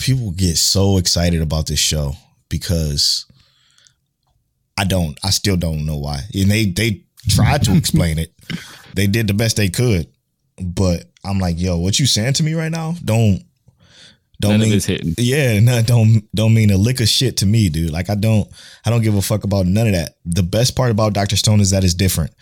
people 0.00 0.32
get 0.32 0.56
so 0.56 0.98
excited 0.98 1.42
about 1.42 1.66
this 1.66 1.78
show 1.78 2.14
because 2.48 3.26
I 4.76 4.84
don't. 4.84 5.16
I 5.24 5.30
still 5.30 5.56
don't 5.56 5.86
know 5.86 5.96
why. 5.96 6.22
And 6.34 6.50
they 6.50 6.66
they 6.66 7.04
tried 7.28 7.62
to 7.64 7.76
explain 7.76 8.18
it. 8.18 8.32
They 8.94 9.06
did 9.06 9.26
the 9.26 9.34
best 9.34 9.58
they 9.58 9.68
could, 9.68 10.06
but 10.58 11.04
I'm 11.22 11.38
like, 11.38 11.60
yo, 11.60 11.76
what 11.76 12.00
you 12.00 12.06
saying 12.06 12.32
to 12.34 12.42
me 12.42 12.54
right 12.54 12.70
now? 12.70 12.94
Don't 13.04 13.42
don't 14.40 14.52
None 14.52 14.60
mean 14.60 14.72
it's 14.74 14.84
hitting. 14.86 15.14
yeah, 15.18 15.58
no, 15.60 15.80
don't 15.82 16.22
don't 16.34 16.52
mean 16.54 16.70
a 16.70 16.76
lick 16.76 17.00
of 17.00 17.08
shit 17.08 17.38
to 17.38 17.46
me, 17.46 17.68
dude. 17.68 17.90
Like 17.90 18.10
I 18.10 18.14
don't 18.14 18.48
I 18.84 18.90
don't 18.90 19.02
give 19.02 19.14
a 19.14 19.22
fuck 19.22 19.44
about 19.44 19.66
none 19.66 19.86
of 19.86 19.92
that. 19.94 20.16
The 20.24 20.42
best 20.42 20.76
part 20.76 20.90
about 20.90 21.14
Doctor 21.14 21.36
Stone 21.36 21.60
is 21.60 21.70
that 21.70 21.84
it's 21.84 21.94
different. 21.94 22.32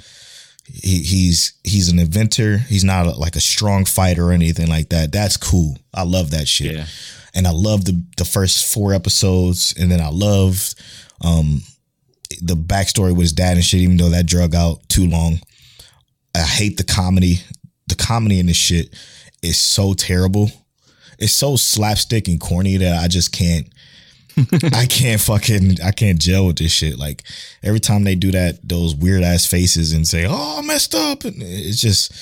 He, 0.67 1.03
he's 1.03 1.55
he's 1.63 1.89
an 1.91 1.99
inventor. 1.99 2.59
He's 2.59 2.85
not 2.85 3.07
a, 3.07 3.11
like 3.11 3.37
a 3.37 3.41
strong 3.41 3.85
fighter 3.85 4.29
or 4.29 4.33
anything 4.33 4.69
like 4.69 4.89
that. 4.89 5.13
That's 5.13 5.37
cool. 5.37 5.79
I 5.93 6.03
love 6.03 6.31
that 6.33 6.49
shit. 6.49 6.75
Yeah. 6.75 6.87
And 7.35 7.47
I 7.47 7.51
love 7.51 7.85
the 7.85 8.03
the 8.17 8.25
first 8.25 8.73
four 8.73 8.93
episodes, 8.93 9.75
and 9.79 9.91
then 9.91 10.01
I 10.01 10.09
loved 10.09 10.75
um 11.21 11.61
the 12.41 12.55
backstory 12.55 13.13
with 13.13 13.21
his 13.23 13.33
dad 13.33 13.57
and 13.57 13.65
shit. 13.65 13.81
Even 13.81 13.97
though 13.99 14.11
that 14.11 14.27
drug 14.27 14.55
out 14.55 14.89
too 14.89 15.07
long, 15.07 15.39
I 16.35 16.41
hate 16.41 16.77
the 16.77 16.85
comedy. 16.85 17.41
The 17.87 17.95
comedy 17.97 18.41
in 18.41 18.47
this 18.47 18.57
shit 18.57 18.95
is 19.43 19.59
so 19.59 19.93
terrible. 19.95 20.51
It's 21.25 21.33
so 21.33 21.57
slapstick 21.57 22.29
and 22.29 22.39
corny 22.39 22.77
that 22.77 23.03
I 23.03 23.09
just 23.09 23.33
can't. 23.33 23.67
I 24.75 24.85
can't 24.91 25.21
fucking 25.21 25.81
I 25.83 25.91
can't 25.91 26.21
gel 26.21 26.47
with 26.47 26.57
this 26.57 26.71
shit. 26.71 26.99
Like 26.99 27.23
every 27.63 27.81
time 27.81 28.05
they 28.05 28.15
do 28.15 28.31
that, 28.33 28.59
those 28.63 28.95
weird 28.95 29.23
ass 29.23 29.47
faces 29.47 29.95
and 29.95 30.07
say, 30.07 30.27
"Oh, 30.29 30.59
I 30.59 30.67
messed 30.67 30.95
up," 30.95 31.25
and 31.25 31.37
it's 31.39 31.81
just 31.81 32.13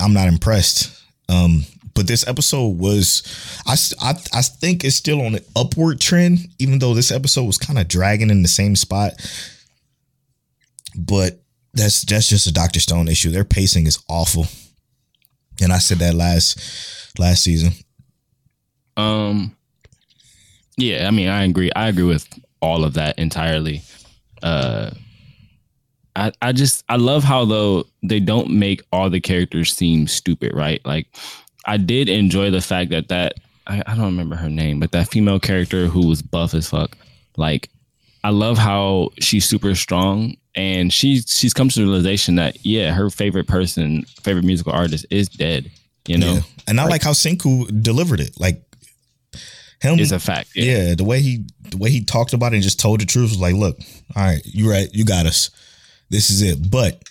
I'm 0.00 0.14
not 0.14 0.28
impressed. 0.28 0.90
Um, 1.28 1.66
but 1.92 2.06
this 2.06 2.26
episode 2.26 2.78
was, 2.78 3.22
I, 3.66 3.76
I 4.00 4.14
I 4.32 4.40
think 4.40 4.82
it's 4.82 4.96
still 4.96 5.20
on 5.20 5.34
an 5.34 5.44
upward 5.54 6.00
trend, 6.00 6.38
even 6.58 6.78
though 6.78 6.94
this 6.94 7.12
episode 7.12 7.44
was 7.44 7.58
kind 7.58 7.78
of 7.78 7.86
dragging 7.86 8.30
in 8.30 8.40
the 8.40 8.48
same 8.48 8.76
spot. 8.76 9.12
But 10.96 11.38
that's 11.74 12.00
that's 12.02 12.30
just 12.30 12.46
a 12.46 12.52
Doctor 12.52 12.80
Stone 12.80 13.08
issue. 13.08 13.30
Their 13.30 13.44
pacing 13.44 13.86
is 13.86 14.02
awful, 14.08 14.46
and 15.60 15.70
I 15.70 15.78
said 15.78 15.98
that 15.98 16.14
last 16.14 17.18
last 17.18 17.44
season. 17.44 17.72
Um, 18.98 19.56
yeah, 20.76 21.06
I 21.08 21.10
mean, 21.10 21.28
I 21.28 21.44
agree. 21.44 21.70
I 21.74 21.88
agree 21.88 22.04
with 22.04 22.28
all 22.60 22.84
of 22.84 22.94
that 22.94 23.18
entirely. 23.18 23.82
Uh, 24.42 24.90
I 26.16 26.32
I 26.42 26.52
just 26.52 26.84
I 26.88 26.96
love 26.96 27.24
how 27.24 27.44
though 27.44 27.84
they 28.02 28.20
don't 28.20 28.50
make 28.50 28.82
all 28.92 29.08
the 29.08 29.20
characters 29.20 29.74
seem 29.74 30.06
stupid, 30.08 30.52
right? 30.54 30.84
Like, 30.84 31.06
I 31.64 31.76
did 31.76 32.08
enjoy 32.08 32.50
the 32.50 32.60
fact 32.60 32.90
that 32.90 33.08
that 33.08 33.34
I, 33.66 33.82
I 33.86 33.94
don't 33.94 34.04
remember 34.06 34.36
her 34.36 34.50
name, 34.50 34.80
but 34.80 34.92
that 34.92 35.08
female 35.08 35.40
character 35.40 35.86
who 35.86 36.06
was 36.06 36.20
buff 36.20 36.52
as 36.54 36.68
fuck, 36.68 36.96
like. 37.36 37.70
I 38.24 38.30
love 38.30 38.58
how 38.58 39.10
she's 39.20 39.44
super 39.48 39.76
strong 39.76 40.36
and 40.56 40.92
she's 40.92 41.24
she's 41.30 41.54
come 41.54 41.68
to 41.68 41.78
the 41.78 41.84
realization 41.86 42.34
that 42.34 42.66
yeah, 42.66 42.92
her 42.92 43.10
favorite 43.10 43.46
person, 43.46 44.02
favorite 44.22 44.44
musical 44.44 44.72
artist 44.72 45.06
is 45.08 45.28
dead. 45.28 45.70
You 46.08 46.18
know, 46.18 46.34
Yeah. 46.34 46.40
And 46.66 46.80
I 46.80 46.86
like, 46.86 47.02
how 47.02 47.12
Senku 47.12 47.80
delivered 47.80 48.18
it. 48.18 48.38
Like 48.40 48.60
him 49.80 49.98
it's 49.98 50.10
a 50.12 50.18
fact. 50.18 50.50
yeah. 50.54 50.94
the 50.94 51.04
way 51.04 51.20
he 51.20 51.44
the 51.70 51.76
way 51.76 51.90
he 51.90 52.04
talked 52.04 52.32
about 52.32 52.52
it 52.52 52.56
and 52.56 52.62
just 52.62 52.80
told 52.80 53.00
the 53.00 53.06
truth 53.06 53.30
was 53.30 53.40
like, 53.40 53.54
look, 53.54 53.78
all 54.16 54.24
right, 54.24 54.40
you 54.44 54.70
right, 54.70 54.88
you 54.92 55.04
got 55.04 55.26
us. 55.26 55.50
This 56.10 56.30
is 56.30 56.42
it. 56.42 56.70
But 56.70 57.02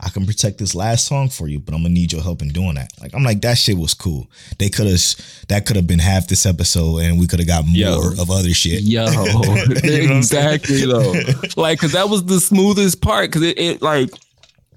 I 0.00 0.08
can 0.10 0.26
protect 0.26 0.58
this 0.58 0.74
last 0.74 1.06
song 1.06 1.28
for 1.28 1.48
you, 1.48 1.60
but 1.60 1.74
I'm 1.74 1.82
gonna 1.82 1.94
need 1.94 2.12
your 2.12 2.22
help 2.22 2.42
in 2.42 2.48
doing 2.48 2.74
that. 2.74 2.90
Like 3.00 3.14
I'm 3.14 3.22
like, 3.22 3.40
that 3.42 3.56
shit 3.58 3.76
was 3.78 3.94
cool. 3.94 4.28
They 4.58 4.68
could 4.68 4.86
have 4.86 5.00
that 5.48 5.66
could 5.66 5.76
have 5.76 5.86
been 5.86 5.98
half 5.98 6.26
this 6.28 6.46
episode 6.46 6.98
and 6.98 7.18
we 7.18 7.26
could 7.26 7.38
have 7.38 7.48
got 7.48 7.66
more 7.66 7.76
Yo. 7.76 8.12
of 8.18 8.30
other 8.30 8.52
shit. 8.52 8.82
Yo, 8.82 9.04
You 9.10 9.16
know 9.16 9.38
what 9.38 9.68
I'm 9.70 9.76
saying? 9.76 10.16
exactly 10.16 10.86
though. 10.86 11.14
Like, 11.56 11.78
cause 11.78 11.92
that 11.92 12.08
was 12.08 12.24
the 12.24 12.40
smoothest 12.40 13.00
part. 13.00 13.32
Cause 13.32 13.42
it, 13.42 13.58
it 13.58 13.82
like, 13.82 14.10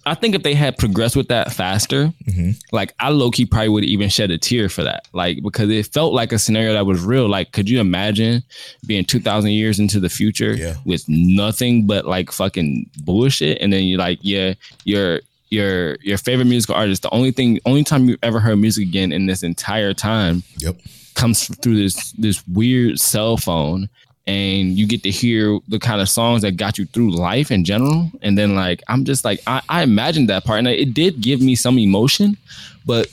I 0.08 0.14
think 0.16 0.36
if 0.36 0.44
they 0.44 0.54
had 0.54 0.78
progressed 0.78 1.16
with 1.16 1.28
that 1.28 1.52
faster, 1.54 2.14
Mhm. 2.28 2.56
like 2.72 2.94
I 3.00 3.10
low 3.10 3.30
key 3.32 3.46
probably 3.46 3.70
would 3.70 3.84
even 3.86 4.10
shed 4.10 4.32
a 4.32 4.38
tear 4.38 4.70
for 4.70 4.84
that. 4.84 5.08
Like, 5.14 5.42
because 5.44 5.70
it 5.70 5.88
felt 5.88 6.14
like 6.14 6.32
a 6.32 6.40
scenario 6.40 6.74
that 6.74 6.86
was 6.86 7.02
real. 7.02 7.28
Like, 7.28 7.52
could 7.52 7.70
you 7.70 7.80
imagine 7.80 8.44
being 8.86 9.06
two 9.06 9.20
thousand 9.20 9.52
years 9.52 9.80
into 9.80 10.00
the 10.00 10.10
future 10.10 10.56
Yeah. 10.56 10.76
with 10.86 11.04
nothing 11.08 11.86
but 11.86 12.06
like 12.06 12.32
fucking 12.32 12.90
bullshit, 13.04 13.60
and 13.62 13.72
then 13.72 13.84
you're 13.84 14.00
like, 14.00 14.20
yeah, 14.22 14.54
your 14.86 15.22
your 15.50 15.98
your 16.02 16.18
favorite 16.18 16.46
musical 16.46 16.76
artist, 16.76 17.02
the 17.04 17.14
only 17.14 17.32
thing, 17.32 17.60
only 17.66 17.84
time 17.84 18.10
you've 18.10 18.20
ever 18.24 18.40
heard 18.40 18.58
music 18.58 18.88
again 18.88 19.12
in 19.14 19.28
this 19.28 19.44
entire 19.44 19.94
time 19.94 20.44
Yep. 20.60 20.76
comes 21.16 21.48
through 21.62 21.78
this 21.78 22.12
this 22.18 22.46
weird 22.48 23.00
cell 23.00 23.38
phone 23.38 23.88
and 24.28 24.78
you 24.78 24.86
get 24.86 25.02
to 25.04 25.10
hear 25.10 25.58
the 25.70 25.80
kind 25.80 26.02
of 26.02 26.10
songs 26.10 26.42
that 26.42 26.58
got 26.58 26.78
you 26.78 26.86
through 26.88 27.12
life 27.12 27.50
in 27.50 27.64
general 27.64 28.12
and 28.22 28.38
then 28.38 28.56
like 28.56 28.84
i'm 28.90 29.06
just 29.06 29.24
like 29.26 29.40
i, 29.48 29.62
I 29.70 29.84
imagined 29.84 30.30
that 30.30 30.44
part 30.44 30.60
and 30.60 30.68
it 30.68 30.94
did 30.94 31.22
give 31.22 31.42
me 31.42 31.56
some 31.56 31.80
emotion 31.80 32.36
but 32.86 33.08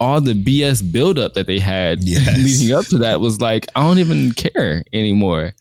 all 0.00 0.20
the 0.20 0.32
bs 0.34 0.90
buildup 0.92 1.34
that 1.34 1.46
they 1.46 1.58
had 1.58 1.98
Yes. 2.02 2.36
leading 2.38 2.74
up 2.74 2.86
to 2.86 2.98
that 2.98 3.20
was 3.20 3.40
like 3.40 3.66
i 3.76 3.82
don't 3.82 3.98
even 3.98 4.32
care 4.32 4.82
anymore 4.92 5.52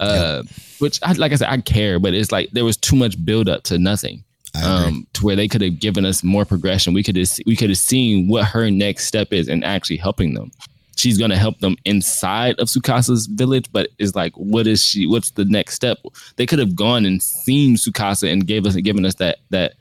Uh, 0.00 0.42
which 0.80 0.98
I, 1.02 1.12
like 1.12 1.32
I 1.32 1.36
said, 1.36 1.48
I 1.48 1.58
care, 1.58 1.98
but 2.00 2.14
it's 2.14 2.32
like 2.32 2.50
there 2.50 2.64
was 2.64 2.76
too 2.76 2.96
much 2.96 3.14
buildup 3.24 3.62
to 3.64 3.78
nothing. 3.78 4.24
Um, 4.62 5.06
to 5.14 5.24
where 5.24 5.36
they 5.36 5.48
could 5.48 5.62
have 5.62 5.78
given 5.80 6.04
us 6.04 6.22
more 6.22 6.44
progression. 6.44 6.94
We 6.94 7.02
could 7.02 7.16
have 7.16 7.30
we 7.46 7.54
could 7.56 7.70
have 7.70 7.78
seen 7.78 8.28
what 8.28 8.44
her 8.46 8.70
next 8.70 9.06
step 9.06 9.32
is 9.32 9.48
and 9.48 9.64
actually 9.64 9.96
helping 9.98 10.34
them. 10.34 10.50
She's 10.96 11.18
gonna 11.18 11.36
help 11.36 11.58
them 11.58 11.76
inside 11.84 12.58
of 12.58 12.68
Tsukasa's 12.68 13.26
village, 13.26 13.70
but 13.72 13.90
it's 13.98 14.14
like, 14.14 14.32
what 14.34 14.66
is 14.66 14.82
she? 14.82 15.06
What's 15.06 15.32
the 15.32 15.44
next 15.44 15.74
step? 15.74 15.98
They 16.36 16.46
could 16.46 16.58
have 16.58 16.76
gone 16.76 17.04
and 17.04 17.22
seen 17.22 17.76
Sukasa 17.76 18.30
and 18.30 18.46
gave 18.46 18.66
us 18.66 18.76
given 18.76 19.04
us 19.04 19.14
that 19.16 19.38
that 19.50 19.74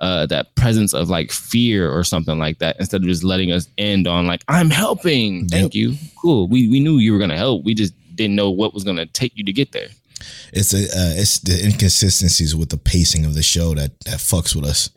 uh, 0.00 0.26
that 0.26 0.54
presence 0.54 0.92
of 0.92 1.08
like 1.08 1.30
fear 1.30 1.90
or 1.90 2.04
something 2.04 2.38
like 2.38 2.58
that 2.58 2.76
instead 2.78 3.02
of 3.02 3.08
just 3.08 3.24
letting 3.24 3.52
us 3.52 3.68
end 3.78 4.06
on 4.06 4.26
like 4.26 4.42
I'm 4.48 4.70
helping. 4.70 5.48
Thank 5.48 5.74
you. 5.74 5.94
Cool. 6.20 6.48
We 6.48 6.68
we 6.68 6.80
knew 6.80 6.98
you 6.98 7.12
were 7.12 7.18
gonna 7.18 7.36
help. 7.36 7.64
We 7.64 7.74
just 7.74 7.94
didn't 8.14 8.36
know 8.36 8.50
what 8.50 8.74
was 8.74 8.84
gonna 8.84 9.06
take 9.06 9.36
you 9.36 9.44
to 9.44 9.52
get 9.52 9.72
there. 9.72 9.88
It's 10.52 10.72
a 10.72 10.84
uh, 10.84 11.14
it's 11.16 11.38
the 11.40 11.64
inconsistencies 11.64 12.54
with 12.54 12.70
the 12.70 12.76
pacing 12.76 13.24
of 13.24 13.34
the 13.34 13.42
show 13.42 13.74
that 13.74 13.98
that 14.00 14.18
fucks 14.18 14.54
with 14.54 14.64
us. 14.64 14.90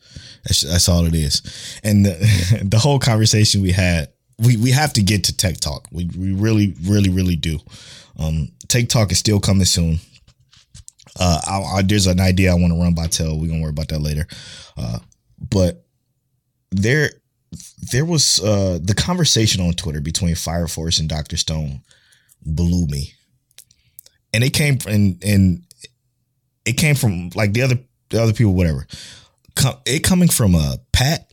That's, 0.47 0.61
that's 0.61 0.89
all 0.89 1.05
it 1.05 1.15
is. 1.15 1.41
And 1.83 2.05
the, 2.05 2.61
the 2.69 2.79
whole 2.79 2.99
conversation 2.99 3.61
we 3.61 3.71
had, 3.71 4.09
we 4.39 4.57
we 4.57 4.71
have 4.71 4.93
to 4.93 5.01
get 5.01 5.25
to 5.25 5.35
tech 5.35 5.57
talk. 5.57 5.87
We 5.91 6.09
we 6.17 6.33
really 6.33 6.75
really 6.83 7.09
really 7.09 7.35
do. 7.35 7.59
Um, 8.19 8.49
tech 8.67 8.89
talk 8.89 9.11
is 9.11 9.19
still 9.19 9.39
coming 9.39 9.65
soon. 9.65 9.99
Uh, 11.19 11.41
I, 11.47 11.77
I, 11.77 11.81
there's 11.81 12.05
an 12.05 12.19
idea 12.19 12.51
I 12.51 12.55
want 12.55 12.73
to 12.73 12.79
run 12.79 12.93
by 12.93 13.07
Tell. 13.07 13.39
We're 13.39 13.47
gonna 13.47 13.61
worry 13.61 13.71
about 13.71 13.87
that 13.89 14.01
later. 14.01 14.27
Uh, 14.77 14.99
but 15.49 15.83
there 16.71 17.11
there 17.91 18.05
was 18.05 18.39
uh 18.43 18.77
the 18.81 18.93
conversation 18.93 19.61
on 19.61 19.73
Twitter 19.73 20.01
between 20.01 20.35
Fire 20.35 20.67
Force 20.67 20.99
and 20.99 21.09
Dr. 21.09 21.37
Stone 21.37 21.81
blew 22.45 22.85
me 22.87 23.13
and 24.33 24.43
it 24.43 24.51
came 24.51 24.77
and 24.87 25.23
and 25.23 25.63
it 26.65 26.73
came 26.73 26.95
from 26.95 27.29
like 27.33 27.53
the 27.53 27.61
other 27.61 27.79
the 28.09 28.21
other 28.21 28.33
people, 28.33 28.53
whatever. 28.53 28.85
it 29.85 30.03
coming 30.03 30.29
from 30.29 30.55
uh 30.55 30.75
Pat. 30.91 31.26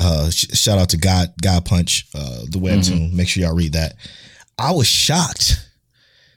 Uh, 0.00 0.30
sh- 0.30 0.46
shout 0.52 0.78
out 0.78 0.90
to 0.90 0.96
God 0.96 1.32
God 1.42 1.64
Punch, 1.64 2.06
uh, 2.14 2.42
the 2.48 2.58
webtoon. 2.58 3.08
Mm-hmm. 3.08 3.16
Make 3.16 3.28
sure 3.28 3.42
y'all 3.42 3.54
read 3.54 3.72
that. 3.72 3.94
I 4.58 4.72
was 4.72 4.86
shocked 4.86 5.64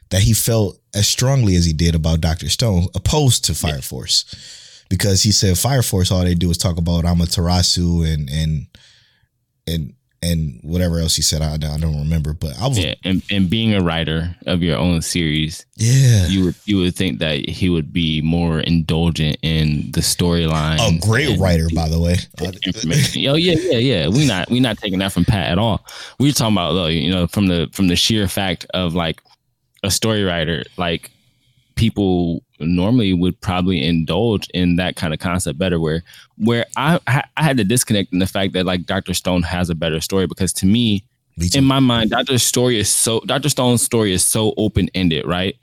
that 0.10 0.22
he 0.22 0.34
felt 0.34 0.80
as 0.94 1.08
strongly 1.08 1.56
as 1.56 1.66
he 1.66 1.74
did 1.74 1.96
about 1.96 2.22
Doctor 2.22 2.50
Stone, 2.50 2.88
opposed 2.96 3.46
to 3.46 3.56
Fire 3.56 3.76
yeah. 3.76 3.82
Force, 3.82 4.84
because 4.90 5.24
he 5.24 5.32
said 5.32 5.58
Fire 5.58 5.84
Force 5.84 6.12
all 6.12 6.24
they 6.24 6.36
do 6.36 6.50
is 6.50 6.58
talk 6.58 6.78
about 6.78 7.06
Amaterasu 7.06 8.12
and 8.12 8.30
and 8.30 8.68
and 9.68 9.94
and 10.23 10.60
whatever 10.61 10.99
else 10.99 11.15
he 11.15 11.22
said, 11.22 11.41
I, 11.41 11.53
I 11.53 11.57
don't 11.57 11.98
remember. 11.98 12.34
But 12.34 12.60
I 12.60 12.68
was 12.68 12.77
yeah, 12.77 12.93
and, 13.03 13.23
and 13.31 13.49
being 13.49 13.73
a 13.73 13.81
writer 13.81 14.35
of 14.45 14.61
your 14.61 14.77
own 14.77 15.02
series, 15.02 15.65
yeah, 15.76 16.27
you 16.27 16.45
would 16.45 16.56
you 16.65 16.77
would 16.77 16.95
think 16.95 17.19
that 17.19 17.49
he 17.49 17.69
would 17.69 17.91
be 17.91 18.22
more 18.22 18.60
indulgent 18.60 19.38
in 19.41 19.91
the 19.91 20.02
storyline. 20.02 20.98
A 20.98 20.99
great 20.99 21.39
writer, 21.39 21.68
by 21.73 21.89
the 21.89 21.99
way. 21.99 22.18
Information. 22.65 23.27
oh 23.27 23.35
yeah, 23.35 23.56
yeah, 23.57 23.77
yeah. 23.77 24.07
We 24.07 24.27
not 24.27 24.49
we 24.49 24.60
not 24.60 24.77
taking 24.77 24.99
that 24.99 25.11
from 25.11 25.26
Pat 25.26 25.52
at 25.52 25.57
all. 25.57 25.85
We're 26.19 26.34
talking 26.34 26.56
about 26.56 26.73
though, 26.73 26.88
you 26.88 27.11
know, 27.11 27.27
from 27.27 27.48
the 27.48 27.69
from 27.72 27.88
the 27.88 27.95
sheer 27.95 28.27
fact 28.27 28.65
of 28.73 28.93
like 28.93 29.22
a 29.84 29.89
story 29.89 30.23
writer, 30.23 30.64
like 30.77 31.10
people 31.76 32.43
normally 32.60 33.14
would 33.14 33.39
probably 33.41 33.84
indulge 33.84 34.48
in 34.53 34.76
that 34.76 34.95
kind 34.95 35.14
of 35.14 35.19
concept 35.19 35.57
better 35.57 35.80
where 35.80 36.03
where 36.38 36.65
I 36.77 36.99
I 37.07 37.43
had 37.43 37.57
to 37.57 37.64
disconnect 37.64 38.14
in 38.14 38.19
the 38.19 38.27
fact 38.27 38.53
that 38.53 38.65
like 38.65 38.85
Dr. 38.85 39.14
Stone 39.14 39.43
has 39.43 39.69
a 39.69 39.76
better 39.76 40.02
story 40.02 40.27
because 40.27 40.53
to 40.53 40.65
me, 40.65 41.03
in 41.53 41.64
my 41.64 41.80
mind 41.80 42.11
Dr. 42.11 42.38
Story 42.38 42.80
is 42.80 42.89
so 42.89 43.22
Dr. 43.22 43.49
Stone's 43.49 43.81
story 43.81 44.14
is 44.14 44.26
so 44.26 44.53
open-ended, 44.57 45.26
right? 45.26 45.56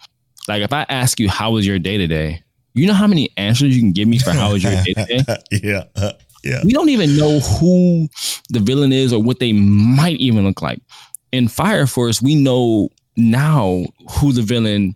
Like 0.49 0.63
if 0.63 0.73
I 0.73 0.87
ask 0.89 1.21
you 1.21 1.29
how 1.29 1.53
was 1.53 1.67
your 1.67 1.79
day 1.79 1.99
today, 1.99 2.43
you 2.75 2.87
know 2.87 2.95
how 2.95 3.07
many 3.07 3.31
answers 3.37 3.77
you 3.77 3.83
can 3.83 3.93
give 3.93 4.09
me 4.09 4.19
for 4.19 4.31
how 4.31 4.53
was 4.53 4.63
your 4.63 4.73
day 4.83 4.95
today? 4.95 5.23
yeah. 5.51 6.13
Yeah. 6.45 6.63
We 6.65 6.73
don't 6.73 6.89
even 6.89 7.17
know 7.17 7.41
who 7.41 8.09
the 8.51 8.61
villain 8.61 8.93
is 8.93 9.13
or 9.13 9.23
what 9.23 9.41
they 9.41 9.53
might 9.53 10.17
even 10.19 10.45
look 10.45 10.63
like. 10.63 10.81
In 11.33 11.49
Fire 11.49 11.87
Force, 11.87 12.23
we 12.23 12.35
know 12.35 12.89
now 13.17 13.85
who 14.09 14.33
the 14.33 14.43
villain 14.43 14.95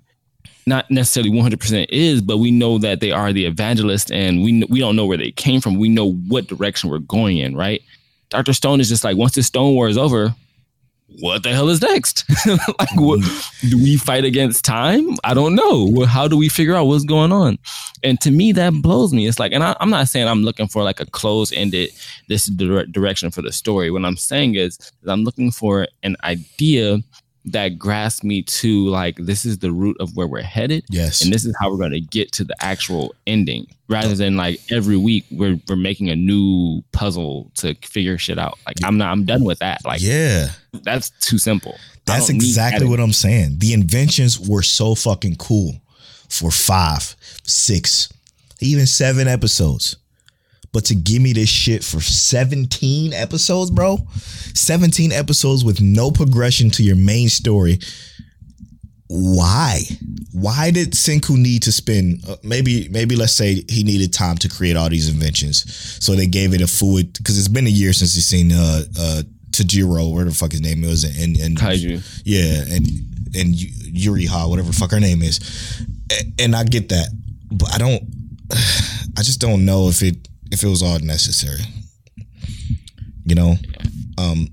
not 0.66 0.90
necessarily 0.90 1.30
100% 1.30 1.86
is, 1.88 2.22
but 2.22 2.38
we 2.38 2.50
know 2.50 2.78
that 2.78 3.00
they 3.00 3.10
are 3.10 3.32
the 3.32 3.46
evangelist 3.46 4.10
and 4.12 4.42
we 4.42 4.64
we 4.68 4.78
don't 4.80 4.96
know 4.96 5.06
where 5.06 5.16
they 5.16 5.32
came 5.32 5.60
from. 5.60 5.78
We 5.78 5.88
know 5.88 6.12
what 6.12 6.46
direction 6.46 6.90
we're 6.90 6.98
going 6.98 7.38
in, 7.38 7.56
right? 7.56 7.82
Dr. 8.30 8.52
Stone 8.52 8.80
is 8.80 8.88
just 8.88 9.04
like, 9.04 9.16
once 9.16 9.34
the 9.34 9.42
Stone 9.42 9.74
War 9.74 9.88
is 9.88 9.98
over, 9.98 10.34
what 11.20 11.42
the 11.42 11.50
hell 11.50 11.68
is 11.68 11.82
next? 11.82 12.24
like, 12.46 12.94
what, 12.94 13.20
do 13.68 13.76
we 13.76 13.96
fight 13.96 14.24
against 14.24 14.64
time? 14.64 15.16
I 15.24 15.34
don't 15.34 15.54
know. 15.54 15.88
Well, 15.90 16.06
How 16.06 16.26
do 16.26 16.36
we 16.36 16.48
figure 16.48 16.74
out 16.74 16.86
what's 16.86 17.04
going 17.04 17.32
on? 17.32 17.58
And 18.02 18.20
to 18.22 18.30
me, 18.30 18.52
that 18.52 18.72
blows 18.82 19.12
me. 19.12 19.26
It's 19.26 19.38
like, 19.38 19.52
and 19.52 19.62
I, 19.62 19.76
am 19.80 19.90
not 19.90 20.08
saying 20.08 20.26
I'm 20.26 20.42
looking 20.42 20.68
for 20.68 20.82
like 20.82 21.00
a 21.00 21.06
close 21.06 21.52
ended, 21.52 21.90
this 22.28 22.46
direction 22.46 23.30
for 23.30 23.42
the 23.42 23.52
story. 23.52 23.90
What 23.90 24.04
I'm 24.04 24.16
saying 24.16 24.54
is, 24.54 24.78
is 24.78 25.08
I'm 25.08 25.24
looking 25.24 25.50
for 25.50 25.86
an 26.02 26.16
idea 26.24 26.98
that 27.44 27.78
grasp 27.78 28.22
me 28.22 28.42
to 28.42 28.86
like 28.86 29.16
this 29.16 29.44
is 29.44 29.58
the 29.58 29.72
root 29.72 29.96
of 30.00 30.16
where 30.16 30.26
we're 30.26 30.42
headed. 30.42 30.84
Yes. 30.88 31.22
And 31.22 31.32
this 31.32 31.44
is 31.44 31.54
how 31.60 31.70
we're 31.70 31.78
gonna 31.78 32.00
get 32.00 32.32
to 32.32 32.44
the 32.44 32.54
actual 32.60 33.14
ending. 33.26 33.66
Rather 33.88 34.14
than 34.14 34.36
like 34.36 34.60
every 34.70 34.96
week 34.96 35.24
we're 35.30 35.58
we're 35.68 35.76
making 35.76 36.08
a 36.08 36.16
new 36.16 36.82
puzzle 36.92 37.50
to 37.56 37.74
figure 37.82 38.16
shit 38.18 38.38
out. 38.38 38.58
Like 38.66 38.76
I'm 38.84 38.96
not 38.96 39.10
I'm 39.12 39.24
done 39.24 39.44
with 39.44 39.58
that. 39.58 39.84
Like 39.84 40.00
Yeah. 40.00 40.48
That's 40.82 41.10
too 41.20 41.38
simple. 41.38 41.76
That's 42.04 42.28
exactly 42.28 42.86
what 42.86 43.00
I'm 43.00 43.12
saying. 43.12 43.58
The 43.58 43.72
inventions 43.72 44.38
were 44.40 44.62
so 44.62 44.94
fucking 44.94 45.36
cool 45.36 45.74
for 46.28 46.50
five, 46.50 47.14
six, 47.44 48.12
even 48.60 48.86
seven 48.86 49.28
episodes. 49.28 49.96
But 50.72 50.86
to 50.86 50.94
give 50.94 51.20
me 51.20 51.34
this 51.34 51.50
shit 51.50 51.84
for 51.84 52.00
17 52.00 53.12
episodes, 53.12 53.70
bro, 53.70 53.98
17 54.54 55.12
episodes 55.12 55.64
with 55.64 55.80
no 55.80 56.10
progression 56.10 56.70
to 56.70 56.82
your 56.82 56.96
main 56.96 57.28
story. 57.28 57.78
Why? 59.08 59.80
Why 60.32 60.70
did 60.70 60.92
Senku 60.92 61.36
need 61.36 61.64
to 61.64 61.72
spend 61.72 62.24
uh, 62.26 62.36
maybe 62.42 62.88
maybe 62.88 63.14
let's 63.14 63.34
say 63.34 63.62
he 63.68 63.84
needed 63.84 64.14
time 64.14 64.38
to 64.38 64.48
create 64.48 64.74
all 64.74 64.88
these 64.88 65.10
inventions. 65.10 66.02
So 66.02 66.14
they 66.14 66.26
gave 66.26 66.54
it 66.54 66.62
a 66.62 66.66
fluid 66.66 67.12
because 67.12 67.38
it's 67.38 67.48
been 67.48 67.66
a 67.66 67.70
year 67.70 67.92
since 67.92 68.14
he's 68.14 68.24
seen 68.24 68.52
uh 68.52 68.82
uh 68.98 69.22
Tajiro, 69.50 70.14
where 70.14 70.24
the 70.24 70.32
fuck 70.32 70.52
his 70.52 70.62
name 70.62 70.82
is, 70.82 71.04
and 71.04 71.36
and 71.36 71.58
Kaiju. 71.58 72.22
Yeah, 72.24 72.62
and 72.74 72.86
and 73.36 73.54
Yuriha, 73.54 74.48
whatever 74.48 74.68
the 74.68 74.76
fuck 74.76 74.92
her 74.92 75.00
name 75.00 75.20
is. 75.22 75.40
And 76.38 76.56
I 76.56 76.64
get 76.64 76.88
that, 76.88 77.08
but 77.50 77.74
I 77.74 77.76
don't 77.76 78.02
I 78.50 79.22
just 79.22 79.40
don't 79.40 79.66
know 79.66 79.88
if 79.88 80.02
it 80.02 80.26
if 80.52 80.62
it 80.62 80.68
was 80.68 80.82
all 80.82 80.98
necessary. 81.00 81.62
You 83.24 83.34
know, 83.34 83.54
um, 84.18 84.48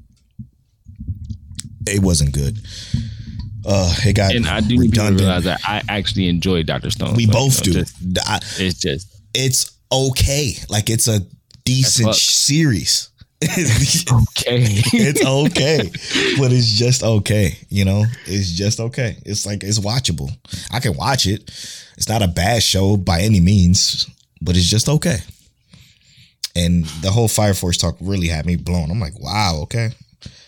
it 1.86 2.02
wasn't 2.02 2.34
good. 2.34 2.58
Uh, 3.66 3.94
it 4.06 4.16
got 4.16 4.34
and 4.34 4.48
I 4.48 4.62
do 4.62 4.80
redundant. 4.80 5.20
realize 5.20 5.44
that 5.44 5.60
I 5.68 5.84
actually 5.90 6.30
enjoy 6.30 6.64
Doctor 6.64 6.90
Stone. 6.90 7.16
We 7.16 7.26
so, 7.26 7.32
both 7.32 7.68
you 7.68 7.74
know, 7.74 7.80
do. 7.80 7.86
Just, 7.86 8.30
I, 8.30 8.38
it's 8.58 8.80
just 8.80 9.22
it's 9.34 9.78
okay. 9.92 10.54
Like 10.70 10.90
it's 10.90 11.08
a 11.08 11.20
decent 11.66 12.16
series. 12.16 13.10
It's 13.42 14.12
okay. 14.12 14.66
it's 14.92 15.26
okay. 15.26 15.78
but 16.38 16.52
it's 16.52 16.78
just 16.78 17.04
okay. 17.04 17.58
You 17.70 17.86
know, 17.86 18.04
it's 18.26 18.52
just 18.52 18.82
okay. 18.82 19.16
It's 19.26 19.46
like 19.46 19.64
it's 19.64 19.80
watchable. 19.80 20.30
I 20.74 20.82
can 20.82 20.98
watch 20.98 21.26
it. 21.26 21.44
It's 21.96 22.10
not 22.10 22.22
a 22.22 22.28
bad 22.28 22.62
show 22.62 22.98
by 22.98 23.22
any 23.22 23.40
means, 23.40 24.10
but 24.42 24.58
it's 24.58 24.70
just 24.70 24.90
okay. 24.90 25.20
And 26.56 26.86
the 27.02 27.12
whole 27.12 27.28
Fire 27.28 27.54
Force 27.54 27.78
talk 27.78 27.96
really 28.02 28.28
had 28.28 28.46
me 28.46 28.56
blown. 28.56 28.92
I'm 28.92 29.00
like, 29.00 29.20
wow, 29.20 29.60
okay. 29.64 29.92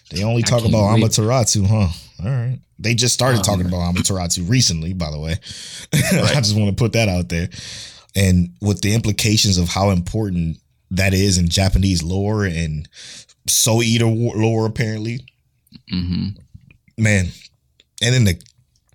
They 0.09 0.23
only 0.23 0.43
talk 0.43 0.65
about. 0.65 0.97
Amaterasu, 0.97 1.65
huh? 1.65 2.25
All 2.25 2.31
right. 2.31 2.59
They 2.79 2.95
just 2.95 3.13
started 3.13 3.37
um, 3.37 3.43
talking 3.43 3.65
about 3.67 3.93
Amaterasu 3.93 4.49
recently, 4.49 4.93
by 4.93 5.11
the 5.11 5.19
way. 5.19 5.35
Right. 6.13 6.35
I 6.35 6.41
just 6.41 6.57
want 6.57 6.69
to 6.69 6.75
put 6.75 6.93
that 6.93 7.09
out 7.09 7.29
there. 7.29 7.49
And 8.15 8.53
with 8.61 8.81
the 8.81 8.93
implications 8.93 9.57
of 9.57 9.69
how 9.69 9.91
important 9.91 10.57
that 10.91 11.13
is 11.13 11.37
in 11.37 11.47
Japanese 11.47 12.03
lore 12.03 12.45
and 12.45 12.87
Soul 13.47 13.83
Eater 13.83 14.05
lore, 14.05 14.65
apparently. 14.65 15.19
Mm-hmm. 15.91 16.29
Man. 16.97 17.27
And 18.01 18.13
then 18.13 18.25
the 18.25 18.41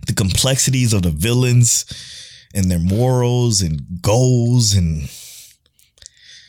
the 0.07 0.15
complexities 0.15 0.93
of 0.93 1.03
the 1.03 1.11
villains 1.11 1.85
and 2.55 2.71
their 2.71 2.79
morals 2.79 3.61
and 3.61 3.83
goals 4.01 4.75
and 4.75 5.11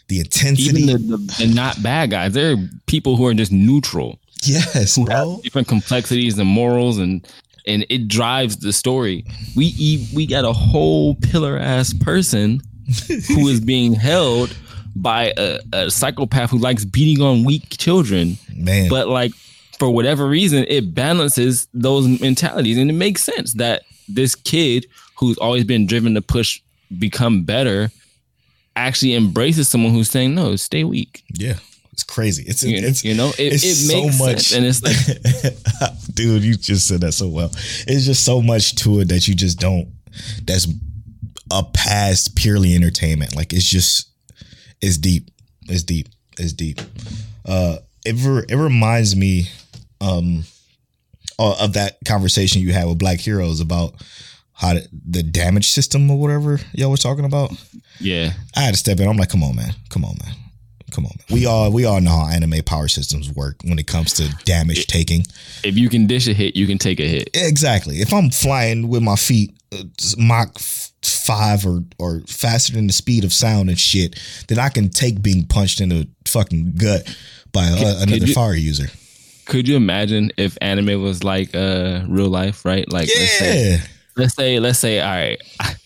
the 0.08 0.20
intensity. 0.20 0.84
Even 0.84 0.86
the, 0.86 1.18
the, 1.18 1.46
the 1.46 1.54
not 1.54 1.82
bad 1.82 2.12
guys. 2.12 2.34
There 2.34 2.54
are 2.54 2.70
people 2.86 3.18
who 3.18 3.26
are 3.26 3.34
just 3.34 3.52
neutral. 3.52 4.20
Yes, 4.44 4.96
who 4.96 5.06
bro. 5.06 5.32
Have 5.32 5.44
different 5.44 5.68
complexities 5.68 6.38
and 6.38 6.48
morals 6.48 6.98
and 6.98 7.28
and 7.66 7.86
it 7.90 8.08
drives 8.08 8.58
the 8.58 8.72
story. 8.72 9.26
We 9.56 10.08
we 10.14 10.26
got 10.26 10.46
a 10.46 10.54
whole 10.54 11.16
pillar 11.16 11.58
ass 11.58 11.94
person 11.94 12.62
who 13.28 13.48
is 13.48 13.60
being 13.66 13.94
held 13.94 14.56
by 14.96 15.34
a, 15.38 15.60
a, 15.74 15.92
psychopath 15.92 16.50
who 16.50 16.58
likes 16.58 16.86
beating 16.86 17.24
on 17.24 17.44
weak 17.44 17.78
children. 17.78 18.38
Man. 18.56 18.90
But 18.90 19.08
like 19.10 19.34
for 19.78 19.92
whatever 19.92 20.28
reason, 20.28 20.66
it 20.68 20.96
balances 20.96 21.68
those 21.74 22.08
mentalities. 22.20 22.78
And 22.78 22.90
it 22.90 22.94
makes 22.94 23.24
sense 23.24 23.54
that 23.54 23.84
this 24.08 24.34
kid 24.34 24.88
who's 25.16 25.38
always 25.38 25.66
been 25.66 25.86
driven 25.86 26.14
to 26.16 26.22
push 26.22 26.62
become 26.98 27.44
better 27.44 27.92
actually 28.78 29.16
embraces 29.16 29.68
someone 29.68 29.94
who's 29.94 30.10
saying 30.10 30.36
no, 30.36 30.56
stay 30.56 30.84
weak. 30.84 31.24
Yeah. 31.34 31.56
It's 31.92 32.04
crazy. 32.04 32.44
It's 32.46 32.62
You, 32.62 32.78
it's 32.78 33.04
you 33.04 33.16
know, 33.16 33.30
it, 33.40 33.54
it's 33.54 33.64
it 33.64 33.92
makes 33.92 34.18
so 34.18 34.24
much, 34.24 34.50
sense, 34.50 34.54
and 34.54 34.66
it's 34.68 34.84
like 34.84 35.94
dude. 36.14 36.44
You 36.44 36.56
just 36.56 36.88
said 36.88 37.02
that 37.02 37.14
so 37.14 37.28
well. 37.28 37.50
It's 37.88 38.06
just 38.06 38.24
so 38.24 38.40
much 38.40 38.76
to 38.84 39.00
it 39.00 39.08
that 39.08 39.28
you 39.28 39.34
just 39.34 39.60
don't. 39.60 39.88
That's 40.44 40.68
a 41.52 41.64
past 41.64 42.36
purely 42.36 42.76
entertainment. 42.76 43.36
Like 43.36 43.52
it's 43.52 43.68
just, 43.68 44.12
it's 44.80 45.00
deep. 45.00 45.32
It's 45.68 45.82
deep. 45.82 46.10
It's 46.38 46.54
deep. 46.54 46.80
Uh, 47.44 47.78
it 48.06 48.16
re- 48.24 48.46
it 48.48 48.56
reminds 48.58 49.16
me, 49.16 49.48
um, 50.00 50.44
uh, 51.40 51.56
of 51.60 51.74
that 51.74 51.98
conversation 52.06 52.62
you 52.62 52.74
had 52.74 52.88
with 52.88 53.00
Black 53.00 53.20
Heroes 53.20 53.60
about 53.60 53.96
how 54.58 54.74
the, 54.74 54.88
the 55.10 55.24
damage 55.24 55.70
system 55.72 56.10
or 56.12 56.18
whatever 56.20 56.60
y'all 56.74 56.90
were 56.92 56.98
talking 56.98 57.26
about. 57.26 57.52
yeah, 58.00 58.34
I 58.56 58.62
had 58.62 58.74
to 58.74 58.80
step 58.80 59.00
in. 59.00 59.08
I'm 59.08 59.18
like, 59.18 59.30
come 59.30 59.44
on, 59.44 59.56
man. 59.56 59.72
Come 59.90 60.04
on, 60.04 60.16
man. 60.24 60.34
Come 60.92 61.06
on, 61.06 61.12
man. 61.18 61.26
We 61.38 61.46
all 61.46 61.72
we 61.72 61.86
all 61.86 62.02
know 62.02 62.12
how 62.12 62.28
anime 62.28 62.64
power 62.66 62.88
systems 62.88 63.32
work 63.32 63.58
when 63.64 63.78
it 63.78 63.88
comes 63.88 64.14
to 64.14 64.30
damage 64.46 64.88
taking. 64.88 65.26
if 65.64 65.78
you 65.78 65.90
can 65.90 66.08
dish 66.08 66.28
a 66.28 66.34
hit, 66.34 66.56
you 66.56 66.66
can 66.66 66.78
take 66.78 67.00
a 67.00 67.08
hit. 67.08 67.30
Exactly. 67.34 67.98
If 67.98 68.14
I'm 68.14 68.30
flying 68.32 68.88
with 68.88 69.04
my 69.04 69.16
feet 69.16 69.52
uh, 69.74 69.84
Mach 70.18 70.58
five 71.04 71.66
or 71.66 71.84
or 72.00 72.22
faster 72.28 72.74
than 72.74 72.88
the 72.88 72.94
speed 72.94 73.26
of 73.26 73.34
sound 73.34 73.70
and 73.70 73.78
shit, 73.80 74.18
then 74.48 74.60
I 74.60 74.70
can 74.70 74.90
take 74.90 75.22
being 75.22 75.46
punched 75.46 75.82
in 75.82 75.90
the 75.90 76.08
fucking 76.26 76.76
gut 76.78 77.14
by 77.52 77.66
uh, 77.68 78.00
another 78.02 78.26
you- 78.26 78.34
fire 78.34 78.56
user. 78.56 78.88
Could 79.46 79.68
you 79.68 79.76
imagine 79.78 80.32
if 80.38 80.58
anime 80.62 81.02
was 81.02 81.24
like 81.24 81.54
uh 81.56 82.04
real 82.08 82.28
life, 82.30 82.66
right? 82.66 82.90
Like 82.92 83.10
let's 83.16 83.40
say 83.40 83.72
Yeah. 83.72 83.78
Let's 84.18 84.34
say 84.36 84.60
let's 84.60 84.80
say 84.80 85.00
all 85.00 85.10
right 85.12 85.42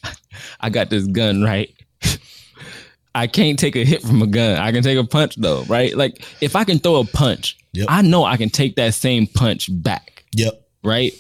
i 0.61 0.69
got 0.69 0.89
this 0.89 1.05
gun 1.07 1.41
right 1.43 1.69
i 3.15 3.27
can't 3.27 3.59
take 3.59 3.75
a 3.75 3.83
hit 3.85 4.01
from 4.01 4.21
a 4.21 4.27
gun 4.27 4.57
i 4.57 4.71
can 4.71 4.83
take 4.83 4.97
a 4.97 5.03
punch 5.03 5.35
though 5.35 5.63
right 5.63 5.95
like 5.95 6.23
if 6.41 6.55
i 6.55 6.63
can 6.63 6.79
throw 6.79 6.97
a 6.97 7.05
punch 7.05 7.57
Yep. 7.73 7.87
i 7.89 8.01
know 8.01 8.23
i 8.25 8.35
can 8.37 8.49
take 8.49 8.75
that 8.75 8.93
same 8.93 9.27
punch 9.27 9.69
back 9.71 10.23
Yep. 10.35 10.61
right 10.83 11.13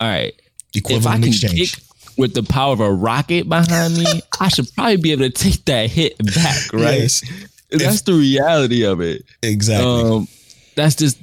all 0.00 0.08
right 0.08 0.34
if 0.74 1.06
i 1.06 1.14
can 1.14 1.24
exchange. 1.28 1.74
kick 1.76 1.84
with 2.16 2.34
the 2.34 2.42
power 2.42 2.72
of 2.72 2.80
a 2.80 2.92
rocket 2.92 3.48
behind 3.48 3.96
me 3.96 4.04
i 4.40 4.48
should 4.48 4.66
probably 4.74 4.96
be 4.96 5.12
able 5.12 5.22
to 5.24 5.30
take 5.30 5.64
that 5.66 5.90
hit 5.90 6.16
back 6.34 6.72
right 6.72 7.00
Yes. 7.00 7.22
that's 7.70 8.02
the 8.02 8.12
reality 8.12 8.84
of 8.84 9.00
it 9.00 9.24
Exactly. 9.42 10.02
um, 10.02 10.28
that's 10.76 10.94
just 10.94 11.18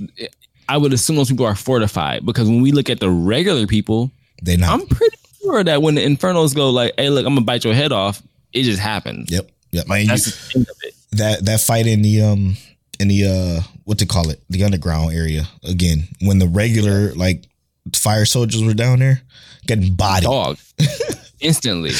i 0.68 0.78
would 0.78 0.94
assume 0.94 1.16
those 1.16 1.30
people 1.30 1.46
are 1.46 1.56
fortified 1.56 2.26
because 2.26 2.48
when 2.50 2.62
we 2.62 2.72
look 2.72 2.90
at 2.90 3.00
the 3.00 3.10
regular 3.10 3.68
people 3.68 4.12
they 4.44 4.58
not. 4.58 4.72
I'm 4.82 4.88
pretty 4.88 5.16
sure 5.42 5.64
that 5.64 5.82
when 5.82 5.96
the 5.96 6.02
infernos 6.06 6.56
go 6.56 6.70
like, 6.70 6.94
"Hey, 6.98 7.10
look, 7.10 7.26
I'm 7.26 7.34
gonna 7.34 7.46
bite 7.46 7.64
your 7.64 7.74
head 7.74 7.92
off," 7.92 8.22
it 8.54 8.64
just 8.64 8.80
happens. 8.80 9.32
yep. 9.32 9.50
Yep. 9.72 9.88
Man, 9.88 10.02
you, 10.02 10.08
That's 10.08 10.26
the 10.26 10.32
thing 10.32 10.62
of 10.64 10.76
it. 10.84 10.94
that 11.14 11.46
that 11.46 11.62
fight 11.62 11.88
in 11.88 12.02
the 12.02 12.22
um 12.22 12.58
in 13.00 13.08
the 13.08 13.26
uh 13.26 13.62
what 13.86 14.00
to 14.00 14.06
call 14.06 14.30
it 14.30 14.42
the 14.50 14.64
underground 14.64 15.14
area 15.14 15.44
again 15.64 16.04
when 16.22 16.40
the 16.40 16.48
regular 16.48 17.14
like 17.14 17.46
fire 17.96 18.26
soldiers 18.26 18.64
were 18.64 18.74
down 18.74 19.00
there 19.00 19.22
getting 19.68 19.94
bodied 19.96 20.26
Dog, 20.26 20.58
instantly, 21.40 21.92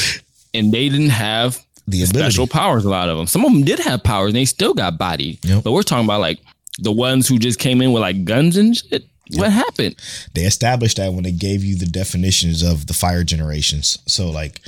and 0.54 0.72
they 0.72 0.88
didn't 0.88 1.10
have 1.10 1.58
the 1.88 2.02
ability 2.02 2.18
special 2.18 2.46
powers. 2.46 2.84
A 2.84 2.90
lot 2.90 3.08
of 3.08 3.16
them. 3.16 3.26
Some 3.26 3.44
of 3.44 3.52
them 3.52 3.64
did 3.64 3.78
have 3.80 4.02
powers, 4.02 4.28
and 4.28 4.36
they 4.36 4.44
still 4.44 4.74
got 4.74 4.98
bodied. 4.98 5.44
Yep. 5.44 5.64
But 5.64 5.72
we're 5.72 5.82
talking 5.82 6.04
about 6.04 6.20
like 6.20 6.40
the 6.78 6.92
ones 6.92 7.26
who 7.28 7.38
just 7.38 7.58
came 7.58 7.80
in 7.82 7.92
with 7.92 8.02
like 8.02 8.24
guns 8.24 8.56
and 8.56 8.76
shit. 8.76 9.04
What 9.38 9.52
happened? 9.52 9.96
they 10.34 10.42
established 10.42 10.96
that 10.98 11.12
when 11.12 11.24
they 11.24 11.32
gave 11.32 11.62
you 11.64 11.76
the 11.76 11.86
definitions 11.86 12.62
of 12.62 12.86
the 12.86 12.94
fire 12.94 13.24
generations. 13.24 13.98
So 14.06 14.30
like 14.30 14.60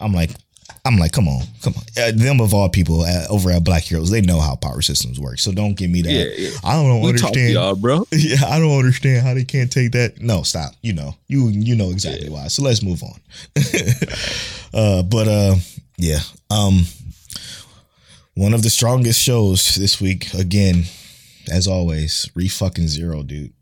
i'm 0.00 0.12
like 0.12 0.30
i'm 0.84 0.96
like 0.96 1.12
come 1.12 1.28
on 1.28 1.42
come 1.62 1.74
on. 1.76 1.82
Uh, 2.02 2.12
them 2.14 2.40
of 2.40 2.54
all 2.54 2.68
people 2.68 3.04
at, 3.04 3.28
over 3.30 3.50
at 3.50 3.64
black 3.64 3.82
heroes 3.82 4.10
they 4.10 4.20
know 4.20 4.40
how 4.40 4.54
power 4.54 4.80
systems 4.82 5.18
work. 5.20 5.38
So 5.38 5.52
don't 5.52 5.74
give 5.76 5.90
me 5.90 6.02
that. 6.02 6.10
Yeah, 6.12 6.24
yeah. 6.36 6.50
i 6.64 6.72
don't 6.74 7.00
We 7.00 7.08
understand. 7.08 7.52
y'all, 7.52 7.74
bro. 7.74 8.06
yeah 8.12 8.38
i 8.46 8.58
don't 8.58 8.76
understand 8.78 9.26
how 9.26 9.34
they 9.34 9.44
can't 9.44 9.70
take 9.72 9.92
that. 9.92 10.20
No 10.20 10.42
stop. 10.42 10.72
You 10.82 10.92
know 10.94 11.14
you 11.26 11.48
you 11.48 11.74
know 11.76 11.90
exactly 11.90 12.28
why. 12.28 12.48
So 12.48 12.62
let's 12.62 12.82
move 12.82 13.02
on. 13.02 13.20
Uh 14.74 15.02
but 15.02 15.26
uh 15.28 15.54
yeah 15.96 16.18
um 16.50 16.84
one 18.34 18.52
of 18.54 18.62
the 18.62 18.68
strongest 18.70 19.18
shows 19.20 19.74
this 19.76 19.98
week 20.00 20.32
again 20.34 20.84
as 21.50 21.66
always 21.66 22.30
re 22.34 22.48
fucking 22.48 22.86
zero 22.86 23.22
dude 23.22 23.52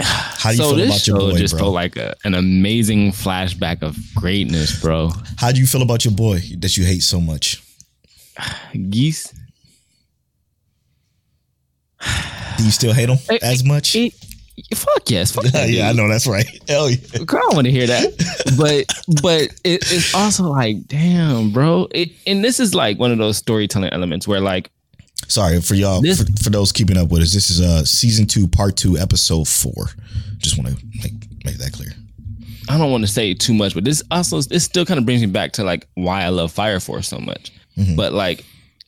how 0.00 0.50
do 0.50 0.56
you 0.56 0.62
so 0.62 0.68
feel 0.70 0.76
this 0.76 0.86
about 0.86 1.06
your 1.06 1.20
show 1.20 1.30
boy 1.32 1.38
just 1.38 1.54
bro 1.54 1.60
felt 1.64 1.74
like 1.74 1.96
a, 1.96 2.14
an 2.24 2.34
amazing 2.34 3.12
flashback 3.12 3.82
of 3.82 3.96
greatness, 4.14 4.80
bro. 4.80 5.10
how 5.38 5.52
do 5.52 5.60
you 5.60 5.66
feel 5.66 5.82
about 5.82 6.04
your 6.04 6.14
boy 6.14 6.40
that 6.58 6.76
you 6.76 6.84
hate 6.84 7.02
so 7.02 7.20
much 7.20 7.62
Geese. 8.90 9.32
do 12.56 12.64
you 12.64 12.70
still 12.70 12.92
hate 12.92 13.08
him 13.08 13.18
Eh, 13.30 13.38
as 13.42 13.64
much 13.64 13.94
It, 13.94 14.12
fuck 14.74 15.08
yes. 15.08 15.32
Fuck 15.32 15.44
that 15.52 15.68
yeah 15.70 15.88
i 15.88 15.92
know 15.92 16.08
that's 16.08 16.26
right 16.26 16.46
hell 16.68 16.90
yeah 16.90 16.96
Girl, 17.24 17.42
I 17.50 17.54
want 17.54 17.66
to 17.66 17.70
hear 17.70 17.86
that. 17.86 18.12
But 18.58 18.86
but 19.22 19.42
it, 19.64 19.82
it's 19.92 20.14
also 20.14 20.44
like, 20.44 20.86
damn, 20.86 21.50
bro. 21.52 21.88
It, 21.92 22.10
and 22.26 22.44
this 22.44 22.60
is 22.60 22.74
like 22.74 22.98
one 22.98 23.10
of 23.10 23.18
those 23.18 23.36
storytelling 23.38 23.90
elements 23.92 24.28
where 24.28 24.40
like 24.40 24.70
sorry 25.28 25.60
for 25.60 25.74
y'all 25.74 26.00
This- 26.00 26.22
for, 26.22 26.44
for 26.44 26.50
those 26.50 26.72
keeping 26.72 26.96
up 26.96 27.08
with 27.10 27.22
us 27.22 27.32
this 27.32 27.50
is 27.50 27.60
uh 27.60 27.84
season 27.84 28.26
two 28.26 28.46
part 28.48 28.76
two 28.76 28.96
episode 28.98 29.46
four 29.48 29.86
just 30.38 30.58
want 30.58 30.76
to 30.76 30.84
make 31.02 31.12
make 31.44 31.58
that 31.58 31.72
clear 31.72 31.90
I 32.68 32.78
don't 32.78 32.90
want 32.90 33.04
to 33.04 33.12
say 33.12 33.34
too 33.34 33.52
much, 33.52 33.74
but 33.74 33.84
this 33.84 34.02
also 34.10 34.40
this 34.40 34.64
still 34.64 34.86
kind 34.86 34.98
of 34.98 35.04
brings 35.04 35.20
me 35.20 35.26
back 35.26 35.52
to 35.52 35.64
like 35.64 35.86
why 35.96 36.22
I 36.24 36.30
love 36.30 36.50
Fire 36.50 36.80
Force 36.80 37.06
so 37.08 37.18
much. 37.18 37.52
Mhm. 37.76 37.94
But 37.94 38.14
like 38.14 38.42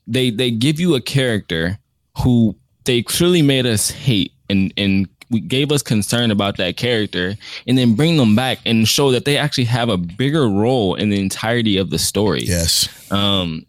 they 0.06 0.30
they 0.30 0.50
give 0.50 0.80
you 0.80 0.94
a 0.94 1.00
character 1.02 1.78
who 2.22 2.56
they 2.84 3.02
clearly 3.02 3.42
made 3.42 3.66
us 3.66 3.90
hate 3.90 4.32
and 4.48 4.72
and 4.78 5.06
we 5.30 5.40
gave 5.40 5.72
us 5.72 5.82
concern 5.82 6.30
about 6.30 6.56
that 6.56 6.78
character 6.78 7.36
and 7.66 7.76
then 7.76 7.94
bring 7.96 8.16
them 8.16 8.34
back 8.34 8.60
and 8.64 8.88
show 8.88 9.10
that 9.10 9.26
they 9.26 9.36
actually 9.36 9.64
have 9.64 9.90
a 9.90 9.98
bigger 9.98 10.48
role 10.48 10.94
in 10.94 11.10
the 11.10 11.20
entirety 11.20 11.76
of 11.76 11.90
the 11.90 11.98
story. 11.98 12.44
yes 12.44 12.88
um 13.12 13.66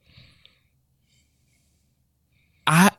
i 2.65 2.89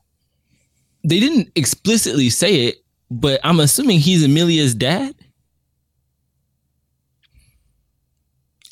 they 1.04 1.20
didn't 1.20 1.50
explicitly 1.54 2.30
say 2.30 2.66
it 2.66 2.76
but 3.10 3.40
i'm 3.44 3.60
assuming 3.60 3.98
he's 3.98 4.24
amelia's 4.24 4.74
dad 4.74 5.14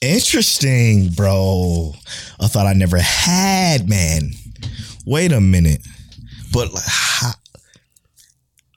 Interesting, 0.03 1.09
bro. 1.09 1.95
I 2.39 2.49
thought 2.49 2.67
I 2.67 2.75
never 2.75 2.99
had, 2.99 3.89
man. 3.89 4.33
Wait 5.07 5.33
a 5.33 5.41
minute. 5.41 5.81
But 6.53 6.73
like, 6.73 6.85
how, 6.87 7.33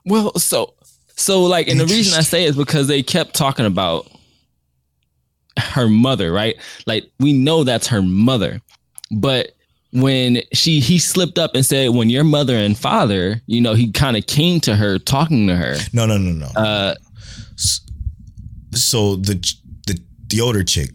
well 0.05 0.33
so 0.37 0.73
so 1.15 1.43
like 1.43 1.67
and 1.67 1.79
the 1.79 1.85
reason 1.85 2.17
i 2.17 2.21
say 2.21 2.45
it 2.45 2.49
is 2.49 2.55
because 2.55 2.87
they 2.87 3.03
kept 3.03 3.35
talking 3.35 3.65
about 3.65 4.07
her 5.57 5.87
mother 5.87 6.31
right 6.31 6.55
like 6.87 7.09
we 7.19 7.31
know 7.33 7.63
that's 7.63 7.87
her 7.87 8.01
mother 8.01 8.61
but 9.11 9.51
when 9.91 10.41
she 10.53 10.79
he 10.79 10.99
slipped 10.99 11.39
up 11.39 11.55
and 11.55 11.65
said 11.65 11.89
when 11.89 12.09
your 12.09 12.23
mother 12.23 12.55
and 12.55 12.77
father 12.77 13.41
you 13.47 13.59
know 13.59 13.73
he 13.73 13.91
kind 13.91 14.15
of 14.15 14.25
came 14.27 14.59
to 14.59 14.75
her 14.75 14.99
talking 14.99 15.47
to 15.47 15.55
her 15.55 15.75
no, 15.93 16.05
no, 16.05 16.17
no, 16.17 16.31
no. 16.31 16.47
uh 16.59 16.93
so 18.75 19.15
the 19.15 19.33
the 19.87 19.99
the 20.27 20.41
older 20.41 20.63
chick 20.63 20.91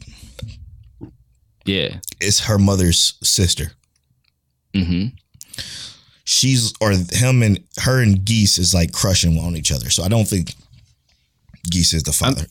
yeah 1.65 1.97
is 2.21 2.41
her 2.41 2.59
mother's 2.59 3.19
sister. 3.23 3.73
mm-hmm 4.75 5.09
She's 6.27 6.73
or 6.81 6.93
him 6.93 7.43
and 7.43 7.61
her 7.83 8.03
and 8.03 8.25
Geese 8.25 8.57
is 8.57 8.73
like 8.73 8.93
crushing 8.93 9.39
on 9.39 9.57
each 9.57 9.71
other. 9.71 9.91
So 9.91 10.03
I 10.03 10.09
don't 10.09 10.27
think 10.27 10.55
Geese 11.71 11.93
is 11.93 12.03
the 12.05 12.13
father. 12.13 12.47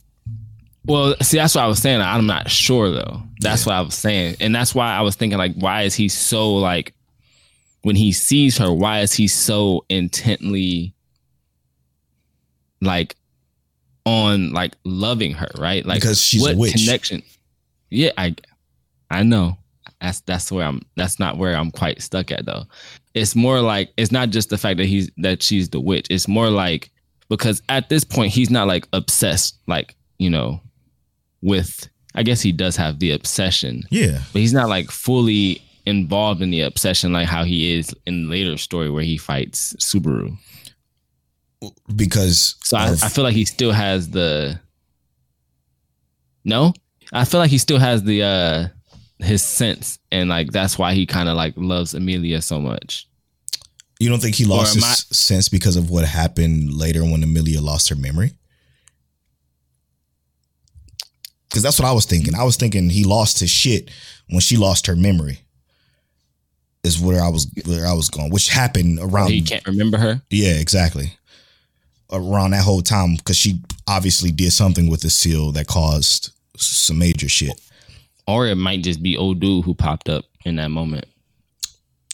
Well, 0.85 1.15
see, 1.21 1.37
that's 1.37 1.55
what 1.55 1.63
I 1.63 1.67
was 1.67 1.79
saying. 1.79 2.01
I'm 2.01 2.25
not 2.25 2.49
sure 2.51 2.91
though. 2.91 3.21
That's 3.39 3.65
what 3.65 3.75
I 3.75 3.81
was 3.81 3.95
saying, 3.95 4.37
and 4.39 4.53
that's 4.53 4.75
why 4.75 4.93
I 4.93 5.01
was 5.01 5.15
thinking 5.15 5.37
like, 5.37 5.53
why 5.55 5.83
is 5.83 5.95
he 5.95 6.09
so 6.09 6.53
like, 6.55 6.93
when 7.83 7.95
he 7.95 8.11
sees 8.11 8.57
her, 8.57 8.71
why 8.71 8.99
is 9.01 9.13
he 9.13 9.27
so 9.27 9.85
intently, 9.89 10.93
like, 12.81 13.15
on 14.05 14.51
like 14.51 14.75
loving 14.83 15.33
her, 15.33 15.49
right? 15.57 15.85
Like, 15.85 16.01
Because 16.01 16.21
she's 16.21 16.45
a 16.45 16.55
witch. 16.55 16.73
connection? 16.73 17.23
Yeah, 17.89 18.11
I, 18.17 18.35
I 19.09 19.23
know. 19.23 19.57
That's 20.01 20.19
that's 20.21 20.51
where 20.51 20.65
I'm. 20.65 20.81
That's 20.97 21.17
not 21.17 21.37
where 21.37 21.55
I'm 21.55 21.71
quite 21.71 22.01
stuck 22.01 22.29
at 22.31 22.45
though. 22.45 22.63
It's 23.13 23.37
more 23.37 23.61
like 23.61 23.89
it's 23.95 24.11
not 24.11 24.31
just 24.31 24.49
the 24.49 24.57
fact 24.57 24.77
that 24.77 24.85
he's 24.85 25.09
that 25.17 25.41
she's 25.41 25.69
the 25.69 25.79
witch. 25.79 26.07
It's 26.09 26.27
more 26.27 26.49
like 26.49 26.91
because 27.29 27.61
at 27.69 27.87
this 27.87 28.03
point 28.03 28.33
he's 28.33 28.49
not 28.49 28.67
like 28.67 28.85
obsessed, 28.91 29.59
like 29.65 29.95
you 30.17 30.29
know, 30.29 30.59
with. 31.43 31.87
I 32.15 32.23
guess 32.23 32.41
he 32.41 32.51
does 32.51 32.75
have 32.75 32.99
the 32.99 33.11
obsession, 33.11 33.83
yeah. 33.89 34.21
but 34.31 34.39
he's 34.39 34.53
not 34.53 34.69
like 34.69 34.89
fully 34.91 35.61
involved 35.85 36.41
in 36.41 36.51
the 36.51 36.61
obsession 36.61 37.11
like 37.11 37.27
how 37.27 37.43
he 37.43 37.73
is 37.75 37.93
in 38.05 38.29
later 38.29 38.55
story 38.57 38.89
where 38.89 39.03
he 39.03 39.17
fights 39.17 39.73
Subaru. 39.79 40.37
Because 41.95 42.55
So 42.63 42.77
I, 42.77 42.89
of- 42.89 43.03
I 43.03 43.09
feel 43.09 43.23
like 43.23 43.33
he 43.35 43.45
still 43.45 43.71
has 43.71 44.09
the. 44.09 44.59
No, 46.45 46.73
I 47.11 47.25
feel 47.25 47.39
like 47.39 47.49
he 47.51 47.57
still 47.57 47.79
has 47.79 48.03
the 48.03 48.23
uh 48.23 48.67
his 49.19 49.41
sense, 49.43 49.97
and 50.11 50.29
like 50.29 50.51
that's 50.51 50.77
why 50.77 50.93
he 50.93 51.05
kind 51.05 51.29
of 51.29 51.35
like 51.35 51.53
loves 51.55 51.93
Amelia 51.93 52.41
so 52.41 52.59
much. 52.59 53.07
You 53.99 54.09
don't 54.09 54.19
think 54.21 54.35
he 54.35 54.43
lost 54.45 54.75
his 54.75 54.83
I- 54.83 54.93
sense 55.13 55.47
because 55.49 55.77
of 55.77 55.89
what 55.89 56.05
happened 56.05 56.73
later 56.73 57.03
when 57.03 57.23
Amelia 57.23 57.61
lost 57.61 57.87
her 57.89 57.95
memory? 57.95 58.33
Because 61.53 61.61
that's 61.61 61.79
what 61.79 61.87
I 61.87 61.91
was 61.91 62.05
thinking. 62.05 62.33
I 62.33 62.43
was 62.43 62.57
thinking 62.57 62.89
he 62.89 63.03
lost 63.03 63.39
his 63.39 63.51
shit 63.51 63.91
when 64.27 64.39
she 64.39 64.57
lost 64.57 64.87
her 64.87 64.95
memory. 64.95 65.37
Is 66.83 66.99
where 66.99 67.21
I 67.21 67.29
was 67.29 67.45
where 67.67 67.85
I 67.85 67.93
was 67.93 68.09
going, 68.09 68.31
which 68.31 68.49
happened 68.49 68.97
around. 68.99 69.29
he 69.29 69.41
can't 69.41 69.65
remember 69.67 69.99
her. 69.99 70.19
Yeah, 70.31 70.55
exactly. 70.55 71.13
Around 72.11 72.51
that 72.51 72.63
whole 72.63 72.81
time, 72.81 73.17
because 73.17 73.37
she 73.37 73.61
obviously 73.87 74.31
did 74.31 74.51
something 74.51 74.89
with 74.89 75.01
the 75.01 75.11
seal 75.11 75.51
that 75.51 75.67
caused 75.67 76.31
some 76.57 76.97
major 76.97 77.29
shit. 77.29 77.61
Or 78.27 78.47
it 78.47 78.55
might 78.55 78.81
just 78.81 79.03
be 79.03 79.15
old 79.15 79.39
dude 79.39 79.63
who 79.63 79.75
popped 79.75 80.09
up 80.09 80.25
in 80.45 80.55
that 80.55 80.69
moment. 80.69 81.05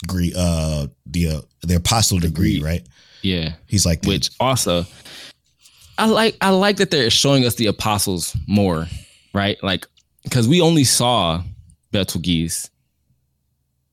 Agree. 0.03 0.33
Uh, 0.37 0.87
the 1.05 1.29
uh, 1.29 1.41
the 1.61 1.75
apostle 1.75 2.19
degree, 2.19 2.61
right? 2.61 2.85
Yeah. 3.21 3.53
He's 3.67 3.85
like, 3.85 4.03
Which 4.03 4.31
also 4.37 4.85
I 5.97 6.07
like 6.07 6.35
I 6.41 6.49
like 6.49 6.77
that 6.77 6.91
they're 6.91 7.09
showing 7.09 7.45
us 7.45 7.55
the 7.55 7.67
apostles 7.67 8.35
more, 8.45 8.87
right? 9.33 9.57
Like 9.63 9.85
because 10.23 10.47
we 10.47 10.61
only 10.61 10.83
saw 10.83 11.41
Betelgeuse. 11.91 12.69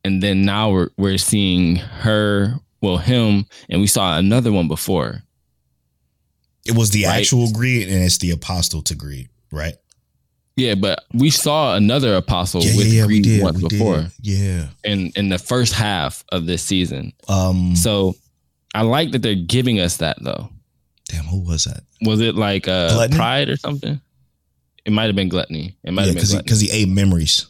And 0.05 0.23
then 0.23 0.43
now 0.45 0.71
we're 0.71 0.91
we're 0.97 1.19
seeing 1.19 1.77
her, 1.77 2.55
well, 2.81 2.99
him, 2.99 3.47
and 3.69 3.81
we 3.81 3.87
saw 3.89 4.19
another 4.19 4.53
one 4.53 4.69
before. 4.69 5.23
it 6.65 6.75
was 6.77 6.91
the 6.91 7.05
Right. 7.05 7.21
actual 7.21 7.51
greed 7.53 7.89
and 7.89 8.03
it's 8.05 8.19
the 8.19 8.31
apostle 8.33 8.83
to 8.83 8.95
greed, 8.97 9.29
right? 9.53 9.75
Yeah, 10.57 10.75
but 10.75 11.05
we 11.13 11.31
saw 11.31 11.77
another 11.77 12.17
apostle 12.17 12.63
Yeah, 12.63 12.77
with 12.77 12.87
yeah, 12.87 13.01
yeah, 13.01 13.07
greed 13.07 13.43
once 13.43 13.61
before 13.61 13.97
did. 14.03 14.13
Yeah. 14.23 14.69
in 14.85 15.13
in 15.17 15.29
the 15.29 15.39
first 15.39 15.73
half 15.75 16.25
of 16.31 16.47
this 16.47 16.63
season. 16.63 17.13
Um. 17.29 17.75
So 17.77 18.15
I 18.75 18.83
like 18.83 19.11
that 19.13 19.23
they're 19.23 19.35
giving 19.35 19.81
us 19.81 19.97
that 19.99 20.17
though. 20.23 20.49
damn, 21.09 21.25
who 21.25 21.41
was 21.41 21.65
that? 21.65 21.83
Was 22.03 22.21
it 22.21 22.35
like 22.37 22.69
uh 22.69 22.93
Gluttony? 22.95 23.17
pride 23.17 23.49
or 23.49 23.57
something? 23.57 24.01
It 24.87 24.93
might 24.93 25.07
have 25.07 25.17
been 25.17 25.29
gluttony. 25.29 25.77
It 25.83 25.93
might 25.93 26.03
Yeah, 26.07 26.15
have 26.19 26.29
been 26.31 26.39
because 26.39 26.61
he, 26.61 26.69
he 26.69 26.83
ate 26.83 26.89
memories. 26.89 27.47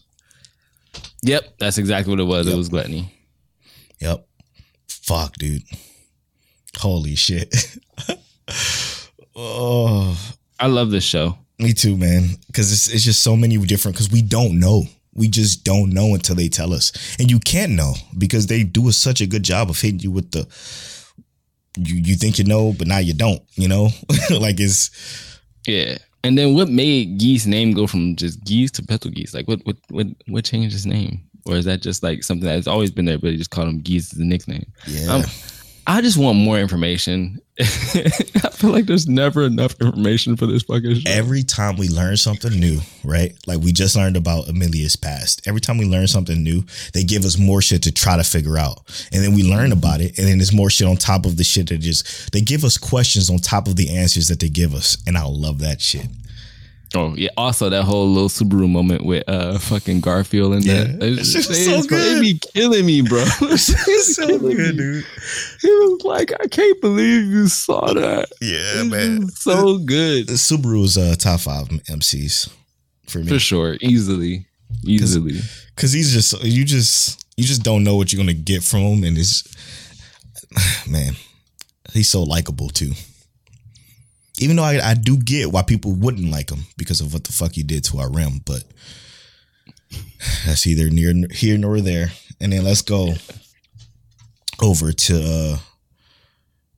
Yep, 1.22 1.58
that's 1.58 1.76
exactly 1.78 2.10
what 2.10 2.20
it 2.20 2.24
was. 2.24 2.46
Yep. 2.46 2.54
It 2.54 2.58
was 2.58 2.68
gluttony. 2.68 3.12
Yep. 4.00 4.26
Fuck, 4.88 5.34
dude. 5.34 5.62
Holy 6.78 7.14
shit. 7.14 7.54
oh, 9.36 10.34
I 10.58 10.66
love 10.66 10.90
this 10.90 11.04
show. 11.04 11.38
me 11.58 11.72
too, 11.72 11.96
man. 11.96 12.28
Because 12.46 12.72
it's 12.72 12.88
it's 12.88 13.04
just 13.04 13.22
so 13.22 13.36
many 13.36 13.56
different. 13.58 13.96
Because 13.96 14.10
we 14.10 14.22
don't 14.22 14.58
know. 14.58 14.84
We 15.14 15.28
just 15.28 15.64
don't 15.64 15.90
know 15.94 16.14
until 16.14 16.34
they 16.36 16.48
tell 16.48 16.74
us, 16.74 16.92
and 17.18 17.30
you 17.30 17.38
can't 17.40 17.72
know 17.72 17.94
because 18.18 18.46
they 18.46 18.64
do 18.64 18.90
such 18.92 19.20
a 19.22 19.26
good 19.26 19.42
job 19.42 19.70
of 19.70 19.80
hitting 19.80 20.00
you 20.00 20.10
with 20.10 20.30
the. 20.32 20.46
You 21.78 21.96
you 21.96 22.16
think 22.16 22.38
you 22.38 22.44
know, 22.44 22.74
but 22.76 22.86
now 22.86 22.98
you 22.98 23.14
don't. 23.14 23.42
You 23.54 23.68
know, 23.68 23.88
like 24.30 24.60
it's 24.60 24.90
Yeah. 25.66 25.98
And 26.26 26.36
then 26.36 26.54
what 26.54 26.68
made 26.68 27.20
Gee's 27.20 27.46
name 27.46 27.72
go 27.72 27.86
from 27.86 28.16
just 28.16 28.42
Geese 28.44 28.72
to 28.72 28.82
Betelgeuse? 28.82 29.32
Like 29.32 29.46
what 29.46 29.64
what 29.64 29.76
what 29.90 30.08
what 30.26 30.44
changed 30.44 30.72
his 30.72 30.84
name? 30.84 31.22
Or 31.44 31.54
is 31.54 31.64
that 31.66 31.82
just 31.82 32.02
like 32.02 32.24
something 32.24 32.48
that's 32.48 32.66
always 32.66 32.90
been 32.90 33.04
there, 33.04 33.16
but 33.16 33.30
he 33.30 33.36
just 33.36 33.50
called 33.50 33.68
him 33.68 33.78
Geese 33.78 34.12
as 34.12 34.18
a 34.18 34.24
nickname? 34.24 34.66
yeah. 34.88 35.06
Um, 35.06 35.22
I 35.86 36.00
just 36.00 36.18
want 36.18 36.36
more 36.36 36.58
information. 36.58 37.40
I 37.60 38.50
feel 38.50 38.70
like 38.70 38.84
there's 38.84 39.08
never 39.08 39.44
enough 39.44 39.80
information 39.80 40.36
for 40.36 40.46
this 40.46 40.62
fucking 40.64 40.96
show. 40.96 41.10
every 41.10 41.42
time 41.42 41.76
we 41.76 41.88
learn 41.88 42.18
something 42.18 42.52
new, 42.52 42.80
right? 43.02 43.34
Like 43.46 43.60
we 43.60 43.72
just 43.72 43.96
learned 43.96 44.16
about 44.16 44.48
Amelia's 44.48 44.96
past. 44.96 45.46
Every 45.46 45.60
time 45.62 45.78
we 45.78 45.86
learn 45.86 46.06
something 46.06 46.42
new, 46.42 46.64
they 46.92 47.02
give 47.02 47.24
us 47.24 47.38
more 47.38 47.62
shit 47.62 47.82
to 47.84 47.92
try 47.92 48.16
to 48.16 48.24
figure 48.24 48.58
out. 48.58 48.80
And 49.10 49.24
then 49.24 49.34
we 49.34 49.42
learn 49.42 49.72
about 49.72 50.02
it. 50.02 50.18
And 50.18 50.28
then 50.28 50.36
there's 50.36 50.52
more 50.52 50.68
shit 50.68 50.86
on 50.86 50.96
top 50.96 51.24
of 51.24 51.38
the 51.38 51.44
shit 51.44 51.70
that 51.70 51.78
just, 51.78 52.32
they 52.32 52.42
give 52.42 52.62
us 52.62 52.76
questions 52.76 53.30
on 53.30 53.38
top 53.38 53.68
of 53.68 53.76
the 53.76 53.96
answers 53.96 54.28
that 54.28 54.40
they 54.40 54.50
give 54.50 54.74
us. 54.74 54.98
And 55.06 55.16
I 55.16 55.24
love 55.24 55.60
that 55.60 55.80
shit. 55.80 56.06
Oh 56.94 57.14
yeah. 57.16 57.30
Also, 57.36 57.68
that 57.68 57.82
whole 57.82 58.08
little 58.08 58.28
Subaru 58.28 58.70
moment 58.70 59.04
with 59.04 59.28
uh 59.28 59.58
fucking 59.58 60.00
Garfield 60.00 60.54
in 60.54 60.62
Yeah. 60.62 60.84
that. 60.84 61.00
That 61.00 61.24
shit 61.24 61.48
was 61.48 61.64
so 61.64 61.72
It 61.80 61.88
good. 61.88 62.20
be 62.20 62.38
killing 62.54 62.86
me, 62.86 63.02
bro. 63.02 63.22
It's 63.42 64.14
so 64.16 64.26
good, 64.38 64.76
dude. 64.76 65.04
He 65.60 65.68
was 65.68 66.02
like, 66.04 66.32
I 66.40 66.46
can't 66.46 66.80
believe 66.80 67.26
you 67.26 67.48
saw 67.48 67.92
that. 67.92 68.28
Yeah, 68.40 68.82
It 68.82 68.86
man. 68.86 69.28
so 69.28 69.78
good. 69.78 70.28
The 70.28 70.34
Subaru 70.34 70.84
is 70.84 70.96
uh, 70.96 71.16
top 71.18 71.40
five 71.40 71.68
MCs 71.68 72.48
for 73.08 73.18
me. 73.18 73.26
For 73.28 73.38
sure. 73.40 73.76
Easily. 73.80 74.46
Easily. 74.84 75.40
Cause 75.76 75.92
he's 75.92 76.12
just 76.12 76.42
you 76.44 76.64
just 76.64 77.24
you 77.36 77.44
just 77.44 77.62
don't 77.62 77.84
know 77.84 77.96
what 77.96 78.12
you're 78.12 78.18
gonna 78.22 78.32
get 78.32 78.62
from 78.62 78.80
him, 78.80 79.04
and 79.04 79.18
it's 79.18 79.42
man, 80.88 81.14
he's 81.92 82.08
so 82.10 82.22
likable 82.22 82.68
too. 82.70 82.92
Even 84.38 84.56
though 84.56 84.64
I, 84.64 84.90
I 84.90 84.94
do 84.94 85.16
get 85.16 85.52
why 85.52 85.62
people 85.62 85.92
wouldn't 85.92 86.30
like 86.30 86.50
him 86.50 86.60
because 86.76 87.00
of 87.00 87.12
what 87.12 87.24
the 87.24 87.32
fuck 87.32 87.52
he 87.52 87.62
did 87.62 87.84
to 87.84 87.98
our 87.98 88.10
Rem, 88.10 88.40
but 88.44 88.64
that's 90.44 90.66
either 90.66 90.90
near 90.90 91.14
here 91.30 91.56
nor 91.56 91.80
there. 91.80 92.08
And 92.40 92.52
then 92.52 92.64
let's 92.64 92.82
go 92.82 93.14
over 94.60 94.92
to 94.92 95.22
uh 95.24 95.58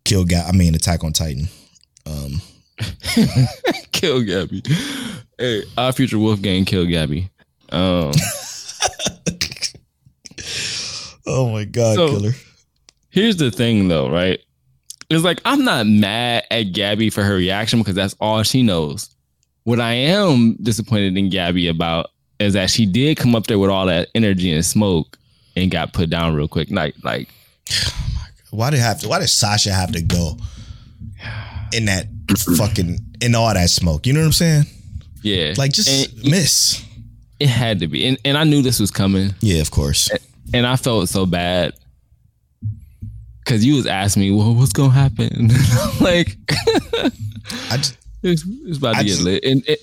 Kill 0.04 0.24
Guy. 0.24 0.42
I 0.46 0.52
mean, 0.52 0.74
Attack 0.74 1.04
on 1.04 1.12
Titan. 1.12 1.48
Um, 2.06 2.40
Kill 3.92 4.22
Gabby. 4.22 4.62
Hey, 5.36 5.64
our 5.76 5.92
future 5.92 6.18
Wolfgang 6.18 6.64
kill 6.64 6.86
Gabby. 6.86 7.30
Um 7.70 8.12
oh 11.26 11.50
my 11.52 11.64
god, 11.64 11.96
So- 11.96 12.08
killer! 12.08 12.32
here's 13.10 13.36
the 13.36 13.50
thing 13.50 13.88
though, 13.88 14.10
right? 14.10 14.40
It's 15.10 15.24
like 15.24 15.40
I'm 15.44 15.64
not 15.64 15.86
mad 15.86 16.44
at 16.50 16.72
Gabby 16.72 17.08
for 17.10 17.22
her 17.22 17.34
reaction 17.36 17.78
because 17.80 17.94
that's 17.94 18.14
all 18.20 18.42
she 18.42 18.62
knows. 18.62 19.08
What 19.64 19.80
I 19.80 19.92
am 19.92 20.56
disappointed 20.62 21.16
in 21.16 21.30
Gabby 21.30 21.68
about 21.68 22.10
is 22.38 22.52
that 22.54 22.70
she 22.70 22.86
did 22.86 23.16
come 23.16 23.34
up 23.34 23.46
there 23.46 23.58
with 23.58 23.70
all 23.70 23.86
that 23.86 24.08
energy 24.14 24.52
and 24.52 24.64
smoke 24.64 25.18
and 25.56 25.70
got 25.70 25.92
put 25.92 26.08
down 26.10 26.34
real 26.34 26.48
quick. 26.48 26.70
Like, 26.70 26.94
like 27.02 27.28
Why 28.50 28.70
did 28.70 28.80
have 28.80 29.00
to? 29.00 29.08
Why 29.08 29.18
did 29.18 29.28
Sasha 29.28 29.72
have 29.72 29.92
to 29.92 30.02
go 30.02 30.36
in 31.72 31.86
that 31.86 32.06
fucking 32.56 32.98
in 33.20 33.34
all 33.34 33.52
that 33.52 33.70
smoke? 33.70 34.06
You 34.06 34.12
know 34.12 34.20
what 34.20 34.26
I'm 34.26 34.32
saying? 34.32 34.64
yeah, 35.22 35.54
Like 35.56 35.72
just 35.72 35.88
And 36.14 36.30
miss. 36.30 36.84
it 37.40 37.48
had 37.48 37.80
to 37.80 37.88
be, 37.88 38.06
and, 38.06 38.18
and 38.24 38.38
I 38.38 38.44
knew 38.44 38.62
this 38.62 38.78
was 38.78 38.90
coming, 38.90 39.34
Yeah, 39.40 39.60
of 39.60 39.70
course. 39.70 40.08
and 40.54 40.66
I 40.66 40.76
felt 40.76 41.08
so 41.08 41.26
bad 41.26 41.72
because 43.48 43.64
you 43.64 43.76
was 43.76 43.86
asking 43.86 44.24
me, 44.24 44.30
well, 44.30 44.54
what's 44.54 44.74
gonna 44.74 44.90
happen? 44.90 45.48
like, 46.02 46.36
I 47.70 47.78
just, 47.78 47.96
it's, 48.22 48.44
it's 48.46 48.76
about 48.76 48.92
to 48.92 48.98
I 48.98 49.02
get 49.04 49.08
just- 49.08 49.22
lit, 49.22 49.42
and 49.42 49.66
it, 49.66 49.80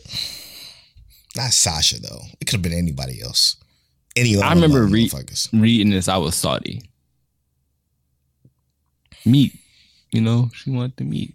not 1.35 1.51
Sasha 1.51 1.99
though. 1.99 2.21
It 2.39 2.45
could 2.45 2.53
have 2.57 2.61
been 2.61 2.73
anybody 2.73 3.21
else. 3.23 3.57
Any 4.15 4.35
other 4.35 4.45
I 4.45 4.53
remember 4.53 4.85
re- 4.85 5.09
reading 5.51 5.89
this, 5.89 6.07
I 6.07 6.17
was 6.17 6.35
salty. 6.35 6.83
Meat, 9.25 9.53
you 10.11 10.21
know, 10.21 10.51
she 10.53 10.69
wanted 10.69 10.95
the 10.97 11.03
meat. 11.03 11.33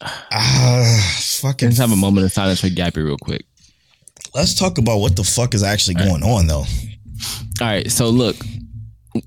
Ah, 0.00 1.16
fucking. 1.20 1.68
Let's 1.68 1.78
have 1.78 1.92
a 1.92 1.96
moment 1.96 2.24
of 2.24 2.32
silence 2.32 2.62
for 2.62 2.70
Gabby 2.70 3.02
real 3.02 3.18
quick. 3.18 3.44
Let's 4.34 4.54
talk 4.54 4.78
about 4.78 4.98
what 4.98 5.14
the 5.14 5.24
fuck 5.24 5.52
is 5.52 5.62
actually 5.62 5.94
going 5.96 6.22
on 6.22 6.46
though. 6.46 6.64
All 7.60 7.66
right, 7.68 7.88
so 7.90 8.08
look, 8.08 8.36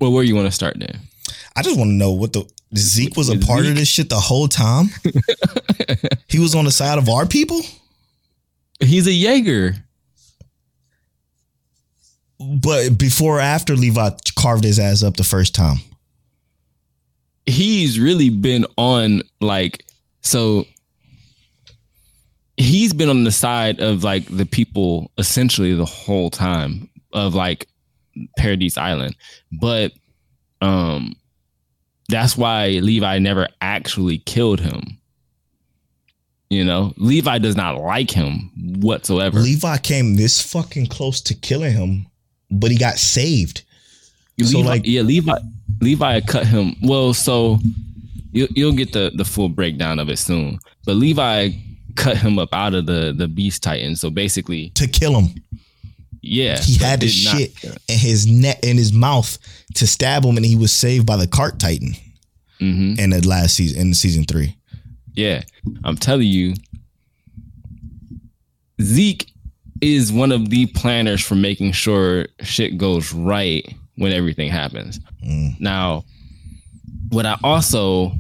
well, 0.02 0.12
where 0.12 0.24
you 0.24 0.36
want 0.36 0.48
to 0.48 0.52
start 0.52 0.78
then? 0.80 1.07
I 1.58 1.64
just 1.64 1.78
want 1.78 1.90
to 1.90 1.94
know 1.96 2.12
what 2.12 2.34
the 2.34 2.48
Zeke 2.76 3.18
was 3.18 3.30
a 3.30 3.38
part 3.38 3.66
of 3.66 3.76
this 3.76 3.88
shit 3.88 4.10
the 4.10 4.20
whole 4.20 4.48
time. 4.48 4.90
he 6.28 6.38
was 6.38 6.54
on 6.54 6.66
the 6.66 6.72
side 6.72 6.98
of 7.00 7.10
our 7.10 7.26
people, 7.26 7.62
He's 8.80 9.08
a 9.08 9.12
Jaeger. 9.12 9.76
but 12.40 12.98
before 12.98 13.38
or 13.38 13.42
after 13.42 13.76
Levi 13.76 14.12
carved 14.36 14.64
his 14.64 14.78
ass 14.78 15.02
up 15.02 15.18
the 15.18 15.24
first 15.24 15.56
time. 15.56 15.78
He's 17.48 18.00
really 18.00 18.30
been 18.30 18.66
on 18.78 19.24
like 19.42 19.84
so. 20.22 20.66
He's 22.58 22.94
been 22.94 23.10
on 23.10 23.24
the 23.24 23.32
side 23.32 23.80
of 23.80 24.04
like 24.04 24.26
the 24.30 24.46
people 24.46 25.12
essentially 25.18 25.74
the 25.74 25.86
whole 25.86 26.30
time 26.30 26.90
of 27.14 27.34
like 27.34 27.68
Paradise 28.38 28.78
Island, 28.78 29.16
but 29.52 29.94
um, 30.62 31.16
that's 32.10 32.38
why 32.38 32.68
Levi 32.70 33.20
never 33.20 33.48
actually 33.62 34.20
killed 34.20 34.60
him. 34.60 34.98
You 36.50 36.64
know, 36.64 36.94
Levi 36.96 37.40
does 37.40 37.58
not 37.58 37.78
like 37.82 38.10
him 38.10 38.52
whatsoever. 38.80 39.40
Levi 39.40 39.78
came 39.80 40.16
this 40.16 40.42
fucking 40.42 40.88
close 40.88 41.20
to 41.22 41.34
killing 41.34 41.74
him, 41.74 42.08
but 42.50 42.72
he 42.72 42.78
got 42.78 42.98
saved. 42.98 43.64
So, 44.42 44.60
like- 44.60 44.84
yeah, 44.86 45.02
Levi, 45.02 45.34
Levi 45.82 46.22
cut 46.22 46.48
him. 46.48 46.76
Well, 46.82 47.14
so 47.14 47.60
you, 48.32 48.48
you'll 48.52 48.74
get 48.74 48.94
the 48.94 49.12
the 49.16 49.26
full 49.26 49.50
breakdown 49.50 50.00
of 50.00 50.10
it 50.10 50.18
soon. 50.20 50.60
But 50.86 50.96
Levi 50.96 51.50
cut 51.96 52.18
him 52.18 52.40
up 52.40 52.54
out 52.54 52.74
of 52.74 52.86
the 52.86 53.14
the 53.18 53.28
Beast 53.28 53.62
Titan. 53.64 53.96
So 53.98 54.10
basically, 54.10 54.70
to 54.72 54.88
kill 54.88 55.20
him. 55.20 55.36
Yeah, 56.28 56.60
He 56.62 56.76
had 56.76 57.00
the 57.00 57.08
did 57.08 57.26
not- 57.26 57.38
shit 57.38 57.54
in 57.88 57.98
his 57.98 58.28
neck 58.28 58.60
in 58.64 58.78
his 58.78 58.92
mouth 58.94 59.38
to 59.76 59.88
stab 59.88 60.24
him, 60.26 60.38
and 60.38 60.46
he 60.46 60.56
was 60.56 60.72
saved 60.72 61.06
by 61.06 61.16
the 61.18 61.28
cart 61.28 61.60
titan 61.60 61.96
Mhm. 62.62 63.00
in 63.00 63.10
the 63.12 63.28
last 63.28 63.56
season 63.56 63.80
in 63.80 63.94
season 63.94 64.26
three. 64.26 64.56
Yeah, 65.16 65.44
I'm 65.84 65.98
telling 65.98 66.28
you, 66.28 66.54
Zeke 68.82 69.32
is 69.82 70.12
one 70.12 70.32
of 70.32 70.50
the 70.50 70.66
planners 70.68 71.22
for 71.22 71.36
making 71.36 71.72
sure 71.72 72.28
shit 72.42 72.78
goes 72.78 73.14
right 73.14 73.66
when 73.96 74.12
everything 74.12 74.50
happens. 74.50 75.00
Now, 75.60 76.06
what 77.10 77.26
I 77.26 77.38
also 77.44 78.16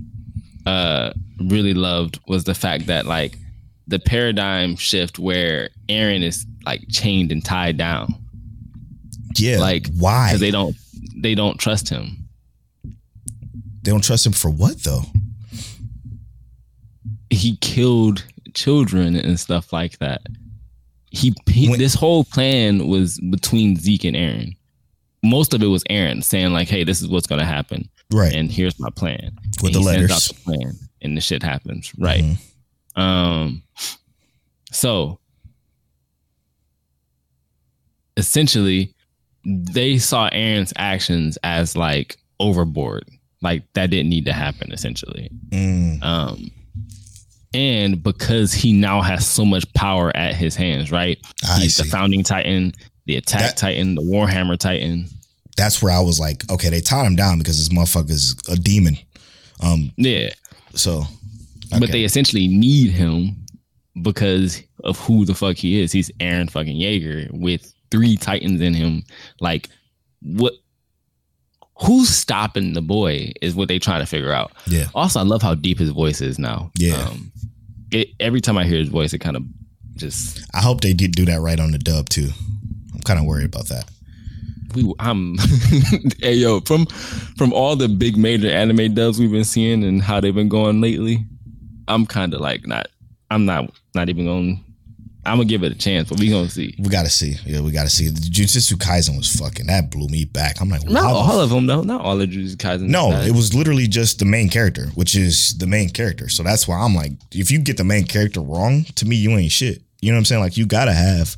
uh, 0.66 1.14
really 1.40 1.74
loved 1.74 2.20
was 2.28 2.44
the 2.44 2.54
fact 2.56 2.88
that 2.88 3.06
like 3.06 3.38
the 3.88 4.00
paradigm 4.00 4.76
shift 4.76 5.18
where 5.20 5.70
Eren 5.88 6.22
is 6.24 6.46
like 6.66 6.84
chained 6.92 7.32
and 7.32 7.44
tied 7.44 7.78
down 7.78 8.14
Yeah, 9.38 9.60
Like, 9.60 9.88
why 9.98 10.30
because 10.30 10.42
they 10.42 10.52
don't 10.52 10.76
they 11.22 11.36
don't 11.36 11.58
trust 11.58 11.90
him. 11.90 12.28
they 12.84 13.92
don't 13.92 14.04
trust 14.04 14.26
him 14.26 14.34
for 14.34 14.50
what 14.50 14.84
though? 14.84 15.04
he 17.30 17.58
killed 17.58 18.24
children 18.54 19.16
and 19.16 19.40
stuff 19.40 19.74
like 19.74 20.00
that. 20.00 20.22
He, 21.12 21.34
he 21.48 21.70
When- 21.70 21.80
this 21.80 21.94
whole 21.94 22.24
plan 22.24 22.88
was 22.88 23.20
between 23.20 23.76
Zeke 23.78 24.06
and 24.06 24.16
Eren. 24.16 24.56
Most 25.24 25.54
of 25.54 25.62
it 25.62 25.68
was 25.68 25.84
Eren 25.86 26.24
saying 26.24 26.54
like, 26.54 26.68
"Hey, 26.70 26.84
this 26.84 27.02
is 27.02 27.08
what's 27.08 27.28
going 27.28 27.40
to 27.40 27.46
happen, 27.46 27.90
Right. 28.14 28.34
and 28.34 28.52
here's 28.52 28.80
my 28.80 28.90
plan." 28.90 29.32
With 29.62 29.76
And 29.76 29.76
the 29.76 29.80
letters. 29.82 30.28
the 30.30 30.34
plan, 30.36 30.78
and 31.02 31.18
the 31.18 31.22
shit 31.22 31.42
happens. 31.44 31.92
Right. 31.98 32.24
Mhm. 32.24 32.38
Um. 32.98 33.64
So 34.72 35.20
essentially, 38.18 38.94
they 39.46 39.98
saw 39.98 40.30
Eren's 40.30 40.74
actions 40.76 41.38
as 41.44 41.78
like 41.78 42.18
overboard, 42.40 43.06
like 43.42 43.64
that 43.74 43.90
didn't 43.90 44.10
need 44.10 44.26
to 44.26 44.34
happen. 44.34 44.72
Essentially, 44.72 45.30
Mm, 45.52 46.04
um, 46.04 46.52
and 47.54 48.04
because 48.04 48.54
he 48.54 48.74
now 48.74 49.02
has 49.02 49.26
so 49.26 49.46
much 49.46 49.72
power 49.74 50.16
at 50.16 50.36
his 50.36 50.56
hands, 50.56 50.92
right? 50.92 51.18
I 51.48 51.60
He's 51.62 51.78
the 51.78 51.86
founding 51.86 52.24
titan, 52.24 52.74
the 53.06 53.16
attack 53.16 53.42
That- 53.42 53.58
titan, 53.58 53.96
the 53.96 54.02
warhammer 54.02 54.58
titan. 54.58 55.08
That's 55.56 55.82
where 55.82 55.92
I 55.94 56.00
was 56.02 56.20
like, 56.20 56.48
okay, 56.52 56.70
they 56.70 56.82
tied 56.82 57.08
him 57.08 57.16
down 57.16 57.40
because 57.40 57.58
this 57.58 57.70
motherfucker's 57.76 58.36
a 58.48 58.56
demon. 58.58 58.96
Um, 59.60 59.92
Yeah, 59.98 60.30
so 60.76 61.06
but 61.80 61.92
they 61.92 62.04
essentially 62.04 62.48
need 62.48 62.92
him 62.92 63.46
because 64.02 64.62
of 64.84 65.00
who 65.00 65.26
the 65.26 65.34
fuck 65.34 65.56
he 65.58 65.82
is. 65.82 65.92
He's 65.92 66.10
Eren 66.20 66.50
fucking 66.50 66.78
Yeager 66.78 67.30
with 67.32 67.74
three 67.92 68.16
titans 68.18 68.62
in 68.62 68.74
him. 68.74 69.04
Like, 69.40 69.70
what? 70.22 70.54
Who's 71.82 72.10
stopping 72.10 72.74
the 72.74 72.82
boy 72.82 73.34
is 73.42 73.54
what 73.54 73.68
they 73.68 73.78
trying 73.78 74.00
to 74.02 74.08
figure 74.08 74.32
out. 74.34 74.52
yeah, 74.66 74.86
Also, 74.96 75.20
I 75.20 75.24
love 75.24 75.44
how 75.44 75.54
deep 75.54 75.78
his 75.78 75.90
voice 75.92 76.22
is 76.22 76.40
now. 76.40 76.72
Yeah. 76.76 76.96
Um, 76.96 77.32
it, 77.92 78.10
every 78.20 78.42
time 78.42 78.58
I 78.58 78.64
hear 78.64 78.80
his 78.80 78.90
voice, 78.90 79.14
it 79.14 79.20
kind 79.20 79.38
of 79.38 79.44
just 79.96 80.44
I 80.54 80.62
hope 80.62 80.82
they 80.82 80.94
did 80.94 81.12
do 81.12 81.26
that 81.26 81.40
right 81.42 81.60
on 81.60 81.72
the 81.72 81.78
dub 81.78 82.10
too. 82.10 82.30
I'm 82.94 83.02
kind 83.02 83.20
of 83.20 83.26
worried 83.26 83.46
about 83.46 83.68
that. 83.68 83.90
we 84.76 84.92
I'm 85.00 85.38
hey 86.20 86.34
yo 86.34 86.60
from 86.62 86.86
from 87.38 87.54
all 87.54 87.76
the 87.76 87.88
big 87.88 88.18
major 88.18 88.50
anime 88.50 88.94
dubs 88.94 89.20
we've 89.20 89.32
been 89.32 89.44
seeing 89.44 89.84
and 89.84 90.02
how 90.02 90.20
they've 90.20 90.34
been 90.36 90.50
going 90.50 90.82
lately, 90.82 91.26
I'm 91.88 92.06
kind 92.06 92.34
of 92.34 92.42
like 92.42 92.66
not 92.68 92.88
I'm 93.30 93.46
not 93.46 93.72
not 93.96 94.10
even 94.10 94.26
going. 94.26 94.64
I'm 95.26 95.38
gonna 95.40 95.46
give 95.50 95.64
it 95.64 95.74
a 95.74 95.76
chance, 95.76 96.08
but 96.08 96.20
we 96.20 96.30
gonna 96.30 96.50
see. 96.50 96.74
We 96.80 96.88
gotta 96.88 97.10
see. 97.10 97.36
Yeah, 97.46 97.60
we 97.60 97.72
gotta 97.72 97.90
see. 97.90 98.08
The 98.08 98.22
Jujutsu 98.22 98.76
Kaisen 98.76 99.18
was 99.18 99.30
fucking. 99.36 99.68
That 99.68 99.92
blew 99.92 100.08
me 100.08 100.24
back. 100.24 100.62
I'm 100.62 100.70
like, 100.70 100.86
Not 100.86 101.02
the 101.02 101.16
all 101.16 101.42
of 101.42 101.50
them 101.50 101.66
though. 101.66 101.82
Not 101.82 102.00
all 102.00 102.22
of 102.22 102.30
Jujutsu 102.30 102.56
Kaisen. 102.56 102.88
No, 102.88 103.12
it 103.12 103.32
was 103.36 103.54
literally 103.54 103.88
just 103.88 104.20
the 104.20 104.26
main 104.26 104.48
character, 104.48 104.86
which 104.96 105.16
is 105.16 105.58
the 105.58 105.68
main 105.68 105.90
character. 105.90 106.30
So 106.30 106.44
that's 106.44 106.66
why 106.66 106.78
I'm 106.80 106.96
like, 106.96 107.12
if 107.34 107.52
you 107.52 107.60
get 107.60 107.76
the 107.76 107.84
main 107.84 108.06
character 108.06 108.40
wrong, 108.40 108.86
to 108.96 109.06
me, 109.06 109.18
you 109.18 109.32
ain't 109.32 109.52
shit. 109.52 109.82
You 110.00 110.12
know 110.12 110.16
what 110.16 110.20
I'm 110.20 110.26
saying? 110.26 110.42
Like, 110.42 110.56
you 110.56 110.66
gotta 110.66 110.94
have 110.94 111.36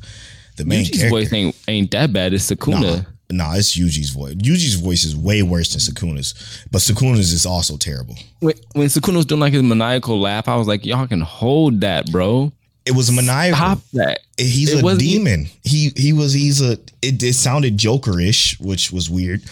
the 0.56 0.64
main 0.64 0.84
Yuji's 0.84 0.98
character. 0.98 1.10
voice 1.10 1.32
ain't 1.32 1.56
ain't 1.66 1.90
that 1.90 2.12
bad. 2.12 2.32
It's 2.32 2.48
Sukuna. 2.48 2.98
Nah, 2.98 3.02
nah, 3.30 3.54
it's 3.54 3.76
Yuji's 3.76 4.10
voice. 4.10 4.34
Yuji's 4.34 4.74
voice 4.74 5.04
is 5.04 5.16
way 5.16 5.42
worse 5.42 5.70
than 5.70 5.80
Sukuna's, 5.80 6.64
but 6.70 6.80
Sukuna's 6.80 7.32
is 7.32 7.46
also 7.46 7.76
terrible. 7.76 8.16
When, 8.40 8.54
when 8.72 8.86
Sukuna 8.88 9.16
was 9.16 9.26
doing 9.26 9.40
like 9.40 9.52
his 9.52 9.62
maniacal 9.62 10.20
laugh, 10.20 10.48
I 10.48 10.56
was 10.56 10.68
like, 10.68 10.84
y'all 10.84 11.06
can 11.06 11.20
hold 11.20 11.80
that, 11.80 12.10
bro. 12.10 12.52
It 12.86 12.92
was 12.92 13.10
maniacal. 13.10 13.56
Stop 13.56 13.78
that. 13.92 14.20
He's 14.38 14.72
It 14.72 14.84
a 14.84 14.96
demon. 14.96 15.46
He 15.62 15.92
he 15.96 16.12
was 16.12 16.32
he's 16.32 16.60
a. 16.60 16.72
It, 17.02 17.22
it 17.22 17.34
sounded 17.34 17.76
Joker-ish, 17.76 18.58
which 18.58 18.90
was 18.90 19.10
weird, 19.10 19.42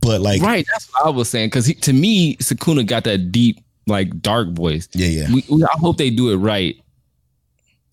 but 0.00 0.20
like, 0.20 0.40
Right, 0.42 0.66
that's 0.72 0.90
what 0.92 1.06
I 1.06 1.10
was 1.10 1.28
saying. 1.28 1.48
Because 1.48 1.72
to 1.72 1.92
me, 1.92 2.36
Sukuna 2.36 2.86
got 2.86 3.04
that 3.04 3.30
deep, 3.30 3.62
like 3.86 4.20
dark 4.22 4.48
voice. 4.50 4.88
yeah, 4.94 5.08
yeah, 5.08 5.32
We, 5.32 5.44
we, 5.50 5.62
I 5.62 5.76
hope 5.78 5.98
they 5.98 6.10
do 6.10 6.30
it 6.30 6.36
right 6.36 6.76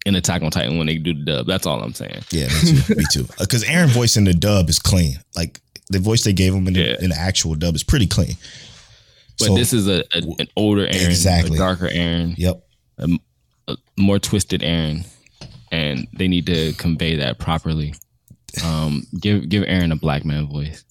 in 0.05 0.15
Attack 0.15 0.41
on 0.41 0.51
Titan 0.51 0.77
when 0.77 0.87
they 0.87 0.97
do 0.97 1.13
the 1.13 1.23
dub. 1.23 1.47
That's 1.47 1.65
all 1.67 1.81
I'm 1.81 1.93
saying. 1.93 2.21
yeah. 2.31 2.47
Me 2.47 2.81
too. 2.81 2.95
me 2.95 3.03
too. 3.11 3.27
Because 3.39 3.63
Eren 3.63 3.87
voice 3.89 4.17
in 4.17 4.23
the 4.23 4.33
dub 4.33 4.69
is 4.69 4.79
clean. 4.79 5.15
Like 5.35 5.59
the 5.89 5.99
voice 5.99 6.23
they 6.23 6.33
gave 6.33 6.53
him 6.53 6.67
in 6.67 6.73
the, 6.73 7.03
in 7.03 7.09
the 7.11 7.17
actual 7.17 7.55
dub 7.55 7.75
is 7.75 7.83
pretty 7.83 8.07
clean. 8.07 8.35
But 9.39 9.45
So- 9.47 9.55
this 9.55 9.73
is 9.73 9.87
a, 9.87 10.03
a 10.13 10.21
an 10.39 10.47
older 10.55 10.85
Eren, 10.87 11.05
Exactly. 11.07 11.55
a 11.57 11.59
darker 11.59 11.87
Eren, 11.89 12.35
Yep. 12.37 12.63
a 13.67 13.77
more 13.97 14.19
twisted 14.19 14.61
Eren, 14.61 15.05
and 15.71 16.07
they 16.13 16.27
need 16.27 16.45
to 16.47 16.73
convey 16.73 17.15
that 17.17 17.37
properly. 17.39 17.93
Um, 18.65 19.05
give 19.19 19.47
give 19.49 19.63
Eren 19.63 19.91
a 19.93 19.95
black 19.95 20.25
man 20.25 20.47
voice. 20.47 20.83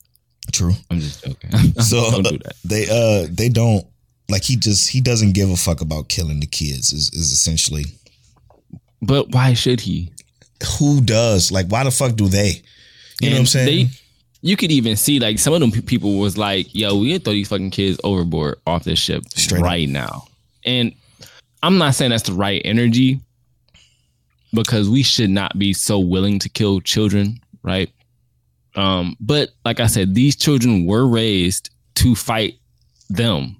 True. 0.52 0.72
I'm 0.90 1.00
just 1.00 1.24
joking. 1.24 1.50
So 1.82 2.10
don't 2.10 2.22
do 2.26 2.38
that. 2.38 2.54
they 2.64 2.88
uh 2.88 3.26
they 3.30 3.48
don't 3.48 3.86
like 4.28 4.44
he 4.44 4.56
just 4.56 4.88
he 4.90 5.00
doesn't 5.00 5.32
give 5.34 5.50
a 5.50 5.56
fuck 5.56 5.80
about 5.80 6.08
killing 6.08 6.40
the 6.40 6.46
kids 6.46 6.92
is, 6.92 7.10
is 7.12 7.32
essentially 7.32 7.84
But 9.02 9.30
why 9.30 9.54
should 9.54 9.80
he? 9.80 10.12
who 10.78 11.00
does 11.00 11.50
like 11.50 11.66
why 11.68 11.84
the 11.84 11.90
fuck 11.90 12.14
do 12.16 12.28
they 12.28 12.62
you 13.20 13.30
know 13.30 13.36
what 13.36 13.40
I'm 13.40 13.46
saying 13.46 13.66
They, 13.66 13.90
you 14.42 14.56
could 14.56 14.70
even 14.70 14.96
see 14.96 15.20
like 15.20 15.38
some 15.38 15.52
of 15.52 15.60
them 15.60 15.70
people 15.70 16.18
was 16.18 16.38
like, 16.38 16.74
"Yo, 16.74 16.96
we 16.96 17.08
gonna 17.08 17.18
throw 17.18 17.34
these 17.34 17.48
fucking 17.48 17.70
kids 17.70 18.00
overboard 18.02 18.58
off 18.66 18.84
this 18.84 18.98
ship 18.98 19.24
Straight 19.34 19.58
up. 19.58 19.64
right 19.64 19.88
now." 19.88 20.24
And 20.64 20.94
I'm 21.62 21.76
not 21.76 21.94
saying 21.94 22.10
that's 22.10 22.22
the 22.22 22.32
right 22.32 22.62
energy 22.64 23.20
because 24.54 24.88
we 24.88 25.02
should 25.02 25.28
not 25.28 25.58
be 25.58 25.74
so 25.74 25.98
willing 25.98 26.38
to 26.38 26.48
kill 26.48 26.80
children, 26.80 27.38
right? 27.62 27.90
Um, 28.76 29.14
but 29.20 29.50
like 29.66 29.78
I 29.78 29.86
said, 29.86 30.14
these 30.14 30.36
children 30.36 30.86
were 30.86 31.06
raised 31.06 31.68
to 31.96 32.14
fight 32.14 32.54
them. 33.10 33.59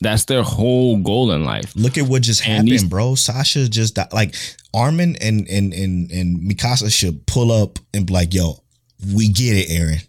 That's 0.00 0.24
their 0.26 0.42
whole 0.44 0.96
goal 0.98 1.32
in 1.32 1.44
life. 1.44 1.72
look 1.74 1.98
at 1.98 2.06
what 2.06 2.22
just 2.22 2.40
happened 2.42 2.68
these- 2.68 2.84
bro 2.84 3.14
Sasha 3.16 3.68
just 3.68 3.94
died. 3.94 4.12
like 4.12 4.34
Armin 4.72 5.16
and 5.20 5.48
and 5.48 5.72
and 5.72 6.10
and 6.10 6.40
Mikasa 6.40 6.92
should 6.92 7.26
pull 7.26 7.50
up 7.50 7.78
and 7.92 8.06
be 8.06 8.12
like 8.12 8.32
yo 8.34 8.62
we 9.14 9.28
get 9.28 9.56
it 9.56 9.68
Eren 9.70 10.04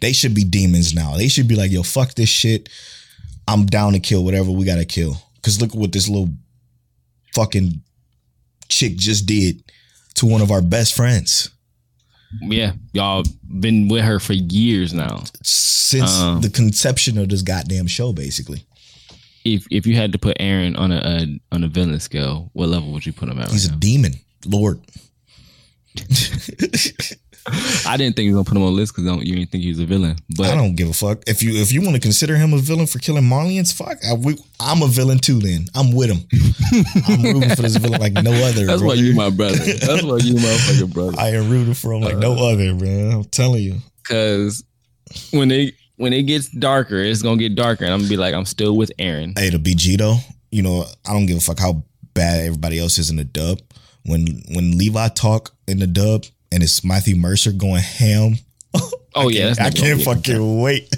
they 0.00 0.12
should 0.12 0.34
be 0.34 0.44
demons 0.44 0.94
now 0.94 1.16
they 1.16 1.28
should 1.28 1.46
be 1.48 1.54
like 1.54 1.70
yo 1.70 1.82
fuck 1.82 2.14
this 2.14 2.28
shit 2.28 2.68
I'm 3.46 3.66
down 3.66 3.92
to 3.92 4.00
kill 4.00 4.24
whatever 4.24 4.50
we 4.50 4.64
gotta 4.64 4.84
kill 4.84 5.20
because 5.36 5.60
look 5.60 5.70
at 5.70 5.76
what 5.76 5.92
this 5.92 6.08
little 6.08 6.30
fucking 7.34 7.82
chick 8.68 8.96
just 8.96 9.26
did 9.26 9.62
to 10.14 10.26
one 10.26 10.40
of 10.42 10.50
our 10.50 10.62
best 10.62 10.94
friends 10.94 11.50
Yeah, 12.42 12.72
y'all 12.92 13.24
been 13.60 13.88
with 13.88 14.04
her 14.04 14.20
for 14.20 14.32
years 14.34 14.92
now. 14.94 15.24
since 15.42 16.10
Um, 16.12 16.40
the 16.40 16.50
conception 16.50 17.18
of 17.18 17.28
this 17.28 17.42
goddamn 17.42 17.88
show, 17.88 18.12
basically. 18.12 18.62
If 19.44 19.66
if 19.70 19.86
you 19.86 19.96
had 19.96 20.12
to 20.12 20.18
put 20.18 20.38
Eren 20.38 20.78
on 20.78 20.92
a, 20.92 20.96
a 20.96 21.40
on 21.54 21.64
a 21.64 21.68
villain 21.68 21.98
scale, 22.00 22.50
what 22.52 22.68
level 22.68 22.92
would 22.92 23.06
you 23.06 23.12
put 23.12 23.28
him 23.28 23.38
at? 23.40 23.50
He's 23.50 23.68
right 23.68 23.76
a 23.76 23.80
demon, 23.80 24.14
Lord. 24.46 24.80
I 27.86 27.96
didn't 27.96 28.16
think 28.16 28.26
you 28.26 28.32
were 28.32 28.42
gonna 28.42 28.44
put 28.44 28.56
him 28.56 28.62
on 28.62 28.72
the 28.74 28.76
list 28.80 28.94
because 28.94 29.24
you 29.26 29.34
didn't 29.34 29.50
think 29.50 29.64
he 29.64 29.70
was 29.70 29.78
a 29.78 29.86
villain. 29.86 30.16
But 30.36 30.50
I 30.50 30.54
don't 30.54 30.76
give 30.76 30.88
a 30.90 30.92
fuck. 30.92 31.22
If 31.26 31.42
you 31.42 31.52
if 31.60 31.72
you 31.72 31.80
want 31.80 31.94
to 31.94 32.00
consider 32.00 32.36
him 32.36 32.52
a 32.52 32.58
villain 32.58 32.86
for 32.86 32.98
killing 32.98 33.24
Marleyans, 33.24 33.72
fuck. 33.72 33.96
I, 34.04 34.12
we, 34.12 34.36
I'm 34.60 34.82
a 34.82 34.86
villain 34.86 35.18
too. 35.18 35.38
Then 35.40 35.64
I'm 35.74 35.92
with 35.94 36.10
him. 36.10 36.26
I'm 37.08 37.22
rooting 37.22 37.50
for 37.56 37.62
this 37.62 37.76
villain 37.76 38.00
like 38.00 38.12
no 38.12 38.30
other. 38.32 38.66
that's 38.66 38.82
why 38.82 38.94
bro. 38.94 39.02
you 39.02 39.14
my 39.14 39.30
brother. 39.30 39.56
That's 39.56 40.02
why 40.02 40.18
you 40.18 40.34
my 40.34 40.54
fucking 40.66 40.88
brother. 40.92 41.16
I 41.18 41.30
am 41.30 41.48
rooting 41.50 41.74
for 41.74 41.94
him 41.94 42.02
like 42.02 42.18
no 42.18 42.34
Uh, 42.34 42.52
other, 42.52 42.74
man. 42.74 43.12
I'm 43.12 43.24
telling 43.24 43.62
you. 43.62 43.76
Because 44.02 44.62
when 45.32 45.48
they 45.48 45.72
when 46.00 46.14
it 46.14 46.22
gets 46.22 46.48
darker, 46.48 46.96
it's 46.96 47.20
gonna 47.20 47.36
get 47.36 47.54
darker, 47.54 47.84
and 47.84 47.92
I'm 47.92 48.00
gonna 48.00 48.08
be 48.08 48.16
like, 48.16 48.32
I'm 48.32 48.46
still 48.46 48.74
with 48.74 48.90
Eren. 48.98 49.38
Hey, 49.38 49.50
to 49.50 49.58
be 49.58 49.74
Gito, 49.74 50.16
you 50.50 50.62
know, 50.62 50.86
I 51.06 51.12
don't 51.12 51.26
give 51.26 51.36
a 51.36 51.40
fuck 51.40 51.58
how 51.58 51.84
bad 52.14 52.40
everybody 52.40 52.78
else 52.78 52.96
is 52.96 53.10
in 53.10 53.16
the 53.16 53.24
dub. 53.24 53.60
When 54.06 54.42
when 54.54 54.78
Levi 54.78 55.08
talk 55.08 55.50
in 55.68 55.78
the 55.78 55.86
dub 55.86 56.24
and 56.50 56.62
it's 56.62 56.82
Matthew 56.82 57.16
Mercer 57.16 57.52
going 57.52 57.82
ham. 57.82 58.36
Oh 59.16 59.28
yeah, 59.28 59.52
I 59.60 59.70
can't 59.70 60.00
fucking 60.00 60.60
wait. 60.60 60.88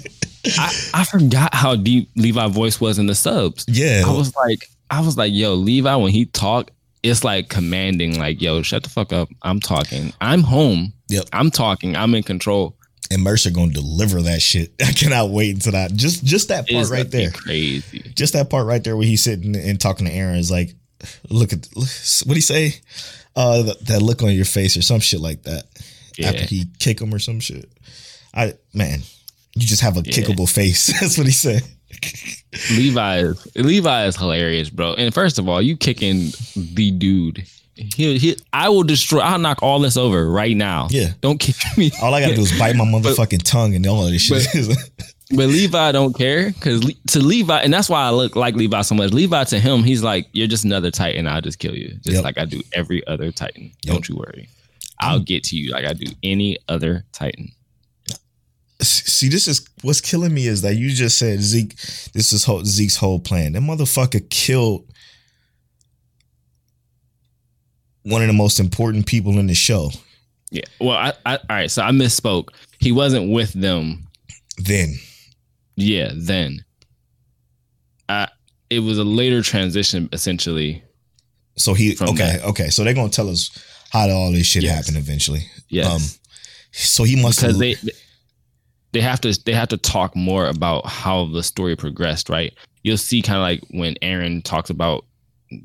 I, 0.45 0.71
I 0.93 1.03
forgot 1.03 1.55
how 1.55 1.75
deep 1.75 2.11
Levi 2.15 2.47
voice 2.47 2.79
was 2.79 2.99
in 2.99 3.07
the 3.07 3.15
subs. 3.15 3.65
Yeah. 3.67 4.03
I 4.05 4.15
was 4.15 4.35
like, 4.35 4.69
I 4.91 5.01
was 5.01 5.17
like, 5.17 5.33
yo, 5.33 5.55
Levi 5.55 5.95
when 5.95 6.11
he 6.11 6.25
talk, 6.27 6.69
it's 7.01 7.23
like 7.23 7.49
commanding, 7.49 8.19
like, 8.19 8.39
yo, 8.39 8.61
shut 8.61 8.83
the 8.83 8.89
fuck 8.89 9.11
up. 9.11 9.29
I'm 9.41 9.59
talking. 9.59 10.13
I'm 10.21 10.43
home. 10.43 10.93
Yep. 11.09 11.25
I'm 11.33 11.49
talking. 11.49 11.95
I'm 11.95 12.13
in 12.13 12.21
control. 12.21 12.77
And 13.13 13.23
Mercer 13.23 13.51
gonna 13.51 13.71
deliver 13.71 14.21
that 14.23 14.41
shit. 14.41 14.73
I 14.81 14.91
cannot 14.91 15.29
wait 15.29 15.53
until 15.55 15.71
that. 15.73 15.93
Just 15.93 16.23
just 16.25 16.47
that 16.49 16.67
part 16.67 16.89
right 16.89 17.09
there. 17.09 17.31
Crazy. 17.31 18.11
Just 18.15 18.33
that 18.33 18.49
part 18.49 18.65
right 18.67 18.83
there 18.83 18.97
where 18.97 19.05
he's 19.07 19.23
sitting 19.23 19.55
and 19.55 19.79
talking 19.79 20.07
to 20.07 20.11
Eren 20.13 20.37
is 20.37 20.51
like, 20.51 20.73
look 21.29 21.53
at 21.53 21.67
what 22.25 22.35
he 22.35 22.41
say? 22.41 22.73
Uh, 23.35 23.63
th- 23.63 23.79
that 23.79 24.01
look 24.01 24.21
on 24.23 24.31
your 24.33 24.45
face 24.45 24.77
or 24.77 24.81
some 24.81 24.99
shit 24.99 25.19
like 25.19 25.43
that. 25.43 25.63
Yeah. 26.17 26.27
After 26.29 26.45
he 26.45 26.65
kick 26.79 26.99
him 27.01 27.13
or 27.13 27.19
some 27.19 27.39
shit. 27.39 27.69
I 28.35 28.53
man, 28.73 28.99
you 29.55 29.67
just 29.67 29.81
have 29.81 29.97
a 29.97 30.01
Yeah. 30.03 30.13
kickable 30.13 30.49
face. 30.49 30.87
That's 30.99 31.17
what 31.17 31.27
he 31.27 31.33
said. 31.33 31.61
Levi 32.71 33.17
is 33.19 33.47
Levi 33.55 34.05
is 34.05 34.15
hilarious, 34.15 34.69
bro. 34.69 34.93
And 34.95 35.13
first 35.13 35.39
of 35.39 35.47
all, 35.47 35.61
you 35.61 35.77
kicking 35.77 36.31
the 36.55 36.91
dude. 36.91 37.45
He, 37.75 38.17
he, 38.19 38.37
I 38.51 38.69
will 38.69 38.83
destroy. 38.83 39.21
I'll 39.21 39.39
knock 39.39 39.63
all 39.63 39.79
this 39.79 39.97
over 39.97 40.29
right 40.29 40.55
now. 40.55 40.87
Yeah. 40.91 41.09
don't 41.21 41.39
kick 41.39 41.55
me. 41.77 41.91
All 42.01 42.13
I 42.13 42.21
gotta 42.21 42.35
do 42.35 42.41
is 42.41 42.57
bite 42.57 42.75
my 42.75 42.83
motherfucking 42.85 43.43
tongue 43.43 43.75
and 43.75 43.85
all 43.87 44.05
of 44.05 44.11
this 44.11 44.21
shit. 44.21 44.77
But 45.35 45.47
Levi 45.47 45.91
don't 45.93 46.15
care 46.15 46.51
because 46.51 46.81
to 47.07 47.19
Levi, 47.19 47.59
and 47.61 47.73
that's 47.73 47.89
why 47.89 48.03
I 48.03 48.11
look 48.11 48.35
like 48.35 48.55
Levi 48.55 48.81
so 48.81 48.93
much. 48.93 49.13
Levi 49.13 49.43
to 49.45 49.59
him, 49.59 49.81
he's 49.81 50.03
like, 50.03 50.27
"You're 50.31 50.47
just 50.47 50.63
another 50.63 50.91
Titan. 50.91 51.25
I'll 51.27 51.41
just 51.41 51.57
kill 51.57 51.75
you, 51.75 51.87
just 52.03 52.15
Yep. 52.17 52.23
like 52.23 52.37
I 52.37 52.45
do 52.45 52.61
every 52.73 53.05
other 53.07 53.31
Titan. 53.31 53.71
Yep. 53.83 53.93
Don't 53.93 54.09
you 54.09 54.15
worry. 54.17 54.49
I'll 54.99 55.19
mm. 55.21 55.25
get 55.25 55.43
to 55.45 55.55
you 55.55 55.71
like 55.71 55.85
I 55.85 55.93
do 55.93 56.05
any 56.21 56.57
other 56.67 57.05
Titan." 57.13 57.51
See, 58.81 59.29
this 59.29 59.47
is 59.47 59.67
what's 59.81 60.01
killing 60.01 60.33
me 60.33 60.45
is 60.45 60.61
that 60.61 60.75
you 60.75 60.89
just 60.89 61.17
said 61.17 61.39
Zeke. 61.39 61.75
This 62.13 62.31
is 62.31 62.43
whole, 62.43 62.63
Zeke's 62.65 62.97
whole 62.97 63.19
plan. 63.19 63.53
That 63.53 63.61
motherfucker 63.61 64.29
killed 64.29 64.85
one 68.03 68.21
of 68.21 68.27
the 68.27 68.33
most 68.33 68.59
important 68.59 69.05
people 69.05 69.39
in 69.39 69.47
the 69.47 69.53
show. 69.53 69.91
Yeah. 70.51 70.61
Well, 70.79 70.97
I, 70.97 71.13
I 71.25 71.35
all 71.37 71.45
right. 71.49 71.71
So 71.71 71.81
I 71.81 71.91
misspoke. 71.91 72.49
He 72.79 72.91
wasn't 72.91 73.31
with 73.31 73.53
them. 73.53 74.07
Then 74.57 74.95
Yeah. 75.75 76.11
Then. 76.15 76.63
I. 78.09 78.27
It 78.69 78.79
was 78.79 78.97
a 78.97 79.03
later 79.03 79.41
transition, 79.43 80.09
essentially. 80.13 80.83
So 81.57 81.73
he 81.75 81.93
okay, 82.01 82.37
that. 82.37 82.43
okay. 82.45 82.69
So 82.69 82.83
they're 82.83 82.93
gonna 82.95 83.09
tell 83.09 83.29
us 83.29 83.51
how 83.91 84.09
all 84.09 84.31
this 84.31 84.47
shit 84.47 84.63
Yes. 84.63 84.75
happened 84.75 84.97
eventually. 84.97 85.41
Yes. 85.69 85.87
Um, 85.87 86.01
so 86.71 87.03
he 87.03 87.21
must 87.21 87.39
because 87.39 87.59
they 87.59 87.75
they 88.91 89.01
have 89.01 89.21
to 89.21 89.37
they 89.45 89.53
have 89.53 89.67
to 89.69 89.77
talk 89.77 90.15
more 90.15 90.47
about 90.47 90.87
how 90.87 91.25
the 91.27 91.43
story 91.43 91.75
progressed, 91.75 92.29
right? 92.29 92.53
You'll 92.83 92.97
see 92.97 93.21
kind 93.21 93.37
of 93.37 93.41
like 93.43 93.61
when 93.69 93.93
Eren 94.01 94.43
talks 94.43 94.71
about 94.71 95.05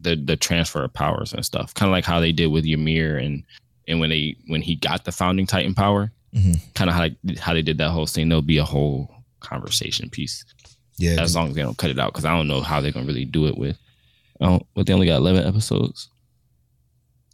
the 0.03 0.17
the 0.17 0.37
transfer 0.37 0.85
of 0.85 0.93
powers 0.93 1.33
and 1.33 1.45
stuff, 1.45 1.75
kind 1.75 1.89
of 1.89 1.93
like 1.93 2.05
how 2.05 2.21
they 2.21 2.33
did 2.33 2.49
with 2.49 2.65
Ymir 2.67 3.17
and 3.19 3.43
and 3.87 4.01
when 4.01 4.11
they 4.11 4.37
when 4.47 4.63
he 4.63 4.75
got 4.77 5.05
the 5.05 5.13
founding 5.13 5.47
Titan 5.47 5.75
power, 5.75 6.13
Mhm. 6.35 6.61
kind 6.75 6.91
of 6.91 6.97
how 6.97 7.09
how 7.41 7.55
they 7.55 7.63
did 7.63 7.79
that 7.79 7.91
whole 7.91 8.07
thing. 8.07 8.29
There'll 8.29 8.43
be 8.43 8.59
a 8.59 8.65
whole 8.65 9.11
conversation 9.41 10.11
piece 10.11 10.45
yeah, 10.99 11.21
as 11.23 11.35
long 11.37 11.49
as 11.49 11.55
they 11.55 11.63
don't 11.63 11.79
cut 11.79 11.91
it 11.91 11.99
out 11.99 12.13
because 12.13 12.25
I 12.25 12.37
don't 12.37 12.49
know 12.49 12.61
how 12.61 12.81
they're 12.81 12.93
gonna 12.93 13.07
really 13.07 13.25
do 13.25 13.47
it 13.47 13.57
with. 13.57 13.79
Oh, 14.41 14.61
but 14.75 14.87
they 14.87 14.93
only 14.93 15.07
got 15.07 15.17
eleven 15.17 15.47
episodes. 15.47 16.09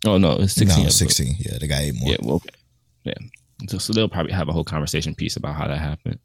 Oh 0.07 0.19
no, 0.19 0.33
it's 0.33 0.53
sixteen. 0.53 0.81
no, 0.83 0.89
episodes. 0.89 1.17
sixteen. 1.17 1.35
Yeah, 1.39 1.59
they 1.59 1.67
got 1.67 1.81
eight 1.83 1.95
more. 1.95 2.11
Yeah, 2.11 2.17
well, 2.23 2.37
okay. 2.37 2.51
yeah. 3.05 3.15
So, 3.69 3.79
so 3.79 3.93
they'll 3.93 4.09
probably 4.09 4.33
have 4.33 4.49
a 4.49 4.53
whole 4.53 4.65
conversation 4.65 5.15
piece 5.15 5.37
about 5.37 5.55
how 5.55 5.67
that 5.69 5.79
happened. 5.79 6.19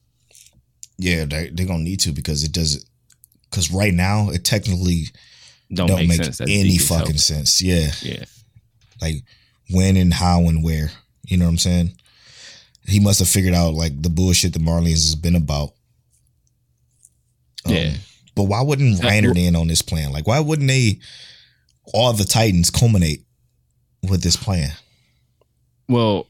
Yeah, 0.98 1.26
they 1.26 1.50
they're 1.50 1.66
gonna 1.66 1.84
need 1.84 2.00
to 2.02 2.12
because 2.12 2.44
it 2.44 2.52
doesn't. 2.52 2.84
Because 3.50 3.72
right 3.72 3.94
now 3.94 4.30
it 4.30 4.44
technically 4.44 5.06
Don't, 5.72 5.88
don't, 5.88 5.98
make, 5.98 6.10
make, 6.10 6.24
sense. 6.24 6.42
any 6.42 6.78
fucking 6.78 7.18
sense. 7.18 7.62
Yeah, 7.62 7.92
Yeah, 8.02 8.26
like 9.02 9.16
when 9.70 9.98
and 9.98 10.14
how 10.14 10.42
and 10.42 10.64
where. 10.64 10.90
You 11.26 11.38
know 11.38 11.46
what 11.46 11.52
I'm 11.52 11.58
saying? 11.58 11.92
He 12.88 13.00
must 13.00 13.20
have 13.20 13.30
figured 13.30 13.54
out 13.54 13.76
like 13.76 14.02
the 14.02 14.10
bullshit 14.10 14.54
the 14.54 14.60
Marleyans 14.60 15.06
has 15.06 15.16
been 15.16 15.36
about. 15.36 15.74
Um, 17.66 17.74
Yeah. 17.74 17.94
But 18.36 18.46
why 18.46 18.62
wouldn't 18.62 19.00
Reiner 19.00 19.38
in 19.38 19.56
on 19.56 19.68
this 19.68 19.82
plan? 19.82 20.14
Like, 20.14 20.26
why 20.26 20.40
wouldn't 20.40 20.70
they, 20.70 21.00
all 21.94 22.14
the 22.14 22.24
Titans, 22.24 22.70
culminate 22.70 23.26
with 24.10 24.24
this 24.24 24.38
plan? 24.38 24.72
Well, 25.90 26.28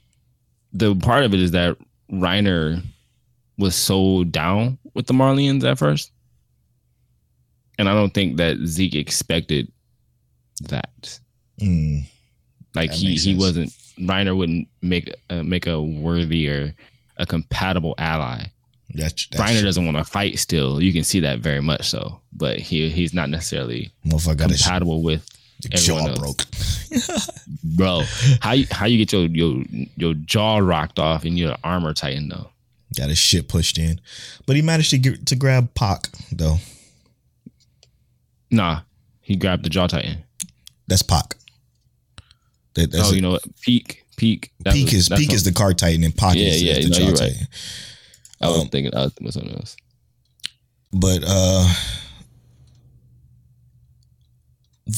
the 0.74 0.95
part 0.95 1.24
of 1.24 1.36
it 1.36 1.40
is 1.40 1.52
that 1.52 1.78
Reiner 2.11 2.82
was 3.60 3.76
so 3.76 4.24
down 4.24 4.80
with 4.95 5.06
the 5.06 5.14
Marleyans 5.14 5.64
at 5.64 5.78
first, 5.78 6.11
and 7.80 7.89
I 7.89 7.93
don't 7.93 8.14
think 8.14 8.38
that 8.38 8.57
Zeke 8.65 8.93
expected 8.95 9.72
that. 10.64 11.19
Mm, 11.60 12.03
Like 12.76 12.91
That 12.91 12.95
he 12.97 13.15
he 13.15 13.35
wasn't 13.35 13.72
Reiner 13.99 14.38
wouldn't 14.38 14.68
make 14.81 15.11
uh, 15.30 15.43
make 15.43 15.65
a 15.65 15.81
worthy 15.81 16.47
or 16.49 16.76
a 17.18 17.26
compatible 17.26 17.95
ally. 17.97 18.45
that's, 18.93 19.27
that's 19.27 19.51
Reiner 19.51 19.64
doesn't 19.64 19.85
want 19.85 19.97
to 19.97 20.03
fight 20.03 20.39
still. 20.39 20.81
You 20.81 20.93
can 20.93 21.03
see 21.03 21.19
that 21.22 21.39
very 21.39 21.61
much 21.61 21.89
so, 21.89 22.22
but 22.34 22.60
he 22.60 22.89
he's 22.89 23.14
not 23.14 23.30
necessarily 23.30 23.91
Motherfucker 24.06 24.38
got 24.38 24.49
his 24.51 24.61
compatible 24.61 25.01
with 25.01 25.26
jaw 25.61 25.97
everyone 25.97 26.10
else. 26.11 26.19
broke. 26.19 26.45
bro. 27.76 28.03
How 28.41 28.51
you 28.53 28.68
how 28.72 28.85
you 28.85 28.97
get 28.97 29.11
your 29.11 29.26
your 29.27 29.64
your 29.97 30.14
jaw 30.14 30.57
rocked 30.60 30.99
off 30.99 31.26
and 31.26 31.38
you're 31.38 31.56
armor 31.64 31.93
tightened 31.93 32.31
though? 32.31 32.49
got 32.97 33.10
his 33.10 33.19
shit 33.19 33.47
pushed 33.47 33.77
in, 33.77 34.01
but 34.47 34.56
he 34.56 34.61
managed 34.64 34.89
to 34.89 34.97
get 34.97 35.26
to 35.27 35.35
grab 35.35 35.73
Pac 35.76 36.10
though. 36.31 36.57
Nah, 38.51 38.81
he 39.21 39.35
grabbed 39.35 39.63
the 39.63 39.69
jaw 39.69 39.88
titan. 39.88 40.23
That's 40.88 41.03
Pac. 41.03 41.35
That, 42.76 42.91
that's 42.91 43.09
oh, 43.09 43.13
you 43.13 43.21
know 43.21 43.31
what? 43.31 43.43
Pieck, 43.57 43.97
Pieck. 44.17 44.49
Pieck 44.65 44.85
was- 44.85 44.93
is 44.93 45.09
Pieck 45.09 45.34
is 45.34 45.43
the 45.43 45.51
car 45.51 45.73
titan 45.73 46.03
and 46.03 46.15
Pac 46.15 46.35
Yeah, 46.35 46.45
is, 46.47 46.63
yeah, 46.63 46.73
is 46.73 46.85
the 46.85 46.91
no, 46.91 46.97
jaw 46.97 47.03
you're 47.03 47.11
right. 47.13 47.19
titan. 47.34 47.47
I 48.41 48.47
was 48.49 48.59
um, 48.61 48.67
thinking. 48.69 48.95
I 48.95 49.03
was 49.03 49.13
thinking 49.13 49.31
something 49.31 49.55
else. 49.55 49.76
But 50.91 51.23
uh 51.27 51.71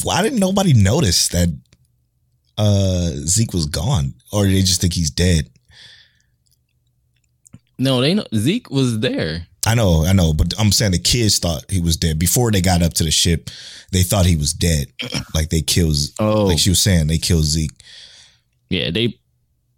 why 0.02 0.22
didn't 0.22 0.38
nobody 0.40 0.72
notice 0.72 1.28
that 1.28 1.48
uh 2.56 3.10
Zeke 3.26 3.52
was 3.52 3.66
gone? 3.66 4.14
Or 4.32 4.46
did 4.46 4.54
they 4.56 4.62
just 4.62 4.80
think 4.80 4.94
he's 4.94 5.10
dead? 5.10 5.50
No, 7.82 8.00
they 8.00 8.14
know 8.14 8.24
Zeke 8.34 8.70
was 8.70 9.00
there. 9.00 9.46
I 9.66 9.74
know, 9.74 10.04
I 10.04 10.12
know, 10.12 10.32
but 10.32 10.54
I'm 10.58 10.72
saying 10.72 10.92
the 10.92 10.98
kids 10.98 11.38
thought 11.38 11.64
he 11.70 11.80
was 11.80 11.96
dead. 11.96 12.18
Before 12.18 12.50
they 12.50 12.60
got 12.60 12.82
up 12.82 12.94
to 12.94 13.04
the 13.04 13.10
ship, 13.10 13.48
they 13.92 14.02
thought 14.02 14.26
he 14.26 14.36
was 14.36 14.52
dead. 14.52 14.86
Like 15.34 15.48
they 15.50 15.62
killed 15.62 15.96
Oh, 16.18 16.46
like 16.46 16.58
she 16.58 16.70
was 16.70 16.80
saying, 16.82 17.06
they 17.06 17.18
killed 17.18 17.44
Zeke. 17.44 17.70
yeah. 18.70 18.90
They 18.90 19.18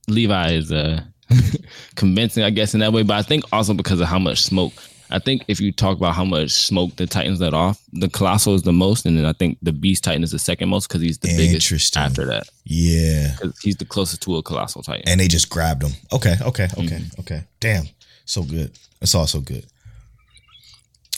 Levi 0.08 0.52
is 0.52 0.70
uh 0.72 1.00
convincing, 1.96 2.42
I 2.44 2.50
guess, 2.50 2.74
in 2.74 2.80
that 2.80 2.92
way. 2.92 3.02
But 3.02 3.16
I 3.16 3.22
think 3.22 3.44
also 3.52 3.74
because 3.74 4.00
of 4.00 4.08
how 4.08 4.18
much 4.18 4.42
smoke. 4.42 4.72
I 5.10 5.18
think 5.18 5.44
if 5.48 5.60
you 5.60 5.70
talk 5.70 5.98
about 5.98 6.14
how 6.14 6.24
much 6.24 6.50
smoke 6.50 6.96
the 6.96 7.06
Titans 7.06 7.40
let 7.40 7.54
off, 7.54 7.80
the 7.92 8.08
Colossal 8.08 8.54
is 8.54 8.62
the 8.62 8.72
most, 8.72 9.06
and 9.06 9.16
then 9.16 9.26
I 9.26 9.32
think 9.34 9.58
the 9.62 9.70
Beast 9.72 10.02
Titan 10.02 10.24
is 10.24 10.30
the 10.32 10.38
second 10.38 10.70
most 10.70 10.88
because 10.88 11.02
he's 11.02 11.18
the 11.18 11.28
biggest 11.36 11.96
after 11.96 12.24
that. 12.26 12.48
Yeah. 12.64 13.32
Because 13.36 13.56
he's 13.62 13.76
the 13.76 13.84
closest 13.84 14.22
to 14.22 14.36
a 14.38 14.42
Colossal 14.42 14.82
Titan. 14.82 15.04
And 15.06 15.20
they 15.20 15.28
just 15.28 15.50
grabbed 15.50 15.82
him. 15.84 15.92
Okay, 16.12 16.34
okay, 16.40 16.64
okay, 16.64 16.96
Mm-hmm. 16.96 17.20
okay. 17.20 17.44
Damn. 17.60 17.84
So 18.24 18.42
good. 18.42 18.72
It's 19.00 19.14
all 19.14 19.26
so 19.26 19.40
good. 19.40 19.64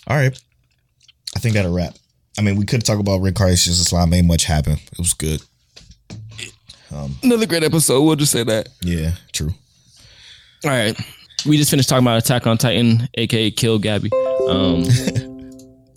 All 0.07 0.17
right. 0.17 0.39
I 1.35 1.39
think 1.39 1.55
that'll 1.55 1.73
wrap. 1.73 1.95
I 2.39 2.43
mean, 2.43 2.57
we 2.57 2.65
could 2.65 2.85
talk 2.85 2.99
about 2.99 3.21
Rick 3.21 3.37
Carlos 3.37 3.67
Islam. 3.67 4.13
Ain't 4.13 4.27
much 4.27 4.45
happen. 4.45 4.75
It 4.75 4.99
was 4.99 5.15
good. 5.15 5.43
Another 7.23 7.47
great 7.47 7.63
episode. 7.65 8.03
We'll 8.03 8.17
just 8.17 8.33
say 8.33 8.45
that. 8.45 8.69
Yeah, 8.83 9.13
true. 9.33 9.51
All 10.65 10.71
right. 10.71 10.99
We 11.45 11.57
just 11.57 11.71
finished 11.71 11.89
talking 11.89 12.05
about 12.05 12.19
Attack 12.19 12.47
on 12.47 12.59
Titan, 12.59 13.09
aka 13.15 13.51
Kill 13.51 13.79
Gabi. 13.79 14.11
Um, 14.49 14.85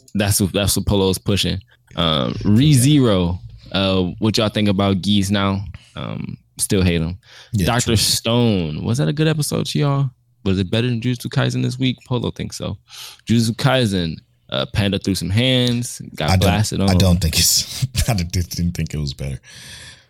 that's 0.13 0.41
what 0.41 0.51
that's 0.53 0.75
what 0.75 0.85
Polo's 0.85 1.17
pushing. 1.17 1.61
Um, 1.95 2.35
Re 2.43 2.73
Zero. 2.73 3.39
Uh, 3.71 4.11
what 4.19 4.37
y'all 4.37 4.49
think 4.49 4.67
about 4.67 5.01
Geese 5.01 5.29
now? 5.29 5.63
Um, 5.95 6.37
still 6.57 6.81
hate 6.81 7.01
him. 7.01 7.17
Yeah, 7.53 7.67
Doctor. 7.67 7.95
Stone. 7.95 8.83
Was 8.83 8.97
that 8.97 9.07
a 9.07 9.13
good 9.13 9.27
episode 9.27 9.67
to 9.67 9.79
y'all? 9.79 10.09
Was 10.43 10.59
it 10.59 10.71
better 10.71 10.87
than 10.87 11.01
Jujutsu 11.01 11.27
Kaisen 11.27 11.63
this 11.63 11.77
week? 11.77 11.97
Polo 12.05 12.31
thinks 12.31 12.57
so. 12.57 12.77
Jujutsu 13.25 13.51
Kaisen. 13.51 14.17
Uh, 14.49 14.65
Panda 14.73 14.97
threw 14.97 15.13
some 15.13 15.29
hands. 15.29 16.01
Got 16.15 16.31
I 16.31 16.37
blasted 16.37 16.81
on. 16.81 16.89
I 16.89 16.95
don't 16.95 17.21
think 17.21 17.37
it's. 17.37 17.83
I 18.09 18.13
didn't 18.15 18.73
think 18.73 18.93
it 18.93 18.97
was 18.97 19.13
better. 19.13 19.39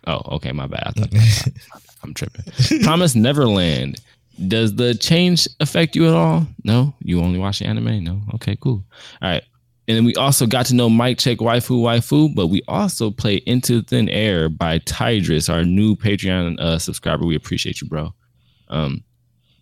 Oh, 0.06 0.22
okay, 0.36 0.52
my 0.52 0.66
bad. 0.66 0.82
I 0.86 0.90
thought, 0.92 1.48
I'm 2.02 2.14
tripping. 2.14 2.82
Promise 2.82 3.14
Neverland. 3.14 4.00
Does 4.48 4.74
the 4.76 4.94
change 4.94 5.46
affect 5.60 5.94
you 5.94 6.08
at 6.08 6.14
all? 6.14 6.46
No, 6.64 6.94
you 7.00 7.20
only 7.20 7.38
watch 7.38 7.58
the 7.58 7.66
anime. 7.66 8.02
No, 8.02 8.22
okay, 8.36 8.56
cool. 8.56 8.82
All 9.20 9.28
right, 9.28 9.42
and 9.90 9.96
then 9.96 10.04
we 10.04 10.14
also 10.14 10.46
got 10.46 10.66
to 10.66 10.74
know 10.76 10.88
Mic 10.88 11.18
Check 11.18 11.38
Waifu 11.38 11.82
Waifu, 11.82 12.32
but 12.32 12.46
we 12.46 12.62
also 12.68 13.10
play 13.10 13.36
Into 13.46 13.82
Thin 13.82 14.08
Air 14.08 14.48
by 14.48 14.78
Tidris, 14.78 15.52
our 15.52 15.64
new 15.64 15.96
Patreon 15.96 16.60
uh, 16.60 16.78
subscriber. 16.78 17.26
We 17.26 17.34
appreciate 17.34 17.80
you, 17.80 17.88
bro. 17.88 18.14
Um, 18.68 19.02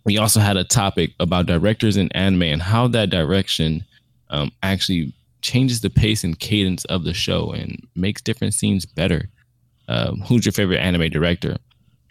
we 0.09 0.17
also 0.17 0.39
had 0.39 0.57
a 0.57 0.63
topic 0.63 1.11
about 1.19 1.45
directors 1.45 1.95
in 1.95 2.11
anime 2.13 2.41
and 2.41 2.63
how 2.63 2.87
that 2.87 3.11
direction 3.11 3.85
um, 4.31 4.49
actually 4.63 5.13
changes 5.43 5.81
the 5.81 5.89
pace 5.91 6.23
and 6.23 6.39
cadence 6.39 6.83
of 6.85 7.03
the 7.03 7.13
show 7.13 7.51
and 7.51 7.87
makes 7.93 8.19
different 8.19 8.55
scenes 8.55 8.87
better. 8.87 9.29
um, 9.89 10.21
who's 10.21 10.45
your 10.45 10.53
favorite 10.53 10.77
anime 10.77 11.09
director. 11.09 11.57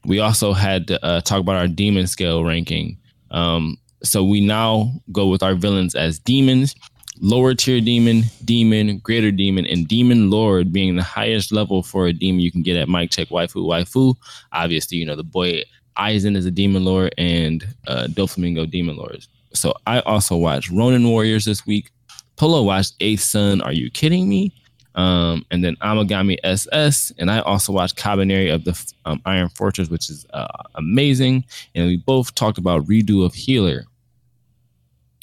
We 0.04 0.18
also 0.18 0.52
had 0.52 0.88
to 0.88 1.04
uh, 1.04 1.20
talk 1.22 1.40
about 1.40 1.56
our 1.56 1.68
demon 1.68 2.06
scale 2.06 2.44
ranking. 2.44 2.98
Um, 3.30 3.78
so 4.02 4.24
we 4.24 4.44
now 4.44 4.92
go 5.12 5.28
with 5.28 5.42
our 5.42 5.54
villains 5.54 5.94
as 5.94 6.18
demons, 6.18 6.74
lower 7.20 7.54
tier 7.54 7.80
demon, 7.80 8.24
demon, 8.44 8.98
greater 8.98 9.30
demon, 9.30 9.64
and 9.66 9.88
demon 9.88 10.30
lord 10.30 10.72
being 10.72 10.96
the 10.96 11.02
highest 11.02 11.52
level 11.52 11.82
for 11.82 12.06
a 12.06 12.12
demon 12.12 12.40
you 12.40 12.52
can 12.52 12.62
get 12.62 12.76
at 12.76 12.88
Mic 12.88 13.10
Check 13.10 13.28
Waifu 13.28 13.64
Waifu. 13.64 14.14
Obviously, 14.52 14.98
you 14.98 15.06
know, 15.06 15.16
the 15.16 15.24
boy 15.24 15.62
Aizen 15.98 16.36
is 16.36 16.46
a 16.46 16.50
demon 16.50 16.84
lord 16.84 17.14
and 17.18 17.66
uh, 17.86 18.06
Doflamingo 18.08 18.70
demon 18.70 18.96
lords. 18.96 19.28
So 19.54 19.74
I 19.86 20.00
also 20.00 20.36
watched 20.36 20.70
Ronin 20.70 21.08
Warriors 21.08 21.44
this 21.44 21.66
week. 21.66 21.90
Polo 22.36 22.62
watched 22.62 22.94
Eighth 23.00 23.22
Son. 23.22 23.60
Are 23.60 23.72
you 23.72 23.90
kidding 23.90 24.28
me? 24.28 24.54
Um, 24.94 25.44
and 25.50 25.62
then 25.62 25.76
Amagami 25.76 26.38
SS, 26.42 27.12
and 27.18 27.30
I 27.30 27.38
also 27.40 27.72
watched 27.72 27.96
Kabaneri 27.96 28.52
of 28.52 28.64
the 28.64 28.92
um, 29.04 29.22
Iron 29.26 29.48
Fortress, 29.48 29.88
which 29.88 30.10
is 30.10 30.26
uh, 30.32 30.48
amazing. 30.74 31.44
And 31.74 31.86
we 31.86 31.96
both 31.96 32.34
talked 32.34 32.58
about 32.58 32.84
redo 32.86 33.24
of 33.24 33.32
Healer. 33.32 33.84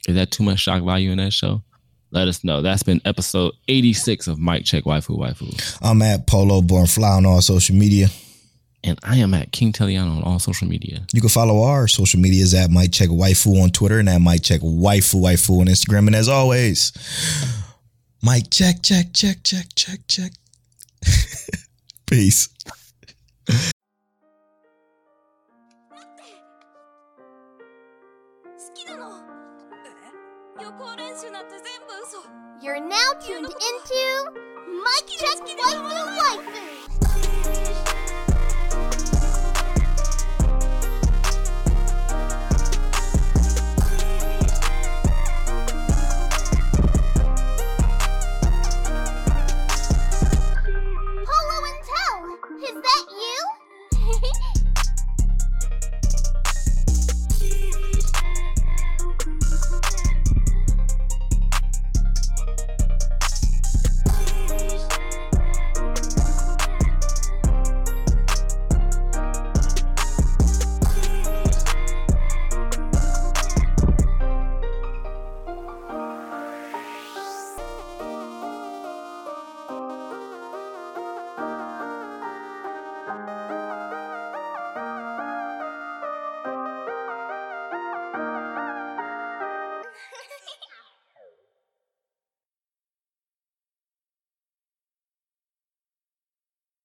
Is 0.08 0.16
that 0.16 0.32
too 0.32 0.44
much 0.44 0.60
shock 0.60 0.84
value 0.84 1.12
in 1.12 1.18
that 1.18 1.34
show? 1.34 1.62
Let 2.12 2.30
us 2.30 2.44
know. 2.44 2.62
That's 2.62 2.84
been 2.84 3.02
episode 3.04 3.54
86 3.68 4.28
of 4.28 4.40
Mic 4.40 4.64
Check 4.64 4.86
Waifu 4.86 5.18
Waifu. 5.18 5.78
I'm 5.82 6.02
at 6.02 6.26
Polo 6.26 6.62
Born 6.62 6.88
Fly 6.88 7.10
on 7.10 7.26
all 7.26 7.42
social 7.42 7.76
media 7.76 8.08
and 8.86 9.00
I 9.04 9.18
am 9.18 9.34
at 9.34 9.52
King 9.52 9.74
Teliano 9.74 10.18
on 10.18 10.24
all 10.24 10.40
social 10.40 10.68
media. 10.68 11.02
You 11.12 11.20
can 11.20 11.30
follow 11.30 11.64
our 11.64 11.88
social 11.88 12.20
medias 12.20 12.54
at 12.54 12.70
Mic 12.70 12.92
Check 12.92 13.10
Waifu 13.10 13.62
on 13.62 13.72
Twitter 13.72 14.00
and 14.00 14.08
at 14.08 14.22
Mic 14.22 14.44
Check 14.44 14.62
Waifu 14.62 15.16
Waifu 15.16 15.60
on 15.62 15.68
Instagram. 15.68 16.08
And 16.08 16.16
as 16.16 16.30
always, 16.30 16.94
Mike 18.22 18.52
Check 18.52 18.84
Check 18.84 19.08
Check 19.14 19.38
Check 19.44 19.68
Check 19.76 20.00
Check. 20.08 20.32
Peace. 22.06 22.50
You're 32.62 32.80
now 32.80 33.12
tuned 33.20 33.46
into 33.46 34.32
Mic 34.68 35.08
Check 35.08 35.38
Waifu 35.38 36.18
Waifu. 36.18 36.75
bet 52.86 53.15